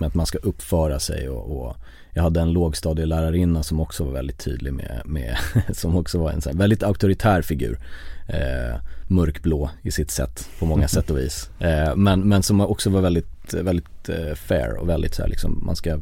med 0.00 0.06
att 0.06 0.14
man 0.14 0.26
ska 0.26 0.38
uppföra 0.38 1.00
sig 1.00 1.28
och, 1.28 1.60
och 1.60 1.76
jag 2.12 2.22
hade 2.22 2.40
en 2.40 2.52
lågstadielärarinna 2.52 3.62
som 3.62 3.80
också 3.80 4.04
var 4.04 4.12
väldigt 4.12 4.38
tydlig 4.38 4.72
med, 4.72 5.02
med 5.04 5.36
som 5.72 5.96
också 5.96 6.18
var 6.18 6.30
en 6.30 6.40
så 6.40 6.50
väldigt 6.52 6.82
auktoritär 6.82 7.42
figur. 7.42 7.78
Eh, 8.28 8.80
mörkblå 9.08 9.70
i 9.82 9.90
sitt 9.90 10.10
sätt 10.10 10.48
på 10.58 10.66
många 10.66 10.88
sätt 10.88 11.10
och 11.10 11.18
vis. 11.18 11.50
Eh, 11.58 11.96
men, 11.96 12.28
men 12.28 12.42
som 12.42 12.60
också 12.60 12.90
var 12.90 13.00
väldigt, 13.00 13.54
väldigt 13.54 14.08
eh, 14.08 14.34
fair 14.34 14.76
och 14.76 14.88
väldigt 14.88 15.14
så 15.14 15.22
här, 15.22 15.28
liksom, 15.28 15.62
man 15.66 15.76
ska 15.76 16.00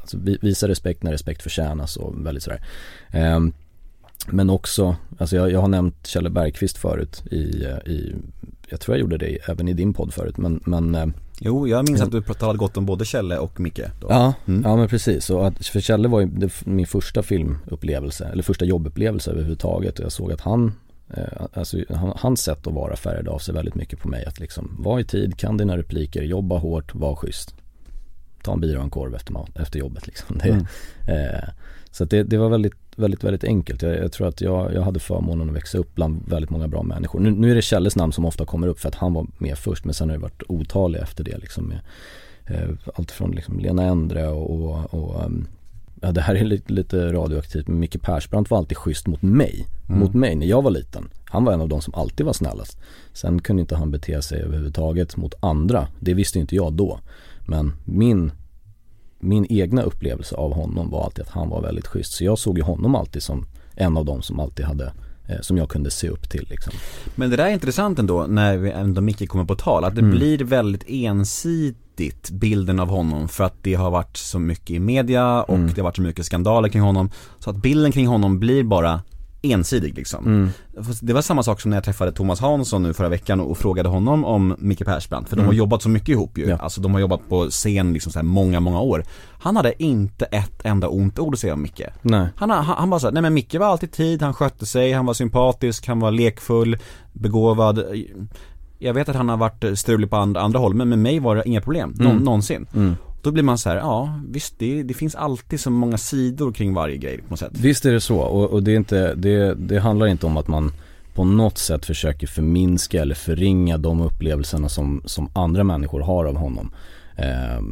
alltså, 0.00 0.18
visa 0.20 0.68
respekt 0.68 1.02
när 1.02 1.12
respekt 1.12 1.42
förtjänas 1.42 1.96
och 1.96 2.26
väldigt 2.26 2.42
sådär. 2.42 2.60
Men 4.26 4.50
också, 4.50 4.96
alltså 5.18 5.36
jag, 5.36 5.50
jag 5.50 5.60
har 5.60 5.68
nämnt 5.68 6.06
Kjelle 6.06 6.30
Bergqvist 6.30 6.78
förut 6.78 7.22
i, 7.30 7.64
eh, 7.64 7.92
i, 7.92 8.14
jag 8.68 8.80
tror 8.80 8.96
jag 8.96 9.00
gjorde 9.00 9.18
det 9.18 9.38
även 9.48 9.68
i 9.68 9.72
din 9.72 9.94
podd 9.94 10.14
förut 10.14 10.36
men, 10.36 10.60
men 10.64 10.94
eh, 10.94 11.06
Jo, 11.40 11.68
jag 11.68 11.88
minns 11.88 12.00
att 12.00 12.10
du 12.10 12.22
talade 12.22 12.58
gott 12.58 12.76
om 12.76 12.86
både 12.86 13.04
Kjelle 13.04 13.38
och 13.38 13.60
Micke 13.60 13.80
då. 14.00 14.06
Ja, 14.10 14.34
mm. 14.46 14.62
ja 14.64 14.76
men 14.76 14.88
precis. 14.88 15.30
Och 15.30 15.46
att, 15.46 15.66
för 15.66 15.80
Kjelle 15.80 16.08
var 16.08 16.20
ju 16.20 16.26
det, 16.26 16.66
min 16.66 16.86
första 16.86 17.22
filmupplevelse, 17.22 18.24
eller 18.24 18.42
första 18.42 18.64
jobbupplevelse 18.64 19.30
överhuvudtaget 19.30 19.98
och 19.98 20.04
jag 20.04 20.12
såg 20.12 20.32
att 20.32 20.40
han 20.40 20.72
eh, 21.16 21.46
Alltså 21.52 21.78
hans 22.16 22.42
sätt 22.42 22.66
att 22.66 22.72
vara 22.72 22.96
färgade 22.96 23.30
av 23.30 23.38
sig 23.38 23.54
väldigt 23.54 23.74
mycket 23.74 23.98
på 23.98 24.08
mig 24.08 24.24
att 24.24 24.40
liksom 24.40 24.76
Var 24.78 25.00
i 25.00 25.04
tid, 25.04 25.38
kan 25.38 25.56
dina 25.56 25.76
repliker, 25.76 26.22
jobba 26.22 26.58
hårt, 26.58 26.94
var 26.94 27.16
schysst 27.16 27.54
Ta 28.42 28.52
en 28.52 28.60
bira 28.60 28.78
och 28.78 28.84
en 28.84 28.90
korv 28.90 29.14
efter, 29.14 29.36
efter 29.54 29.78
jobbet 29.78 30.06
liksom 30.06 30.38
det, 30.38 30.48
mm. 30.48 30.66
eh, 31.06 31.48
Så 31.94 32.04
det, 32.04 32.22
det 32.22 32.38
var 32.38 32.48
väldigt 32.48 32.74
väldigt, 32.96 33.24
väldigt 33.24 33.44
enkelt. 33.44 33.82
Jag, 33.82 33.96
jag, 33.96 34.12
tror 34.12 34.28
att 34.28 34.40
jag, 34.40 34.74
jag 34.74 34.82
hade 34.82 35.00
förmånen 35.00 35.48
att 35.48 35.56
växa 35.56 35.78
upp 35.78 35.94
bland 35.94 36.22
väldigt 36.28 36.50
många 36.50 36.68
bra 36.68 36.82
människor. 36.82 37.20
Nu, 37.20 37.30
nu 37.30 37.50
är 37.50 37.54
det 37.54 37.62
Kjelles 37.62 37.96
namn 37.96 38.12
som 38.12 38.24
ofta 38.24 38.46
kommer 38.46 38.66
upp 38.66 38.80
för 38.80 38.88
att 38.88 38.94
han 38.94 39.14
var 39.14 39.26
med 39.38 39.58
först 39.58 39.84
men 39.84 39.94
sen 39.94 40.08
har 40.08 40.16
det 40.16 40.22
varit 40.22 40.42
otaliga 40.48 41.02
efter 41.02 41.24
det 41.24 41.38
liksom 41.38 41.64
med 41.64 41.80
eh, 42.46 42.70
allt 42.94 43.10
från 43.10 43.30
liksom 43.30 43.58
Lena 43.58 43.82
Endre 43.82 44.28
och, 44.28 44.50
och, 44.50 44.94
och 44.94 45.24
um, 45.24 45.46
ja, 46.00 46.12
det 46.12 46.20
här 46.20 46.34
är 46.34 46.44
lite, 46.44 46.72
lite 46.72 47.12
radioaktivt 47.12 47.68
men 47.68 47.78
Micke 47.78 48.02
Persbrandt 48.02 48.50
var 48.50 48.58
alltid 48.58 48.76
schysst 48.76 49.06
mot 49.06 49.22
mig. 49.22 49.66
Mm. 49.88 50.00
Mot 50.00 50.14
mig 50.14 50.34
när 50.34 50.46
jag 50.46 50.62
var 50.62 50.70
liten. 50.70 51.08
Han 51.24 51.44
var 51.44 51.52
en 51.52 51.60
av 51.60 51.68
de 51.68 51.82
som 51.82 51.94
alltid 51.94 52.26
var 52.26 52.32
snällast. 52.32 52.78
Sen 53.12 53.42
kunde 53.42 53.60
inte 53.60 53.76
han 53.76 53.90
bete 53.90 54.22
sig 54.22 54.42
överhuvudtaget 54.42 55.16
mot 55.16 55.34
andra. 55.40 55.88
Det 56.00 56.14
visste 56.14 56.38
inte 56.38 56.56
jag 56.56 56.72
då. 56.72 57.00
Men 57.46 57.72
min 57.84 58.32
min 59.24 59.46
egna 59.52 59.82
upplevelse 59.82 60.36
av 60.36 60.54
honom 60.54 60.90
var 60.90 61.04
alltid 61.04 61.22
att 61.22 61.30
han 61.30 61.48
var 61.48 61.62
väldigt 61.62 61.86
schysst. 61.86 62.12
Så 62.12 62.24
jag 62.24 62.38
såg 62.38 62.58
ju 62.58 62.64
honom 62.64 62.94
alltid 62.94 63.22
som 63.22 63.46
en 63.74 63.96
av 63.96 64.04
dem 64.04 64.22
som 64.22 64.40
alltid 64.40 64.66
hade 64.66 64.92
eh, 65.28 65.40
som 65.40 65.56
jag 65.56 65.68
kunde 65.68 65.90
se 65.90 66.08
upp 66.08 66.30
till 66.30 66.46
liksom. 66.50 66.72
Men 67.14 67.30
det 67.30 67.36
där 67.36 67.46
är 67.46 67.50
intressant 67.50 67.98
ändå 67.98 68.26
när 68.28 68.56
vi 68.56 68.70
ändå 68.70 69.00
Micke 69.00 69.28
kommer 69.28 69.44
på 69.44 69.54
tal, 69.54 69.84
att 69.84 69.94
det 69.94 70.00
mm. 70.00 70.16
blir 70.16 70.38
väldigt 70.38 70.84
ensidigt 70.86 72.30
bilden 72.30 72.80
av 72.80 72.88
honom 72.88 73.28
för 73.28 73.44
att 73.44 73.54
det 73.62 73.74
har 73.74 73.90
varit 73.90 74.16
så 74.16 74.38
mycket 74.38 74.70
i 74.70 74.78
media 74.78 75.42
och 75.42 75.54
mm. 75.54 75.66
det 75.66 75.80
har 75.80 75.84
varit 75.84 75.96
så 75.96 76.02
mycket 76.02 76.26
skandaler 76.26 76.68
kring 76.68 76.82
honom. 76.82 77.10
Så 77.38 77.50
att 77.50 77.56
bilden 77.56 77.92
kring 77.92 78.06
honom 78.06 78.38
blir 78.38 78.64
bara 78.64 79.00
ensidig 79.44 79.94
liksom. 79.94 80.26
Mm. 80.26 80.50
Det 81.00 81.12
var 81.12 81.22
samma 81.22 81.42
sak 81.42 81.60
som 81.60 81.70
när 81.70 81.76
jag 81.76 81.84
träffade 81.84 82.12
Thomas 82.12 82.40
Hansson 82.40 82.82
nu 82.82 82.94
förra 82.94 83.08
veckan 83.08 83.40
och 83.40 83.58
frågade 83.58 83.88
honom 83.88 84.24
om 84.24 84.56
Micke 84.58 84.84
Persbrandt, 84.84 85.28
för 85.28 85.36
de 85.36 85.42
har 85.42 85.46
mm. 85.46 85.58
jobbat 85.58 85.82
så 85.82 85.88
mycket 85.88 86.08
ihop 86.08 86.38
ju. 86.38 86.48
Ja. 86.48 86.56
Alltså 86.56 86.80
de 86.80 86.94
har 86.94 87.00
jobbat 87.00 87.28
på 87.28 87.46
scen 87.50 87.92
liksom 87.92 88.12
så 88.12 88.18
här 88.18 88.24
många, 88.24 88.60
många 88.60 88.80
år. 88.80 89.04
Han 89.40 89.56
hade 89.56 89.82
inte 89.82 90.24
ett 90.24 90.64
enda 90.64 90.88
ont 90.88 91.18
ord 91.18 91.34
att 91.34 91.40
säga 91.40 91.54
om 91.54 91.62
Micke. 91.62 91.82
Nej. 92.02 92.28
Han, 92.36 92.50
han, 92.50 92.64
han 92.64 92.90
bara 92.90 93.00
så 93.00 93.10
nej 93.10 93.22
men 93.22 93.34
Micke 93.34 93.54
var 93.54 93.66
alltid 93.66 93.92
tid, 93.92 94.22
han 94.22 94.34
skötte 94.34 94.66
sig, 94.66 94.92
han 94.92 95.06
var 95.06 95.14
sympatisk, 95.14 95.86
han 95.86 96.00
var 96.00 96.10
lekfull, 96.10 96.78
begåvad. 97.12 97.84
Jag 98.78 98.94
vet 98.94 99.08
att 99.08 99.16
han 99.16 99.28
har 99.28 99.36
varit 99.36 99.78
strulig 99.78 100.10
på 100.10 100.16
andra, 100.16 100.40
andra 100.40 100.58
håll, 100.58 100.74
men 100.74 100.88
med 100.88 100.98
mig 100.98 101.18
var 101.18 101.36
det 101.36 101.42
inga 101.46 101.60
problem, 101.60 101.94
mm. 102.00 102.16
någonsin. 102.16 102.66
Mm. 102.74 102.94
Då 103.24 103.32
blir 103.32 103.42
man 103.42 103.58
så 103.58 103.68
här, 103.68 103.76
ja 103.76 104.20
visst 104.28 104.58
det, 104.58 104.82
det, 104.82 104.94
finns 104.94 105.14
alltid 105.14 105.60
så 105.60 105.70
många 105.70 105.98
sidor 105.98 106.52
kring 106.52 106.74
varje 106.74 106.96
grej 106.96 107.18
på 107.18 107.30
något 107.30 107.38
sätt. 107.38 107.52
Visst 107.52 107.84
är 107.84 107.92
det 107.92 108.00
så 108.00 108.18
och, 108.18 108.50
och 108.50 108.62
det, 108.62 108.72
är 108.72 108.76
inte, 108.76 109.14
det, 109.14 109.54
det 109.54 109.78
handlar 109.78 110.06
inte 110.06 110.26
om 110.26 110.36
att 110.36 110.48
man 110.48 110.72
på 111.14 111.24
något 111.24 111.58
sätt 111.58 111.86
försöker 111.86 112.26
förminska 112.26 113.02
eller 113.02 113.14
förringa 113.14 113.78
de 113.78 114.00
upplevelserna 114.00 114.68
som, 114.68 115.02
som 115.04 115.30
andra 115.32 115.64
människor 115.64 116.00
har 116.00 116.24
av 116.24 116.36
honom. 116.36 116.72
Eh, 117.16 117.62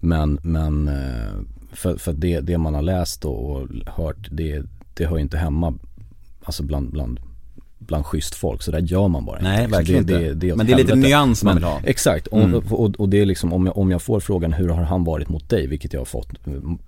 men 0.00 0.38
men 0.42 0.88
eh, 0.88 1.32
för, 1.72 1.96
för 1.96 2.12
det, 2.12 2.40
det 2.40 2.58
man 2.58 2.74
har 2.74 2.82
läst 2.82 3.24
och, 3.24 3.50
och 3.50 3.68
hört 3.86 4.28
det, 4.30 4.62
det 4.94 5.06
hör 5.06 5.18
inte 5.18 5.38
hemma 5.38 5.74
alltså 6.44 6.62
bland, 6.62 6.90
bland 6.90 7.20
bland 7.90 8.06
schysst 8.06 8.34
folk, 8.34 8.62
så 8.62 8.70
där 8.70 8.78
gör 8.78 9.08
man 9.08 9.24
bara 9.24 9.38
Nej, 9.40 9.64
inte. 9.64 9.76
verkligen 9.76 10.06
det, 10.06 10.18
det, 10.18 10.34
det 10.34 10.56
Men 10.56 10.66
det 10.66 10.72
är 10.72 10.76
lite 10.76 10.94
nyans 10.94 11.44
man 11.44 11.54
vill 11.54 11.64
ha 11.64 11.80
Exakt, 11.84 12.28
mm. 12.32 12.54
och, 12.54 12.80
och, 12.84 13.00
och, 13.00 13.08
det 13.08 13.20
är 13.20 13.26
liksom 13.26 13.52
om 13.52 13.66
jag, 13.66 13.78
om 13.78 13.90
jag 13.90 14.02
får 14.02 14.20
frågan 14.20 14.52
hur 14.52 14.68
har 14.68 14.82
han 14.82 15.04
varit 15.04 15.28
mot 15.28 15.48
dig, 15.48 15.66
vilket 15.66 15.92
jag 15.92 16.00
har 16.00 16.04
fått 16.04 16.28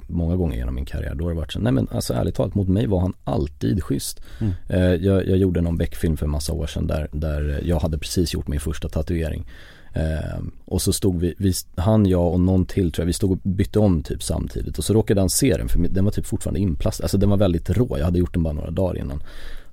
många 0.06 0.36
gånger 0.36 0.56
genom 0.56 0.74
min 0.74 0.84
karriär, 0.84 1.14
då 1.14 1.24
har 1.24 1.30
det 1.30 1.36
varit 1.36 1.52
så, 1.52 1.60
nej 1.60 1.72
men 1.72 1.88
alltså 1.90 2.14
ärligt 2.14 2.34
talat 2.34 2.54
mot 2.54 2.68
mig 2.68 2.86
var 2.86 3.00
han 3.00 3.12
alltid 3.24 3.82
schysst. 3.82 4.20
Mm. 4.40 4.52
Eh, 4.68 5.06
jag, 5.06 5.28
jag 5.28 5.38
gjorde 5.38 5.60
någon 5.60 5.76
Beck-film 5.76 6.16
för 6.16 6.26
en 6.26 6.30
massa 6.30 6.52
år 6.52 6.66
sedan 6.66 6.86
där, 6.86 7.08
där 7.12 7.60
jag 7.64 7.80
hade 7.80 7.98
precis 7.98 8.34
gjort 8.34 8.48
min 8.48 8.60
första 8.60 8.88
tatuering. 8.88 9.46
Eh, 9.94 10.40
och 10.64 10.82
så 10.82 10.92
stod 10.92 11.20
vi, 11.20 11.34
vi, 11.38 11.52
han, 11.76 12.06
jag 12.06 12.32
och 12.32 12.40
någon 12.40 12.66
till 12.66 12.92
tror 12.92 13.02
jag, 13.02 13.06
vi 13.06 13.12
stod 13.12 13.32
och 13.32 13.38
bytte 13.42 13.78
om 13.78 14.02
typ 14.02 14.22
samtidigt 14.22 14.78
och 14.78 14.84
så 14.84 14.94
råkade 14.94 15.20
han 15.20 15.30
se 15.30 15.56
den 15.56 15.68
för 15.68 15.78
den 15.78 16.04
var 16.04 16.12
typ 16.12 16.26
fortfarande 16.26 16.60
inplastad, 16.60 17.04
alltså 17.04 17.18
den 17.18 17.30
var 17.30 17.36
väldigt 17.36 17.70
rå, 17.70 17.98
jag 17.98 18.04
hade 18.04 18.18
gjort 18.18 18.34
den 18.34 18.42
bara 18.42 18.54
några 18.54 18.70
dagar 18.70 18.98
innan. 19.00 19.22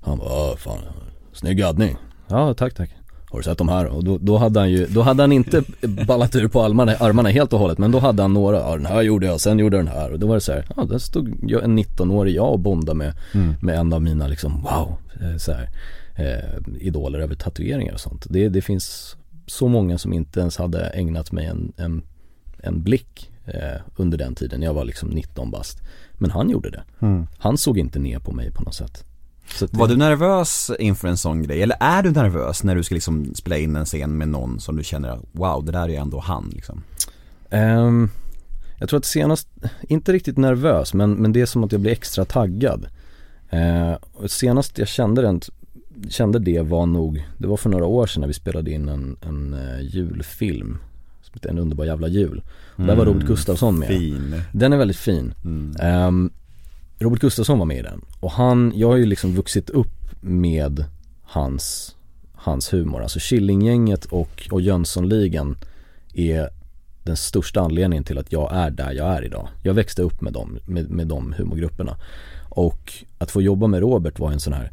Han 0.00 0.18
bara, 0.18 0.56
fan, 0.56 0.78
snygg 1.40 1.58
gaddning. 1.58 1.96
Ja, 2.28 2.54
tack, 2.54 2.74
tack. 2.74 2.90
Har 3.30 3.38
du 3.38 3.42
sett 3.42 3.58
de 3.58 3.68
här? 3.68 3.86
Och 3.86 4.04
då, 4.04 4.18
då, 4.18 4.36
hade 4.36 4.60
han 4.60 4.70
ju, 4.70 4.86
då 4.86 5.02
hade 5.02 5.22
han 5.22 5.32
inte 5.32 5.62
ballat 6.06 6.36
ur 6.36 6.48
på 6.48 6.62
armarna, 6.62 6.92
armarna 6.92 7.28
helt 7.28 7.52
och 7.52 7.58
hållet 7.58 7.78
men 7.78 7.90
då 7.90 7.98
hade 7.98 8.22
han 8.22 8.32
några, 8.32 8.58
ja 8.58 8.76
den 8.76 8.86
här 8.86 9.02
gjorde 9.02 9.26
jag, 9.26 9.40
sen 9.40 9.58
gjorde 9.58 9.76
jag 9.76 9.86
den 9.86 9.94
här 9.94 10.12
och 10.12 10.18
då 10.18 10.26
var 10.26 10.34
det 10.34 10.40
så 10.40 10.52
här, 10.52 10.66
ja 10.76 10.84
där 10.84 10.98
stod 10.98 11.50
jag, 11.50 11.64
en 11.64 11.78
19-årig 11.78 12.34
jag 12.34 12.52
och 12.52 12.58
bondade 12.58 12.98
med, 12.98 13.14
mm. 13.34 13.54
med 13.62 13.78
en 13.78 13.92
av 13.92 14.02
mina 14.02 14.26
liksom 14.26 14.62
wow, 14.62 14.96
eh, 15.20 15.36
så 15.36 15.52
här, 15.52 15.68
eh, 16.16 16.86
idoler 16.86 17.18
över 17.18 17.34
tatueringar 17.34 17.92
och 17.92 18.00
sånt. 18.00 18.26
Det, 18.30 18.48
det 18.48 18.62
finns 18.62 19.16
så 19.46 19.68
många 19.68 19.98
som 19.98 20.12
inte 20.12 20.40
ens 20.40 20.56
hade 20.56 20.86
ägnat 20.86 21.32
mig 21.32 21.46
en, 21.46 21.72
en, 21.76 22.02
en 22.58 22.82
blick 22.82 23.30
eh, 23.44 23.80
under 23.96 24.18
den 24.18 24.34
tiden, 24.34 24.62
jag 24.62 24.74
var 24.74 24.84
liksom 24.84 25.08
19 25.08 25.50
bast. 25.50 25.78
Men 26.12 26.30
han 26.30 26.50
gjorde 26.50 26.70
det. 26.70 26.82
Mm. 27.00 27.26
Han 27.38 27.58
såg 27.58 27.78
inte 27.78 27.98
ner 27.98 28.18
på 28.18 28.32
mig 28.32 28.50
på 28.50 28.62
något 28.62 28.74
sätt. 28.74 29.04
Det... 29.58 29.74
Var 29.74 29.88
du 29.88 29.96
nervös 29.96 30.70
inför 30.78 31.08
en 31.08 31.16
sån 31.16 31.42
grej? 31.42 31.62
Eller 31.62 31.76
är 31.80 32.02
du 32.02 32.10
nervös 32.10 32.64
när 32.64 32.76
du 32.76 32.82
ska 32.82 32.94
liksom 32.94 33.34
spela 33.34 33.56
in 33.56 33.76
en 33.76 33.84
scen 33.84 34.18
med 34.18 34.28
någon 34.28 34.60
som 34.60 34.76
du 34.76 34.84
känner, 34.84 35.18
wow 35.32 35.64
det 35.64 35.72
där 35.72 35.88
är 35.88 36.00
ändå 36.00 36.18
han 36.20 36.50
liksom? 36.54 36.82
Um, 37.50 38.10
jag 38.78 38.88
tror 38.88 38.98
att 38.98 39.04
senast, 39.04 39.48
inte 39.82 40.12
riktigt 40.12 40.38
nervös 40.38 40.94
men, 40.94 41.12
men 41.12 41.32
det 41.32 41.40
är 41.40 41.46
som 41.46 41.64
att 41.64 41.72
jag 41.72 41.80
blir 41.80 41.92
extra 41.92 42.24
taggad. 42.24 42.86
Uh, 43.52 44.26
senast 44.26 44.78
jag 44.78 44.88
kände, 44.88 45.22
den, 45.22 45.40
kände 46.08 46.38
det 46.38 46.62
var 46.62 46.86
nog, 46.86 47.26
det 47.38 47.46
var 47.46 47.56
för 47.56 47.70
några 47.70 47.86
år 47.86 48.06
sedan 48.06 48.20
när 48.20 48.28
vi 48.28 48.34
spelade 48.34 48.70
in 48.70 48.88
en, 48.88 49.16
en 49.20 49.54
uh, 49.54 49.82
julfilm 49.82 50.78
som 51.22 51.34
heter 51.34 51.48
En 51.48 51.58
underbar 51.58 51.84
jävla 51.84 52.08
jul. 52.08 52.42
Mm, 52.76 52.88
där 52.88 52.96
var 52.96 53.04
Robert 53.04 53.26
Gustafsson 53.26 53.78
med. 53.78 53.88
Fin. 53.88 54.42
Den 54.52 54.72
är 54.72 54.76
väldigt 54.76 54.96
fin. 54.96 55.34
Mm. 55.44 56.06
Um, 56.06 56.30
Robert 57.02 57.20
Gustafsson 57.20 57.58
var 57.58 57.66
med 57.66 57.78
i 57.78 57.82
den 57.82 58.04
och 58.20 58.30
han, 58.30 58.72
jag 58.74 58.88
har 58.88 58.96
ju 58.96 59.06
liksom 59.06 59.34
vuxit 59.34 59.70
upp 59.70 60.10
med 60.20 60.84
hans, 61.22 61.96
hans 62.32 62.72
humor. 62.72 63.02
Alltså 63.02 63.18
Killinggänget 63.18 64.04
och, 64.04 64.48
och 64.50 64.60
Jönssonligan 64.60 65.56
är 66.14 66.48
den 67.02 67.16
största 67.16 67.60
anledningen 67.60 68.04
till 68.04 68.18
att 68.18 68.32
jag 68.32 68.52
är 68.52 68.70
där 68.70 68.92
jag 68.92 69.06
är 69.06 69.24
idag. 69.24 69.48
Jag 69.62 69.74
växte 69.74 70.02
upp 70.02 70.20
med 70.20 70.32
dem, 70.32 70.58
med, 70.66 70.90
med 70.90 71.06
de 71.06 71.32
humorgrupperna. 71.32 71.96
Och 72.48 72.92
att 73.18 73.30
få 73.30 73.42
jobba 73.42 73.66
med 73.66 73.80
Robert 73.80 74.18
var 74.18 74.32
en 74.32 74.40
sån 74.40 74.52
här, 74.52 74.72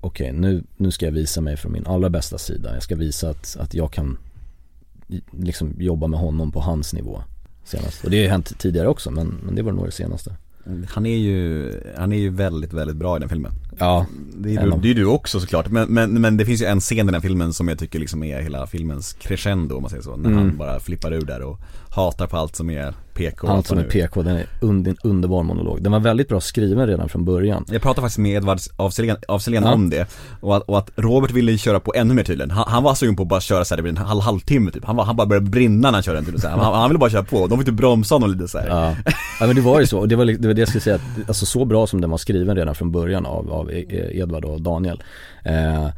okej 0.00 0.30
okay, 0.30 0.40
nu, 0.40 0.64
nu 0.76 0.90
ska 0.90 1.04
jag 1.06 1.12
visa 1.12 1.40
mig 1.40 1.56
från 1.56 1.72
min 1.72 1.86
allra 1.86 2.10
bästa 2.10 2.38
sida. 2.38 2.74
Jag 2.74 2.82
ska 2.82 2.96
visa 2.96 3.30
att, 3.30 3.56
att 3.60 3.74
jag 3.74 3.92
kan 3.92 4.18
liksom 5.30 5.74
jobba 5.78 6.06
med 6.06 6.20
honom 6.20 6.52
på 6.52 6.60
hans 6.60 6.92
nivå 6.94 7.22
senast. 7.64 8.04
Och 8.04 8.10
det 8.10 8.16
har 8.16 8.24
ju 8.24 8.30
hänt 8.30 8.58
tidigare 8.58 8.88
också 8.88 9.10
men, 9.10 9.40
men 9.42 9.54
det 9.54 9.62
var 9.62 9.72
nog 9.72 9.86
det 9.86 9.92
senaste. 9.92 10.36
Han 10.88 11.06
är 11.06 11.16
ju, 11.16 11.72
han 11.96 12.12
är 12.12 12.16
ju 12.16 12.30
väldigt, 12.30 12.72
väldigt 12.72 12.96
bra 12.96 13.16
i 13.16 13.20
den 13.20 13.28
filmen. 13.28 13.52
Ja. 13.78 14.06
Det 14.38 14.54
är, 14.54 14.62
du, 14.62 14.70
det 14.82 14.90
är 14.90 14.94
du 14.94 15.04
också 15.06 15.40
såklart. 15.40 15.70
Men, 15.70 15.88
men, 15.88 16.20
men 16.20 16.36
det 16.36 16.44
finns 16.44 16.62
ju 16.62 16.66
en 16.66 16.80
scen 16.80 17.08
i 17.08 17.12
den 17.12 17.22
filmen 17.22 17.52
som 17.52 17.68
jag 17.68 17.78
tycker 17.78 17.98
liksom 17.98 18.22
är 18.22 18.42
hela 18.42 18.66
filmens 18.66 19.12
crescendo 19.12 19.76
om 19.76 19.82
man 19.82 19.90
säger 19.90 20.02
så. 20.02 20.16
När 20.16 20.30
mm. 20.30 20.38
han 20.38 20.56
bara 20.56 20.80
flippar 20.80 21.12
ur 21.12 21.24
där 21.24 21.42
och 21.42 21.60
hatar 21.90 22.26
på 22.26 22.36
allt 22.36 22.56
som 22.56 22.70
är 22.70 22.94
PK. 23.14 23.48
Allt 23.48 23.66
som 23.66 23.78
är 23.78 23.84
PK, 23.84 24.22
den 24.22 24.36
är 24.36 24.46
und, 24.60 24.88
en 24.88 24.96
underbar 25.04 25.42
monolog. 25.42 25.82
Den 25.82 25.92
var 25.92 26.00
väldigt 26.00 26.28
bra 26.28 26.40
skriven 26.40 26.86
redan 26.86 27.08
från 27.08 27.24
början. 27.24 27.64
Jag 27.68 27.82
pratade 27.82 28.00
faktiskt 28.00 28.18
med 28.18 28.36
Edvard 28.36 28.58
Afzelian 29.28 29.62
ja. 29.64 29.72
om 29.72 29.90
det. 29.90 30.08
Och 30.40 30.56
att, 30.56 30.62
och 30.62 30.78
att, 30.78 30.90
Robert 30.96 31.30
ville 31.30 31.58
köra 31.58 31.80
på 31.80 31.94
ännu 31.94 32.14
mer 32.14 32.24
tydligen. 32.24 32.50
Han, 32.50 32.64
han 32.68 32.82
var 32.82 32.94
sugen 32.94 33.16
på 33.16 33.22
att 33.22 33.28
bara 33.28 33.40
köra 33.40 33.64
såhär, 33.64 33.82
det 33.82 33.88
en 33.88 33.96
halv, 33.96 34.20
halvtimme 34.20 34.70
typ. 34.70 34.84
Han, 34.84 34.96
var, 34.96 35.04
han 35.04 35.16
bara 35.16 35.26
började 35.26 35.50
brinna 35.50 35.88
när 35.88 35.92
han 35.92 36.02
körde 36.02 36.18
den 36.18 36.24
tydligen. 36.24 36.58
Han, 36.58 36.74
han 36.74 36.90
ville 36.90 36.98
bara 36.98 37.10
köra 37.10 37.22
på. 37.22 37.46
De 37.46 37.58
fick 37.58 37.66
typ 37.66 37.76
bromsa 37.76 38.14
honom 38.14 38.30
lite 38.30 38.48
såhär. 38.48 38.68
Ja. 38.68 38.94
ja 39.40 39.46
men 39.46 39.56
det 39.56 39.62
var 39.62 39.80
ju 39.80 39.86
så. 39.86 39.98
Och 39.98 40.08
det 40.08 40.16
var, 40.16 40.24
det 40.24 40.46
var 40.46 40.54
det 40.54 40.60
jag 40.60 40.68
skulle 40.68 40.82
säga, 40.82 40.96
att, 40.96 41.28
alltså 41.28 41.46
så 41.46 41.64
bra 41.64 41.86
som 41.86 42.00
den 42.00 42.10
var 42.10 42.18
skriven 42.18 42.56
redan 42.56 42.74
från 42.74 42.92
början 42.92 43.26
av, 43.26 43.52
av 43.52 43.65
e- 43.70 43.86
e- 43.88 44.18
Edvard 44.18 44.44
och 44.44 44.62
Daniel. 44.62 45.02
Eh, 45.44 45.88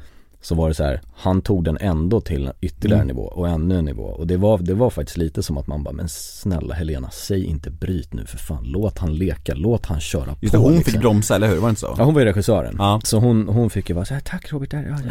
så 0.41 0.55
var 0.55 0.69
det 0.69 0.75
så 0.75 0.85
här, 0.85 1.01
han 1.15 1.43
tog 1.43 1.65
den 1.65 1.79
ändå 1.81 2.21
till 2.21 2.53
ytterligare 2.61 3.03
mm. 3.03 3.17
nivå 3.17 3.23
och 3.23 3.49
ännu 3.49 3.79
en 3.79 3.85
nivå 3.85 4.03
och 4.03 4.27
det 4.27 4.37
var, 4.37 4.59
det 4.59 4.75
var 4.75 4.91
faktiskt 4.91 5.17
lite 5.17 5.43
som 5.43 5.59
att 5.59 5.67
man 5.67 5.83
bara, 5.83 5.95
men 5.95 6.09
snälla 6.09 6.75
Helena, 6.75 7.11
säg 7.11 7.45
inte 7.45 7.71
bryt 7.71 8.13
nu 8.13 8.27
för 8.27 8.39
fan, 8.39 8.65
låt 8.65 8.99
han 8.99 9.15
leka, 9.15 9.55
låt 9.55 9.87
han 9.87 10.01
köra 10.01 10.37
Just 10.41 10.55
på. 10.55 10.61
hon 10.61 10.75
liksom. 10.75 10.93
fick 10.93 11.01
bromsa, 11.01 11.35
eller 11.35 11.49
hur? 11.49 11.57
Var 11.57 11.69
det 11.69 11.71
inte 11.71 11.81
så? 11.81 11.95
Ja 11.99 12.05
hon 12.05 12.15
var 12.15 12.21
ju 12.21 12.27
regissören, 12.27 12.75
ja. 12.79 13.01
så 13.05 13.19
hon, 13.19 13.49
hon 13.49 13.71
fick 13.71 13.89
ju 13.89 13.95
vara 13.95 14.05
så 14.05 14.15
här, 14.15 14.21
tack 14.21 14.53
Robert, 14.53 14.71
där, 14.71 14.87
ja, 14.89 14.97
ja, 15.05 15.11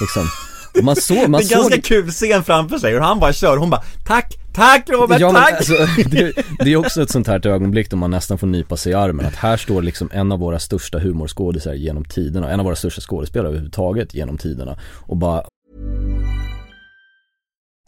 liksom 0.00 0.26
man 0.82 0.96
såg, 0.96 1.28
man 1.28 1.40
Det 1.40 1.54
är 1.54 1.56
ganska 1.56 1.80
kul 1.80 2.10
scen 2.10 2.44
framför 2.44 2.78
sig, 2.78 2.96
och 2.96 3.04
han 3.04 3.20
bara 3.20 3.32
kör, 3.32 3.56
hon 3.56 3.70
bara 3.70 3.82
Tack, 4.06 4.38
tack 4.52 4.88
Robert, 4.88 5.20
ja, 5.20 5.32
tack! 5.32 5.52
Alltså, 5.52 5.74
det, 6.06 6.32
det, 6.58 6.72
är 6.72 6.76
också 6.76 7.02
ett 7.02 7.10
sånt 7.10 7.26
här 7.26 7.46
ögonblick 7.46 7.90
då 7.90 7.96
man 7.96 8.10
nästan 8.10 8.38
får 8.38 8.46
nypa 8.46 8.76
sig 8.76 8.92
i 8.92 8.94
armen 8.94 9.26
Att 9.26 9.34
här 9.34 9.56
står 9.56 9.82
liksom 9.82 10.10
en 10.12 10.32
av 10.32 10.38
våra 10.38 10.58
största 10.58 10.98
humorskådisar 10.98 11.74
genom 11.74 12.04
tiderna, 12.04 12.50
en 12.50 12.60
av 12.60 12.64
våra 12.64 12.76
största 12.76 13.00
skådespelare 13.00 13.48
överhuvudtaget 13.48 14.14
genom 14.14 14.38
tiderna 14.38 14.78
Och 15.06 15.16
bara 15.16 15.42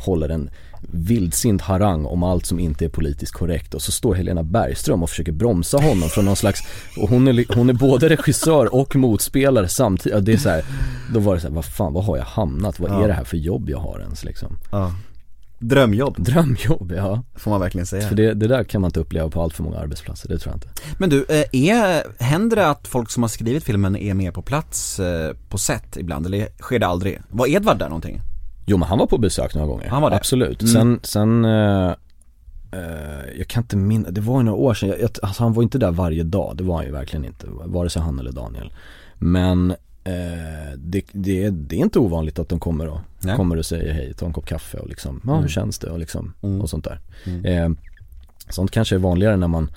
Håller 0.00 0.28
en 0.28 0.50
vildsint 0.80 1.62
harang 1.62 2.06
om 2.06 2.22
allt 2.22 2.46
som 2.46 2.58
inte 2.58 2.84
är 2.84 2.88
politiskt 2.88 3.32
korrekt 3.32 3.74
och 3.74 3.82
så 3.82 3.92
står 3.92 4.14
Helena 4.14 4.42
Bergström 4.42 5.02
och 5.02 5.10
försöker 5.10 5.32
bromsa 5.32 5.76
honom 5.76 6.08
från 6.08 6.24
någon 6.24 6.36
slags, 6.36 6.62
och 6.96 7.08
hon 7.08 7.28
är, 7.28 7.54
hon 7.54 7.70
är 7.70 7.74
både 7.74 8.08
regissör 8.08 8.74
och 8.74 8.96
motspelare 8.96 9.68
samtidigt, 9.68 10.24
det 10.24 10.32
är 10.32 10.36
så 10.36 10.48
här, 10.48 10.64
då 11.14 11.20
var 11.20 11.34
det 11.34 11.40
så 11.40 11.48
här, 11.48 11.54
vad 11.54 11.64
fan, 11.64 11.92
vad 11.92 12.04
har 12.04 12.16
jag 12.16 12.24
hamnat? 12.24 12.80
Vad 12.80 12.90
ja. 12.90 13.04
är 13.04 13.08
det 13.08 13.14
här 13.14 13.24
för 13.24 13.36
jobb 13.36 13.70
jag 13.70 13.78
har 13.78 14.00
ens 14.00 14.24
liksom? 14.24 14.58
Ja. 14.70 14.92
Drömjobb 15.60 16.20
Drömjobb, 16.20 16.92
ja 16.96 17.22
Får 17.34 17.50
man 17.50 17.60
verkligen 17.60 17.86
säga 17.86 18.08
För 18.08 18.16
det, 18.16 18.34
det 18.34 18.46
där 18.46 18.64
kan 18.64 18.80
man 18.80 18.88
inte 18.88 19.00
uppleva 19.00 19.30
på 19.30 19.42
allt 19.42 19.54
för 19.54 19.62
många 19.62 19.78
arbetsplatser, 19.78 20.28
det 20.28 20.38
tror 20.38 20.52
jag 20.52 20.56
inte 20.56 20.68
Men 20.98 21.10
du, 21.10 21.24
eh, 21.28 21.44
är, 21.52 22.22
händer 22.22 22.56
det 22.56 22.70
att 22.70 22.88
folk 22.88 23.10
som 23.10 23.22
har 23.22 23.28
skrivit 23.28 23.64
filmen 23.64 23.96
är 23.96 24.14
med 24.14 24.34
på 24.34 24.42
plats 24.42 25.00
eh, 25.00 25.34
på 25.48 25.58
set 25.58 25.96
ibland, 25.96 26.26
eller 26.26 26.48
sker 26.60 26.78
det 26.78 26.86
aldrig? 26.86 27.20
Var 27.30 27.46
Edvard 27.46 27.78
där 27.78 27.88
någonting? 27.88 28.22
Jo 28.68 28.76
men 28.76 28.88
han 28.88 28.98
var 28.98 29.06
på 29.06 29.18
besök 29.18 29.54
några 29.54 29.66
gånger, 29.66 29.88
han 29.88 30.02
var 30.02 30.10
det. 30.10 30.16
absolut. 30.16 30.62
Mm. 30.62 30.72
Sen, 30.72 31.00
sen 31.02 31.44
uh, 31.44 31.94
uh, 32.74 33.38
jag 33.38 33.48
kan 33.48 33.62
inte 33.62 33.76
minnas, 33.76 34.12
det 34.12 34.20
var 34.20 34.38
ju 34.38 34.44
några 34.44 34.58
år 34.58 34.74
sedan, 34.74 34.88
jag, 34.88 35.10
alltså 35.22 35.42
han 35.42 35.52
var 35.52 35.62
inte 35.62 35.78
där 35.78 35.90
varje 35.90 36.22
dag, 36.22 36.56
det 36.56 36.64
var 36.64 36.76
han 36.76 36.84
ju 36.84 36.92
verkligen 36.92 37.24
inte, 37.24 37.46
vare 37.50 37.90
sig 37.90 38.02
han 38.02 38.18
eller 38.18 38.32
Daniel. 38.32 38.72
Men 39.14 39.70
uh, 39.70 40.76
det, 40.76 41.02
det, 41.12 41.50
det, 41.50 41.76
är 41.76 41.80
inte 41.80 41.98
ovanligt 41.98 42.38
att 42.38 42.48
de 42.48 42.60
kommer 42.60 42.86
och, 42.86 43.00
Nej. 43.20 43.36
kommer 43.36 43.56
och 43.56 43.66
säger 43.66 43.92
hej, 43.92 44.14
ta 44.14 44.26
en 44.26 44.32
kopp 44.32 44.46
kaffe 44.46 44.78
och 44.78 44.88
liksom, 44.88 45.20
ja 45.24 45.30
mm. 45.30 45.42
hur 45.42 45.48
känns 45.48 45.78
det 45.78 45.90
och 45.90 45.98
liksom, 45.98 46.34
mm. 46.42 46.60
och 46.60 46.70
sånt 46.70 46.84
där. 46.84 47.00
Mm. 47.26 47.76
sånt 48.48 48.70
kanske 48.70 48.94
är 48.94 48.98
vanligare 48.98 49.36
när 49.36 49.48
man, 49.48 49.70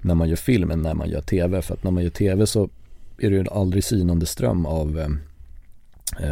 när 0.00 0.14
man 0.14 0.28
gör 0.28 0.36
film 0.36 0.70
än 0.70 0.82
när 0.82 0.94
man 0.94 1.08
gör 1.08 1.20
tv, 1.20 1.62
för 1.62 1.74
att 1.74 1.84
när 1.84 1.90
man 1.90 2.02
gör 2.02 2.10
tv 2.10 2.46
så 2.46 2.68
är 3.18 3.30
det 3.30 3.36
ju 3.36 3.48
aldrig 3.48 3.84
synande 3.84 4.26
ström 4.26 4.66
av 4.66 5.18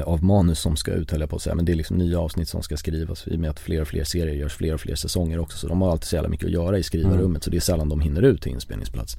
av 0.05 0.25
manus 0.25 0.61
som 0.61 0.77
ska 0.77 0.93
ut 0.93 1.11
höll 1.11 1.21
jag 1.21 1.31
på 1.31 1.37
att 1.37 1.43
säga. 1.43 1.55
Men 1.55 1.65
det 1.65 1.73
är 1.73 1.77
liksom 1.77 1.97
nya 1.97 2.21
avsnitt 2.21 2.49
som 2.49 2.63
ska 2.63 2.77
skrivas 2.77 3.27
i 3.27 3.37
och 3.37 3.41
med 3.41 3.51
att 3.51 3.61
fler 3.61 3.81
och 3.81 3.89
fler 3.89 4.05
serier 4.05 4.35
görs 4.35 4.55
fler 4.55 4.75
och 4.75 4.81
fler 4.81 4.95
säsonger 4.95 5.39
också. 5.39 5.59
Så 5.59 5.69
de 5.69 5.83
har 5.83 5.91
alltid 5.91 6.09
så 6.09 6.17
jävla 6.17 6.29
mycket 6.29 6.47
att 6.47 6.53
göra 6.53 6.79
i 6.79 6.83
skrivarrummet 6.83 7.25
mm. 7.25 7.41
så 7.41 7.51
det 7.51 7.57
är 7.57 7.61
sällan 7.61 7.89
de 7.89 8.01
hinner 8.01 8.23
ut 8.23 8.43
till 8.43 8.53
inspelningsplats. 8.53 9.17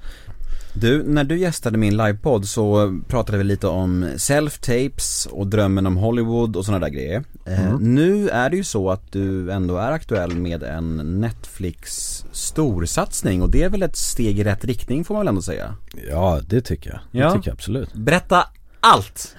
Du, 0.76 1.04
när 1.04 1.24
du 1.24 1.38
gästade 1.38 1.78
min 1.78 1.98
livepodd 1.98 2.46
så 2.46 3.00
pratade 3.08 3.38
vi 3.38 3.44
lite 3.44 3.68
om 3.68 4.04
self-tapes 4.04 5.28
och 5.28 5.48
drömmen 5.48 5.88
om 5.88 5.98
Hollywood 5.98 6.56
och 6.56 6.66
sådana 6.66 6.86
där 6.86 6.94
grejer. 6.94 7.24
Eh, 7.46 7.62
mm. 7.62 7.74
Eh, 7.74 7.80
nu 7.80 8.30
är 8.30 8.50
det 8.50 8.58
ju 8.58 8.64
så 8.64 8.90
att 8.90 9.12
du 9.12 9.52
ändå 9.52 9.78
är 9.78 9.92
aktuell 9.92 10.36
med 10.36 10.64
en 10.64 10.98
Netflix 11.22 11.86
storsatsning 12.32 13.42
och 13.42 13.52
det 13.52 13.64
är 13.64 13.70
väl 13.70 13.84
ett 13.84 13.96
steg 13.96 14.40
i 14.40 14.44
rätt 14.44 14.66
riktning 14.66 15.04
får 15.04 15.14
man 15.14 15.22
väl 15.22 15.28
ändå 15.28 15.42
säga? 15.42 15.76
Ja, 16.10 16.40
det 16.48 16.62
tycker 16.62 16.90
jag. 16.90 17.00
Det 17.12 17.18
ja. 17.18 17.34
tycker 17.34 17.50
jag 17.50 17.54
absolut. 17.54 17.94
Berätta 17.94 18.48
allt! 18.84 19.36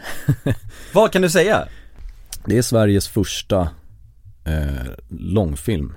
Vad 0.92 1.12
kan 1.12 1.22
du 1.22 1.30
säga? 1.30 1.68
Det 2.46 2.59
är 2.59 2.62
Sveriges 2.62 3.09
första 3.09 3.68
eh, 4.44 4.90
långfilm 5.09 5.94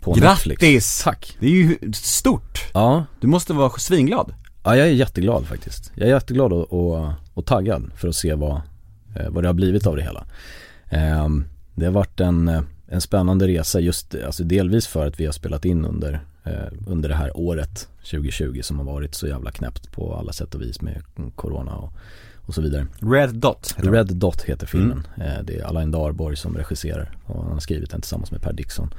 på 0.00 0.12
Grattis! 0.12 0.46
Netflix. 0.46 1.02
Tack! 1.04 1.36
Det 1.40 1.46
är 1.46 1.50
ju 1.50 1.92
stort! 1.92 2.64
Ja 2.72 3.04
Du 3.20 3.26
måste 3.26 3.52
vara 3.52 3.70
svinglad 3.70 4.34
Ja 4.62 4.76
jag 4.76 4.86
är 4.86 4.92
jätteglad 4.92 5.46
faktiskt. 5.46 5.92
Jag 5.94 6.08
är 6.08 6.12
jätteglad 6.12 6.52
och, 6.52 6.72
och, 6.72 7.12
och 7.34 7.46
taggad 7.46 7.90
för 7.96 8.08
att 8.08 8.16
se 8.16 8.34
vad, 8.34 8.60
eh, 9.16 9.30
vad 9.30 9.44
det 9.44 9.48
har 9.48 9.54
blivit 9.54 9.86
av 9.86 9.96
det 9.96 10.02
hela. 10.02 10.26
Eh, 10.88 11.28
det 11.74 11.84
har 11.84 11.92
varit 11.92 12.20
en, 12.20 12.48
eh, 12.48 12.62
en 12.88 13.00
spännande 13.00 13.46
resa 13.46 13.80
just, 13.80 14.14
alltså 14.26 14.44
delvis 14.44 14.86
för 14.86 15.06
att 15.06 15.20
vi 15.20 15.26
har 15.26 15.32
spelat 15.32 15.64
in 15.64 15.84
under, 15.84 16.20
eh, 16.44 16.72
under 16.86 17.08
det 17.08 17.14
här 17.14 17.36
året 17.36 17.88
2020 18.10 18.60
som 18.62 18.78
har 18.78 18.84
varit 18.84 19.14
så 19.14 19.28
jävla 19.28 19.50
knäppt 19.50 19.92
på 19.92 20.14
alla 20.14 20.32
sätt 20.32 20.54
och 20.54 20.62
vis 20.62 20.80
med 20.80 21.02
corona 21.34 21.76
och 21.76 21.92
och 22.46 22.54
så 22.54 22.62
vidare. 22.62 22.86
Red 23.00 23.34
Dot 23.34 23.74
Red 23.76 24.16
Dot 24.16 24.42
heter 24.42 24.66
filmen. 24.66 25.06
Mm. 25.16 25.30
Eh, 25.30 25.42
det 25.42 25.58
är 25.58 25.64
Alain 25.64 25.90
Darborg 25.90 26.36
som 26.36 26.56
regisserar 26.56 27.18
och 27.26 27.42
han 27.42 27.52
har 27.52 27.60
skrivit 27.60 27.90
den 27.90 28.00
tillsammans 28.00 28.30
med 28.30 28.42
Per 28.42 28.52
Dixon. 28.52 28.94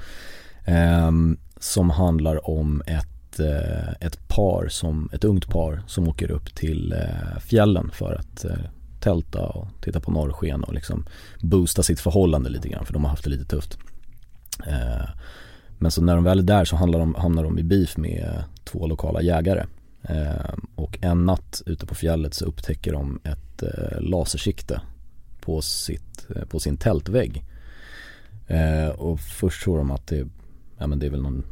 Um, 1.08 1.38
som 1.60 1.90
handlar 1.90 2.50
om 2.50 2.84
ett, 2.86 3.40
uh, 3.40 3.94
ett 4.00 4.28
par 4.28 4.68
som, 4.68 5.10
ett 5.14 5.24
ungt 5.24 5.50
par 5.50 5.84
som 5.88 6.08
åker 6.08 6.32
upp 6.32 6.56
till 6.56 6.94
uh, 6.94 7.40
fjällen 7.40 7.92
för 7.94 8.14
att 8.14 8.46
tälta 9.00 9.46
och 9.46 9.68
titta 9.82 10.00
på 10.00 10.12
norrsken 10.12 10.64
och 10.64 10.74
liksom 10.74 11.06
boosta 11.40 11.84
sitt 11.84 12.00
förhållande 12.00 12.50
lite 12.50 12.70
grann 12.70 12.86
för 12.86 12.94
de 12.94 13.04
har 13.04 13.10
haft 13.10 13.24
det 13.24 13.30
lite 13.30 13.46
tufft. 13.46 13.78
Men 15.80 15.92
så 15.92 16.02
när 16.02 16.16
de 16.16 16.24
väl 16.24 16.40
är 16.40 16.44
där 16.44 16.66
så 16.66 16.76
de, 16.76 17.16
hamnar 17.16 17.44
de 17.44 17.60
i 17.60 17.64
beef 17.64 17.98
med 17.98 18.44
två 18.64 18.88
lokala 18.88 19.22
jägare 19.22 19.66
Eh, 19.66 19.81
och 20.76 20.98
en 21.02 21.26
natt 21.26 21.62
ute 21.66 21.86
på 21.86 21.96
fjället 21.96 22.34
så 22.34 22.46
upptäcker 22.46 22.94
de 22.94 23.20
ett 23.24 23.64
eh, 23.64 24.02
lasersikte 24.02 24.82
på, 25.42 25.62
sitt, 25.62 26.26
eh, 26.36 26.46
på 26.46 26.60
sin 26.60 26.78
tältvägg. 26.78 27.46
och 28.96 29.20
först 29.20 29.64
tror 29.64 29.78
de 29.78 29.92
att 29.92 30.08
det, 30.08 30.28
ja, 30.78 30.88
men 30.88 31.00
det 31.00 31.06
är 31.06 31.10
väl 31.10 31.22
någon 31.22 31.44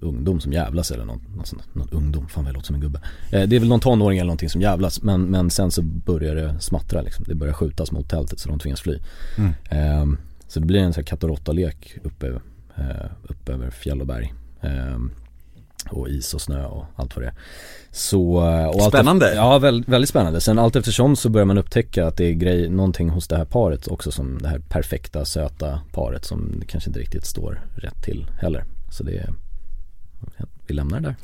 ungdom 0.00 0.40
som 0.40 0.52
jävlas 0.52 0.90
eller 0.90 1.04
någon, 1.04 1.24
någon, 1.36 1.46
sån, 1.46 1.62
någon 1.72 1.88
ungdom, 1.90 2.28
fan 2.28 2.44
vad 2.44 2.48
jag 2.48 2.54
låter 2.54 2.66
som 2.66 2.74
en 2.74 2.80
gubbe. 2.80 3.00
det 3.30 3.36
är 3.36 3.60
väl 3.60 3.68
någon 3.68 3.80
tonåring 3.80 4.18
eller 4.18 4.26
någonting 4.26 4.48
som 4.48 4.60
jävlas 4.60 5.02
men, 5.02 5.22
men 5.22 5.50
sen 5.50 5.70
så 5.70 5.82
börjar 5.82 6.34
det 6.34 6.60
smattra 6.60 7.02
liksom. 7.02 7.24
Det 7.28 7.34
börjar 7.34 7.54
skjutas 7.54 7.92
mot 7.92 8.08
tältet 8.08 8.38
så 8.38 8.48
de 8.48 8.58
tvingas 8.58 8.80
fly. 8.80 8.98
Mm. 9.38 10.16
så 10.48 10.60
det 10.60 10.66
blir 10.66 10.80
en 10.80 10.92
sån 10.92 11.00
här 11.00 11.06
katt 11.06 11.24
och 11.24 11.30
råtta-lek 11.30 11.98
uppe, 12.02 12.40
uppe 13.22 13.52
över 13.52 13.70
fjäll 13.70 14.00
och 14.00 14.06
berg. 14.06 14.34
Och 15.86 16.08
is 16.08 16.34
och 16.34 16.40
snö 16.40 16.64
och 16.64 16.84
allt 16.96 17.16
vad 17.16 17.24
det 17.24 17.28
är. 17.28 17.34
Så, 17.90 18.48
eh, 18.48 18.66
och 18.66 18.80
allt 18.80 18.94
Spännande. 18.94 19.26
Efter, 19.26 19.38
ja, 19.38 19.58
väldigt, 19.58 19.88
väldigt 19.88 20.10
spännande. 20.10 20.40
Sen 20.40 20.58
allt 20.58 20.76
eftersom 20.76 21.16
så 21.16 21.28
börjar 21.28 21.44
man 21.44 21.58
upptäcka 21.58 22.06
att 22.06 22.16
det 22.16 22.24
är 22.24 22.32
grej, 22.32 22.68
någonting 22.68 23.08
hos 23.08 23.28
det 23.28 23.36
här 23.36 23.44
paret 23.44 23.88
också 23.88 24.10
som 24.10 24.38
det 24.42 24.48
här 24.48 24.58
perfekta 24.58 25.24
söta 25.24 25.80
paret 25.92 26.24
som 26.24 26.62
kanske 26.68 26.90
inte 26.90 27.00
riktigt 27.00 27.26
står 27.26 27.60
rätt 27.76 28.02
till 28.02 28.26
heller. 28.40 28.64
Så 28.90 29.04
det 29.04 29.16
är, 29.16 29.34
vi 30.66 30.74
lämnar 30.74 31.00
det 31.00 31.06
där. 31.08 31.16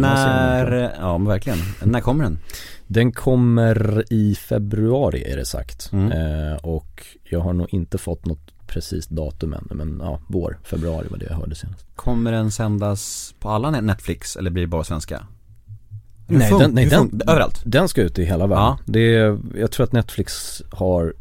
När, 0.00 0.92
ja 1.00 1.18
men 1.18 1.28
verkligen. 1.28 1.58
När 1.84 2.00
kommer 2.00 2.24
den? 2.24 2.38
Den 2.86 3.12
kommer 3.12 4.04
i 4.12 4.34
februari 4.34 5.32
är 5.32 5.36
det 5.36 5.44
sagt. 5.44 5.92
Mm. 5.92 6.12
Eh, 6.12 6.56
och 6.56 7.06
jag 7.24 7.40
har 7.40 7.52
nog 7.52 7.74
inte 7.74 7.98
fått 7.98 8.26
något 8.26 8.50
precis 8.70 9.06
datum 9.06 9.52
än. 9.52 9.68
Men 9.70 10.00
ja, 10.02 10.20
vår, 10.26 10.58
februari 10.64 11.06
var 11.10 11.18
det 11.18 11.26
jag 11.28 11.36
hörde 11.36 11.54
senast. 11.54 11.86
Kommer 11.96 12.32
den 12.32 12.50
sändas 12.52 13.34
på 13.40 13.50
alla 13.50 13.70
Netflix 13.70 14.36
eller 14.36 14.50
blir 14.50 14.62
det 14.62 14.68
bara 14.68 14.84
svenska? 14.84 15.26
Hur 16.28 16.38
Nej, 16.38 16.50
den, 16.58 16.70
nej 16.70 16.86
den, 16.86 17.20
överallt? 17.26 17.62
Den 17.64 17.88
ska 17.88 18.02
ut 18.02 18.18
i 18.18 18.24
hela 18.24 18.46
världen. 18.46 18.64
Ja. 18.64 18.78
Det 18.86 19.14
är, 19.14 19.38
jag 19.54 19.70
tror 19.70 19.84
att 19.84 19.92
Netflix 19.92 20.62
har 20.70 21.14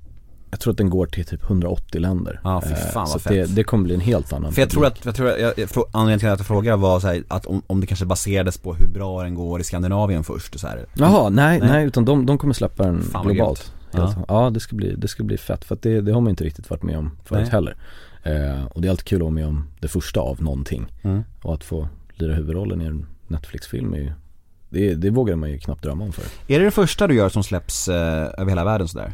jag 0.51 0.59
tror 0.59 0.71
att 0.71 0.77
den 0.77 0.89
går 0.89 1.05
till 1.05 1.25
typ 1.25 1.43
180 1.43 2.01
länder. 2.01 2.39
Ja, 2.43 2.61
fy 2.65 2.71
Eh, 2.71 2.77
fan 2.77 2.93
vad 2.93 3.09
så 3.09 3.19
fett. 3.19 3.31
det, 3.31 3.55
det 3.55 3.63
kommer 3.63 3.83
bli 3.83 3.93
en 3.93 3.99
helt 3.99 4.33
annan 4.33 4.53
För 4.53 4.61
jag 4.61 4.69
tror 4.69 4.85
att, 4.85 5.05
jag 5.05 5.15
tror 5.15 5.29
att, 5.29 5.39
jag, 5.39 5.69
anledningen 5.91 6.19
till 6.19 6.29
att 6.29 6.39
jag 6.39 6.47
frågar 6.47 6.77
var 6.77 6.99
så 6.99 7.07
här, 7.07 7.23
att 7.27 7.45
om, 7.45 7.61
om 7.67 7.81
det 7.81 7.87
kanske 7.87 8.05
baserades 8.05 8.57
på 8.57 8.73
hur 8.73 8.87
bra 8.87 9.23
den 9.23 9.35
går 9.35 9.61
i 9.61 9.63
Skandinavien 9.63 10.23
först 10.23 10.59
så 10.59 10.67
här. 10.67 10.85
Jaha, 10.93 11.29
nej, 11.29 11.59
Nej. 11.59 11.69
nej, 11.69 11.85
utan 11.85 12.05
de, 12.05 12.25
de 12.25 12.37
kommer 12.37 12.53
släppa 12.53 12.83
den 12.83 13.01
Fan 13.01 13.25
globalt. 13.25 13.73
Helt- 13.93 14.17
Ja. 14.27 14.49
det 14.49 14.59
ska 14.59 14.75
bli, 14.75 14.95
det 14.95 15.07
ska 15.07 15.23
bli 15.23 15.37
fett 15.37 15.65
för 15.65 15.75
att 15.75 15.81
det, 15.81 16.01
det 16.01 16.11
har 16.13 16.21
man 16.21 16.29
inte 16.29 16.43
riktigt 16.43 16.69
varit 16.69 16.83
med 16.83 16.97
om 16.97 17.11
förut 17.25 17.41
Nej. 17.41 17.51
heller. 17.51 17.75
Eh, 18.23 18.65
och 18.65 18.81
det 18.81 18.87
är 18.87 18.89
alltid 18.89 19.05
kul 19.05 19.17
att 19.17 19.21
vara 19.21 19.31
med 19.33 19.47
om 19.47 19.67
det 19.79 19.87
första 19.87 20.19
av 20.19 20.41
någonting. 20.43 20.85
Mm. 21.01 21.23
Och 21.41 21.53
att 21.53 21.63
få 21.63 21.87
lira 22.13 22.33
huvudrollen 22.33 22.81
i 22.81 22.85
en 22.85 23.05
Netflix-film 23.27 23.93
är 23.93 23.97
ju, 23.97 24.11
det, 24.69 24.95
det 24.95 25.09
vågar 25.09 25.35
man 25.35 25.49
ju 25.51 25.59
knappt 25.59 25.83
drömma 25.83 26.03
om 26.03 26.11
för. 26.11 26.23
Är 26.53 26.59
det 26.59 26.65
det 26.65 26.71
första 26.71 27.07
du 27.07 27.15
gör 27.15 27.29
som 27.29 27.43
släpps 27.43 27.87
eh, 27.87 28.29
över 28.37 28.49
hela 28.49 28.63
världen 28.63 28.87
sådär? 28.87 29.13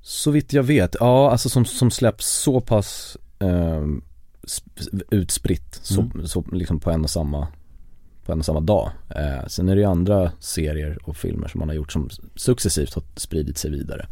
Så 0.00 0.30
vitt 0.30 0.52
jag 0.52 0.62
vet, 0.62 0.96
ja 1.00 1.30
alltså 1.30 1.48
som, 1.48 1.64
som 1.64 1.90
släpps 1.90 2.26
så 2.26 2.60
pass 2.60 3.16
sp- 4.46 5.02
utspritt 5.10 5.78
så, 5.82 6.00
Mm. 6.00 6.26
så 6.26 6.44
liksom 6.52 6.80
på 6.80 6.90
en 6.90 7.04
och 7.04 7.10
samma 7.10 7.46
på 8.26 8.32
en 8.32 8.38
och 8.38 8.44
samma 8.44 8.60
dag. 8.60 8.90
Eh, 9.08 9.46
sen 9.46 9.68
är 9.68 9.74
det 9.74 9.80
ju 9.80 9.86
andra 9.86 10.32
serier 10.40 10.98
och 11.02 11.16
filmer 11.16 11.48
som 11.48 11.58
man 11.58 11.68
har 11.68 11.76
gjort 11.76 11.92
som 11.92 12.10
successivt 12.34 12.94
har 12.94 13.02
spridit 13.16 13.58
sig 13.58 13.70
vidare. 13.70 14.06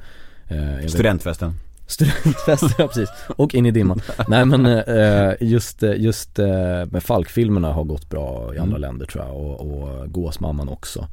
Eh, 0.48 0.56
vet- 0.76 0.90
Studentfesten? 0.90 1.52
Studentfester, 1.86 2.74
ja 2.78 2.86
precis. 2.86 3.08
Och 3.36 3.54
in 3.54 3.66
i 3.66 3.70
dimman. 3.70 4.00
Nej 4.28 4.44
men 4.44 4.66
eh, 4.66 5.32
just, 5.40 5.82
eh, 5.82 5.92
just 5.96 6.38
eh, 6.38 6.46
med 6.90 7.02
Falk-filmerna 7.02 7.72
har 7.72 7.84
gått 7.84 8.10
bra 8.10 8.54
i 8.54 8.58
andra 8.58 8.76
Mm. 8.76 8.80
länder 8.80 9.06
tror 9.06 9.24
jag 9.24 9.36
och, 9.36 9.60
och 9.60 10.12
Gåsmamman 10.12 10.68
också. 10.68 11.08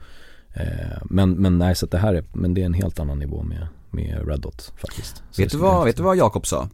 Eh, 0.54 0.97
men, 1.06 1.32
men 1.32 1.58
nej 1.58 1.76
så 1.76 1.86
att 1.86 1.91
det 1.91 1.97
här 1.97 2.14
är, 2.14 2.24
men 2.34 2.54
det 2.54 2.62
är 2.62 2.66
en 2.66 2.74
helt 2.74 2.99
annan 2.99 3.20
nivå 3.20 3.43
med, 3.43 3.68
med 3.89 4.28
Red 4.28 4.39
Dot 4.39 4.74
faktiskt. 4.78 5.24
Så 5.32 5.41
Vet 5.41 5.52
du 5.52 5.58
vad, 5.58 5.86
vet 5.86 5.97
du 5.97 6.04
vad 6.04 6.18
Jakob 6.18 6.47
sa? 6.47 6.70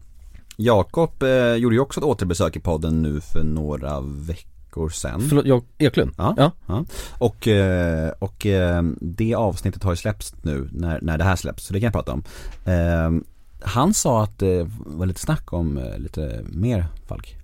Jakob 0.58 1.24
eh, 1.24 1.54
gjorde 1.56 1.76
ju 1.76 1.80
också 1.82 2.00
ett 2.00 2.04
återbesök 2.06 2.56
i 2.56 2.60
podden 2.60 3.02
nu 3.02 3.22
för 3.22 3.44
några 3.44 4.02
veckor 4.02 4.52
sedan 4.90 5.22
Förlåt, 5.22 5.46
jag, 5.46 5.64
Eklund? 5.78 6.12
Ja. 6.18 6.34
ja. 6.38 6.52
Ja. 6.68 6.86
Och, 7.18 7.48
eh, 7.48 8.12
och 8.20 8.46
eh, 8.46 8.84
det 9.02 9.36
avsnittet 9.36 9.84
har 9.84 9.92
ju 9.92 9.98
släppts 9.98 10.36
nu 10.42 10.70
när, 10.72 11.00
när 11.02 11.18
det 11.18 11.24
här 11.24 11.36
släpps, 11.36 11.66
så 11.66 11.74
det 11.74 11.80
kan 11.80 11.86
jag 11.86 11.94
prata 11.94 12.14
om. 12.14 12.24
Eh, 12.66 13.24
han 13.62 13.94
sa 13.94 14.24
att 14.24 14.40
det 14.40 14.70
var 14.86 15.06
lite 15.06 15.20
snack 15.20 15.54
om 15.54 15.78
eh, 15.78 15.98
lite 15.98 16.42
mer 16.46 16.86
Falk. 17.08 17.36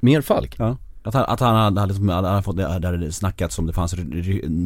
Mer 0.00 0.20
Falk? 0.20 0.54
Ja. 0.58 0.76
Att 1.06 1.14
han, 1.14 1.24
att 1.24 1.40
han 1.40 1.56
hade, 1.56 1.80
hade, 1.80 2.12
hade, 2.12 2.28
hade 2.28 2.42
fått, 2.42 2.56
det 2.56 2.88
hade 2.88 3.12
snackats 3.12 3.58
om 3.58 3.66
det 3.66 3.72
fanns 3.72 3.94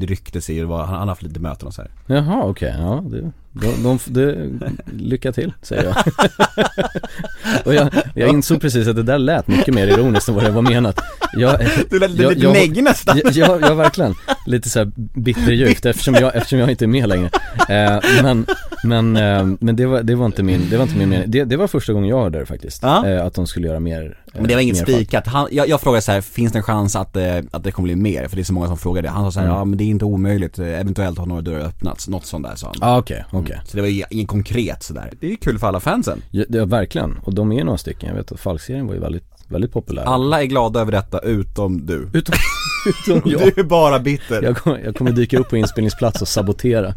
ryktes 0.03 0.51
i, 0.51 0.64
han, 0.64 0.88
hade 0.88 1.11
haft 1.11 1.22
lite 1.22 1.40
möten 1.40 1.68
och 1.68 1.74
så 1.74 1.82
här. 1.82 1.90
Jaha 2.07 2.42
okej, 2.44 2.74
ja 2.78 3.05
det, 3.11 3.32
de, 3.53 3.82
de, 3.82 3.98
det, 4.07 4.48
lycka 4.92 5.32
till 5.32 5.53
säger 5.62 5.84
jag. 5.84 5.96
och 7.66 7.74
jag, 7.74 7.88
jag 8.14 8.28
insåg 8.28 8.61
precis 8.61 8.88
att 8.88 8.96
det 8.96 9.03
där 9.03 9.18
lät 9.18 9.48
mycket 9.48 9.74
mer 9.74 9.86
ironiskt 9.86 10.28
än 10.28 10.34
vad 10.34 10.44
det 10.44 10.51
var 10.51 10.62
menat. 10.62 11.01
Jag, 11.32 11.61
Du 11.90 11.98
lät 11.98 12.11
jag- 12.14 12.34
lite 12.34 12.53
neggig 12.53 12.84
nästan. 12.84 13.20
Ja, 13.32 13.59
ja, 13.62 13.74
verkligen. 13.74 14.14
Lite 14.46 14.68
såhär 14.70 14.90
bitterljuvt 15.20 15.86
eftersom 15.86 16.14
jag, 16.14 16.34
eftersom 16.36 16.59
jag 16.59 16.70
inte 16.70 16.84
är 16.84 16.86
med 16.86 17.09
längre. 17.09 17.30
Eh, 17.68 18.22
men 18.22 18.46
men, 18.84 19.16
eh, 19.16 19.46
men 19.61 19.76
det, 19.76 19.86
var, 19.86 20.03
det 20.03 20.14
var 20.14 20.26
inte 20.26 20.42
min, 20.42 20.70
det 20.70 20.76
var 20.76 20.82
inte 20.84 20.96
min 20.98 21.09
mening. 21.09 21.30
Det, 21.30 21.44
det 21.44 21.57
var 21.57 21.66
första 21.66 21.92
gången 21.92 22.09
jag 22.09 22.22
hörde 22.22 22.38
det 22.38 22.46
faktiskt. 22.46 22.82
Ja. 22.82 23.07
Eh, 23.09 23.26
att 23.26 23.34
de 23.34 23.46
skulle 23.46 23.66
göra 23.68 23.80
mer 23.80 24.03
eh, 24.03 24.40
Men 24.40 24.48
det 24.48 24.55
var 24.55 24.61
inget 24.61 24.76
mer 24.76 24.84
fall. 24.84 24.94
spikat. 24.94 25.26
Han, 25.26 25.48
jag, 25.51 25.68
jag 25.68 25.80
frågade 25.80 26.03
så 26.03 26.12
här, 26.12 26.20
finns 26.20 26.53
det 26.53 26.59
en 26.59 26.62
chans 26.62 26.96
att, 26.96 27.16
eh, 27.16 27.36
att 27.51 27.64
det 27.64 27.72
kommer 27.72 27.86
bli 27.86 27.96
mer? 27.96 28.28
För 28.28 28.36
det 28.36 28.42
är 28.42 28.44
så 28.44 28.53
många 28.53 28.66
som 28.66 28.78
frågar 28.78 29.03
det. 29.03 29.09
Han 29.09 29.24
sa 29.24 29.30
så 29.30 29.40
här, 29.40 29.46
Mm. 29.46 29.59
ja 29.59 29.64
men 29.64 29.78
det 29.78 29.84
är 29.84 29.86
inte 29.88 30.05
omöjligt, 30.05 30.59
Eh, 30.59 30.80
eventuellt 30.80 31.18
har 31.18 31.26
några 31.26 31.42
dörrar 31.42 31.61
öppnats, 31.61 32.09
något 32.09 32.26
sånt 32.26 32.46
där 32.46 32.57
sa 32.57 32.66
han. 32.66 32.76
Ja 32.80 32.98
okej, 33.41 33.57
okej. 33.57 33.70
Så 33.70 33.76
det 33.76 33.82
var 33.82 33.88
ju 33.88 34.05
inget 34.11 34.28
konkret 34.28 34.82
sådär. 34.82 35.12
Det 35.20 35.26
är 35.26 35.30
ju 35.30 35.36
kul 35.36 35.59
för 35.59 35.66
alla 35.66 35.80
fansen. 35.80 36.22
Ja, 36.30 36.45
det, 36.49 36.64
verkligen. 36.64 37.18
Och 37.24 37.34
de 37.34 37.53
är 37.53 37.64
några 37.64 37.78
stycken. 37.78 38.09
Jag 38.09 38.16
vet 38.16 38.32
att 38.32 38.41
Falk-serien 38.41 38.86
var 38.86 38.95
ju 38.95 39.01
väldigt, 39.01 39.24
väldigt 39.49 39.72
populär. 39.72 40.05
Alla 40.05 40.43
är 40.43 40.47
glada 40.47 40.80
över 40.80 40.93
detta 40.93 41.18
utom 41.18 41.86
du. 41.86 42.09
Utom, 42.12 42.34
utom 42.86 43.30
jag. 43.30 43.41
Du 43.41 43.61
är 43.61 43.64
bara 43.64 43.99
bitter. 43.99 44.43
Jag 44.43 44.57
kommer, 44.57 44.78
jag 44.78 44.97
kommer 44.97 45.11
dyka 45.11 45.38
upp 45.38 45.49
på 45.49 45.57
inspelningsplats 45.57 46.22
och 46.22 46.28
sabotera. 46.28 46.95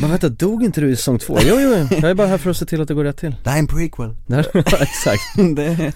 Men 0.00 0.10
vänta, 0.10 0.28
dog 0.28 0.64
inte 0.64 0.80
du 0.80 0.90
i 0.90 0.96
säsong 0.96 1.18
två? 1.18 1.38
Jo, 1.40 1.56
jo, 1.60 1.86
jo. 1.90 1.96
jag 2.02 2.10
är 2.10 2.14
bara 2.14 2.26
här 2.26 2.38
för 2.38 2.50
att 2.50 2.56
se 2.56 2.66
till 2.66 2.80
att 2.80 2.88
det 2.88 2.94
går 2.94 3.04
rätt 3.04 3.16
till. 3.16 3.36
Det 3.44 3.50
här 3.50 3.56
är 3.56 3.60
en 3.60 3.66
prequel. 3.66 4.14
Det 4.26 4.34
här, 4.34 4.46
exakt. 4.82 5.22
det... 5.56 5.92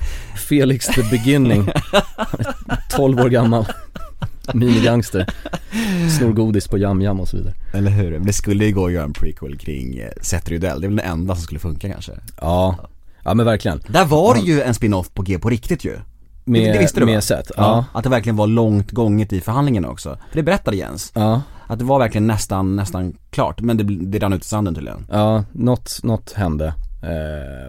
Felix 0.48 0.86
the 0.86 1.02
beginning 1.02 1.70
12 2.90 3.20
år 3.20 3.28
gammal 3.28 3.66
Minigangster 4.54 5.26
Snor 6.18 6.32
godis 6.32 6.68
på 6.68 6.78
Yum 6.78 7.02
Yum 7.02 7.20
och 7.20 7.28
så 7.28 7.36
vidare 7.36 7.54
Eller 7.72 7.90
hur? 7.90 8.10
Men 8.10 8.26
det 8.26 8.32
skulle 8.32 8.64
ju 8.64 8.72
gå 8.74 8.86
att 8.86 8.92
göra 8.92 9.04
en 9.04 9.12
prequel 9.12 9.58
kring 9.58 9.98
eh, 9.98 10.08
Seth 10.22 10.50
Rydell. 10.50 10.80
Det 10.80 10.86
är 10.86 10.88
väl 10.88 10.96
det 10.96 11.02
enda 11.02 11.34
som 11.34 11.42
skulle 11.42 11.60
funka 11.60 11.92
kanske. 11.92 12.12
Ja, 12.40 12.76
ja 13.24 13.34
men 13.34 13.46
verkligen 13.46 13.80
Där 13.88 14.04
var 14.04 14.34
det 14.34 14.40
ju 14.40 14.62
en 14.62 14.74
spin-off 14.74 15.10
på 15.14 15.22
G 15.22 15.38
på 15.38 15.50
riktigt 15.50 15.84
ju. 15.84 15.96
Med, 16.44 16.74
det 16.74 16.78
visste 16.78 17.00
du 17.00 17.06
med 17.06 17.24
Seth, 17.24 17.50
Ja. 17.56 17.62
ja. 17.62 17.84
Att 17.98 18.04
det 18.04 18.10
verkligen 18.10 18.36
var 18.36 18.46
långt 18.46 18.90
gånget 18.90 19.32
i 19.32 19.40
förhandlingarna 19.40 19.88
också. 19.88 20.08
För 20.30 20.36
det 20.36 20.42
berättade 20.42 20.76
Jens. 20.76 21.12
Ja, 21.14 21.42
Att 21.66 21.78
det 21.78 21.84
var 21.84 21.98
verkligen 21.98 22.26
nästan, 22.26 22.76
nästan 22.76 23.14
klart. 23.30 23.60
Men 23.60 23.76
det, 23.76 23.84
det 23.84 24.18
rann 24.18 24.32
ut 24.32 24.44
i 24.44 24.48
sanden 24.48 24.74
tydligen. 24.74 25.06
ja, 25.10 25.44
något, 25.52 26.00
något 26.02 26.32
hände 26.32 26.74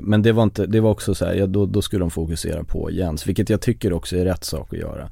Men 0.02 0.22
det 0.22 0.32
var 0.32 0.44
inte, 0.44 0.66
det 0.66 0.80
var 0.80 0.90
också 0.90 1.16
så 1.16 1.26
här, 1.26 1.34
ja, 1.34 1.48
då, 1.48 1.66
då 1.66 1.82
skulle 1.82 2.00
de 2.00 2.12
fokusera 2.12 2.64
på 2.64 2.92
Jens 2.92 3.28
Vilket 3.28 3.50
jag 3.50 3.62
tycker 3.62 3.94
också 3.94 4.18
är 4.18 4.26
rätt 4.26 4.44
sak 4.44 4.74
att 4.74 4.80
göra 4.80 5.10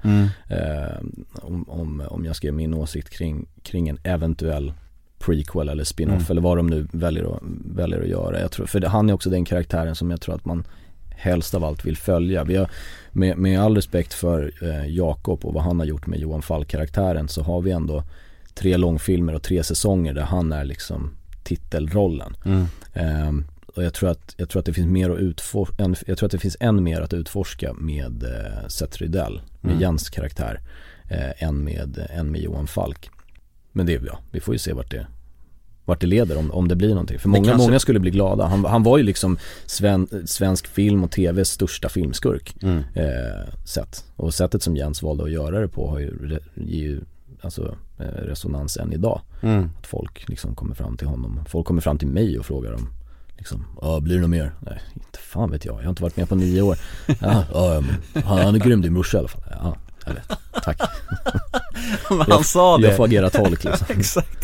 eh, 0.49 0.97
om, 1.41 1.69
om, 1.69 2.03
om 2.09 2.25
jag 2.25 2.35
ska 2.35 2.47
ge 2.47 2.51
min 2.51 2.73
åsikt 2.73 3.09
kring, 3.09 3.47
kring 3.63 3.89
en 3.89 3.97
eventuell 4.03 4.73
prequel 5.19 5.69
eller 5.69 5.83
spin-off 5.83 6.15
Mm. 6.15 6.25
eller 6.29 6.41
vad 6.41 6.57
de 6.57 6.67
nu 6.67 6.87
väljer 6.91 7.35
att, 7.35 7.41
väljer 7.65 8.01
att 8.01 8.07
göra. 8.07 8.39
Jag 8.39 8.51
tror, 8.51 8.65
för 8.65 8.81
han 8.81 9.09
är 9.09 9.13
också 9.13 9.29
den 9.29 9.45
karaktären 9.45 9.95
som 9.95 10.11
jag 10.11 10.21
tror 10.21 10.35
att 10.35 10.45
man 10.45 10.63
helst 11.09 11.55
av 11.55 11.63
allt 11.63 11.85
vill 11.85 11.97
följa. 11.97 12.43
Vi 12.43 12.55
har, 12.55 12.69
med, 13.11 13.37
med 13.37 13.61
all 13.61 13.75
respekt 13.75 14.13
för 14.13 14.51
eh, 14.61 14.87
Jakob 14.87 15.45
och 15.45 15.53
vad 15.53 15.63
han 15.63 15.79
har 15.79 15.85
gjort 15.87 16.07
med 16.07 16.19
Johan 16.19 16.41
Falk-karaktären 16.41 17.27
så 17.27 17.43
har 17.43 17.61
vi 17.61 17.71
ändå 17.71 18.03
tre 18.53 18.77
långfilmer 18.77 19.35
och 19.35 19.43
tre 19.43 19.63
säsonger 19.63 20.13
där 20.13 20.21
han 20.21 20.51
är 20.51 20.65
liksom 20.65 21.15
titelrollen. 21.43 22.35
Ehm, 22.93 23.45
och 23.77 23.83
jag 23.83 23.93
tror 23.93 24.09
att, 24.09 24.35
jag 24.37 24.49
tror 24.49 24.59
att 24.59 24.65
det 24.65 24.73
finns 24.73 24.87
mer 24.87 25.09
att 25.09 25.19
utforska, 25.19 25.95
jag 26.07 26.17
tror 26.17 26.25
att 26.27 26.31
det 26.31 26.37
finns 26.39 26.57
än 26.59 26.83
mer 26.83 27.01
att 27.01 27.13
utforska 27.13 27.73
med 27.73 28.23
eh, 28.23 28.67
Seth 28.67 28.97
Rydell, 28.97 29.41
med 29.61 29.71
Mm. 29.71 29.81
Jens 29.81 30.09
karaktär, 30.09 30.59
eh, 31.09 31.43
än, 31.43 31.63
med, 31.63 32.07
än 32.09 32.31
med 32.31 32.41
Johan 32.41 32.67
Falk. 32.67 33.09
Men 33.71 33.85
det, 33.85 34.01
ja, 34.05 34.19
vi 34.31 34.39
får 34.39 34.53
ju 34.55 34.57
se 34.59 34.73
vart 34.73 34.91
det, 34.91 35.07
vart 35.85 36.01
det 36.01 36.07
leder 36.07 36.37
om, 36.37 36.51
om 36.51 36.67
det 36.67 36.75
blir 36.75 36.89
någonting. 36.89 37.19
För 37.19 37.29
många, 37.29 37.45
kanske- 37.45 37.67
många 37.67 37.79
skulle 37.79 37.99
bli 37.99 38.11
glada. 38.11 38.45
Han, 38.45 38.65
han 38.65 38.83
var 38.83 38.97
ju 38.97 39.03
liksom 39.03 39.37
sven, 39.65 40.07
svensk 40.25 40.67
film 40.67 41.03
och 41.03 41.11
tvs 41.11 41.49
största 41.49 41.89
filmskurk. 41.89 42.55
Mm. 42.63 42.83
Eh, 42.93 43.63
sätt. 43.65 44.05
Och 44.15 44.33
sättet 44.33 44.63
som 44.63 44.75
Jens 44.75 45.01
valde 45.01 45.23
att 45.23 45.31
göra 45.31 45.59
det 45.59 45.67
på 45.67 45.89
har 45.89 45.99
ju, 45.99 46.39
ger 46.55 46.83
ju 46.83 47.01
alltså, 47.41 47.75
eh, 47.99 48.03
resonans 48.05 48.77
än 48.77 48.93
idag. 48.93 49.21
Mm. 49.41 49.69
Att 49.79 49.87
folk 49.87 50.29
liksom 50.29 50.55
kommer 50.55 50.75
fram 50.75 50.97
till 50.97 51.07
honom. 51.07 51.39
Folk 51.47 51.67
kommer 51.67 51.81
fram 51.81 51.97
till 51.97 52.07
mig 52.07 52.39
och 52.39 52.45
frågar 52.45 52.73
om 52.73 52.89
liksom, 53.37 53.65
ja 53.81 53.99
blir 53.99 54.15
det 54.15 54.21
något 54.21 54.29
mer? 54.29 54.51
Nej, 54.59 54.81
inte 54.93 55.19
fan 55.19 55.51
vet 55.51 55.65
jag. 55.65 55.77
Jag 55.77 55.83
har 55.83 55.89
inte 55.89 56.03
varit 56.03 56.17
med 56.17 56.29
på 56.29 56.35
nio 56.35 56.61
år. 56.61 56.77
Ja, 57.05 57.43
ja 57.53 57.81
men 57.81 58.23
han, 58.23 58.37
han 58.37 58.55
är 58.55 58.59
grym 58.59 58.81
din 58.81 58.93
brorsa 58.93 59.17
i 59.17 59.19
alla 59.19 59.27
fall. 59.27 59.41
Ja, 59.49 59.77
jag 60.05 60.13
vet. 60.13 60.39
Tack. 60.63 60.81
Men 62.09 62.31
han 62.31 62.43
sa 62.43 62.77
det. 62.77 62.87
Jag 62.87 62.97
får 62.97 63.05
agera 63.05 63.29
tolk 63.29 63.63
liksom. 63.63 63.87
Exakt. 63.97 64.36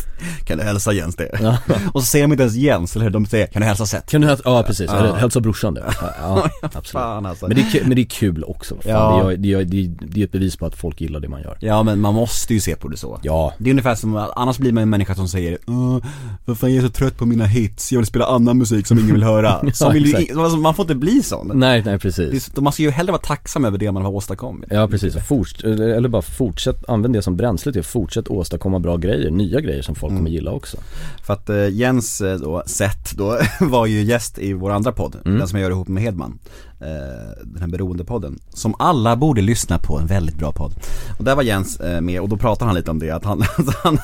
Kan 0.44 0.58
du 0.58 0.64
hälsa 0.64 0.92
Jens 0.92 1.16
det? 1.16 1.56
Och 1.92 2.00
så 2.00 2.06
säger 2.06 2.24
de 2.24 2.32
inte 2.32 2.42
ens 2.42 2.54
Jens, 2.56 2.96
eller 2.96 3.04
hur? 3.04 3.10
De 3.12 3.26
säger, 3.26 3.46
kan 3.46 3.62
du 3.62 3.68
hälsa 3.68 3.86
Seth? 3.86 4.06
Kan 4.06 4.20
du 4.20 4.26
hälsa, 4.26 4.42
ja 4.46 4.62
precis, 4.62 4.90
Ja. 4.90 4.96
Eller 4.98 5.14
hälsa 5.14 5.40
brorsan 5.40 5.74
det. 5.74 5.84
Ja, 6.00 6.08
ja 6.20 6.48
absolut. 6.62 6.86
Fan 6.88 7.26
alltså. 7.26 7.48
Men 7.48 7.56
det, 7.56 7.62
är 7.78 7.84
men 7.84 7.96
det 7.96 8.02
är 8.02 8.04
kul 8.04 8.44
också, 8.44 8.74
fan, 8.74 8.82
Ja. 8.92 9.22
det, 9.26 9.32
är, 9.32 9.36
det, 9.36 9.52
är, 9.52 9.64
det, 9.64 9.84
är, 9.84 9.90
det 10.08 10.20
är 10.20 10.24
ett 10.24 10.32
bevis 10.32 10.56
på 10.56 10.66
att 10.66 10.74
folk 10.76 11.00
gillar 11.00 11.20
det 11.20 11.28
man 11.28 11.42
gör. 11.42 11.56
Ja 11.60 11.82
men 11.82 12.00
man 12.00 12.14
måste 12.14 12.54
ju 12.54 12.60
se 12.60 12.76
på 12.76 12.88
det 12.88 12.96
så. 12.96 13.20
Ja, 13.22 13.52
Det 13.58 13.70
är 13.70 13.72
ungefär 13.72 13.94
som, 13.94 14.16
annars 14.36 14.58
blir 14.58 14.72
man 14.72 14.82
en 14.82 14.90
människa 14.90 15.14
som 15.14 15.28
säger 15.28 15.58
"Åh, 15.66 15.98
vad 16.44 16.58
fan 16.58 16.74
jag 16.74 16.84
är 16.84 16.88
så 16.88 16.92
trött 16.92 17.16
på 17.18 17.26
mina 17.26 17.44
hits, 17.44 17.92
jag 17.92 17.98
vill 18.00 18.06
spela 18.06 18.26
annan 18.26 18.58
musik 18.58 18.86
som 18.86 18.98
ingen 18.98 19.12
vill 19.14 19.24
höra. 19.24 19.60
Ja, 19.80 19.88
vill 19.88 20.06
ju, 20.06 20.40
alltså, 20.40 20.58
man 20.58 20.74
får 20.74 20.82
inte 20.82 20.94
bli 20.94 21.22
sån. 21.22 21.46
nej 21.54 21.54
nej 21.58 21.82
Det 21.82 21.90
är 21.90 21.98
precis. 21.98 22.44
så- 22.54 22.62
Man 22.62 22.72
ska 22.72 22.82
ju 22.82 22.90
hellre 22.90 23.12
vara 23.12 23.22
tacksam 23.22 23.64
över 23.64 23.78
det 23.78 23.92
man 23.92 24.02
har 24.02 24.10
åstadkommit. 24.10 24.68
Ja 24.72 24.88
precis, 24.88 25.14
Forts 25.28 25.64
eller 25.64 26.08
bara 26.08 26.22
fortsätt, 26.22 26.84
använd 26.88 27.14
det 27.14 27.22
som 27.22 27.36
bränsle 27.36 27.72
till 27.72 27.80
att 27.80 27.86
fortsätta 27.86 28.32
åstadkomma 28.32 28.78
bra 28.78 28.96
grejer, 28.96 29.30
nya 29.30 29.60
grejer 29.60 29.82
som 29.82 29.94
folk 29.94 30.16
kommer 30.16 30.30
gilla 30.34 30.50
också. 30.50 30.76
För 31.22 31.32
att 31.34 31.50
eh, 31.50 31.68
Jens 31.68 32.20
eh, 32.20 32.36
då, 32.38 32.62
Seth 32.66 33.16
då, 33.16 33.38
var 33.60 33.86
ju 33.86 34.02
gäst 34.02 34.38
i 34.38 34.52
vår 34.52 34.70
andra 34.70 34.92
podd, 34.92 35.16
den 35.24 35.48
som 35.48 35.58
jag 35.58 35.62
gör 35.64 35.70
ihop 35.70 35.88
med 35.88 36.02
Hedman. 36.02 36.38
Eh, 36.80 37.44
den 37.44 37.60
här 37.60 37.68
beroendepodden. 37.68 38.38
Som 38.48 38.74
alla 38.78 39.16
borde 39.16 39.40
lyssna 39.42 39.78
på, 39.78 39.98
en 39.98 40.06
väldigt 40.06 40.36
bra 40.38 40.52
podd. 40.52 40.72
Och 41.18 41.24
där 41.24 41.36
var 41.36 41.42
Jens 41.42 41.80
med 42.02 42.20
och 42.20 42.28
då 42.28 42.36
pratade 42.36 42.68
han 42.68 42.74
lite 42.74 42.90
om 42.90 42.98
det, 42.98 43.10
att 43.10 43.24
han, 43.24 43.42
att 43.42 43.74
han 43.82 43.98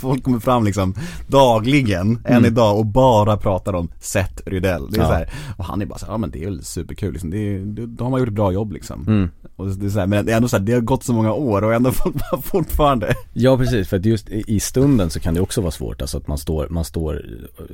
folk 0.00 0.22
kommer 0.24 0.40
fram 0.40 0.64
liksom 0.64 0.94
dagligen, 1.26 2.18
än 2.24 2.44
idag 2.44 2.78
och 2.78 2.86
bara 2.86 3.36
pratar 3.36 3.72
om 3.74 3.88
Seth 4.00 4.42
Rydell. 4.46 4.90
Det 4.90 4.96
är 4.98 5.02
Ja. 5.02 5.08
så 5.08 5.14
här, 5.14 5.30
och 5.56 5.64
han 5.64 5.82
är 5.82 5.86
bara 5.86 5.98
så 5.98 6.06
här, 6.06 6.12
ja 6.12 6.18
men 6.18 6.30
det 6.30 6.40
är 6.42 6.44
väl 6.44 6.64
superkul 6.64 7.12
liksom, 7.12 7.30
det, 7.30 7.38
är- 7.38 7.58
det, 7.58 7.86
då 7.86 8.04
har 8.04 8.10
man 8.10 8.20
gjort 8.20 8.28
ett 8.28 8.34
bra 8.34 8.52
jobb 8.52 8.72
liksom. 8.72 9.30
Och 9.58 9.66
det 9.68 9.86
är 9.86 9.90
så 9.90 9.98
här, 9.98 10.06
men 10.06 10.26
det 10.26 10.32
är 10.32 10.36
ändå 10.36 10.48
så 10.48 10.56
här, 10.56 10.64
det 10.64 10.72
har 10.72 10.80
gått 10.80 11.04
så 11.04 11.12
många 11.12 11.32
år 11.32 11.64
och 11.64 11.74
ändå 11.74 11.92
fortfarande 12.42 13.14
Ja 13.32 13.58
precis, 13.58 13.88
för 13.88 13.96
att 13.96 14.04
just 14.04 14.28
i 14.28 14.60
stunden 14.60 15.10
så 15.10 15.20
kan 15.20 15.34
det 15.34 15.40
också 15.40 15.60
vara 15.60 15.70
svårt, 15.70 16.00
alltså 16.00 16.18
att 16.18 16.26
man 16.26 16.38
står, 16.38 16.68
man 16.68 16.84
står 16.84 17.24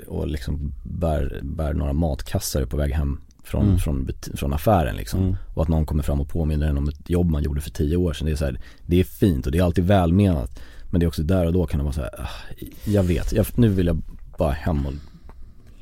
och 0.07 0.27
liksom 0.29 0.73
bär, 0.83 1.41
bär 1.43 1.75
några 1.75 1.93
matkassar 1.93 2.65
på 2.65 2.77
väg 2.77 2.93
hem 2.93 3.21
från, 3.45 3.79
från, 3.79 4.07
buti- 4.07 4.37
från 4.37 4.53
affären 4.53 4.97
liksom. 4.97 5.21
Och 5.55 5.63
att 5.63 5.69
någon 5.69 5.87
kommer 5.87 6.03
fram 6.03 6.21
och 6.21 6.29
påminner 6.29 6.69
en 6.69 6.79
om 6.79 6.89
ett 6.89 7.11
jobb 7.11 7.31
man 7.31 7.43
gjorde 7.43 7.61
för 7.61 7.71
tio 7.71 7.97
år 7.97 8.13
sedan. 8.13 8.27
Det 8.27 8.33
är 8.33 8.37
så 8.37 8.45
här, 8.45 8.61
det 8.87 9.01
är 9.01 9.05
fint 9.05 9.47
och 9.47 9.53
det 9.53 9.59
är 9.59 9.63
alltid 9.63 9.85
välmenat. 9.85 10.61
Men 10.91 11.01
det 11.01 11.05
är 11.07 11.09
också 11.09 11.23
där 11.23 11.47
och 11.47 11.53
då 11.53 11.67
kan 11.67 11.79
det 11.79 11.85
vara 11.85 11.95
så 11.95 12.01
här, 12.01 12.21
ah, 12.21 12.55
jag 12.85 13.03
vet, 13.03 13.33
jag, 13.33 13.47
nu 13.55 13.69
vill 13.69 13.87
jag 13.87 14.03
bara 14.39 14.53
hem 14.53 14.87
och 14.87 14.93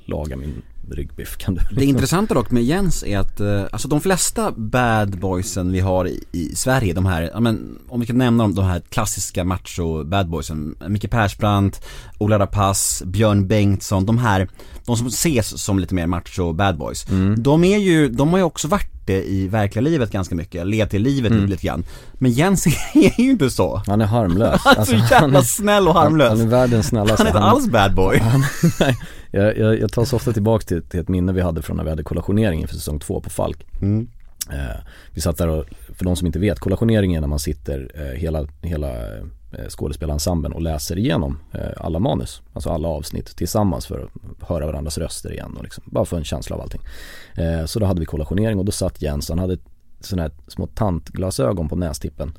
laga 0.04 0.36
min 0.36 0.62
ryggbiff. 0.90 1.36
Kan 1.36 1.54
du? 1.54 1.60
Det 1.76 1.84
intressanta 1.84 2.34
dock 2.34 2.50
med 2.50 2.62
Jens 2.62 3.04
är 3.04 3.18
att, 3.18 3.40
eh, 3.40 3.62
alltså 3.72 3.88
de 3.88 4.00
flesta 4.00 4.52
bad 4.56 5.18
boysen 5.18 5.72
vi 5.72 5.80
har 5.80 6.08
i, 6.08 6.24
i 6.32 6.56
Sverige, 6.56 6.92
de 6.92 7.06
här, 7.06 7.40
men 7.40 7.78
om 7.88 8.00
vi 8.00 8.06
kan 8.06 8.18
nämna 8.18 8.44
dem, 8.44 8.54
de 8.54 8.64
här 8.64 8.82
klassiska 8.88 9.44
macho 9.44 10.04
bad 10.04 10.28
boysen, 10.28 10.74
Micke 10.88 11.10
Persbrandt, 11.10 11.84
Ola 12.18 12.38
Rapace, 12.38 13.06
Björn 13.06 13.46
Bengtsson, 13.46 14.06
de 14.06 14.18
här, 14.18 14.48
de 14.84 14.96
som 14.96 15.06
ses 15.06 15.62
som 15.62 15.78
lite 15.78 15.94
mer 15.94 16.06
macho 16.06 16.52
bad 16.52 16.78
boys. 16.78 17.06
De 17.36 17.64
är 17.64 17.78
ju, 17.78 18.08
de 18.08 18.30
har 18.30 18.38
ju 18.38 18.44
också 18.44 18.68
varit 18.68 18.92
det 19.06 19.24
i 19.24 19.48
verkliga 19.48 19.82
livet 19.82 20.10
ganska 20.10 20.34
mycket, 20.34 20.66
levt 20.66 20.90
till 20.90 21.02
livet 21.02 21.32
lite 21.32 21.66
grann. 21.66 21.84
Men 22.14 22.30
Jens 22.30 22.66
är 22.94 23.20
ju 23.20 23.30
inte 23.30 23.50
så. 23.50 23.82
Han 23.86 24.00
är 24.00 24.06
harmlös. 24.06 24.60
Han 24.64 24.76
är 24.76 24.84
så 24.84 25.14
jävla 25.14 25.42
snäll 25.42 25.88
och 25.88 25.94
han, 25.94 26.02
harmlös. 26.02 26.30
han 26.30 26.40
är 26.40 26.46
världens 26.46 26.86
snällaste. 26.86 27.16
Han 27.16 27.26
är 27.26 27.30
inte 27.30 27.40
alls 27.40 27.66
bad 27.66 27.94
boy. 27.94 28.22
Nej, 28.80 28.98
jag, 29.32 29.58
jag, 29.58 29.80
jag 29.80 29.92
tar 29.92 30.04
så 30.04 30.16
ofta 30.16 30.32
tillbaka 30.32 30.64
till, 30.64 30.82
till 30.82 31.00
ett 31.00 31.08
minne 31.08 31.32
vi 31.32 31.40
hade 31.40 31.62
från 31.62 31.76
när 31.76 31.84
vi 31.84 31.90
hade 31.90 32.02
kollationering 32.02 32.60
inför 32.60 32.74
säsong 32.74 33.00
två 33.00 33.20
på 33.20 33.30
Falk. 33.30 33.66
Eh, 34.50 34.80
vi 35.10 35.20
satt 35.20 35.36
där 35.38 35.48
och, 35.48 35.64
för 35.94 36.04
de 36.04 36.16
som 36.16 36.26
inte 36.26 36.38
vet, 36.38 36.58
kollationering 36.58 37.14
är 37.14 37.20
när 37.20 37.28
man 37.28 37.38
sitter 37.38 37.90
eh, 37.94 38.18
hela, 38.20 38.46
hela 38.62 39.16
eh, 39.52 39.68
skådespelarensemblen 39.68 40.52
och 40.52 40.62
läser 40.62 40.98
igenom 40.98 41.38
eh, 41.52 41.70
alla 41.76 41.98
manus, 41.98 42.42
alltså 42.52 42.70
alla 42.70 42.88
avsnitt 42.88 43.36
tillsammans 43.36 43.86
för 43.86 43.98
att 44.04 44.48
höra 44.48 44.66
varandras 44.66 44.98
röster 44.98 45.32
igen 45.32 45.56
och 45.56 45.62
liksom, 45.62 45.84
bara 45.86 46.04
få 46.04 46.16
en 46.16 46.24
känsla 46.24 46.56
av 46.56 46.62
allting. 46.62 46.80
Eh, 47.34 47.64
så 47.64 47.78
då 47.78 47.86
hade 47.86 48.00
vi 48.00 48.06
kollationering 48.06 48.58
och 48.58 48.64
då 48.64 48.72
satt 48.72 49.02
Jens, 49.02 49.28
han 49.28 49.38
hade 49.38 49.58
sådana 50.00 50.22
här 50.22 50.32
små 50.46 50.66
tantglasögon 50.66 51.68
på 51.68 51.76
nästippen 51.76 52.32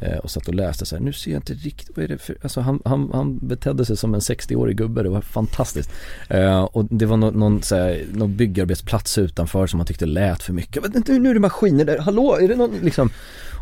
Eh, 0.00 0.18
och 0.18 0.30
satt 0.30 0.48
och 0.48 0.54
läste 0.54 0.86
så 0.86 0.96
här, 0.96 1.02
nu 1.02 1.12
ser 1.12 1.30
jag 1.30 1.38
inte 1.38 1.52
riktigt, 1.52 1.96
vad 1.96 2.04
är 2.04 2.08
det 2.08 2.18
för, 2.18 2.36
alltså 2.42 2.60
han, 2.60 2.82
han, 2.84 3.10
han 3.12 3.38
betedde 3.38 3.84
sig 3.84 3.96
som 3.96 4.14
en 4.14 4.20
60-årig 4.20 4.76
gubbe, 4.76 5.02
det 5.02 5.08
var 5.08 5.20
fantastiskt. 5.20 5.90
Eh, 6.28 6.62
och 6.62 6.84
det 6.84 7.06
var 7.06 7.16
no, 7.16 7.30
någon, 7.30 7.62
så 7.62 7.76
här, 7.76 8.06
någon 8.12 8.36
byggarbetsplats 8.36 9.18
utanför 9.18 9.66
som 9.66 9.80
han 9.80 9.86
tyckte 9.86 10.06
lät 10.06 10.42
för 10.42 10.52
mycket. 10.52 10.82
Men 10.82 11.02
nu, 11.06 11.18
nu 11.18 11.30
är 11.30 11.34
det 11.34 11.40
maskiner 11.40 11.84
där, 11.84 11.98
hallå, 11.98 12.38
är 12.40 12.48
det 12.48 12.56
någon 12.56 12.78
liksom? 12.82 13.10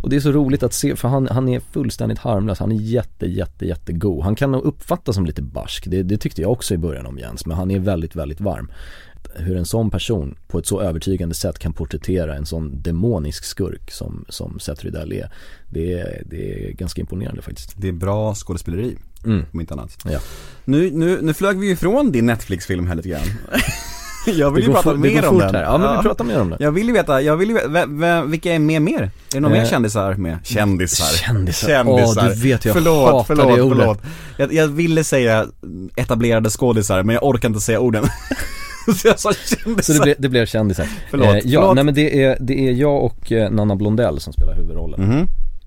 Och 0.02 0.10
det 0.10 0.16
är 0.16 0.20
så 0.20 0.32
roligt 0.32 0.62
att 0.62 0.72
se, 0.72 0.96
för 0.96 1.08
han, 1.08 1.28
han 1.28 1.48
är 1.48 1.60
fullständigt 1.60 2.18
harmlös, 2.18 2.58
han 2.58 2.72
är 2.72 2.80
jätte, 2.80 3.26
jätte, 3.26 3.66
jättegod. 3.66 4.24
Han 4.24 4.34
kan 4.34 4.52
nog 4.52 4.64
uppfattas 4.64 5.14
som 5.14 5.26
lite 5.26 5.42
barsk, 5.42 5.84
det, 5.86 6.02
det 6.02 6.18
tyckte 6.18 6.42
jag 6.42 6.52
också 6.52 6.74
i 6.74 6.78
början 6.78 7.06
om 7.06 7.18
Jens, 7.18 7.46
men 7.46 7.56
han 7.56 7.70
är 7.70 7.78
väldigt, 7.78 8.16
väldigt 8.16 8.40
varm 8.40 8.70
hur 9.34 9.56
en 9.56 9.66
sån 9.66 9.90
person 9.90 10.34
på 10.48 10.58
ett 10.58 10.66
så 10.66 10.80
övertygande 10.80 11.34
sätt 11.34 11.58
kan 11.58 11.72
porträttera 11.72 12.34
en 12.36 12.46
sån 12.46 12.82
demonisk 12.82 13.44
skurk 13.44 13.90
som, 13.90 14.24
som 14.28 14.58
Seth 14.60 14.84
Rydell 14.84 15.12
är. 15.12 15.30
Det 15.70 15.92
är, 15.92 16.22
det 16.26 16.68
är 16.68 16.72
ganska 16.72 17.00
imponerande 17.00 17.42
faktiskt. 17.42 17.74
Det 17.76 17.88
är 17.88 17.92
bra 17.92 18.34
skådespeleri, 18.34 18.96
Mm. 19.24 19.44
om 19.52 19.60
inte 19.60 19.74
annat. 19.74 19.98
Ja. 20.04 20.18
Nu, 20.64 20.90
nu, 20.90 21.18
nu 21.22 21.34
flög 21.34 21.58
vi 21.58 21.70
ifrån 21.70 22.12
din 22.12 22.26
Netflix-film 22.26 22.86
här 22.86 22.94
lite 22.94 23.08
grann. 23.08 23.20
jag 24.26 24.50
vill 24.50 24.64
ju 24.64 24.72
prata 24.72 24.92
det 24.92 24.98
mer 24.98 25.26
om 25.28 25.38
den. 25.38 25.54
här. 25.54 25.62
Ja 25.62 25.78
men 25.78 25.96
vi 25.96 26.02
pratar 26.02 26.24
mer 26.24 26.40
om 26.40 26.50
det. 26.50 26.56
Jag 26.60 26.72
vill 26.72 26.86
ju 26.86 26.92
veta, 26.92 27.22
jag 27.22 27.36
vill 27.36 27.48
ju 27.48 27.54
veta, 27.54 28.24
vilka 28.24 28.54
är 28.54 28.58
med 28.58 28.82
mer? 28.82 29.02
Är 29.02 29.10
det 29.32 29.40
några 29.40 29.56
Eh, 29.56 29.62
mer 29.62 29.68
kändisar 29.70 30.14
med? 30.14 30.38
Kändisar. 30.44 31.16
Kändisar. 31.16 31.84
Åh, 31.86 32.24
du 32.28 32.34
vet 32.42 32.64
jag 32.64 32.74
förlåt, 32.74 33.10
hatar 33.10 33.24
förlåt, 33.24 33.56
det 33.56 33.62
ordet. 33.62 33.78
förlåt. 33.78 33.98
Jag, 34.36 34.52
jag 34.52 34.68
ville 34.68 35.04
säga 35.04 35.46
etablerade 35.96 36.50
skådisar, 36.50 37.02
men 37.02 37.14
jag 37.14 37.24
orkar 37.24 37.48
inte 37.48 37.60
säga 37.60 37.80
orden. 37.80 38.04
Så 38.96 39.08
jag 39.08 39.18
sa 39.20 39.32
kändisar. 39.32 39.92
Så 39.94 39.98
det, 39.98 40.04
ble, 40.04 40.14
det 40.18 40.28
blev 40.28 40.46
kändisar. 40.46 40.86
Förlåt, 41.10 41.26
Eh, 41.28 41.34
ja, 41.44 41.60
förlåt. 41.60 41.74
nej 41.74 41.84
men 41.84 41.94
det 41.94 42.22
är, 42.24 42.36
det 42.40 42.68
är 42.68 42.72
jag 42.72 43.04
och 43.04 43.32
eh, 43.32 43.50
Nanna 43.50 43.76
Blondell 43.76 44.20
som 44.20 44.32
spelar 44.32 44.54
huvudrollen. 44.54 45.00
Mhm. 45.02 45.26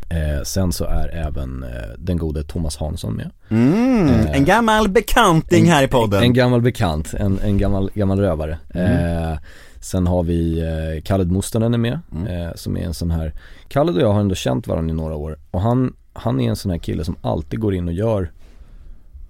Eh, 0.09 0.43
sen 0.43 0.71
så 0.73 0.85
är 0.85 1.07
även 1.07 1.63
eh, 1.63 1.69
den 1.97 2.17
gode 2.17 2.43
Thomas 2.43 2.77
Hansson 2.77 3.13
med. 3.13 3.31
Mm, 3.49 4.09
en 4.33 4.45
gammal 4.45 4.89
bekanting 4.89 5.65
här 5.65 5.83
i 5.83 5.87
podden. 5.87 6.19
Eh, 6.19 6.25
En 6.25 6.33
gammal 6.33 6.61
bekant, 6.61 7.13
en, 7.13 7.39
en 7.39 7.57
gammal, 7.57 7.89
gammal 7.93 8.19
rövare. 8.19 8.57
Mm. 8.73 9.31
Eh, 9.31 9.37
sen 9.79 10.07
har 10.07 10.23
vi 10.23 10.59
eh, 10.59 11.01
Khaled 11.03 11.31
Mustonen 11.31 11.73
är 11.73 11.77
med, 11.77 11.99
Mm. 12.11 12.27
eh, 12.27 12.49
som 12.55 12.77
är 12.77 12.81
en 12.81 12.93
sån 12.93 13.11
här, 13.11 13.33
Khaled 13.67 13.95
och 13.95 14.01
jag 14.01 14.13
har 14.13 14.19
ändå 14.19 14.35
känt 14.35 14.67
varandra 14.67 14.91
i 14.93 14.95
några 14.95 15.15
år 15.15 15.37
och 15.51 15.61
han, 15.61 15.93
han 16.13 16.39
är 16.39 16.49
en 16.49 16.55
sån 16.55 16.71
här 16.71 16.77
kille 16.77 17.03
som 17.05 17.15
alltid 17.21 17.59
går 17.59 17.75
in 17.75 17.87
och 17.87 17.93
gör 17.93 18.31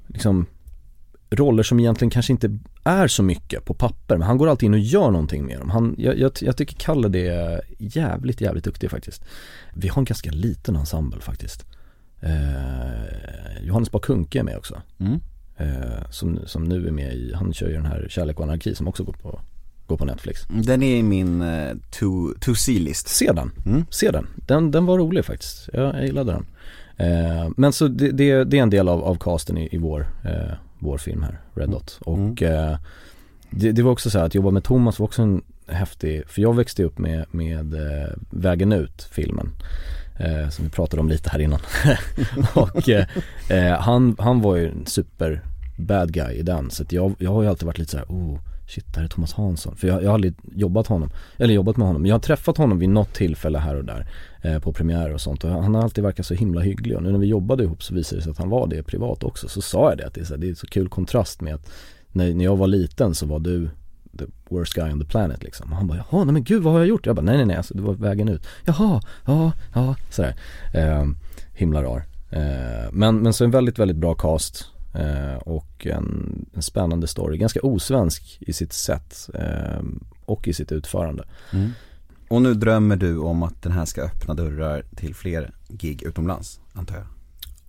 liksom 0.08 0.46
roller 1.30 1.64
som 1.64 1.80
egentligen 1.80 2.10
kanske 2.10 2.32
inte 2.34 2.58
är 2.84 3.08
så 3.08 3.24
mycket 3.24 3.66
på 3.66 3.74
papper 3.74 4.18
men 4.18 4.28
han 4.28 4.38
går 4.38 4.48
alltid 4.50 4.68
in 4.68 4.74
och 4.74 4.80
gör 4.80 5.12
någonting 5.12 5.46
med 5.46 5.60
dem. 5.60 5.70
Han, 5.70 5.96
jag, 5.98 6.20
jag, 6.20 6.32
jag 6.42 6.58
tycker 6.58 6.76
Kalle 6.76 7.20
är 7.20 7.62
jävligt, 7.78 8.42
jävligt 8.42 8.64
duktig 8.64 8.92
faktiskt. 8.92 9.24
Vi 9.74 9.88
har 9.88 10.02
en 10.02 10.06
ganska 10.06 10.32
liten 10.32 10.76
ensemble 10.76 11.22
faktiskt. 11.22 11.66
Eh, 12.20 13.64
Johannes 13.64 13.92
Bakunke 13.92 14.40
är 14.40 14.44
med 14.44 14.58
också. 14.58 14.82
Mm. 15.00 15.20
Eh, 15.58 16.10
som, 16.10 16.40
som 16.46 16.64
nu 16.64 16.88
är 16.88 16.92
med 16.92 17.14
i, 17.14 17.34
han 17.34 17.54
kör 17.54 17.68
ju 17.68 17.74
den 17.74 17.86
här 17.86 18.08
Kärlek 18.10 18.40
och 18.40 18.46
anarki 18.46 18.76
som 18.76 18.88
också 18.88 19.04
går 19.04 19.14
på, 19.14 19.42
går 19.88 19.98
på 19.98 20.06
Netflix. 20.06 20.42
Den 20.50 20.84
är 20.84 20.96
i 20.96 21.04
min 21.04 21.42
uh, 21.42 21.76
to, 21.92 22.34
to 22.42 22.56
see-list. 22.56 23.08
Se 23.08 23.32
den, 23.32 23.52
Mm. 23.66 23.86
se 23.90 24.12
den. 24.12 24.28
Den, 24.36 24.72
den 24.72 24.86
var 24.86 24.98
rolig 24.98 25.26
faktiskt. 25.26 25.70
Jag, 25.74 25.96
jag 25.96 26.06
gillade 26.06 26.32
den. 26.32 26.46
Eh, 26.98 27.50
men 27.58 27.74
så 27.74 27.88
det, 27.88 28.12
det, 28.12 28.44
det 28.44 28.58
är 28.58 28.64
en 28.64 28.70
del 28.70 28.88
av, 28.88 29.04
av 29.04 29.16
casten 29.16 29.58
i, 29.58 29.70
i 29.72 29.78
vår, 29.78 30.08
eh, 30.26 30.54
vår 30.82 30.98
film 30.98 31.24
här, 31.24 31.40
Red 31.54 31.70
Dot. 31.70 32.00
Och 32.02 32.42
eh, 32.42 32.78
det, 33.50 33.72
det 33.72 33.84
var 33.84 33.92
också 33.92 34.10
så 34.10 34.20
här 34.20 34.26
att 34.26 34.36
jobba 34.36 34.52
med 34.52 34.64
Thomas 34.64 35.00
var 35.00 35.08
också 35.08 35.22
en 35.22 35.42
häftig, 35.68 36.28
för 36.28 36.42
jag 36.42 36.56
växte 36.56 36.84
upp 36.84 36.98
med, 36.98 37.26
med 37.32 37.74
eh, 37.74 38.10
Vägen 38.30 38.72
ut-filmen. 38.72 39.50
Eh, 40.20 40.50
som 40.50 40.66
vi 40.66 40.72
pratade 40.72 41.02
om 41.02 41.10
lite 41.10 41.30
här 41.30 41.40
innan. 41.40 41.60
och 42.56 42.90
eh, 42.90 43.06
eh, 43.50 43.80
han, 43.80 44.16
han 44.20 44.42
var 44.42 44.56
ju 44.56 44.68
en 44.68 44.86
super 44.86 45.42
bad 45.78 46.14
guy 46.14 46.34
i 46.34 46.42
den. 46.42 46.70
Så 46.70 46.84
att 46.84 46.92
jag, 46.92 47.16
jag 47.18 47.32
har 47.32 47.44
ju 47.44 47.50
alltid 47.50 47.66
varit 47.66 47.78
lite 47.78 47.92
så 47.92 47.98
här, 47.98 48.06
oh 48.10 48.40
shit, 48.68 48.94
där 48.94 49.04
är 49.04 49.08
Thomas 49.08 49.34
Hansson. 49.34 49.76
För 49.76 49.88
jag, 49.88 50.04
jag 50.04 50.08
har 50.08 50.14
aldrig 50.14 50.34
jobbat 50.56 50.88
honom, 50.88 51.12
eller 51.38 51.54
jobbat 51.54 51.78
med 51.78 51.88
honom. 51.88 52.06
Jag 52.06 52.16
har 52.16 52.20
träffat 52.20 52.58
honom 52.58 52.80
vid 52.80 52.90
något 52.90 53.14
tillfälle 53.14 53.60
här 53.60 53.76
och 53.76 53.86
där. 53.86 54.08
Eh, 54.44 54.60
på 54.60 54.74
premiärer 54.74 55.14
och 55.14 55.22
sånt. 55.22 55.44
Och 55.44 55.50
han 55.50 55.76
har 55.76 55.82
alltid 55.82 56.04
verkat 56.04 56.26
så 56.26 56.34
himla 56.34 56.62
hygglig. 56.62 56.96
Och 56.96 57.04
nu 57.04 57.12
när 57.12 57.20
vi 57.20 57.28
jobbade 57.28 57.64
ihop 57.64 57.84
så 57.84 57.94
visade 57.94 58.20
det 58.20 58.24
sig 58.24 58.32
att 58.32 58.38
han 58.38 58.50
var 58.50 58.68
det 58.68 58.84
privat 58.84 59.24
också. 59.24 59.48
Så 59.48 59.62
sa 59.62 59.90
jag 59.90 59.98
det, 59.98 60.08
att 60.08 60.14
det 60.14 60.22
är 60.22 60.26
så, 60.26 60.34
här, 60.34 60.42
det 60.42 60.50
är 60.50 60.54
så 60.54 60.68
kul 60.68 60.90
kontrast 60.90 61.42
med 61.42 61.56
att 61.56 61.72
när, 62.12 62.34
när 62.34 62.46
jag 62.46 62.58
var 62.58 62.68
liten 62.68 63.16
så 63.16 63.26
var 63.26 63.40
du 63.40 63.70
the 64.18 64.26
worst 64.50 64.74
guy 64.74 64.92
on 64.92 65.00
the 65.00 65.06
planet 65.06 65.44
liksom. 65.44 65.72
Och 65.72 65.78
han 65.78 65.88
bara, 65.88 65.98
jaha, 65.98 66.24
nej 66.24 66.34
men 66.34 66.44
gud 66.44 66.64
vad 66.64 66.74
har 66.74 66.80
jag 66.80 66.88
gjort? 66.88 67.06
Jag 67.06 67.16
bara, 67.16 67.22
nej 67.22 67.38
nej 67.38 67.46
nej, 67.46 67.58
alltså, 67.58 67.74
det 67.74 67.82
var 67.82 67.94
vägen 67.94 68.30
ut. 68.30 68.48
Jaha, 68.66 69.02
ja, 69.26 69.52
ja, 69.74 69.96
sådär. 70.10 70.36
Eh, 70.74 71.08
himla 71.54 71.84
rar. 71.84 72.04
Eh, 72.30 72.92
men, 72.92 73.20
men 73.20 73.34
så 73.34 73.44
en 73.44 73.52
väldigt, 73.52 73.80
väldigt 73.80 73.98
bra 73.98 74.16
cast. 74.16 74.66
Eh, 74.94 75.36
och 75.36 75.88
en, 75.88 76.46
en 76.54 76.62
spännande 76.62 77.08
story, 77.08 77.38
ganska 77.38 77.60
osvensk 77.60 78.38
i 78.40 78.54
sitt 78.54 78.74
sätt 78.74 79.30
eh, 79.34 79.82
och 80.26 80.48
i 80.48 80.54
sitt 80.54 80.72
utförande. 80.72 81.24
Mm. 81.54 81.72
Och 82.32 82.42
nu 82.42 82.54
drömmer 82.54 82.96
du 82.96 83.18
om 83.18 83.44
att 83.44 83.62
den 83.62 83.72
här 83.72 83.86
ska 83.86 84.02
öppna 84.02 84.34
dörrar 84.34 84.84
till 84.96 85.16
fler 85.16 85.52
gig 85.70 86.04
utomlands, 86.04 86.60
antar 86.74 86.96
jag? 86.96 87.06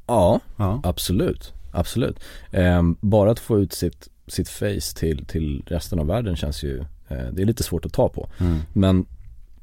Ja, 0.06 0.40
Ja. 0.56 0.80
absolut. 0.84 1.52
absolut. 1.72 2.20
Eh, 2.50 2.82
bara 3.00 3.30
att 3.30 3.38
få 3.40 3.58
ut 3.60 3.72
sitt, 3.72 4.08
sitt 4.26 4.48
face 4.48 4.94
till, 4.96 5.24
till 5.26 5.62
resten 5.66 5.98
av 5.98 6.06
världen 6.06 6.36
känns 6.36 6.62
ju, 6.62 6.78
eh, 7.08 7.26
det 7.32 7.42
är 7.42 7.46
lite 7.46 7.62
svårt 7.62 7.84
att 7.84 7.92
ta 7.92 8.08
på. 8.08 8.28
Mm. 8.38 8.58
Men, 8.72 9.04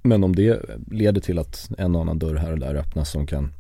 men 0.02 0.24
om 0.24 0.36
det 0.36 0.62
leder 0.92 1.22
till 1.22 1.40
att 1.40 1.70
en 1.78 1.96
och 1.96 2.02
annan 2.02 2.20
dörr 2.20 2.36
här 2.36 2.52
och 2.52 2.60
där 2.60 2.76
öppnas 2.76 3.12
som 3.12 3.28
kan 3.28 3.54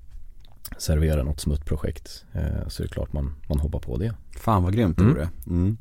servera 0.77 1.23
något 1.23 1.39
smuttprojekt 1.39 2.25
eh, 2.33 2.67
så 2.67 2.83
är 2.83 2.87
det 2.87 2.93
klart 2.93 3.13
man, 3.13 3.35
man 3.49 3.59
hoppar 3.59 3.79
på 3.79 3.97
det. 3.97 4.13
Fan 4.39 4.63
vad 4.63 4.73
grymt 4.73 4.97
det 4.97 5.03
Mm. 5.03 5.13
vore. 5.15 5.29
Mm. 5.47 5.77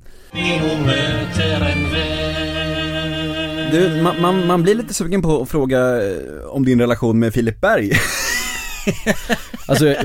Du, 3.73 4.03
man, 4.03 4.21
man, 4.21 4.47
man 4.47 4.63
blir 4.63 4.75
lite 4.75 4.95
sugen 4.95 5.23
på 5.23 5.43
att 5.43 5.49
fråga 5.49 5.79
eh, 5.79 6.47
om 6.49 6.65
din 6.65 6.81
relation 6.81 7.19
med 7.19 7.35
Filip 7.35 7.61
Berg. 7.61 7.93
Alltså, 9.67 9.87
eh, 9.87 10.01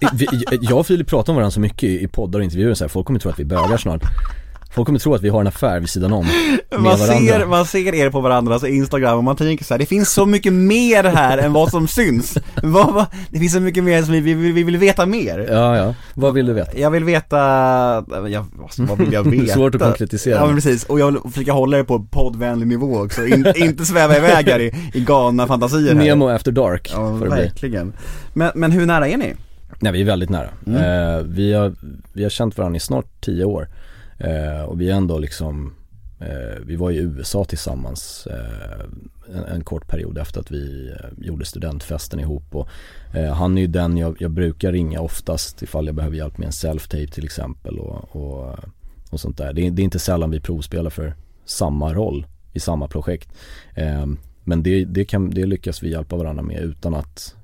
eh, 0.00 0.58
jag 0.60 0.78
och 0.78 0.86
Filip 0.86 1.08
pratar 1.08 1.32
om 1.32 1.36
varandra 1.36 1.50
så 1.50 1.60
mycket 1.60 1.88
i 1.88 2.08
poddar 2.08 2.38
och 2.38 2.44
intervjuer 2.44 2.70
och 2.70 2.78
så 2.78 2.84
här, 2.84 2.88
folk 2.88 3.06
kommer 3.06 3.20
tro 3.20 3.30
att 3.30 3.38
vi 3.38 3.44
bögar 3.44 3.76
snart. 3.76 4.02
Folk 4.76 4.86
kommer 4.86 4.98
tro 4.98 5.14
att 5.14 5.22
vi 5.22 5.28
har 5.28 5.40
en 5.40 5.46
affär 5.46 5.80
vid 5.80 5.88
sidan 5.88 6.12
om 6.12 6.26
med 6.26 6.80
Man 6.80 6.82
varandra. 6.82 7.38
ser, 7.38 7.46
man 7.46 7.66
ser 7.66 7.94
er 7.94 8.10
på 8.10 8.20
varandras 8.20 8.64
Instagram 8.64 9.18
och 9.18 9.24
man 9.24 9.36
tänker 9.36 9.64
så 9.64 9.74
här, 9.74 9.78
det 9.78 9.86
finns 9.86 10.12
så 10.12 10.26
mycket 10.26 10.52
mer 10.52 11.04
här 11.04 11.38
än 11.38 11.52
vad 11.52 11.70
som 11.70 11.88
syns. 11.88 12.38
Vad, 12.62 12.94
vad, 12.94 13.06
det 13.30 13.38
finns 13.38 13.52
så 13.52 13.60
mycket 13.60 13.84
mer 13.84 14.02
som 14.02 14.12
vi, 14.12 14.20
vi, 14.20 14.34
vi 14.34 14.62
vill 14.62 14.76
veta 14.76 15.06
mer. 15.06 15.46
Ja, 15.50 15.76
ja. 15.76 15.94
Vad 16.14 16.34
vill 16.34 16.46
du 16.46 16.52
veta? 16.52 16.78
Jag 16.78 16.90
vill 16.90 17.04
veta, 17.04 17.36
jag, 18.28 18.46
vad, 18.52 18.88
vad 18.88 18.98
vill 18.98 19.12
jag 19.12 19.22
veta? 19.30 19.54
Svårt 19.54 19.74
att 19.74 19.80
konkretisera. 19.80 20.34
Ja 20.34 20.46
men 20.46 20.54
precis, 20.54 20.84
och 20.84 21.00
jag 21.00 21.12
vill 21.12 21.32
försöka 21.32 21.52
hålla 21.52 21.76
det 21.76 21.84
på 21.84 22.06
poddvänlig 22.10 22.66
nivå 22.66 22.98
också, 23.00 23.26
In, 23.26 23.46
inte 23.56 23.84
sväva 23.84 24.16
iväg 24.16 24.48
här 24.48 24.60
i, 24.60 24.74
i 24.94 25.00
galna 25.00 25.46
fantasier 25.46 25.94
här. 25.94 26.04
Nemo 26.04 26.28
after 26.28 26.52
dark 26.52 26.90
Ja 26.94 27.10
verkligen. 27.10 27.92
Men, 28.34 28.50
men 28.54 28.72
hur 28.72 28.86
nära 28.86 29.08
är 29.08 29.16
ni? 29.16 29.34
Nej 29.80 29.92
vi 29.92 30.00
är 30.00 30.04
väldigt 30.04 30.30
nära. 30.30 30.48
Mm. 30.66 30.82
Eh, 30.82 31.22
vi, 31.24 31.52
har, 31.52 31.74
vi 32.12 32.22
har 32.22 32.30
känt 32.30 32.58
varandra 32.58 32.76
i 32.76 32.80
snart 32.80 33.06
tio 33.20 33.44
år. 33.44 33.68
Eh, 34.18 34.62
och 34.62 34.80
vi 34.80 34.90
är 34.90 34.94
ändå 34.94 35.18
liksom, 35.18 35.74
eh, 36.20 36.60
vi 36.66 36.76
var 36.76 36.90
i 36.90 36.96
USA 36.96 37.44
tillsammans 37.44 38.26
eh, 38.30 38.84
en, 39.34 39.44
en 39.44 39.64
kort 39.64 39.88
period 39.88 40.18
efter 40.18 40.40
att 40.40 40.50
vi 40.50 40.90
eh, 40.90 41.24
gjorde 41.26 41.44
studentfesten 41.44 42.20
ihop. 42.20 42.54
Och, 42.54 42.68
eh, 43.14 43.32
han 43.34 43.58
är 43.58 43.62
ju 43.62 43.66
den 43.66 43.96
jag, 43.96 44.16
jag 44.20 44.30
brukar 44.30 44.72
ringa 44.72 45.00
oftast 45.00 45.62
ifall 45.62 45.86
jag 45.86 45.94
behöver 45.94 46.16
hjälp 46.16 46.38
med 46.38 46.46
en 46.46 46.52
self-tape 46.52 47.10
till 47.10 47.24
exempel 47.24 47.78
och, 47.78 48.16
och, 48.16 48.58
och 49.10 49.20
sånt 49.20 49.38
där. 49.38 49.52
Det 49.52 49.66
är, 49.66 49.70
det 49.70 49.82
är 49.82 49.84
inte 49.84 49.98
sällan 49.98 50.30
vi 50.30 50.40
provspelar 50.40 50.90
för 50.90 51.14
samma 51.44 51.94
roll 51.94 52.26
i 52.52 52.60
samma 52.60 52.88
projekt. 52.88 53.28
Eh, 53.74 54.06
men 54.44 54.62
det, 54.62 54.84
det, 54.84 55.04
kan, 55.04 55.30
det 55.30 55.46
lyckas 55.46 55.82
vi 55.82 55.90
hjälpa 55.90 56.16
varandra 56.16 56.42
med 56.42 56.62
utan 56.62 56.94
att 56.94 57.36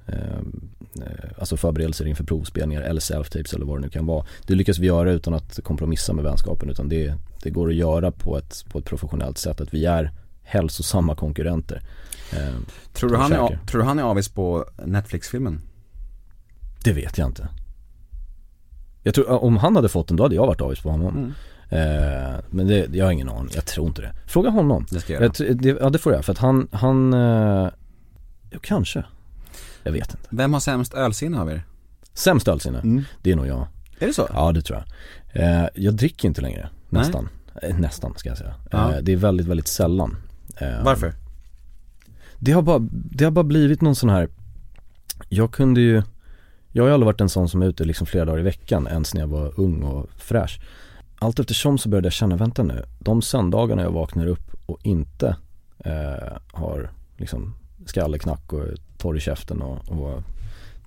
Alltså 1.39 1.57
förberedelser 1.57 2.07
inför 2.07 2.25
provspelningar 2.25 2.83
eller 2.83 3.01
self-tapes 3.01 3.55
eller 3.55 3.67
vad 3.67 3.77
det 3.77 3.81
nu 3.81 3.89
kan 3.89 4.07
vara. 4.07 4.27
Det 4.47 4.55
lyckas 4.55 4.79
vi 4.79 4.87
göra 4.87 5.13
utan 5.13 5.35
att 5.35 5.61
kompromissa 5.65 6.13
med 6.13 6.25
vänskapen 6.25 6.71
utan 6.71 6.89
det, 6.89 7.15
det 7.43 7.51
går 7.51 7.69
att 7.69 7.75
göra 7.75 8.11
på 8.11 8.39
ett, 8.39 8.65
på 8.69 8.79
ett 8.79 8.85
professionellt 8.85 9.39
sätt. 9.39 9.61
Att 9.61 9.75
vi 9.75 9.85
är 9.85 10.13
hälsosamma 10.43 11.15
konkurrenter. 11.15 11.83
Eh, 12.33 12.55
Tror 12.93 13.11
du 13.11 13.17
han 13.17 13.33
är, 13.33 13.59
tror 13.67 13.81
du 13.81 13.87
han 13.87 13.99
är 13.99 14.03
avis 14.03 14.29
på 14.29 14.65
Netflix-filmen? 14.85 15.61
det 16.85 16.93
vet 16.93 17.19
jag 17.19 17.29
inte. 17.29 17.49
Jag 19.03 19.15
tror, 19.15 19.31
om 19.45 19.57
han 19.57 19.77
hade 19.77 19.89
fått 19.89 20.09
den 20.09 20.17
då 20.17 20.23
hade 20.23 20.35
jag 20.35 20.47
varit 20.47 20.61
avis 20.61 20.81
på 20.81 20.91
honom. 20.91 21.17
Mm. 21.17 21.33
Eh, 21.69 22.41
men 22.51 22.67
det, 22.67 22.89
jag 22.93 23.05
har 23.05 23.13
ingen 23.13 23.29
aning, 23.29 23.51
jag 23.55 23.67
tror 23.67 23.87
inte 23.87 24.03
det. 24.03 24.15
Fråga 24.27 24.51
honom. 24.51 24.87
Det 24.91 25.01
ska 25.01 25.13
jag 25.13 25.23
göra. 25.23 25.33
Jag, 25.39 25.57
det, 25.63 25.69
ja 25.69 25.91
det 25.91 25.99
får 25.99 26.13
jag, 26.13 26.25
för 26.25 26.33
att 26.33 26.39
han, 26.39 26.69
han, 26.73 27.15
eh, 27.15 27.69
kanske. 28.61 29.05
Jag 29.83 29.93
vet 29.93 30.11
inte. 30.15 30.29
Vem 30.31 30.53
har 30.53 30.61
sämst 30.61 30.95
ölsinne 30.95 31.41
av 31.41 31.51
er? 31.51 31.63
Sämst 32.15 32.49
ölsinne, 32.49 32.79
Mm. 32.79 33.05
det 33.23 33.33
är 33.33 33.37
nog 33.37 33.47
jag. 33.47 33.67
Är 33.99 34.07
det 34.07 34.13
så? 34.15 34.29
Ja 34.33 34.53
det 34.53 34.63
tror 34.63 34.79
jag. 35.33 35.43
Eh, 35.63 35.69
jag 35.75 35.95
dricker 35.95 36.29
inte 36.29 36.41
längre, 36.41 36.69
nästan. 36.89 37.29
Eh, 37.63 37.79
nästan 37.79 38.15
ska 38.17 38.29
jag 38.29 38.39
säga. 38.39 38.55
Ja. 38.71 38.93
Eh, 38.95 39.03
det 39.03 39.13
är 39.13 39.17
väldigt, 39.17 39.47
väldigt 39.47 39.69
sällan. 39.69 40.17
Eh, 40.57 40.85
Varför? 40.85 41.15
Det 42.39 42.53
har, 42.53 42.63
bara, 42.63 42.79
det 42.91 43.25
har 43.25 43.31
bara 43.31 43.45
blivit 43.45 43.81
någon 43.81 43.97
sån 43.97 44.09
här 44.11 44.29
Jag 45.29 45.53
kunde 45.53 45.81
ju 45.81 46.03
Jag 46.73 46.83
har 46.83 46.89
ju 46.89 46.95
aldrig 46.95 47.07
varit 47.07 47.21
en 47.21 47.29
sån 47.29 47.49
som 47.49 47.63
är 47.63 47.67
ute 47.67 47.85
liksom 47.85 48.07
flera 48.07 48.25
dagar 48.25 48.39
i 48.41 48.43
veckan 48.43 48.87
ens 48.87 49.15
när 49.15 49.21
jag 49.21 49.29
var 49.29 49.61
ung 49.61 49.83
och 49.83 50.07
fräsch 50.17 50.61
Allt 51.19 51.39
eftersom 51.39 51.79
så 51.79 51.89
började 51.89 52.07
jag 52.07 52.13
känna, 52.13 52.37
vänta 52.37 52.63
nu 52.63 52.85
De 52.99 53.23
söndagarna 53.23 53.83
jag 53.83 53.91
vaknar 53.93 54.27
upp 54.27 54.51
och 54.67 54.79
inte 54.83 55.37
har 56.53 56.91
liksom 57.17 57.55
skalleknack 57.87 58.53
och 58.53 58.65
torr 59.03 59.17
i 59.17 59.21
käften 59.21 59.63
och, 59.63 59.89
och 59.89 60.23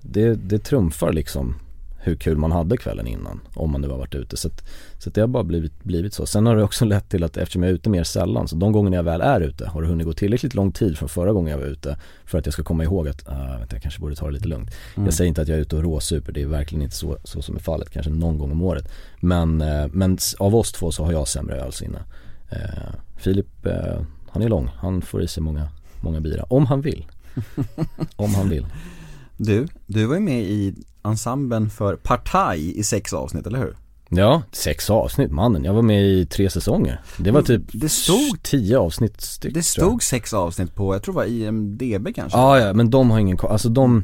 det, 0.01 0.36
det 0.36 0.59
trumfar 0.59 1.13
liksom 1.13 1.55
hur 2.05 2.16
kul 2.16 2.38
man 2.38 2.51
hade 2.51 2.78
kvällen 2.78 3.07
innan 3.07 3.39
om 3.53 3.72
man 3.72 3.82
nu 3.82 3.88
har 3.88 3.97
varit 3.97 4.16
ute. 4.16 4.38
Så, 4.38 4.47
att, 4.47 4.63
så 4.99 5.09
att 5.09 5.16
det 5.16 5.22
har 5.22 5.28
bara 5.28 5.43
blivit, 5.43 5.84
blivit 5.84 6.13
så. 6.13 6.26
Sen 6.26 6.45
har 6.45 6.55
det 6.55 6.63
också 6.63 6.86
lett 6.93 7.09
till 7.09 7.24
att 7.24 7.38
eftersom 7.38 7.63
jag 7.63 7.70
är 7.70 7.74
ute 7.74 7.89
mer 7.89 8.03
sällan, 8.03 8.47
så 8.47 8.55
de 8.55 8.72
gångerna 8.72 8.95
jag 8.95 9.03
väl 9.03 9.22
är 9.22 9.41
ute 9.41 9.68
har 9.68 9.82
det 9.82 9.88
hunnit 9.88 10.07
gå 10.07 10.13
tillräckligt 10.13 10.53
lång 10.53 10.72
tid 10.72 10.97
från 10.97 11.09
förra 11.09 11.32
gången 11.32 11.51
jag 11.51 11.57
var 11.57 11.66
ute 11.66 11.97
för 12.26 12.38
att 12.38 12.45
jag 12.45 12.53
ska 12.53 12.63
komma 12.63 12.84
ihåg 12.84 13.07
att, 13.07 13.30
uh, 13.30 13.59
vänta, 13.59 13.76
jag 13.76 13.82
kanske 13.82 14.01
borde 14.01 14.16
ta 14.16 14.26
det 14.26 14.32
lite 14.32 14.47
lugnt. 14.47 14.72
Jag 14.95 15.13
säger 15.13 15.28
inte 15.28 15.41
att 15.41 15.47
jag 15.47 15.57
är 15.57 15.61
ute 15.61 15.76
och 15.76 15.84
råsuper, 15.84 16.32
det 16.32 16.41
är 16.41 16.47
verkligen 16.47 16.82
inte 16.82 16.95
så, 16.95 17.18
så 17.24 17.41
som 17.41 17.55
är 17.55 17.59
fallet, 17.59 17.89
kanske 17.89 18.11
någon 18.11 18.38
gång 18.38 18.51
om 18.51 18.61
året. 18.61 18.91
Men, 19.20 19.61
eh, 19.61 19.88
men 19.91 20.18
av 20.39 20.55
oss 20.55 20.72
två 20.72 20.91
så 20.91 21.03
har 21.03 21.11
jag 21.11 21.28
sämre 21.28 21.55
ölsinne. 21.55 21.99
Uh, 22.51 22.93
Filip, 23.18 23.66
eh, 23.66 24.01
han 24.30 24.41
är 24.41 24.49
lång, 24.49 24.70
han 24.76 25.01
får 25.01 25.24
i 25.24 25.28
sig 25.28 25.43
många, 25.43 25.68
många 26.01 26.22
bira, 26.22 26.43
om 26.43 26.66
han 26.66 26.82
vill. 26.82 27.05
om 28.16 28.36
han 28.36 28.50
vill. 28.50 28.66
Du, 29.38 29.68
du 29.86 30.06
var 30.06 30.16
ju 30.16 30.22
med 30.22 30.42
i 30.44 30.76
ensemblen 31.04 31.70
för 31.70 31.96
Partaj 31.96 32.80
i 32.80 32.84
sex 32.84 33.14
avsnitt, 33.14 33.48
eller 33.48 33.60
hur? 33.60 33.78
Ja, 34.10 34.42
sex 34.52 34.90
avsnitt 34.90 35.32
mannen. 35.32 35.64
Jag 35.64 35.74
var 35.74 35.82
med 35.82 36.04
i 36.04 36.26
tre 36.26 36.50
säsonger. 36.50 37.02
Det 37.18 37.32
var 37.32 37.42
typ 37.42 37.62
Det 37.74 37.90
stod- 37.90 38.44
tio 38.44 38.78
avsnitt 38.80 39.22
styck 39.22 39.54
Det 39.54 39.64
stod 39.64 40.04
sex 40.04 40.34
avsnitt 40.34 40.76
på, 40.76 40.96
jag 40.96 41.04
tror 41.04 41.14
det 41.14 41.18
var 41.18 41.26
IMDB 41.26 42.16
kanske? 42.16 42.38
Ja, 42.38 42.60
ja, 42.60 42.74
men 42.74 42.90
de 42.90 43.12
har 43.12 43.20
ingen. 43.20 43.38
Alltså 43.42 43.70
de 43.70 44.04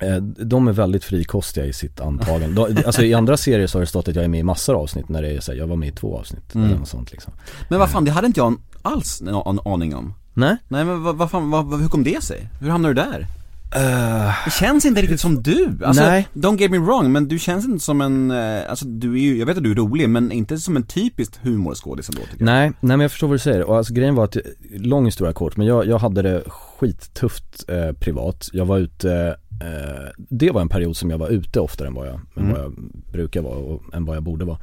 eh, 0.00 0.16
de 0.22 0.68
är 0.68 0.72
väldigt 0.72 1.04
frikostiga 1.04 1.66
i 1.66 1.72
sitt 1.72 2.00
antagande. 2.00 2.46
De, 2.74 2.82
alltså 2.86 3.02
i 3.02 3.14
andra 3.14 3.36
serier 3.36 3.66
så 3.66 3.78
har 3.78 3.80
det 3.80 3.86
stått 3.86 4.08
att 4.08 4.14
jag 4.14 4.24
är 4.24 4.28
med 4.28 4.40
i 4.40 4.42
massor 4.42 4.74
av 4.74 4.80
avsnitt 4.82 5.08
när 5.08 5.22
det 5.22 5.28
är 5.28 5.40
så 5.40 5.52
här, 5.52 5.58
jag 5.58 5.66
var 5.66 5.76
med 5.76 5.88
i 5.88 5.92
två 5.92 6.18
avsnitt 6.18 6.54
Mm. 6.54 6.66
eller 6.66 6.78
något 6.78 6.88
sånt 6.88 7.12
liksom. 7.12 7.32
Men 7.68 7.78
vad 7.78 7.90
fan, 7.90 8.04
det 8.04 8.10
hade 8.10 8.26
inte 8.26 8.40
jag 8.40 8.56
alls 8.82 9.20
en 9.20 9.58
aning 9.64 9.94
om. 9.94 10.14
Nej? 10.38 10.56
Nej 10.68 10.84
men 10.84 11.02
vad, 11.02 11.16
vad 11.16 11.30
fan, 11.30 11.50
vad, 11.50 11.80
hur 11.80 11.88
kom 11.88 12.04
det 12.04 12.24
sig? 12.24 12.48
Hur 12.60 12.70
hamnade 12.70 12.94
du 12.94 13.00
där? 13.00 13.26
det 14.44 14.50
känns 14.60 14.84
inte 14.84 15.02
riktigt 15.02 15.20
som 15.20 15.42
du, 15.42 15.78
alltså, 15.84 16.02
Nej. 16.02 16.28
don't 16.32 16.60
get 16.60 16.70
me 16.70 16.78
wrong, 16.78 17.12
men 17.12 17.28
du 17.28 17.38
känns 17.38 17.64
inte 17.64 17.84
som 17.84 18.00
en, 18.00 18.30
eh, 18.30 18.70
alltså 18.70 18.84
du 18.84 19.14
är 19.14 19.18
ju, 19.18 19.38
jag 19.38 19.46
vet 19.46 19.56
att 19.56 19.62
du 19.62 19.70
är 19.70 19.74
rolig, 19.74 20.08
men 20.08 20.32
inte 20.32 20.58
som 20.58 20.76
en 20.76 20.86
typiskt 20.86 21.38
humorskådis 21.42 22.08
ändå 22.08 22.20
tycker 22.20 22.38
jag. 22.38 22.44
Nej, 22.44 22.72
nej 22.80 22.96
men 22.96 23.00
jag 23.00 23.10
förstår 23.10 23.26
vad 23.26 23.34
du 23.34 23.38
säger. 23.38 23.62
Och 23.62 23.76
alltså 23.76 23.94
grejen 23.94 24.14
var 24.14 24.24
att, 24.24 24.36
lång 24.70 25.04
historia 25.04 25.32
kort, 25.32 25.56
men 25.56 25.66
jag, 25.66 25.86
jag 25.86 25.98
hade 25.98 26.22
det 26.22 26.42
skittufft 26.46 27.64
eh, 27.68 27.92
privat. 27.92 28.48
Jag 28.52 28.66
var 28.66 28.78
ute, 28.78 29.36
eh, 29.60 30.08
det 30.16 30.50
var 30.50 30.60
en 30.60 30.68
period 30.68 30.96
som 30.96 31.10
jag 31.10 31.18
var 31.18 31.28
ute 31.28 31.60
oftare 31.60 31.88
än 31.88 31.94
vad 31.94 32.06
jag, 32.08 32.20
Mm. 32.36 32.52
vad 32.52 32.60
jag 32.60 32.72
brukar 33.12 33.42
vara 33.42 33.56
och 33.58 33.82
än 33.94 34.04
vad 34.04 34.16
jag 34.16 34.22
borde 34.22 34.44
vara. 34.44 34.58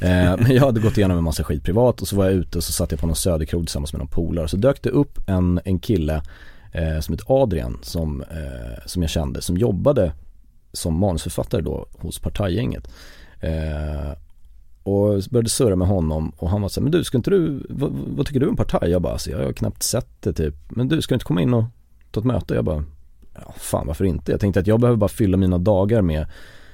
Eh, 0.00 0.36
men 0.38 0.50
jag 0.54 0.62
hade 0.62 0.80
gått 0.80 0.98
igenom 0.98 1.18
en 1.18 1.24
massa 1.24 1.44
skit 1.44 1.64
privat 1.64 2.00
och 2.02 2.08
så 2.08 2.16
var 2.16 2.24
jag 2.24 2.34
ute 2.34 2.58
och 2.58 2.64
så 2.64 2.72
satt 2.72 2.90
jag 2.90 3.00
på 3.00 3.06
någon 3.06 3.16
söderkrog 3.16 3.62
tillsammans 3.66 3.92
med 3.92 3.98
någon 3.98 4.08
polare. 4.08 4.48
Så 4.48 4.56
dök 4.56 4.82
det 4.82 4.90
upp 4.90 5.18
en, 5.26 5.60
en 5.64 5.78
kille 5.78 6.22
eh, 6.72 7.00
som 7.00 7.12
heter 7.14 7.42
Adrian 7.42 7.78
som, 7.82 8.22
eh, 8.22 8.86
som 8.86 9.02
jag 9.02 9.10
kände, 9.10 9.42
som 9.42 9.56
jobbade 9.56 10.12
som 10.72 10.98
manusförfattare 10.98 11.60
då 11.62 11.86
hos 11.98 12.18
Partajgänget. 12.18 12.88
Eh, 13.40 14.12
och 14.82 15.22
började 15.30 15.48
surra 15.48 15.76
med 15.76 15.88
honom 15.88 16.32
och 16.36 16.50
han 16.50 16.62
var 16.62 16.68
så 16.68 16.80
här, 16.80 16.82
men 16.82 16.92
du 16.92 17.04
ska 17.04 17.16
inte 17.18 17.30
du, 17.30 17.66
vad, 17.68 17.90
vad 17.92 18.26
tycker 18.26 18.40
du 18.40 18.48
om 18.48 18.56
Partaj? 18.56 18.90
Jag 18.90 19.02
bara, 19.02 19.12
alltså, 19.12 19.30
jag 19.30 19.38
har 19.38 19.52
knappt 19.52 19.82
sett 19.82 20.08
det 20.20 20.32
typ. 20.32 20.54
Men 20.68 20.88
du, 20.88 21.02
ska 21.02 21.12
du 21.12 21.16
inte 21.16 21.24
komma 21.24 21.42
in 21.42 21.54
och 21.54 21.64
ta 22.10 22.20
ett 22.20 22.26
möte? 22.26 22.54
Jag 22.54 22.64
bara, 22.64 22.84
ja 23.46 23.54
fan 23.56 23.86
varför 23.86 24.04
inte? 24.04 24.32
Jag 24.32 24.40
tänkte 24.40 24.60
att 24.60 24.66
jag 24.66 24.80
behöver 24.80 24.96
bara 24.96 25.08
fylla 25.08 25.36
mina 25.36 25.58
dagar 25.58 26.02
med, 26.02 26.26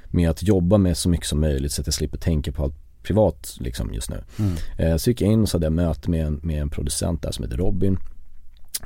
med 0.04 0.30
att 0.30 0.42
jobba 0.42 0.78
med 0.78 0.96
så 0.96 1.08
mycket 1.08 1.26
som 1.26 1.40
möjligt 1.40 1.72
så 1.72 1.80
att 1.80 1.86
jag 1.86 1.94
slipper 1.94 2.18
tänka 2.18 2.52
på 2.52 2.62
allt 2.62 2.74
privat 3.02 3.56
liksom 3.60 3.94
just 3.94 4.10
nu. 4.10 4.22
Eh, 4.78 4.96
så 4.96 5.10
gick 5.10 5.20
jag 5.20 5.32
in 5.32 5.42
och 5.42 5.48
så 5.48 5.56
hade 5.56 5.66
jag 5.66 5.72
möte 5.72 6.10
med 6.10 6.26
en, 6.26 6.40
med 6.42 6.62
en 6.62 6.70
producent 6.70 7.22
där 7.22 7.30
som 7.32 7.44
heter 7.44 7.56
Robin. 7.56 7.98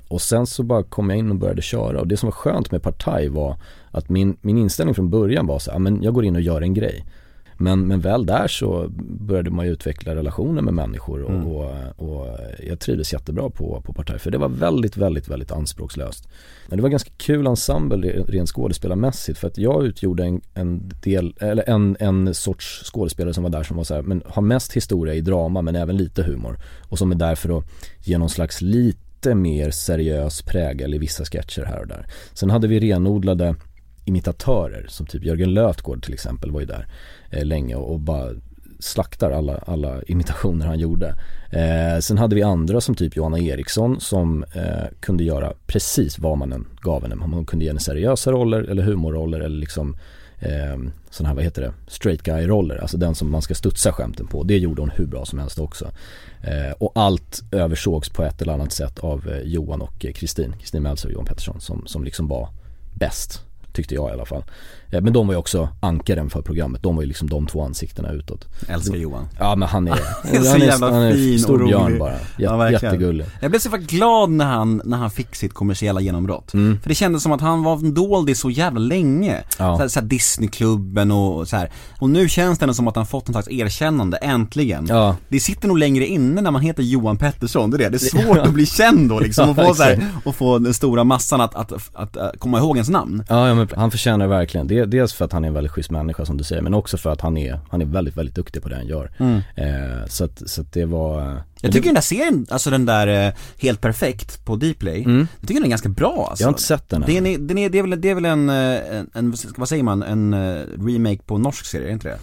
Och 0.09 0.23
sen 0.23 0.47
så 0.47 0.63
bara 0.63 0.83
kom 0.83 1.11
jag 1.11 1.19
in 1.19 1.31
och 1.31 1.37
började 1.37 1.63
köra 1.63 2.01
och 2.01 2.07
det 2.09 2.17
som 2.17 2.27
var 2.27 2.33
skönt 2.33 2.71
med 2.71 2.83
Partaj 2.83 3.29
var 3.29 3.57
att 3.91 4.09
min, 4.09 4.37
min 4.41 4.59
inställning 4.59 4.95
från 4.95 5.11
början 5.11 5.47
var 5.47 5.59
så 5.59 5.71
här, 5.71 5.75
"Ja, 5.75 5.79
men 5.79 6.03
jag 6.03 6.15
går 6.15 6.25
in 6.25 6.35
och 6.37 6.41
gör 6.43 6.61
en 6.61 6.75
grej. 6.75 7.05
Men, 7.63 7.87
men 7.87 8.01
väl 8.01 8.27
där 8.27 8.49
så 8.49 8.87
började 9.21 9.51
man 9.51 9.67
ju 9.67 9.73
utveckla 9.73 10.15
relationer 10.15 10.63
med 10.63 10.75
människor 10.75 11.23
och, 11.23 11.57
och, 11.57 11.73
och 11.97 12.39
jag 12.67 12.81
trivdes 12.81 13.13
jättebra 13.13 13.51
på, 13.51 13.83
på 13.85 13.93
Partaj 13.93 14.19
för 14.19 14.31
det 14.31 14.39
var 14.39 14.49
väldigt, 14.49 14.97
väldigt, 14.97 15.29
väldigt 15.29 15.53
anspråkslöst. 15.53 16.29
Men 16.69 16.77
det 16.77 16.83
var 16.83 16.89
ganska 16.89 17.11
kul 17.17 17.47
ensemble 17.47 17.97
re- 17.97 18.27
rent 18.27 18.49
skådespelarmässigt 18.49 19.39
för 19.39 19.47
att 19.47 19.59
jag 19.59 19.87
utgjorde 19.87 20.25
en, 20.25 20.41
en 20.55 20.93
del, 21.03 21.35
eller 21.41 21.69
en, 21.69 21.97
en 22.01 22.35
sorts 22.35 22.83
skådespelare 22.93 23.35
som 23.35 23.43
var 23.43 23.51
där 23.51 23.63
som 23.63 23.77
var 23.77 23.85
så 23.85 23.95
här, 23.95 24.03
men 24.03 24.23
har 24.27 24.43
mest 24.43 24.73
historia 24.73 25.15
i 25.15 25.21
drama 25.21 25.63
men 25.63 25.77
även 25.77 25.97
lite 25.97 26.23
humor. 26.23 26.59
Och 26.89 26.99
som 26.99 27.13
är 27.13 27.17
där 27.17 27.35
för 27.35 27.59
att 27.59 27.65
ge 28.01 28.19
någon 28.19 28.31
slags 28.31 28.61
lite 28.61 29.35
mer 29.35 29.71
seriös 29.71 30.43
prägel 30.43 30.95
i 30.95 30.99
vissa 30.99 31.25
sketcher 31.25 31.65
här 31.65 31.81
och 31.81 31.87
där. 31.87 32.07
Sen 32.33 32.51
hade 32.51 32.69
vi 32.69 32.81
renodlade 32.81 33.55
imitatörer 34.11 34.87
som 34.89 35.07
typ 35.07 35.25
Jörgen 35.25 35.55
Lötgård 35.55 36.03
till 36.05 36.15
exempel 36.15 36.51
var 36.51 36.61
ju 36.61 36.67
där 36.67 36.87
eh, 37.31 37.45
länge 37.45 37.75
och, 37.75 37.93
och 37.93 38.01
bara 38.01 38.31
slaktar 38.79 39.31
alla, 39.31 39.57
alla 39.67 40.03
imitationer 40.03 40.67
han 40.67 40.79
gjorde. 40.79 41.15
Eh, 41.51 42.01
sen 42.01 42.19
hade 42.19 42.35
vi 42.35 42.43
andra 42.43 42.81
som 42.81 42.95
typ 42.95 43.17
Johanna 43.17 43.39
Eriksson 43.39 44.01
som 44.01 44.45
eh, 44.55 44.87
kunde 45.01 45.25
göra 45.25 45.53
precis 45.67 46.19
vad 46.19 46.39
man 46.39 46.53
än 46.53 46.67
gav 46.81 47.03
henne. 47.03 47.15
Man 47.15 47.45
kunde 47.45 47.65
ge 47.65 47.71
henne 47.71 47.81
seriösa 47.81 48.33
roller 48.33 48.63
eller 48.63 48.83
humorroller 48.83 49.41
eller 49.41 49.59
liksom 49.59 49.97
eh, 50.39 50.79
sådana 51.11 51.29
här, 51.29 51.35
vad 51.35 51.45
heter 51.45 51.63
det, 51.63 51.73
straight 51.87 52.23
guy-roller. 52.23 52.79
Alltså 52.79 52.97
den 52.97 53.15
som 53.15 53.31
man 53.31 53.43
ska 53.43 53.55
studsa 53.55 53.93
skämten 53.93 54.27
på. 54.27 54.43
Det 54.43 54.59
gjorde 54.59 54.83
hon 54.83 54.91
hur 54.91 55.07
bra 55.07 55.25
som 55.25 55.39
helst 55.39 55.59
också. 55.59 55.91
Eh, 56.43 56.73
och 56.79 56.93
allt 56.95 57.43
översågs 57.53 58.09
på 58.09 58.23
ett 58.23 58.43
eller 58.43 58.53
annat 58.53 58.73
sätt 58.73 58.99
av 58.99 59.29
eh, 59.29 59.43
Johan 59.43 59.83
och 59.83 60.05
eh, 60.05 60.13
Kristin, 60.13 60.55
Kristin 60.61 60.83
Meltzer 60.83 61.09
och 61.09 61.13
Johan 61.13 61.27
Pettersson 61.27 61.61
som, 61.61 61.87
som 61.87 62.05
liksom 62.05 62.29
var 62.29 62.49
bäst. 62.95 63.50
Tyckte 63.73 63.95
jag 63.95 64.11
i 64.11 64.13
alla 64.13 64.25
fall. 64.25 64.45
Eh, 64.93 65.01
men 65.01 65.13
de 65.13 65.27
var 65.27 65.35
ju 65.35 65.39
också 65.39 65.69
ankaren 65.81 66.31
för 66.31 66.43
programmet. 66.43 66.83
De 66.83 66.97
var 66.97 67.03
ju 67.03 67.09
liksom 67.09 67.31
de 67.31 67.47
två 67.47 67.63
ansiktena 67.65 68.11
utåt. 68.13 68.49
Älskar 68.69 68.97
Johan. 68.97 69.29
Ja 69.39 69.57
men 69.57 69.69
han 69.69 69.89
är, 69.89 69.95
Så 69.97 70.51
han 70.51 70.63
är, 70.63 70.67
jävla 70.67 70.91
han 70.93 71.03
är 71.03 71.15
fin 71.15 71.35
och 71.35 71.41
stor 71.41 71.67
björn 71.67 71.99
bara. 71.99 72.13
Ja, 72.13 72.17
Jät, 72.39 72.59
verkligen. 72.73 72.95
jättegullig. 72.95 73.27
Jag 73.41 73.51
blev 73.51 73.61
så 73.61 73.69
jävla 73.69 73.87
glad 73.87 74.31
när 74.31 74.45
han, 74.45 74.83
när 74.85 74.97
han 74.97 75.11
fick 75.11 75.35
sitt 75.35 75.55
kommersiella 75.55 76.01
genombrott. 76.01 76.51
För 76.51 76.89
det 76.89 76.95
kändes 76.95 77.23
som 77.23 77.33
att 77.33 77.41
han 77.41 77.63
var 77.63 77.77
en 77.77 77.95
doldis 77.95 78.41
så 78.41 78.51
jävla 78.51 78.81
länge. 78.81 79.37
Ja. 79.59 79.77
Så 79.77 79.83
här, 79.83 79.89
så 79.89 80.01
här 80.01 80.07
Disneyklubben 80.07 81.11
och 81.11 81.49
så 81.49 81.57
här. 81.57 81.71
Och 81.99 82.11
nu 82.11 82.29
känns 82.29 82.59
det 82.59 82.75
som 82.75 82.89
att 82.89 82.97
han 82.97 83.07
fått 83.07 83.29
en 83.29 83.35
slags 83.35 83.49
erkännande, 83.49 84.17
äntligen. 84.17 84.87
Ja. 84.89 85.17
Det 85.29 85.41
sitter 85.41 85.69
nog 85.69 85.79
längre 85.79 86.07
inne 86.07 86.41
när 86.43 86.51
man 86.51 86.63
heter 86.63 86.83
Johan 86.83 87.17
Pettersson, 87.17 87.71
det 87.71 87.77
är 87.77 87.79
det. 87.79 87.89
Det 87.89 87.97
är 87.97 88.25
svårt 88.25 88.39
att 88.39 88.53
bli 88.55 88.67
känd 88.67 89.09
då 89.09 89.21
liksom, 89.21 89.51
och 89.51 89.59
Ja, 89.59 89.67
få 89.69 89.75
så 89.75 89.83
här, 89.83 89.93
exakt. 89.93 90.27
och 90.27 90.35
få 90.37 90.59
den 90.59 90.75
stora 90.75 91.05
massan 91.05 91.41
att, 91.41 91.55
att, 91.55 91.73
att, 91.93 92.17
att, 92.17 92.39
komma 92.39 92.59
ihåg 92.59 92.77
ens 92.77 92.89
namn. 92.89 93.25
Ja, 93.29 93.49
ja 93.49 93.55
men 93.55 93.69
han 93.77 93.91
förtjänar 93.91 94.27
verkligen. 94.27 94.67
Det, 94.67 94.80
dels 94.87 95.13
för 95.13 95.25
att 95.25 95.33
han 95.33 95.45
är 95.45 95.49
en 95.49 95.55
väldigt 95.55 95.73
schysst 95.73 95.91
människa 95.91 96.25
som 96.25 96.37
du 96.37 96.45
säger 96.45 96.63
men 96.63 96.75
också 96.75 96.97
för 96.97 97.11
att 97.11 97.21
han 97.21 97.37
är, 97.37 97.61
han 97.71 97.83
är 97.83 97.87
väldigt, 97.87 98.17
väldigt 98.17 98.35
duktig 98.35 98.63
på 98.63 98.69
det 98.69 98.77
han 98.77 98.87
gör. 98.87 99.11
Eh, 99.55 100.07
så 100.07 100.25
att, 100.25 100.43
så 100.47 100.61
att 100.61 100.73
det 100.73 100.85
var 100.85 101.41
Mm. 101.61 101.69
Jag 101.69 101.73
tycker 101.73 101.89
den 101.89 101.95
där 101.95 102.01
serien, 102.01 102.47
alltså 102.51 102.71
den 102.71 102.87
där 102.87 103.27
eh, 103.27 103.33
Helt 103.59 103.81
Perfekt 103.81 104.45
på 104.45 104.57
Dplay, 104.57 105.03
jag 105.03 105.49
tycker 105.49 105.55
den 105.55 105.65
är 105.65 105.69
ganska 105.69 105.89
bra 105.89 106.27
alltså. 106.31 106.43
Jag 106.43 106.47
har 106.47 106.53
inte 106.53 106.63
sett 106.63 106.89
den 106.89 107.03
än. 107.03 107.15
Den 107.15 107.27
är, 107.27 107.39
den 107.39 107.59
är, 107.59 107.71
det 107.71 107.79
är 107.79 107.83
väl, 107.83 108.01
det 108.01 108.09
är 108.09 108.15
väl 108.15 108.25
en, 108.25 108.49
eh, 108.49 108.97
en, 108.97 109.11
en, 109.15 109.35
vad 109.57 109.69
säger 109.69 109.83
man, 109.83 110.03
en 110.03 110.35
eh, 110.35 110.63
remake 110.87 111.23
på 111.27 111.39
norsk 111.39 111.65
serie, 111.65 111.85
är 111.85 111.87
det 111.87 111.93
inte 111.93 112.09
det? 112.09 112.19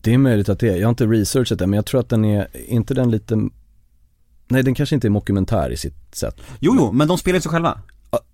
Det 0.00 0.14
är 0.14 0.18
möjligt 0.18 0.48
att 0.48 0.60
det 0.60 0.68
är. 0.68 0.76
Jag 0.76 0.86
har 0.86 0.90
inte 0.90 1.06
researchat 1.06 1.58
den 1.58 1.70
men 1.70 1.76
jag 1.76 1.86
tror 1.86 2.00
att 2.00 2.08
den 2.08 2.24
är, 2.24 2.48
inte 2.66 2.94
den 2.94 3.10
lite 3.10 3.48
Nej 4.48 4.62
den 4.62 4.74
kanske 4.74 4.94
inte 4.94 5.08
är 5.08 5.10
mockumentär 5.10 5.70
i 5.70 5.76
sitt 5.76 6.14
sätt. 6.14 6.40
Jo, 6.58 6.74
jo, 6.76 6.92
men 6.92 7.08
de 7.08 7.18
spelar 7.18 7.36
ju 7.36 7.40
sig 7.40 7.50
själva. 7.50 7.80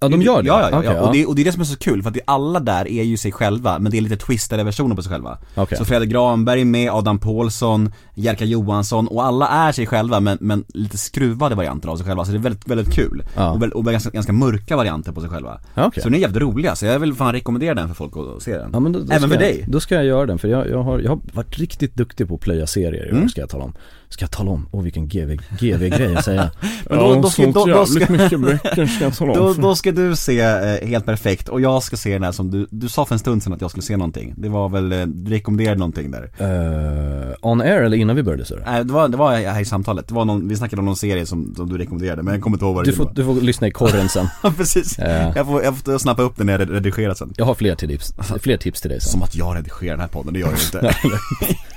Ja 0.01 0.09
de 0.09 0.23
gör 0.23 0.43
det? 0.43 0.49
Ja, 0.49 0.61
ja, 0.61 0.69
ja, 0.71 0.79
Okej, 0.79 0.91
ja. 0.95 1.01
Och, 1.07 1.13
det, 1.13 1.27
och 1.27 1.35
det 1.35 1.43
är 1.43 1.45
det 1.45 1.53
som 1.53 1.61
är 1.61 1.65
så 1.65 1.77
kul, 1.79 2.03
för 2.03 2.11
att 2.11 2.17
alla 2.25 2.61
där 2.61 2.89
är 2.89 3.03
ju 3.03 3.17
sig 3.17 3.33
själva, 3.33 3.79
men 3.79 3.93
det 3.93 3.99
är 3.99 4.01
lite 4.01 4.17
twistade 4.17 4.65
versioner 4.65 4.97
på 4.97 5.03
sig 5.03 5.13
själva. 5.13 5.39
Okej. 5.55 5.79
Så 5.79 5.85
Fredrik 5.85 6.11
Granberg 6.11 6.61
är 6.61 6.65
med, 6.65 6.91
Adam 6.91 7.19
Pålsson, 7.19 7.93
Jerka 8.15 8.45
Johansson, 8.45 9.09
och 9.09 9.25
alla 9.25 9.49
är 9.49 9.73
sig 9.73 9.87
själva 9.87 10.21
men, 10.21 10.39
men 10.41 10.65
lite 10.69 10.99
skruvade 10.99 11.55
varianter 11.55 11.89
av 11.89 11.97
sig 11.97 12.07
själva, 12.07 12.25
så 12.25 12.31
det 12.33 12.39
är 12.39 12.43
väldigt, 12.43 12.69
väldigt 12.69 12.95
kul. 12.95 13.23
Ja. 13.37 13.51
Och, 13.51 13.63
och 13.63 13.85
ganska, 13.85 14.11
ganska 14.11 14.33
mörka 14.33 14.77
varianter 14.77 15.13
på 15.13 15.21
sig 15.21 15.31
själva. 15.31 15.61
Okej. 15.77 16.03
Så 16.03 16.09
den 16.09 16.15
är 16.15 16.19
jävligt 16.19 16.43
roliga, 16.43 16.77
så 16.77 16.87
jag 16.87 16.99
vill 16.99 17.15
fan 17.15 17.33
rekommendera 17.33 17.75
den 17.75 17.89
för 17.89 17.95
folk 17.95 18.13
att 18.17 18.43
se 18.43 18.59
den. 18.59 18.71
Ja, 18.73 18.81
men 18.81 18.93
då, 18.93 18.99
då 18.99 19.13
Även 19.13 19.29
för 19.29 19.37
jag, 19.37 19.43
dig. 19.43 19.65
Då 19.69 19.81
ska 19.81 19.95
jag 19.95 20.05
göra 20.05 20.27
den 20.27 20.39
för 20.39 20.49
jag, 20.49 20.71
jag, 20.71 20.83
har, 20.83 20.99
jag 20.99 21.11
har 21.11 21.21
varit 21.33 21.59
riktigt 21.59 21.95
duktig 21.95 22.29
på 22.29 22.35
att 22.35 22.41
plöja 22.41 22.67
serier 22.67 23.07
i 23.07 23.11
Mm. 23.11 23.29
ska 23.29 23.41
jag 23.41 23.51
tala 23.51 23.65
om. 23.65 23.75
Ska 24.09 24.23
jag 24.23 24.31
tala 24.31 24.51
om? 24.51 24.69
Åh 24.73 24.83
vilken 24.83 25.09
GV, 25.09 25.37
GV-grej 25.61 26.17
att 26.17 26.25
säga. 26.25 26.51
Men 26.91 26.99
då- 26.99 27.15
då 27.23 27.31
ska- 27.31 27.47
då- 27.47 27.67
då 27.67 27.87
ska- 27.87 28.13
mycket 28.13 28.41
böcker 28.41 28.87
ska 28.87 29.05
jag 29.05 29.17
tala 29.17 29.35
Då, 29.39 29.53
då 29.55 29.77
ska 29.77 29.93
du 29.93 30.17
se 30.17 30.41
eh, 30.41 30.89
Helt 30.89 31.05
Perfekt 31.07 31.49
och 31.49 31.61
jag 31.61 31.83
ska 31.83 31.97
se 31.97 32.13
den 32.13 32.23
här 32.23 32.33
som 32.33 32.51
du, 32.51 32.67
du 32.71 32.89
sa 32.89 33.05
för 33.05 33.15
en 33.15 33.19
stund 33.19 33.43
sedan 33.43 33.53
att 33.53 33.61
jag 33.61 33.71
skulle 33.71 33.83
se 33.83 33.97
någonting. 33.97 34.35
Det 34.37 34.49
var 34.49 34.69
väl, 34.69 34.93
eh, 34.93 35.07
du 35.07 35.31
rekommenderade 35.31 35.79
någonting 35.79 36.11
där. 36.11 36.31
Eh, 36.39 37.35
on 37.41 37.61
air 37.61 37.83
eller 37.83 37.97
innan 37.97 38.17
vi 38.17 38.23
började 38.23 38.45
så? 38.45 38.55
Nej 38.67 38.85
det 38.85 38.93
var, 38.93 39.09
det 39.09 39.17
var 39.17 39.33
här 39.37 39.61
i 39.61 39.65
samtalet, 39.65 40.09
det 40.09 40.15
var 40.15 40.25
någon, 40.25 40.49
vi 40.49 40.57
snackade 40.57 40.81
om 40.81 40.87
någon 40.87 40.97
serie 40.97 41.27
som, 41.27 41.55
som 41.55 41.69
du 41.69 41.79
rekommenderade 41.79 42.23
men 42.23 42.35
jag 42.35 42.43
kommer 42.43 42.57
inte 42.57 42.65
ihåg 42.65 42.75
vad 42.75 42.85
det 42.85 42.91
Du 42.91 42.97
får, 42.97 43.11
du 43.15 43.25
får 43.25 43.35
lyssna 43.35 43.67
i 43.67 43.71
korren 43.71 44.09
sen. 44.09 44.27
Ja 44.43 44.53
precis, 44.57 44.99
Eh. 44.99 45.33
jag, 45.37 45.47
får, 45.47 45.63
jag 45.63 45.77
får 45.79 45.99
snappa 45.99 46.23
upp 46.23 46.37
den 46.37 46.47
när 46.47 46.59
jag 46.59 46.71
redigerar 46.75 47.15
sen. 47.15 47.33
Jag 47.37 47.45
har 47.45 47.55
fler 47.55 47.75
tips, 47.75 48.15
fler 48.41 48.57
tips 48.57 48.81
till 48.81 48.91
dig 48.91 49.01
sen. 49.01 49.11
Som 49.11 49.23
att 49.23 49.37
jag 49.37 49.57
redigerar 49.57 49.91
den 49.93 50.01
här 50.01 50.09
podden, 50.09 50.33
det 50.35 50.41
gör 50.41 50.49
jag 50.49 50.59
inte. 50.91 50.97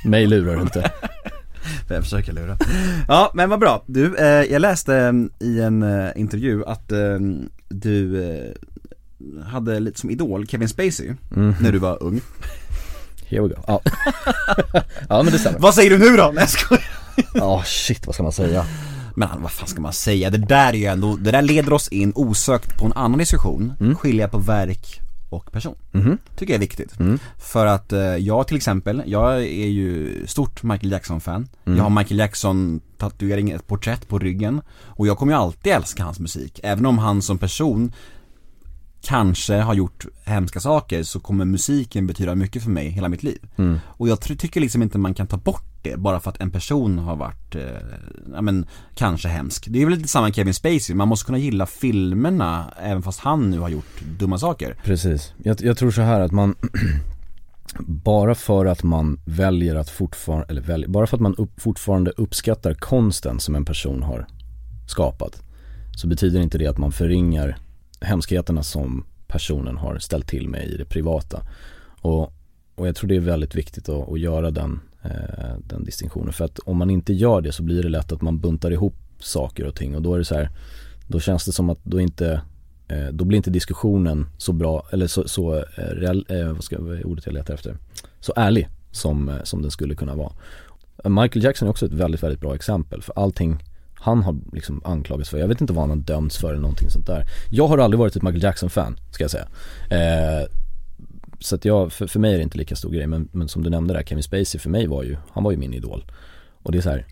Mig 0.06 0.28
lurar 0.28 0.56
du 0.56 0.62
inte. 0.62 0.92
Jag 1.88 2.04
försöker 2.04 2.34
lura. 2.34 2.58
Ja 3.08 3.32
men 3.34 3.50
vad 3.50 3.60
bra, 3.60 3.84
du, 3.86 4.16
eh, 4.16 4.26
jag 4.26 4.62
läste 4.62 4.96
eh, 4.96 5.48
i 5.48 5.62
en 5.62 5.84
eh, 5.84 6.10
intervju 6.16 6.66
att 6.66 6.92
eh, 6.92 7.18
du 7.70 8.24
eh, 8.24 8.52
hade 9.46 9.80
lite 9.80 10.00
som 10.00 10.10
idol 10.10 10.48
Kevin 10.48 10.70
Spacey, 10.70 11.14
när 11.60 11.72
du 11.72 11.80
var 11.80 12.04
ung. 12.04 12.22
Here 13.26 13.42
we 13.42 13.48
go. 13.48 13.56
Ja, 13.68 13.82
ja 15.10 15.24
men 15.24 15.34
det 15.34 15.40
stämmer. 15.40 15.60
Vad 15.60 15.76
säger 15.76 15.90
du 15.90 15.98
nu 15.98 16.18
då? 16.18 16.32
Nej 16.34 16.42
jag 16.42 16.50
skojar. 16.50 16.84
Ja 17.34 17.64
shit 17.66 18.08
vad 18.08 18.14
ska 18.16 18.24
man 18.24 18.32
säga? 18.32 18.66
Men 19.16 19.30
vad 19.42 19.52
fan 19.52 19.68
ska 19.68 19.82
man 19.82 19.94
säga? 19.94 20.30
Det 20.30 20.38
där 20.38 20.70
är 20.70 20.78
ju 20.78 20.86
ändå, 20.86 21.16
det 21.16 21.32
där 21.32 21.42
leder 21.42 21.74
oss 21.74 21.88
in 21.88 22.12
osökt 22.16 22.78
på 22.78 22.86
en 22.86 22.94
annan 22.94 23.20
diskussion, 23.20 23.96
skilja 24.00 24.28
på 24.28 24.38
verk 24.38 25.00
och 25.30 25.52
person. 25.52 25.76
Tycker 26.36 26.54
jag 26.54 26.56
är 26.56 26.60
viktigt. 26.60 26.94
För 27.38 27.66
att 27.66 27.94
eh, 27.94 28.00
jag 28.00 28.48
till 28.48 28.58
exempel, 28.58 29.04
jag 29.06 29.34
är 29.38 29.68
ju 29.68 30.24
stort 30.28 30.64
Michael 30.64 30.92
Jackson-fan. 30.92 31.48
Jag 31.64 31.84
har 31.84 31.90
Michael 31.90 32.20
Jackson 32.20 32.82
tatuering, 32.98 33.50
ett 33.52 33.68
porträtt 33.68 34.08
på 34.08 34.20
ryggen. 34.20 34.62
Och 34.72 35.08
jag 35.08 35.18
kommer 35.18 35.34
ju 35.34 35.40
alltid 35.40 35.74
älska 35.74 36.04
hans 36.04 36.20
musik. 36.20 36.60
Även 36.64 36.86
om 36.86 36.98
han 36.98 37.22
som 37.22 37.38
person 37.38 37.94
kanske 39.02 39.56
har 39.56 39.74
gjort 39.74 40.06
hemska 40.26 40.60
saker 40.60 41.04
så 41.04 41.20
kommer 41.20 41.46
musiken 41.46 42.08
betyda 42.08 42.36
mycket 42.36 42.64
för 42.64 42.70
mig 42.70 42.90
hela 42.90 43.10
mitt 43.10 43.24
liv. 43.24 43.40
Och 43.86 44.10
jag 44.10 44.22
tycker 44.22 44.62
liksom 44.62 44.82
inte 44.82 44.98
man 44.98 45.14
kan 45.14 45.28
ta 45.28 45.38
bort 45.38 45.69
det 45.82 45.98
bara 45.98 46.20
för 46.20 46.30
att 46.30 46.42
en 46.42 46.52
person 46.52 47.00
har 47.00 47.16
varit, 47.16 47.56
eh, 47.56 47.62
ja 48.34 48.42
men 48.42 48.66
kanske 48.96 49.28
hemsk. 49.28 49.68
Det 49.70 49.82
är 49.82 49.86
väl 49.86 49.96
lite 49.96 50.08
samma 50.08 50.26
med 50.26 50.36
Kevin 50.36 50.54
Spacey, 50.54 50.96
man 50.96 51.08
måste 51.08 51.26
kunna 51.26 51.38
gilla 51.38 51.66
filmerna 51.66 52.74
även 52.82 53.04
fast 53.04 53.20
han 53.20 53.50
nu 53.50 53.60
har 53.60 53.70
gjort 53.70 54.02
dumma 54.20 54.38
saker. 54.38 54.76
Precis. 54.84 55.34
Jag, 55.44 55.62
jag 55.62 55.78
tror 55.78 55.92
så 55.92 56.02
här 56.02 56.20
att 56.20 56.32
man 56.32 56.56
bara 57.80 58.36
för 58.36 58.66
att 58.66 58.84
man 58.84 59.20
väljer 59.26 59.76
att 59.76 59.90
fortfarande, 59.90 60.46
eller 60.50 60.62
väljer, 60.62 60.90
bara 60.90 61.08
för 61.08 61.18
att 61.18 61.22
man 61.22 61.36
upp, 61.36 61.62
fortfarande 61.62 62.12
uppskattar 62.12 62.74
konsten 62.74 63.40
som 63.40 63.56
en 63.56 63.66
person 63.66 64.04
har 64.04 64.28
skapat 64.88 65.44
så 65.96 66.08
betyder 66.08 66.40
inte 66.40 66.58
det 66.58 66.68
att 66.68 66.78
man 66.78 66.92
förringar 66.92 67.58
hemskheterna 68.02 68.64
som 68.64 69.06
personen 69.28 69.78
har 69.78 70.00
ställt 70.00 70.28
till 70.28 70.50
med 70.50 70.68
i 70.68 70.78
det 70.78 70.86
privata. 70.86 71.42
Och, 72.02 72.34
och 72.76 72.88
jag 72.88 72.96
tror 72.96 73.08
det 73.08 73.16
är 73.16 73.20
väldigt 73.20 73.56
viktigt 73.56 73.90
att, 73.90 74.10
att 74.10 74.20
göra 74.20 74.52
den, 74.52 74.80
Eh, 75.04 75.58
den 75.68 75.84
distinktionen. 75.84 76.34
För 76.34 76.46
att 76.46 76.60
om 76.60 76.78
man 76.78 76.90
inte 76.90 77.14
gör 77.14 77.42
det 77.42 77.52
så 77.52 77.64
blir 77.64 77.84
det 77.84 77.90
lätt 77.90 78.12
att 78.12 78.22
man 78.22 78.40
buntar 78.40 78.72
ihop 78.72 78.96
saker 79.20 79.66
och 79.66 79.76
ting 79.76 79.96
och 79.96 80.02
då 80.02 80.14
är 80.14 80.18
det 80.18 80.26
så 80.26 80.36
här, 80.36 80.50
då 81.08 81.20
känns 81.20 81.46
det 81.46 81.52
som 81.52 81.70
att 81.70 81.80
då 81.84 82.00
inte 82.00 82.42
eh, 82.88 83.08
då 83.12 83.26
blir 83.26 83.38
inte 83.38 83.50
diskussionen 83.50 84.26
så 84.38 84.54
bra, 84.54 84.88
eller 84.92 85.08
så, 85.08 85.28
så 85.28 85.56
eh, 85.56 85.64
real, 85.76 86.26
vad, 86.30 86.64
ska, 86.64 86.82
vad 86.82 86.96
är 86.96 87.08
ordet 87.08 87.26
jag 87.26 87.34
letar 87.34 87.54
efter? 87.54 87.78
Så 88.20 88.34
ärlig 88.36 88.68
som, 88.92 89.40
som 89.44 89.62
den 89.62 89.72
skulle 89.72 89.96
kunna 89.96 90.16
vara. 90.16 90.32
Michael 91.04 91.44
Jackson 91.44 91.68
är 91.68 91.70
också 91.70 91.86
ett 91.86 91.94
väldigt, 91.94 92.24
väldigt 92.24 92.42
bra 92.42 92.56
exempel 92.56 93.02
för 93.02 93.14
allting 93.20 93.64
han 94.02 94.24
har 94.24 94.36
liksom 94.54 94.82
anklagats 94.84 95.30
för, 95.30 95.38
jag 95.38 95.48
vet 95.48 95.62
inte 95.62 95.74
vad 95.74 95.82
han 95.82 95.90
har 95.90 96.06
dömts 96.06 96.38
för 96.38 96.50
eller 96.50 96.62
någonting 96.62 96.90
sånt 96.90 97.08
där. 97.08 97.26
Jag 97.50 97.68
har 97.68 97.78
aldrig 97.78 98.00
varit 98.00 98.16
ett 98.16 98.24
Michael 98.24 98.44
Jackson-fan, 98.44 98.98
ska 99.12 99.24
jag 99.24 99.32
säga. 99.32 99.48
Eh, 99.90 100.48
så 101.40 101.56
att 101.56 101.66
jag, 101.66 101.94
för, 101.94 102.08
för 102.08 102.20
mig 102.20 102.34
är 102.34 102.38
det 102.38 102.44
inte 102.44 102.58
lika 102.58 102.76
stor 102.76 102.92
grej, 102.92 103.08
men, 103.08 103.30
men 103.32 103.48
som 103.48 103.64
du 103.64 103.70
nämnde 103.70 103.94
där, 103.94 104.04
Kevin 104.04 104.24
Spacey 104.24 104.60
för 104.60 104.70
mig 104.70 104.88
var 104.88 105.04
ju, 105.04 105.18
han 105.32 105.44
var 105.44 105.52
ju 105.52 105.58
min 105.58 105.74
idol. 105.74 106.06
Och 106.64 106.72
det 106.72 106.78
är 106.78 106.82
så 106.82 106.90
här, 106.90 107.06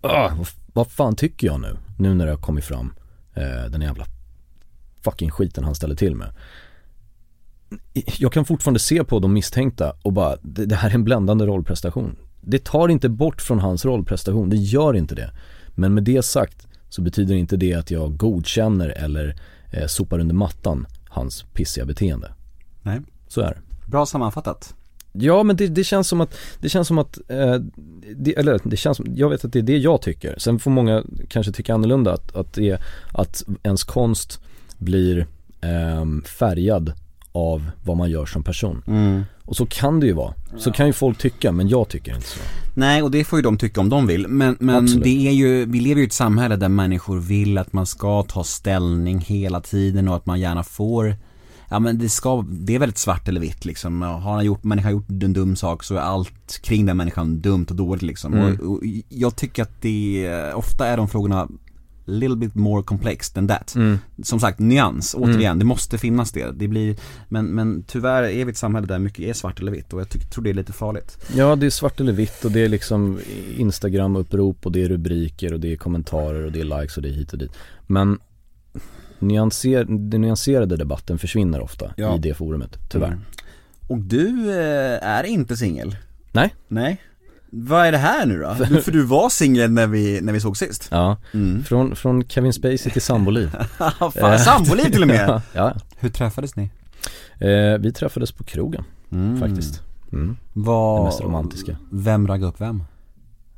ah, 0.00 0.30
vad, 0.36 0.48
vad 0.72 0.90
fan 0.90 1.16
tycker 1.16 1.46
jag 1.46 1.60
nu? 1.60 1.76
Nu 1.98 2.14
när 2.14 2.26
det 2.26 2.32
har 2.32 2.38
kommit 2.38 2.64
fram 2.64 2.92
eh, 3.34 3.70
den 3.70 3.80
jävla 3.80 4.06
fucking 5.02 5.30
skiten 5.30 5.64
han 5.64 5.74
ställer 5.74 5.94
till 5.94 6.14
med. 6.14 6.34
Jag 8.18 8.32
kan 8.32 8.44
fortfarande 8.44 8.80
se 8.80 9.04
på 9.04 9.18
de 9.18 9.32
misstänkta 9.32 9.92
och 10.02 10.12
bara, 10.12 10.36
det, 10.42 10.66
det 10.66 10.76
här 10.76 10.90
är 10.90 10.94
en 10.94 11.04
bländande 11.04 11.46
rollprestation. 11.46 12.16
Det 12.40 12.64
tar 12.64 12.88
inte 12.88 13.08
bort 13.08 13.42
från 13.42 13.58
hans 13.58 13.84
rollprestation, 13.84 14.50
det 14.50 14.56
gör 14.56 14.96
inte 14.96 15.14
det. 15.14 15.30
Men 15.74 15.94
med 15.94 16.04
det 16.04 16.22
sagt 16.22 16.66
så 16.88 17.02
betyder 17.02 17.34
inte 17.34 17.56
det 17.56 17.74
att 17.74 17.90
jag 17.90 18.16
godkänner 18.16 18.88
eller 18.88 19.36
eh, 19.72 19.86
sopar 19.86 20.18
under 20.18 20.34
mattan 20.34 20.86
hans 21.08 21.42
pissiga 21.42 21.84
beteende. 21.84 22.32
Nej. 22.82 23.00
Så 23.28 23.40
är 23.40 23.54
det. 23.54 23.60
Bra 23.86 24.06
sammanfattat. 24.06 24.74
Ja 25.12 25.42
men 25.42 25.56
det, 25.56 25.66
det 25.66 25.84
känns 25.84 26.08
som 26.08 26.20
att, 26.20 26.38
det 26.60 26.68
känns 26.68 26.88
som 26.88 26.98
att, 26.98 27.18
eh, 27.28 27.54
det, 28.16 28.38
eller 28.38 28.60
det 28.64 28.76
känns 28.76 28.96
som, 28.96 29.06
jag 29.14 29.30
vet 29.30 29.44
att 29.44 29.52
det 29.52 29.58
är 29.58 29.62
det 29.62 29.78
jag 29.78 30.02
tycker. 30.02 30.34
Sen 30.38 30.58
får 30.58 30.70
många 30.70 31.02
kanske 31.28 31.52
tycka 31.52 31.74
annorlunda 31.74 32.12
att, 32.12 32.36
att, 32.36 32.52
det, 32.52 32.80
att 33.12 33.44
ens 33.62 33.84
konst 33.84 34.40
blir 34.78 35.26
eh, 35.60 36.28
färgad 36.38 36.92
av 37.32 37.70
vad 37.84 37.96
man 37.96 38.10
gör 38.10 38.26
som 38.26 38.42
person. 38.42 38.82
Och 39.44 39.56
så 39.56 39.66
kan 39.66 40.00
det 40.00 40.06
ju 40.06 40.12
vara. 40.12 40.34
Så 40.56 40.72
kan 40.72 40.86
ju 40.86 40.92
folk 40.92 41.18
tycka 41.18 41.52
men 41.52 41.68
jag 41.68 41.88
tycker 41.88 42.14
inte 42.14 42.26
så. 42.26 42.40
Nej, 42.74 43.02
och 43.02 43.10
det 43.10 43.24
får 43.24 43.38
ju 43.38 43.42
de 43.42 43.58
tycka 43.58 43.80
om 43.80 43.88
de 43.88 44.06
vill. 44.06 44.28
Men, 44.28 44.56
men 44.60 44.76
Absolut. 44.76 45.04
det 45.04 45.28
är 45.28 45.32
ju, 45.32 45.64
vi 45.64 45.80
lever 45.80 45.96
ju 45.96 46.04
i 46.04 46.06
ett 46.06 46.12
samhälle 46.12 46.56
där 46.56 46.68
människor 46.68 47.18
vill 47.18 47.58
att 47.58 47.72
man 47.72 47.86
ska 47.86 48.22
ta 48.22 48.44
ställning 48.44 49.18
hela 49.18 49.60
tiden 49.60 50.08
och 50.08 50.16
att 50.16 50.26
man 50.26 50.40
gärna 50.40 50.62
får 50.62 51.16
ja 51.68 51.78
men 51.78 51.98
det 51.98 52.08
ska, 52.08 52.44
det 52.48 52.74
är 52.74 52.78
väldigt 52.78 52.98
svart 52.98 53.28
eller 53.28 53.40
vitt 53.40 53.64
liksom. 53.64 54.02
Har 54.02 54.32
han 54.32 54.44
gjort, 54.44 54.64
människan 54.64 54.92
gjort 54.92 55.10
en 55.10 55.32
dum 55.32 55.56
sak 55.56 55.84
så 55.84 55.94
är 55.94 56.00
allt 56.00 56.62
kring 56.62 56.86
den 56.86 56.96
människan 56.96 57.40
dumt 57.40 57.66
och 57.70 57.76
dåligt 57.76 58.02
liksom. 58.02 58.34
Mm. 58.34 58.54
Och, 58.54 58.72
och 58.72 58.82
jag 59.08 59.36
tycker 59.36 59.62
att 59.62 59.82
det, 59.82 60.52
ofta 60.54 60.86
är 60.86 60.96
de 60.96 61.08
frågorna 61.08 61.48
little 62.06 62.36
bit 62.36 62.54
more 62.54 62.82
complex 62.82 63.30
than 63.30 63.48
that. 63.48 63.74
Mm. 63.74 63.98
Som 64.22 64.40
sagt, 64.40 64.58
nyans, 64.58 65.14
återigen, 65.18 65.58
det 65.58 65.64
måste 65.64 65.98
finnas 65.98 66.32
det. 66.32 66.50
Det 66.52 66.68
blir, 66.68 66.96
men, 67.28 67.46
men 67.46 67.82
tyvärr 67.82 68.22
är 68.22 68.44
vi 68.44 68.50
ett 68.50 68.56
samhälle 68.56 68.86
där 68.86 68.98
mycket 68.98 69.24
är 69.24 69.32
svart 69.32 69.60
eller 69.60 69.72
vitt 69.72 69.92
och 69.92 70.00
jag 70.00 70.08
tycker, 70.08 70.26
tror 70.26 70.44
det 70.44 70.50
är 70.50 70.54
lite 70.54 70.72
farligt. 70.72 71.18
Ja 71.34 71.56
det 71.56 71.66
är 71.66 71.70
svart 71.70 72.00
eller 72.00 72.12
vitt 72.12 72.44
och 72.44 72.50
det 72.50 72.60
är 72.60 72.68
liksom 72.68 73.18
Instagram-upprop 73.56 74.66
och 74.66 74.72
det 74.72 74.84
är 74.84 74.88
rubriker 74.88 75.52
och 75.52 75.60
det 75.60 75.72
är 75.72 75.76
kommentarer 75.76 76.44
och 76.44 76.52
det 76.52 76.60
är 76.60 76.80
likes 76.80 76.96
och 76.96 77.02
det 77.02 77.08
är 77.08 77.12
hit 77.12 77.32
och 77.32 77.38
dit. 77.38 77.52
Men 77.86 78.18
nyanser, 79.18 79.84
den 79.84 80.20
nyanserade 80.20 80.76
debatten 80.76 81.18
försvinner 81.18 81.60
ofta 81.60 81.92
Ja. 81.96 82.16
i 82.16 82.18
det 82.18 82.34
forumet, 82.34 82.78
tyvärr. 82.90 83.06
Mm. 83.06 83.20
Och 83.88 83.98
du 83.98 84.50
eh, 84.50 85.08
är 85.08 85.24
inte 85.24 85.56
singel? 85.56 85.96
Nej. 86.32 86.54
Nej. 86.68 87.00
Vad 87.50 87.86
är 87.86 87.92
det 87.92 87.98
här 87.98 88.26
nu 88.26 88.38
då? 88.40 88.56
Du, 88.68 88.82
för 88.82 88.92
du 88.92 89.02
var 89.02 89.28
singel 89.28 89.70
när 89.70 89.86
vi, 89.86 90.20
när 90.20 90.32
vi 90.32 90.40
såg 90.40 90.56
sist. 90.56 90.88
Ja, 90.90 91.16
Mm. 91.34 91.64
från, 91.64 91.96
från 91.96 92.24
Kevin 92.28 92.52
Spacey 92.52 92.92
till 92.92 93.02
samboliv. 93.02 93.50
Fan, 94.20 94.38
samboliv 94.38 94.84
till 94.84 95.02
och 95.02 95.08
med. 95.08 95.40
ja, 95.52 95.74
Hur 95.98 96.08
träffades 96.08 96.56
ni? 96.56 96.70
eh, 97.38 97.78
vi 97.80 97.92
träffades 97.92 98.32
på 98.32 98.44
krogen 98.44 98.84
Mm. 99.12 99.40
faktiskt. 99.40 99.82
Mm. 100.12 100.36
Vad, 100.52 101.00
Det 101.00 101.04
mest 101.04 101.20
romantiska. 101.20 101.76
Vem 101.92 102.26
raggade 102.28 102.48
upp 102.48 102.60
vem? 102.60 102.82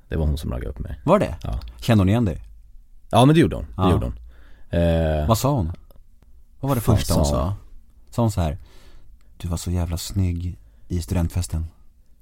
Det 0.09 0.17
var 0.17 0.27
hon 0.27 0.39
som 0.39 0.51
raggade 0.53 0.71
upp 0.71 0.79
mig. 0.79 1.01
Var 1.05 1.19
det? 1.19 1.35
Ja. 1.43 1.61
Kände 1.81 2.01
hon 2.03 2.09
igen 2.09 2.25
dig? 2.25 2.43
Ja 3.11 3.25
men 3.25 3.35
det 3.35 3.41
gjorde 3.41 3.57
hon, 3.57 3.65
det 3.65 3.73
Ja. 3.77 3.91
gjorde 3.93 4.07
hon. 4.07 4.15
Eh, 4.71 5.27
Vad 5.29 5.39
sa 5.39 5.53
hon? 5.53 5.73
Vad 6.61 6.69
var 6.69 6.75
det 6.75 6.81
första 6.81 7.15
hon 7.15 7.25
sa 7.25 7.31
sa? 7.31 7.55
Sa 8.11 8.23
hon 8.23 8.31
så 8.31 8.41
här? 8.41 8.59
Du 9.37 9.49
var 9.49 9.57
så 9.57 9.71
jävla 9.71 9.99
snygg 9.99 10.59
i 10.89 11.03
studentfesten 11.03 11.67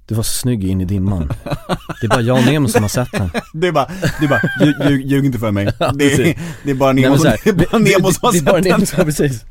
du 0.07 0.15
var 0.15 0.23
snygg 0.23 0.63
in 0.63 0.81
i 0.81 0.85
dimman. 0.85 1.29
Det 2.01 2.07
är 2.07 2.09
bara 2.09 2.21
jag 2.21 2.37
och 2.39 2.45
Nemo 2.45 2.67
som 2.67 2.81
har 2.81 2.89
sett 2.89 3.11
den. 3.11 3.29
Det 3.53 3.67
är 3.67 3.71
bara, 3.71 3.87
det 4.19 4.25
är 4.25 4.29
bara, 4.29 4.41
ljug, 4.89 5.05
ljug, 5.05 5.25
inte 5.25 5.39
för 5.39 5.51
mig 5.51 5.65
det, 5.93 6.13
är, 6.13 6.37
det 6.63 6.71
är 6.71 6.75
bara 6.75 6.93
Nemo, 6.93 7.15
så 7.15 7.21
som, 7.21 7.29
här, 7.29 7.39
det 7.43 7.49
är 7.49 7.53
bara 7.71 7.77
Nemo 7.77 8.11
som 8.11 8.19
har 8.21 8.31
det 8.31 8.37
är 8.37 8.43
bara 8.43 8.55
sett 8.55 8.63
Nemo 8.63 8.77
den 8.77 8.85
som, 8.87 9.05
precis. 9.05 9.43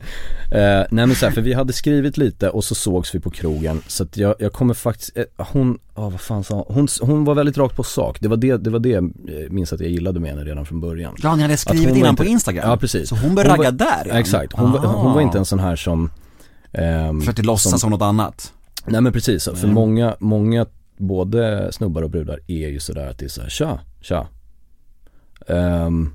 Eh, 0.52 0.84
nej 0.90 1.06
men 1.06 1.14
så 1.14 1.26
här, 1.26 1.32
för 1.32 1.40
vi 1.40 1.52
hade 1.54 1.72
skrivit 1.72 2.16
lite 2.16 2.48
och 2.50 2.64
så 2.64 2.74
sågs 2.74 3.14
vi 3.14 3.20
på 3.20 3.30
krogen 3.30 3.82
så 3.86 4.02
att 4.02 4.16
jag, 4.16 4.34
jag 4.38 4.52
kommer 4.52 4.74
faktiskt, 4.74 5.16
eh, 5.16 5.24
hon, 5.36 5.78
ja 5.94 6.08
vad 6.08 6.20
fan 6.20 6.44
sa 6.44 6.54
hon? 6.68 6.74
hon? 6.76 6.88
Hon 7.00 7.24
var 7.24 7.34
väldigt 7.34 7.58
rakt 7.58 7.76
på 7.76 7.82
sak, 7.82 8.18
det 8.20 8.28
var 8.28 8.36
det, 8.36 8.56
det 8.56 8.70
var 8.70 8.78
det 8.78 8.88
jag 8.88 9.12
minns 9.50 9.72
att 9.72 9.80
jag 9.80 9.90
gillade 9.90 10.20
med 10.20 10.30
henne 10.30 10.44
redan 10.44 10.66
från 10.66 10.80
början. 10.80 11.14
Ja, 11.22 11.36
ni 11.36 11.42
hade 11.42 11.56
skrivit 11.56 11.88
hon 11.88 11.96
innan 11.96 12.10
inte- 12.10 12.22
på 12.22 12.28
Instagram 12.28 12.70
Ja 12.70 12.76
precis. 12.76 13.08
Så 13.08 13.16
hon 13.16 13.34
började 13.34 13.54
ragga 13.54 13.70
var, 13.70 13.78
där 13.78 14.04
redan? 14.04 14.18
Exakt, 14.20 14.52
hon, 14.52 14.72
var, 14.72 14.78
hon 14.80 15.12
var 15.14 15.20
inte 15.20 15.38
Ah. 15.38 15.40
en 15.40 15.44
sån 15.44 15.58
här 15.60 15.76
som 15.76 16.10
ehm, 16.72 17.20
Försökte 17.20 17.42
låtsas 17.42 17.80
som 17.80 17.90
något 17.90 18.02
annat 18.02 18.52
Nej 18.88 19.00
men 19.00 19.12
precis, 19.12 19.44
för 19.44 19.56
Mm. 19.64 19.74
många, 19.74 20.16
många 20.18 20.66
både 20.98 21.72
snubbar 21.72 22.02
och 22.02 22.10
brudar 22.10 22.38
är 22.46 22.68
ju 22.68 22.80
sådär 22.80 23.06
att 23.10 23.18
det 23.18 23.24
är 23.24 23.28
såhär, 23.28 23.48
tja, 23.48 23.78
tja 24.00 24.26
Ehm, 25.46 26.12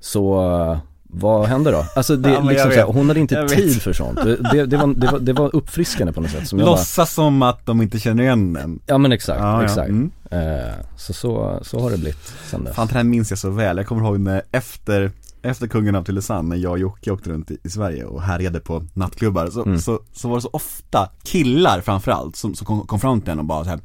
Så, 0.00 0.80
vad 1.02 1.46
händer 1.48 1.72
då? 1.72 1.84
Alltså 1.96 2.16
det, 2.16 2.30
Ja, 2.32 2.40
liksom 2.40 2.70
såhär, 2.70 2.84
hon 2.84 3.08
hade 3.08 3.20
inte 3.20 3.48
tid 3.48 3.82
för 3.82 3.92
sånt. 3.92 4.18
Det, 4.52 4.66
det, 4.66 4.76
var, 4.76 4.94
det, 4.94 5.06
var, 5.06 5.18
det 5.18 5.32
var 5.32 5.56
uppfriskande 5.56 6.12
på 6.12 6.20
något 6.20 6.30
sätt 6.30 6.48
som 6.48 6.58
jag 6.58 6.66
bara, 6.68 6.76
Låtsas 6.76 7.14
som 7.14 7.42
att 7.42 7.66
de 7.66 7.82
inte 7.82 7.98
känner 7.98 8.22
igen 8.22 8.56
en 8.56 8.80
Ja 8.86 8.98
men 8.98 9.12
exakt, 9.12 9.40
Ja, 9.40 9.58
ja. 9.58 9.64
exakt. 9.64 9.88
Mm. 9.88 10.10
Eh, 10.30 10.74
så, 10.96 11.12
så, 11.12 11.58
så 11.62 11.80
har 11.80 11.90
det 11.90 11.98
blivit 11.98 12.32
sen 12.50 12.64
dess. 12.64 12.76
Fan 12.76 12.86
det 12.86 12.94
här 12.94 13.04
minns 13.04 13.30
jag 13.30 13.38
så 13.38 13.50
väl, 13.50 13.76
jag 13.76 13.86
kommer 13.86 14.02
ihåg 14.06 14.20
när 14.20 14.42
efter 14.50 15.10
efter 15.42 15.66
kungen 15.66 15.94
av 15.94 16.04
Tylösand, 16.04 16.48
när 16.48 16.56
jag 16.56 16.72
och 16.72 16.78
Jocke 16.78 17.10
åkte 17.10 17.30
runt 17.30 17.50
i, 17.50 17.58
i 17.64 17.68
Sverige 17.70 18.04
och 18.04 18.22
härjade 18.22 18.60
på 18.60 18.84
nattklubbar 18.94 19.50
så, 19.50 19.62
Mm. 19.64 19.78
så, 19.78 20.00
så 20.12 20.28
var 20.28 20.36
det 20.36 20.42
så 20.42 20.50
ofta 20.52 21.08
killar 21.24 21.80
framförallt 21.80 22.36
som, 22.36 22.54
som 22.54 22.66
kom, 22.66 22.86
kom 22.86 23.00
fram 23.00 23.20
till 23.20 23.30
en 23.30 23.38
och 23.38 23.44
bara 23.44 23.64
så 23.64 23.70
här. 23.70 23.80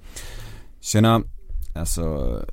Tjena, 0.82 1.22
alltså 1.76 2.04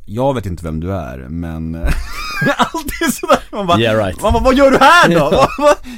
jag 0.04 0.34
vet 0.34 0.46
inte 0.46 0.64
vem 0.64 0.80
du 0.80 0.92
är 0.92 1.18
men 1.28 1.74
Alltid 2.56 3.14
sådär, 3.14 3.38
man 3.52 3.66
bara, 3.66 3.78
Yeah, 3.80 4.04
right. 4.06 4.22
man 4.22 4.32
bara 4.32 4.42
vad 4.42 4.54
gör 4.54 4.70
du 4.70 4.76
här 4.80 5.08
då? 5.08 5.46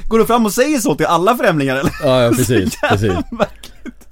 Går 0.09 0.19
du 0.19 0.27
fram 0.27 0.47
och 0.47 0.53
säger 0.53 0.79
så 0.79 0.95
till 0.95 1.07
alla 1.07 1.37
främlingar 1.37 1.77
eller? 1.77 1.93
Ja, 2.05 2.23
ja 2.23 2.31
precis, 2.37 2.81
precis. 2.89 3.13
märkligt. 3.31 4.09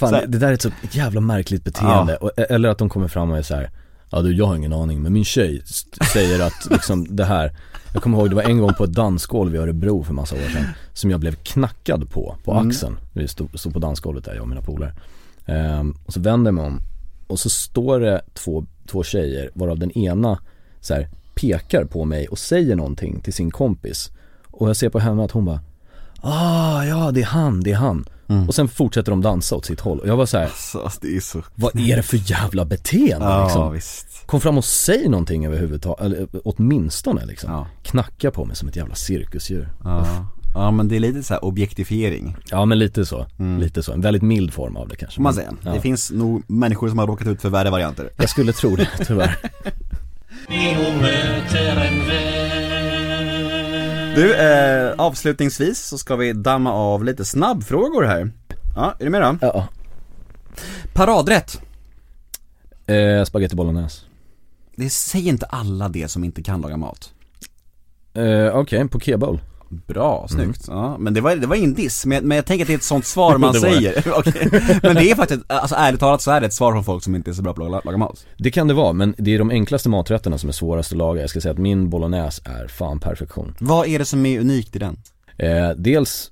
Fan, 0.00 0.08
Så 0.08 0.14
här- 0.14 0.26
det, 0.26 0.38
där 0.38 0.48
är 0.48 0.52
ett 0.52 0.62
så 0.62 0.70
jävla 0.90 1.20
märkligt 1.20 1.64
beteende. 1.64 2.16
Och, 2.16 2.30
eller 2.50 2.68
att 2.68 2.78
de 2.78 2.88
kommer 2.88 3.08
fram 3.08 3.30
och 3.30 3.38
är 3.38 3.42
så 3.42 3.54
här. 3.54 3.70
Ja 4.10 4.22
du, 4.22 4.34
jag 4.36 4.46
har 4.46 4.56
ingen 4.56 4.72
aning, 4.72 5.02
men 5.02 5.12
min 5.12 5.24
tjej 5.24 5.62
säger 6.12 6.40
att 6.46 6.66
liksom 6.70 7.16
det 7.16 7.24
här 7.24 7.56
Jag 7.96 8.02
kommer 8.02 8.18
ihåg, 8.18 8.28
det 8.30 8.36
var 8.36 8.42
en 8.42 8.58
gång 8.58 8.74
på 8.74 8.84
ett 8.84 8.92
dansgolv 8.92 9.54
i 9.54 9.58
Örebro 9.58 10.02
för 10.02 10.12
massa 10.14 10.34
år 10.34 10.38
sedan 10.52 10.64
Som 10.92 11.10
jag 11.10 11.20
blev 11.20 11.34
knackad 11.34 12.10
på, 12.10 12.36
på 12.44 12.52
Mm. 12.52 12.68
axeln. 12.68 12.96
Vi 13.12 13.28
stod, 13.28 13.58
stod 13.60 13.72
på 13.72 13.78
dansgolvet 13.78 14.24
där, 14.24 14.34
jag 14.34 14.42
och 14.42 14.48
mina 14.48 14.60
polare. 14.62 14.92
Ehm, 15.46 15.94
Och 16.06 16.12
så 16.12 16.20
vänder 16.20 16.48
jag 16.48 16.54
mig 16.54 16.64
om 16.66 16.80
Och 17.26 17.38
så 17.38 17.50
står 17.50 18.00
det 18.00 18.20
två, 18.34 18.66
två 18.90 19.02
tjejer, 19.02 19.50
varav 19.54 19.78
den 19.78 19.90
ena 19.98 20.38
så 20.80 20.94
här, 20.94 21.08
pekar 21.34 21.84
på 21.84 22.04
mig 22.04 22.28
och 22.28 22.38
säger 22.38 22.76
någonting 22.76 23.20
till 23.20 23.32
sin 23.32 23.50
kompis. 23.50 24.10
Och 24.50 24.68
jag 24.68 24.76
ser 24.76 24.88
på 24.88 24.98
henne 24.98 25.24
att 25.24 25.30
hon 25.30 25.44
bara 25.44 25.60
Ah 26.20 26.84
ja, 26.84 27.10
det 27.10 27.20
är 27.20 27.24
han, 27.26 27.60
det 27.60 27.70
är 27.72 27.76
han 27.76 28.04
Mm. 28.28 28.48
Och 28.48 28.54
sen 28.54 28.68
fortsätter 28.68 29.12
de 29.12 29.22
dansa 29.22 29.56
åt 29.56 29.64
sitt 29.64 29.80
håll 29.80 29.98
och 30.00 30.08
jag 30.08 30.16
var 30.16 30.26
så 30.26 30.38
här, 30.38 30.50
Så, 30.56 30.90
det 31.00 31.16
är 31.16 31.20
så 31.20 31.42
vad 31.54 31.80
är 31.80 31.96
det 31.96 32.02
för 32.02 32.30
jävla 32.30 32.64
beteende 32.64 33.26
Ja 33.26 33.44
liksom? 33.44 33.72
visst 33.72 34.26
Kom 34.26 34.40
fram 34.40 34.58
och 34.58 34.64
säg 34.64 35.08
någonting 35.08 35.46
överhuvudtaget, 35.46 36.04
eller 36.04 36.26
åtminstone 36.44 37.26
liksom. 37.26 37.50
Ja. 37.50 37.66
Knacka 37.82 38.30
på 38.30 38.44
mig 38.44 38.56
som 38.56 38.68
ett 38.68 38.76
jävla 38.76 38.94
cirkusdjur. 38.94 39.68
Ja, 39.84 40.06
ja 40.54 40.70
men 40.70 40.88
det 40.88 40.96
är 40.96 41.00
lite 41.00 41.22
så 41.22 41.34
här 41.34 41.44
objektifiering 41.44 42.36
Ja 42.50 42.64
men 42.64 42.78
lite 42.78 43.06
så, 43.06 43.26
lite 43.60 43.82
så. 43.82 43.92
En 43.92 44.00
väldigt 44.00 44.22
mild 44.22 44.52
form 44.52 44.76
av 44.76 44.88
det 44.88 44.96
kanske. 44.96 45.16
Får 45.16 45.22
man 45.22 45.34
säga. 45.34 45.52
Ja. 45.62 45.72
Det 45.72 45.80
finns 45.80 46.10
nog 46.10 46.42
människor 46.46 46.88
som 46.88 46.98
har 46.98 47.06
råkat 47.06 47.28
ut 47.28 47.42
för 47.42 47.48
värre 47.48 47.70
varianter 47.70 48.10
Jag 48.16 48.28
skulle 48.28 48.52
tro 48.52 48.76
det, 48.76 48.88
tyvärr. 49.06 49.38
Du, 54.16 54.34
eh, 54.34 54.94
avslutningsvis 54.98 55.78
så 55.86 55.98
ska 55.98 56.16
vi 56.16 56.32
damma 56.32 56.72
av 56.72 57.04
lite 57.04 57.24
snabbfrågor 57.24 58.02
här 58.04 58.30
Ja, 58.76 58.94
är 59.00 59.04
du 59.04 59.10
med 59.10 59.22
då? 59.22 59.36
ja. 59.40 59.68
Paradrätt 60.94 61.60
Eh, 62.86 63.24
spaghetti 63.24 63.56
bolognese. 63.56 64.02
Det 64.76 64.90
säger 64.90 65.28
inte 65.28 65.46
alla 65.46 65.88
det 65.88 66.08
som 66.08 66.24
inte 66.24 66.42
kan 66.42 66.60
laga 66.60 66.76
mat 66.76 67.12
Eh, 68.14 68.56
Okej, 68.56 68.88
på 68.88 69.00
kebab. 69.00 69.38
Bra, 69.68 70.26
snyggt. 70.28 70.64
Ja, 70.68 70.98
men 70.98 71.14
det 71.14 71.20
var, 71.20 71.36
det 71.36 71.46
var 71.46 71.56
ingen 71.56 71.74
diss, 71.74 72.06
men, 72.06 72.28
men 72.28 72.36
jag 72.36 72.46
tänker 72.46 72.64
att 72.64 72.66
det 72.66 72.72
är 72.74 72.78
ett 72.78 72.82
sånt 72.82 73.06
svar 73.06 73.38
man 73.46 73.54
säger. 73.54 74.02
Men 74.82 74.94
det 74.96 75.10
är 75.10 75.14
faktiskt, 75.14 75.42
alltså 75.46 75.74
ärligt 75.74 76.00
talat 76.00 76.22
så 76.22 76.30
är 76.30 76.40
det 76.40 76.46
ett 76.46 76.52
svar 76.54 76.72
från 76.72 76.84
folk 76.84 77.04
som 77.04 77.14
inte 77.14 77.30
är 77.30 77.32
så 77.32 77.42
bra 77.42 77.54
på 77.54 77.64
att 77.76 77.84
laga, 77.84 77.98
mat. 77.98 78.26
Det 78.38 78.50
kan 78.50 78.68
det 78.68 78.74
vara, 78.74 78.92
men 78.92 79.14
det 79.18 79.34
är 79.34 79.38
de 79.38 79.50
enklaste 79.50 79.88
maträtterna 79.88 80.38
som 80.38 80.48
är 80.48 80.52
svårast 80.52 80.92
att 80.92 80.98
laga. 80.98 81.20
Jag 81.20 81.30
ska 81.30 81.40
säga 81.40 81.52
att 81.52 81.58
min 81.58 81.90
bolognese 81.90 82.42
är 82.44 82.68
fan 82.68 83.00
perfektion. 83.00 83.54
Vad 83.60 83.88
är 83.88 83.98
det 83.98 84.04
som 84.04 84.26
är 84.26 84.40
unikt 84.40 84.76
i 84.76 84.78
den? 84.78 84.96
Eh, 85.38 85.70
dels 85.76 86.30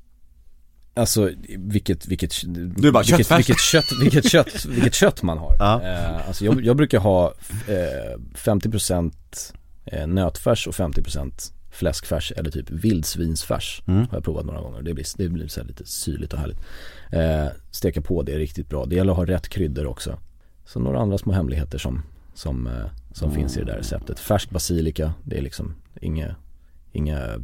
Alltså 0.97 1.31
vilket, 1.59 2.07
vilket, 2.07 2.33
Du 2.77 2.93
bara, 2.93 3.03
vilket, 3.03 3.19
köttfärs. 3.19 3.39
vilket 3.39 3.61
kött, 3.61 3.85
vilket 4.01 4.31
kött, 4.31 4.65
vilket 4.69 4.95
kött 4.95 5.23
man 5.23 5.39
har. 5.39 5.57
Ja. 5.59 5.83
Eh, 5.83 6.29
alltså 6.29 6.45
jag, 6.45 6.65
jag 6.65 6.77
brukar 6.77 6.99
ha 6.99 7.35
eh, 7.69 8.19
50% 8.35 9.13
eh, 9.85 10.07
nötfärs 10.07 10.67
och 10.67 10.75
50% 10.75 11.33
fläskfärs 11.75 12.33
eller 12.37 12.51
typ 12.51 12.71
vildsvinsfärs. 12.71 13.83
Mm. 13.87 14.01
Har 14.01 14.17
jag 14.17 14.25
provat 14.25 14.47
några 14.47 14.61
gånger. 14.61 14.83
Det 14.83 14.95
blir, 14.95 15.07
det 15.17 15.29
blir 15.29 15.49
så 15.49 15.63
lite 15.65 15.87
syrligt 15.87 16.33
och 16.33 16.39
härligt. 16.39 16.59
Eh, 17.13 17.47
steka 17.71 18.01
på 18.01 18.23
det 18.23 18.33
är 18.35 18.39
riktigt 18.39 18.69
bra. 18.69 18.85
Det 18.87 18.97
gäller 18.97 19.13
att 19.13 19.19
ha 19.19 19.27
rätt 19.27 19.49
kryddor 19.49 19.87
också. 19.87 20.19
Så 20.65 20.81
några 20.81 21.01
andra 21.01 21.19
små 21.19 21.33
hemligheter 21.33 21.79
som, 21.79 22.03
som, 22.35 22.67
eh, 22.67 22.87
som 23.13 23.33
finns 23.33 23.57
i 23.57 23.61
det 23.61 23.67
där 23.67 23.77
receptet. 23.77 24.21
Färsk 24.21 24.51
basilika, 24.51 25.15
det 25.25 25.39
är 25.39 25.43
liksom 25.43 25.75
inget 26.01 26.37
Inga, 26.97 27.41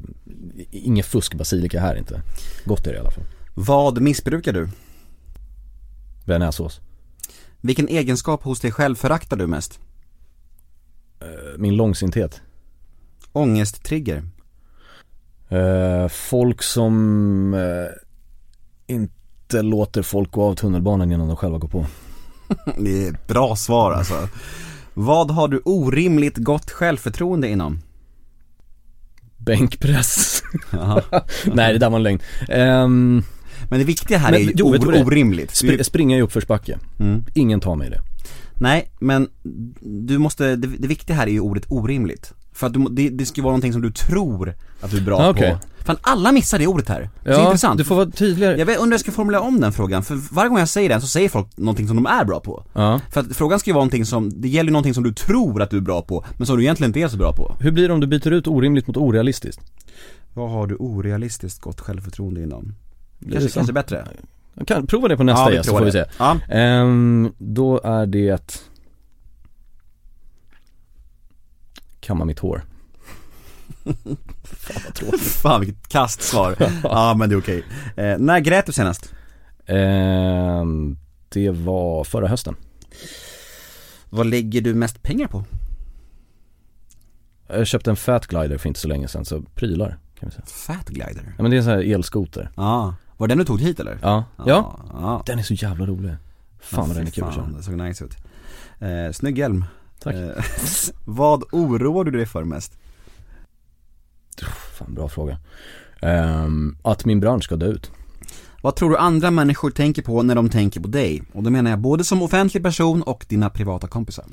inga 0.71 1.03
fusk 1.03 1.35
basilika 1.35 1.81
här 1.81 1.97
inte. 1.97 2.23
Gott 2.65 2.87
är 2.87 2.91
det 2.91 2.97
i 2.97 3.01
alla 3.01 3.11
fall. 3.11 3.25
Vad 3.55 4.01
missbrukar 4.01 4.53
du? 4.53 4.69
Bearnaisesås. 6.25 6.81
Vilken 7.61 7.89
egenskap 7.89 8.43
hos 8.43 8.61
dig 8.61 8.73
själv 8.73 8.95
föraktar 8.95 9.37
du 9.37 9.47
mest? 9.47 9.81
Eh, 11.21 11.59
Min 11.59 11.77
långsinthet. 11.77 12.43
Ångesttrigger? 13.33 14.23
Eh, 15.49 16.09
folk 16.09 16.63
som 16.63 17.55
eh, 17.55 18.95
inte 18.95 19.63
låter 19.63 20.03
folk 20.03 20.31
gå 20.31 20.43
av 20.45 20.55
tunnelbanan 20.55 21.13
innan 21.13 21.27
de 21.29 21.37
själva 21.37 21.59
går 21.59 21.69
på. 21.69 21.87
Det 22.79 23.07
är 23.07 23.11
ett 23.13 23.27
bra 23.27 23.57
svar 23.57 23.93
alltså. 23.93 24.29
Vad 24.95 25.31
har 25.31 25.49
du 25.49 25.61
orimligt 25.65 26.37
gott 26.37 26.71
självförtroende 26.71 27.49
inom? 27.49 27.79
Bänkpress. 29.37 30.43
Nej 31.55 31.73
det 31.73 31.79
där 31.79 31.91
var 31.91 31.97
en 31.97 32.03
lögn. 32.03 32.21
Ehm, 32.49 33.23
Men 33.71 33.79
det 33.79 33.85
viktiga 33.85 34.19
här 34.19 34.31
Men, 34.31 34.41
är 34.41 34.45
ju 34.45 34.53
jo, 34.57 34.75
or- 34.75 35.03
orimligt. 35.07 35.51
spr- 35.51 35.77
Du, 35.79 35.85
springa 35.85 36.17
i 36.19 36.23
uppförsbacke. 36.23 36.79
mm. 37.01 37.25
Ingen 37.35 37.61
tar 37.61 37.77
mig 37.77 37.87
i 37.87 37.91
det. 37.91 38.01
Nej, 38.55 38.91
men 39.01 39.29
du 39.81 40.19
måste, 40.19 40.57
det, 40.57 40.67
det 40.79 40.89
viktiga 40.89 41.17
här 41.17 41.27
är 41.27 41.31
ju 41.31 41.41
ordet 41.41 41.65
orimligt. 41.69 42.35
För 42.61 42.67
att 42.67 42.73
du, 42.73 42.87
det, 42.91 43.09
det 43.09 43.27
ska 43.27 43.37
ju 43.37 43.43
vara 43.43 43.53
någonting 43.53 43.73
som 43.73 43.83
du 43.83 43.91
tror 43.93 44.55
att 44.81 44.91
du 44.91 44.97
är 44.97 45.01
bra 45.03 45.19
Ah, 45.19 45.31
okej. 45.31 45.51
på. 45.79 45.85
Fan 45.85 45.97
alla 46.01 46.33
missar 46.33 46.59
det 46.59 46.67
ordet 46.67 46.89
här. 46.89 47.11
Det 47.25 47.31
är 47.31 47.35
så 47.35 47.41
Ja, 47.41 47.45
intressant. 47.47 47.79
du 47.79 47.85
får 47.85 47.95
vara 47.97 48.11
tydligare. 48.11 48.59
Jag 48.59 48.67
vet, 48.67 48.77
undrar 48.79 48.87
hur 48.87 48.93
jag 48.93 49.01
ska 49.01 49.13
formulera 49.13 49.41
om 49.43 49.61
den 49.61 49.73
frågan, 49.73 50.03
för 50.03 50.15
varje 50.35 50.49
gång 50.49 50.59
jag 50.59 50.69
säger 50.69 50.89
den 50.89 51.01
så 51.01 51.07
säger 51.07 51.29
folk 51.29 51.57
någonting 51.57 51.87
som 51.89 51.97
de 51.97 52.07
är 52.07 52.25
bra 52.25 52.41
på. 52.41 52.65
Ja. 52.73 53.01
För 53.11 53.21
att 53.21 53.37
frågan 53.37 53.59
ska 53.61 53.71
ju 53.71 53.75
vara 53.75 53.81
någonting 53.85 54.07
som, 54.07 54.41
det 54.41 54.49
gäller 54.49 54.69
ju 54.69 54.73
någonting 54.73 54.95
som 54.95 55.03
du 55.03 55.13
tror 55.13 55.63
att 55.63 55.71
du 55.71 55.77
är 55.77 55.81
bra 55.81 56.03
på, 56.03 56.25
men 56.37 56.47
som 56.47 56.57
du 56.57 56.63
egentligen 56.63 56.89
inte 56.89 57.01
är 57.01 57.09
så 57.09 57.17
bra 57.17 57.33
på. 57.33 57.57
Hur 57.61 57.71
blir 57.71 57.89
det 57.89 57.95
om 57.95 58.01
du 58.01 58.07
byter 58.07 58.31
ut 58.33 58.47
orimligt 58.47 58.87
mot 58.87 58.97
orealistiskt? 58.97 59.61
Vad 60.35 60.51
har 60.51 60.67
du 60.67 60.75
orealistiskt 60.77 61.61
gott 61.61 61.81
självförtroende 61.81 62.43
inom? 62.43 62.75
det 63.19 63.33
Kanske, 63.33 63.51
kanske 63.51 63.73
bättre? 63.73 64.05
Kan 64.67 64.87
prova 64.87 65.09
det 65.09 65.17
på 65.17 65.23
nästa 65.23 65.49
vi 65.51 65.55
gäst 65.57 65.69
så 65.69 65.77
får 65.79 65.85
vi 65.85 65.93
se. 65.93 66.05
Ja. 66.19 66.37
Ehm, 66.51 67.33
då 67.39 67.81
är 67.85 68.07
det 68.07 68.65
Kamma 72.11 72.25
mitt 72.25 72.39
hår. 72.39 72.63
Fan 74.45 74.83
vad 74.85 74.95
tråkigt. 74.95 75.21
Fan 75.21 75.61
vilket 75.61 75.89
kastsvar. 75.89 76.57
ja 76.83 77.15
men 77.15 77.29
det 77.29 77.35
är 77.35 77.39
okej. 77.39 77.65
Eh, 77.97 78.19
när 78.19 78.41
grät 78.41 78.67
du 78.67 78.73
senast? 78.73 79.15
Ehm, 79.67 80.99
det 81.29 81.51
var 81.51 82.05
förra 82.05 82.29
hösten. 82.29 82.57
Vad 84.09 84.27
lägger 84.27 84.61
du 84.61 84.75
mest 84.75 85.03
pengar 85.03 85.27
på? 85.27 85.45
Jag 87.49 87.67
köpte 87.67 87.91
en 87.91 87.97
Fat 87.97 88.27
Glider 88.27 88.59
för 88.59 88.69
inte 88.69 88.81
så 88.81 88.89
länge 88.89 89.09
sedan, 89.09 89.25
så 89.25 89.43
prylar 89.55 89.99
kan 90.21 90.29
vi 90.29 90.35
säga. 90.35 90.45
Fat 90.47 90.89
glider? 90.89 91.35
Ja 91.37 91.43
men 91.43 91.51
det 91.51 91.57
är 91.57 91.59
en 91.59 91.65
sån 91.65 91.73
här 91.73 91.95
elskoter. 91.95 92.51
Ja, 92.57 92.95
var 93.17 93.29
det 93.29 93.33
den 93.33 93.39
du 93.39 93.45
tog 93.45 93.61
hit 93.61 93.81
eller? 93.81 93.99
Ja. 94.03 94.25
Ja. 94.37 94.81
ja. 94.93 95.23
Den 95.27 95.39
är 95.39 95.43
så 95.43 95.55
jävla 95.55 95.87
rolig. 95.87 96.17
Fan 96.61 96.89
vad 96.89 96.97
den 96.97 97.07
är 97.07 97.11
kul 97.11 97.25
att 97.25 97.35
köra. 97.35 97.47
det 97.57 97.63
såg 97.63 97.77
nice 97.77 98.05
ut. 98.05 98.17
Eh, 98.79 99.13
snygg 99.13 99.39
hjälm. 99.39 99.65
Tack. 100.03 100.15
Eh, 100.15 100.45
vad 101.05 101.45
oroar 101.53 102.05
du 102.05 102.11
dig 102.11 102.27
för 102.27 102.45
mest? 102.45 102.79
Fan 104.79 104.95
bra 104.95 105.09
fråga. 105.09 105.39
Ehm, 106.03 106.77
att 106.83 107.05
min 107.05 107.21
bransch 107.21 107.45
ska 107.45 107.57
dö 107.57 107.67
ut. 107.67 107.91
Vad 108.63 108.77
tror 108.77 108.91
du 108.91 108.97
andra 108.97 109.31
människor 109.31 109.71
tänker 109.71 110.03
på 110.03 110.23
när 110.23 110.35
de 110.35 110.49
tänker 110.49 110.81
på 110.81 110.89
dig? 110.89 111.23
Och 111.33 111.43
då 111.43 111.51
menar 111.51 111.71
jag 111.71 111.79
både 111.79 112.05
som 112.05 112.23
offentlig 112.23 112.63
person 112.63 113.03
och 113.03 113.27
dina 113.29 113.51
privata 113.51 113.89
kompisar. 113.89 114.25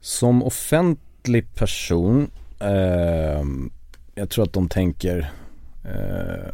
Som 0.00 0.42
offentlig 0.42 1.54
person, 1.54 2.30
ehm, 2.58 3.70
jag 4.14 4.30
tror 4.30 4.44
att 4.44 4.52
de 4.52 4.68
tänker, 4.68 5.32
eh, 5.84 6.52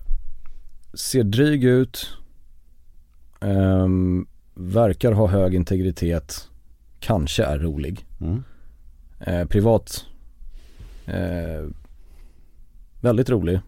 ser 0.94 1.24
dryg 1.24 1.64
ut, 1.64 2.08
ehm, 3.40 4.26
verkar 4.54 5.12
ha 5.12 5.26
hög 5.26 5.54
integritet, 5.54 6.48
kanske 7.00 7.44
är 7.44 7.58
rolig. 7.58 8.06
Mm. 8.20 8.42
Eh, 9.20 9.44
privat, 9.44 10.06
eh, 11.06 11.64
väldigt 13.00 13.30
rolig, 13.30 13.60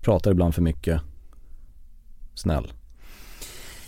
pratar 0.00 0.30
ibland 0.30 0.54
för 0.54 0.62
mycket, 0.62 1.00
snäll. 2.34 2.72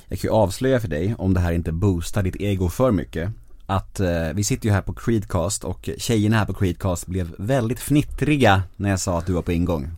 Jag 0.08 0.18
kan 0.18 0.28
ju 0.28 0.34
avslöja 0.34 0.80
för 0.80 0.88
dig, 0.88 1.14
om 1.18 1.34
det 1.34 1.40
här 1.40 1.52
inte 1.52 1.72
boostar 1.72 2.22
ditt 2.22 2.36
ego 2.36 2.68
för 2.68 2.92
mycket, 2.92 3.30
att 3.70 4.00
eh, 4.00 4.08
vi 4.34 4.44
sitter 4.44 4.66
ju 4.66 4.72
här 4.72 4.82
på 4.82 4.92
Creedcast 4.92 5.64
och 5.64 5.90
tjejerna 5.98 6.36
här 6.36 6.44
på 6.44 6.54
Creedcast 6.54 7.06
blev 7.06 7.34
väldigt 7.38 7.80
fnittriga 7.80 8.62
när 8.76 8.90
jag 8.90 9.00
sa 9.00 9.18
att 9.18 9.26
du 9.26 9.32
var 9.32 9.42
på 9.42 9.52
ingång. 9.52 9.90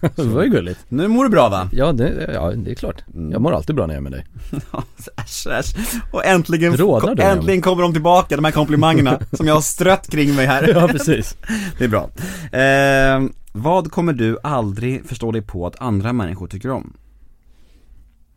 det 0.16 0.22
var 0.22 0.42
ju 0.42 0.50
gulligt. 0.50 0.80
Nu 0.88 1.08
mår 1.08 1.24
du 1.24 1.30
bra 1.30 1.48
va? 1.48 1.68
Ja 1.72 1.92
det, 1.92 2.30
ja, 2.34 2.50
det 2.50 2.70
är 2.70 2.74
klart. 2.74 3.04
Jag 3.30 3.40
mår 3.40 3.52
alltid 3.52 3.76
bra 3.76 3.86
när 3.86 3.94
jag 3.94 3.98
är 3.98 4.10
med 4.10 4.12
dig. 4.12 4.26
äsch, 5.16 5.46
äsch. 5.46 5.76
Och 6.12 6.24
äntligen, 6.24 6.76
Rodnar 6.76 7.14
du 7.14 7.22
äntligen 7.22 7.62
kommer 7.62 7.82
de 7.82 7.92
tillbaka, 7.92 8.36
de 8.36 8.44
här 8.44 8.52
komplimangerna 8.52 9.20
som 9.32 9.46
jag 9.46 9.54
har 9.54 9.60
strött 9.60 10.10
kring 10.10 10.34
mig 10.34 10.46
här. 10.46 10.68
Ja 10.68 10.88
precis. 10.88 11.36
Det 11.78 11.84
är 11.84 11.88
bra. 11.88 12.10
Eh, 12.58 13.30
vad 13.52 13.90
kommer 13.90 14.12
du 14.12 14.38
aldrig 14.42 15.06
förstå 15.06 15.32
dig 15.32 15.42
på 15.42 15.66
att 15.66 15.80
andra 15.80 16.12
människor 16.12 16.46
tycker 16.46 16.70
om? 16.70 16.92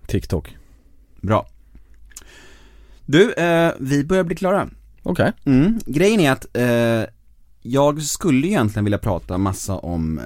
TikTok. 0.08 0.58
Bra. 1.22 1.48
Du, 3.08 3.34
eh, 3.34 3.72
vi 3.80 4.04
börjar 4.04 4.24
bli 4.24 4.36
klara. 4.36 4.70
Okej. 5.04 5.32
Mm. 5.46 5.80
Grejen 5.86 6.20
är 6.20 6.32
att 6.32 6.46
eh, 6.58 7.10
jag 7.62 8.02
skulle 8.02 8.48
egentligen 8.48 8.84
vilja 8.84 8.98
prata 8.98 9.38
massa 9.38 9.76
om 9.76 10.20
eh, 10.20 10.26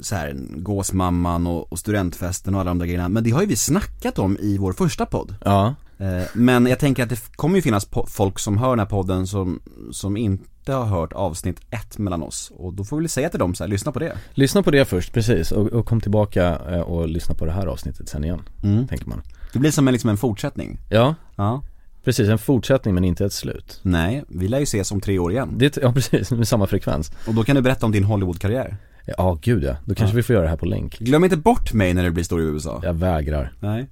så 0.00 0.14
här, 0.14 0.34
gåsmamman 0.56 1.46
och, 1.46 1.72
och 1.72 1.78
studentfesten 1.78 2.54
och 2.54 2.60
alla 2.60 2.70
de 2.70 2.78
där 2.78 2.86
grejerna, 2.86 3.08
men 3.08 3.24
det 3.24 3.30
har 3.30 3.40
ju 3.40 3.46
vi 3.46 3.56
snackat 3.56 4.18
om 4.18 4.36
i 4.40 4.58
vår 4.58 4.72
första 4.72 5.06
podd. 5.06 5.34
Ja. 5.44 5.74
Eh, 5.98 6.22
men 6.34 6.66
jag 6.66 6.78
tänker 6.78 7.02
att 7.02 7.08
det 7.08 7.20
kommer 7.36 7.56
ju 7.56 7.62
finnas 7.62 7.88
folk 8.08 8.38
som 8.38 8.58
hör 8.58 8.70
den 8.70 8.78
här 8.78 8.86
podden 8.86 9.26
som, 9.26 9.60
som 9.92 10.16
inte 10.16 10.72
har 10.72 10.84
hört 10.84 11.12
avsnitt 11.12 11.60
ett 11.70 11.98
mellan 11.98 12.22
oss. 12.22 12.52
Och 12.56 12.74
då 12.74 12.84
får 12.84 12.96
vi 12.96 13.02
väl 13.02 13.08
säga 13.08 13.28
till 13.28 13.38
dem 13.38 13.54
så 13.54 13.64
här, 13.64 13.68
lyssna 13.68 13.92
på 13.92 13.98
det. 13.98 14.16
Lyssna 14.34 14.62
på 14.62 14.70
det 14.70 14.84
först, 14.84 15.12
precis. 15.12 15.52
Och, 15.52 15.66
och 15.66 15.86
kom 15.86 16.00
tillbaka 16.00 16.58
eh, 16.70 16.80
och 16.80 17.08
lyssna 17.08 17.34
på 17.34 17.46
det 17.46 17.52
här 17.52 17.66
avsnittet 17.66 18.08
sen 18.08 18.24
igen, 18.24 18.42
Mm. 18.62 18.86
tänker 18.88 19.06
man. 19.06 19.22
Det 19.52 19.58
blir 19.58 19.70
som 19.70 19.88
en, 19.88 19.92
liksom 19.92 20.10
en 20.10 20.16
fortsättning. 20.16 20.78
Ja, 20.90 21.14
Ja. 21.36 21.62
Precis. 22.06 22.28
En 22.28 22.38
fortsättning 22.38 22.94
men 22.94 23.04
inte 23.04 23.24
ett 23.24 23.32
slut. 23.32 23.80
Nej, 23.82 24.24
vi 24.28 24.48
lär 24.48 24.58
ju 24.58 24.62
ses 24.62 24.92
om 24.92 25.00
tre 25.00 25.18
år 25.18 25.32
igen. 25.32 25.54
Det, 25.56 25.76
ja 25.82 25.92
precis, 25.92 26.30
med 26.30 26.48
samma 26.48 26.66
frekvens. 26.66 27.12
Och 27.26 27.34
då 27.34 27.44
kan 27.44 27.56
du 27.56 27.62
berätta 27.62 27.86
om 27.86 27.92
din 27.92 28.04
Hollywood-karriär. 28.04 28.76
Ja, 29.18 29.38
gud 29.42 29.64
ja. 29.64 29.76
Då 29.84 29.94
kanske 29.94 30.16
vi 30.16 30.22
får 30.22 30.34
göra 30.34 30.44
det 30.44 30.50
här 30.50 30.56
på 30.56 30.66
länk. 30.66 30.98
Glöm 30.98 31.24
inte 31.24 31.36
bort 31.36 31.72
mig 31.72 31.94
när 31.94 32.04
du 32.04 32.10
blir 32.10 32.24
stor 32.24 32.40
i 32.40 32.44
USA. 32.44 32.80
Jag 32.84 32.94
vägrar. 32.94 33.52
Nej. 33.60 33.86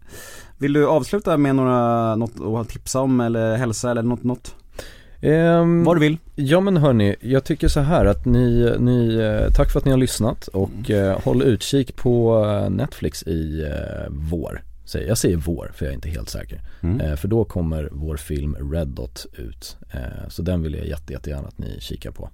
Vill 0.58 0.72
du 0.72 0.86
avsluta 0.86 1.36
med 1.36 1.56
några, 1.56 2.16
något 2.16 2.60
att 2.60 2.68
tipsa 2.68 3.00
om 3.00 3.20
eller 3.20 3.56
hälsa 3.56 3.90
eller 3.90 4.02
något, 4.02 4.24
något? 4.24 4.54
Ehm, 5.20 5.84
Vad 5.84 5.96
du 5.96 6.00
vill. 6.00 6.18
Ja 6.34 6.60
men 6.60 6.76
hörni, 6.76 7.16
jag 7.20 7.44
tycker 7.44 7.68
så 7.68 7.80
här 7.80 8.04
att 8.04 8.24
ni, 8.24 8.74
ni 8.78 9.14
eh, 9.14 9.52
tack 9.52 9.72
för 9.72 9.78
att 9.78 9.84
ni 9.84 9.90
har 9.90 9.98
lyssnat 9.98 10.48
och 10.48 10.90
eh, 10.90 11.20
håll 11.24 11.42
utkik 11.42 11.96
på 11.96 12.44
eh, 12.46 12.70
Netflix 12.70 13.22
i 13.22 13.62
eh, 13.62 14.10
vår. 14.10 14.62
Säger- 14.84 15.08
Jag 15.08 15.18
säger 15.18 15.36
vår 15.36 15.70
för 15.74 15.84
jag 15.84 15.90
är 15.90 15.94
inte 15.94 16.08
helt 16.08 16.28
säker. 16.28 16.60
Mm. 16.82 17.00
Eh, 17.00 17.16
för 17.16 17.28
då 17.28 17.44
kommer 17.44 17.88
vår 17.92 18.16
film 18.16 18.72
Red 18.72 18.88
Dot 18.88 19.26
ut. 19.32 19.76
Eh, 19.90 20.28
så 20.28 20.42
den 20.42 20.62
vill 20.62 20.74
jag 20.74 20.86
jätte, 20.86 21.12
jättegärna 21.12 21.48
att 21.48 21.58
ni 21.58 21.76
kikar 21.80 22.10
på. 22.10 22.30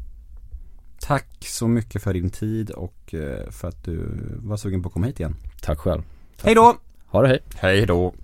Tack 1.00 1.28
så 1.40 1.68
mycket 1.68 2.02
för 2.02 2.12
din 2.14 2.30
tid 2.30 2.70
och 2.70 3.14
eh, 3.14 3.50
för 3.50 3.68
att 3.68 3.84
du 3.84 4.06
var 4.42 4.56
sugen 4.56 4.82
på 4.82 4.86
att 4.86 4.92
komma 4.92 5.06
hit 5.06 5.20
igen. 5.20 5.36
Tack 5.62 5.78
själv. 5.78 6.02
Hej 6.42 6.54
då! 6.54 6.76
Ha 7.06 7.22
det 7.22 7.28
hej. 7.28 7.40
Hej 7.54 7.86
då! 7.86 8.14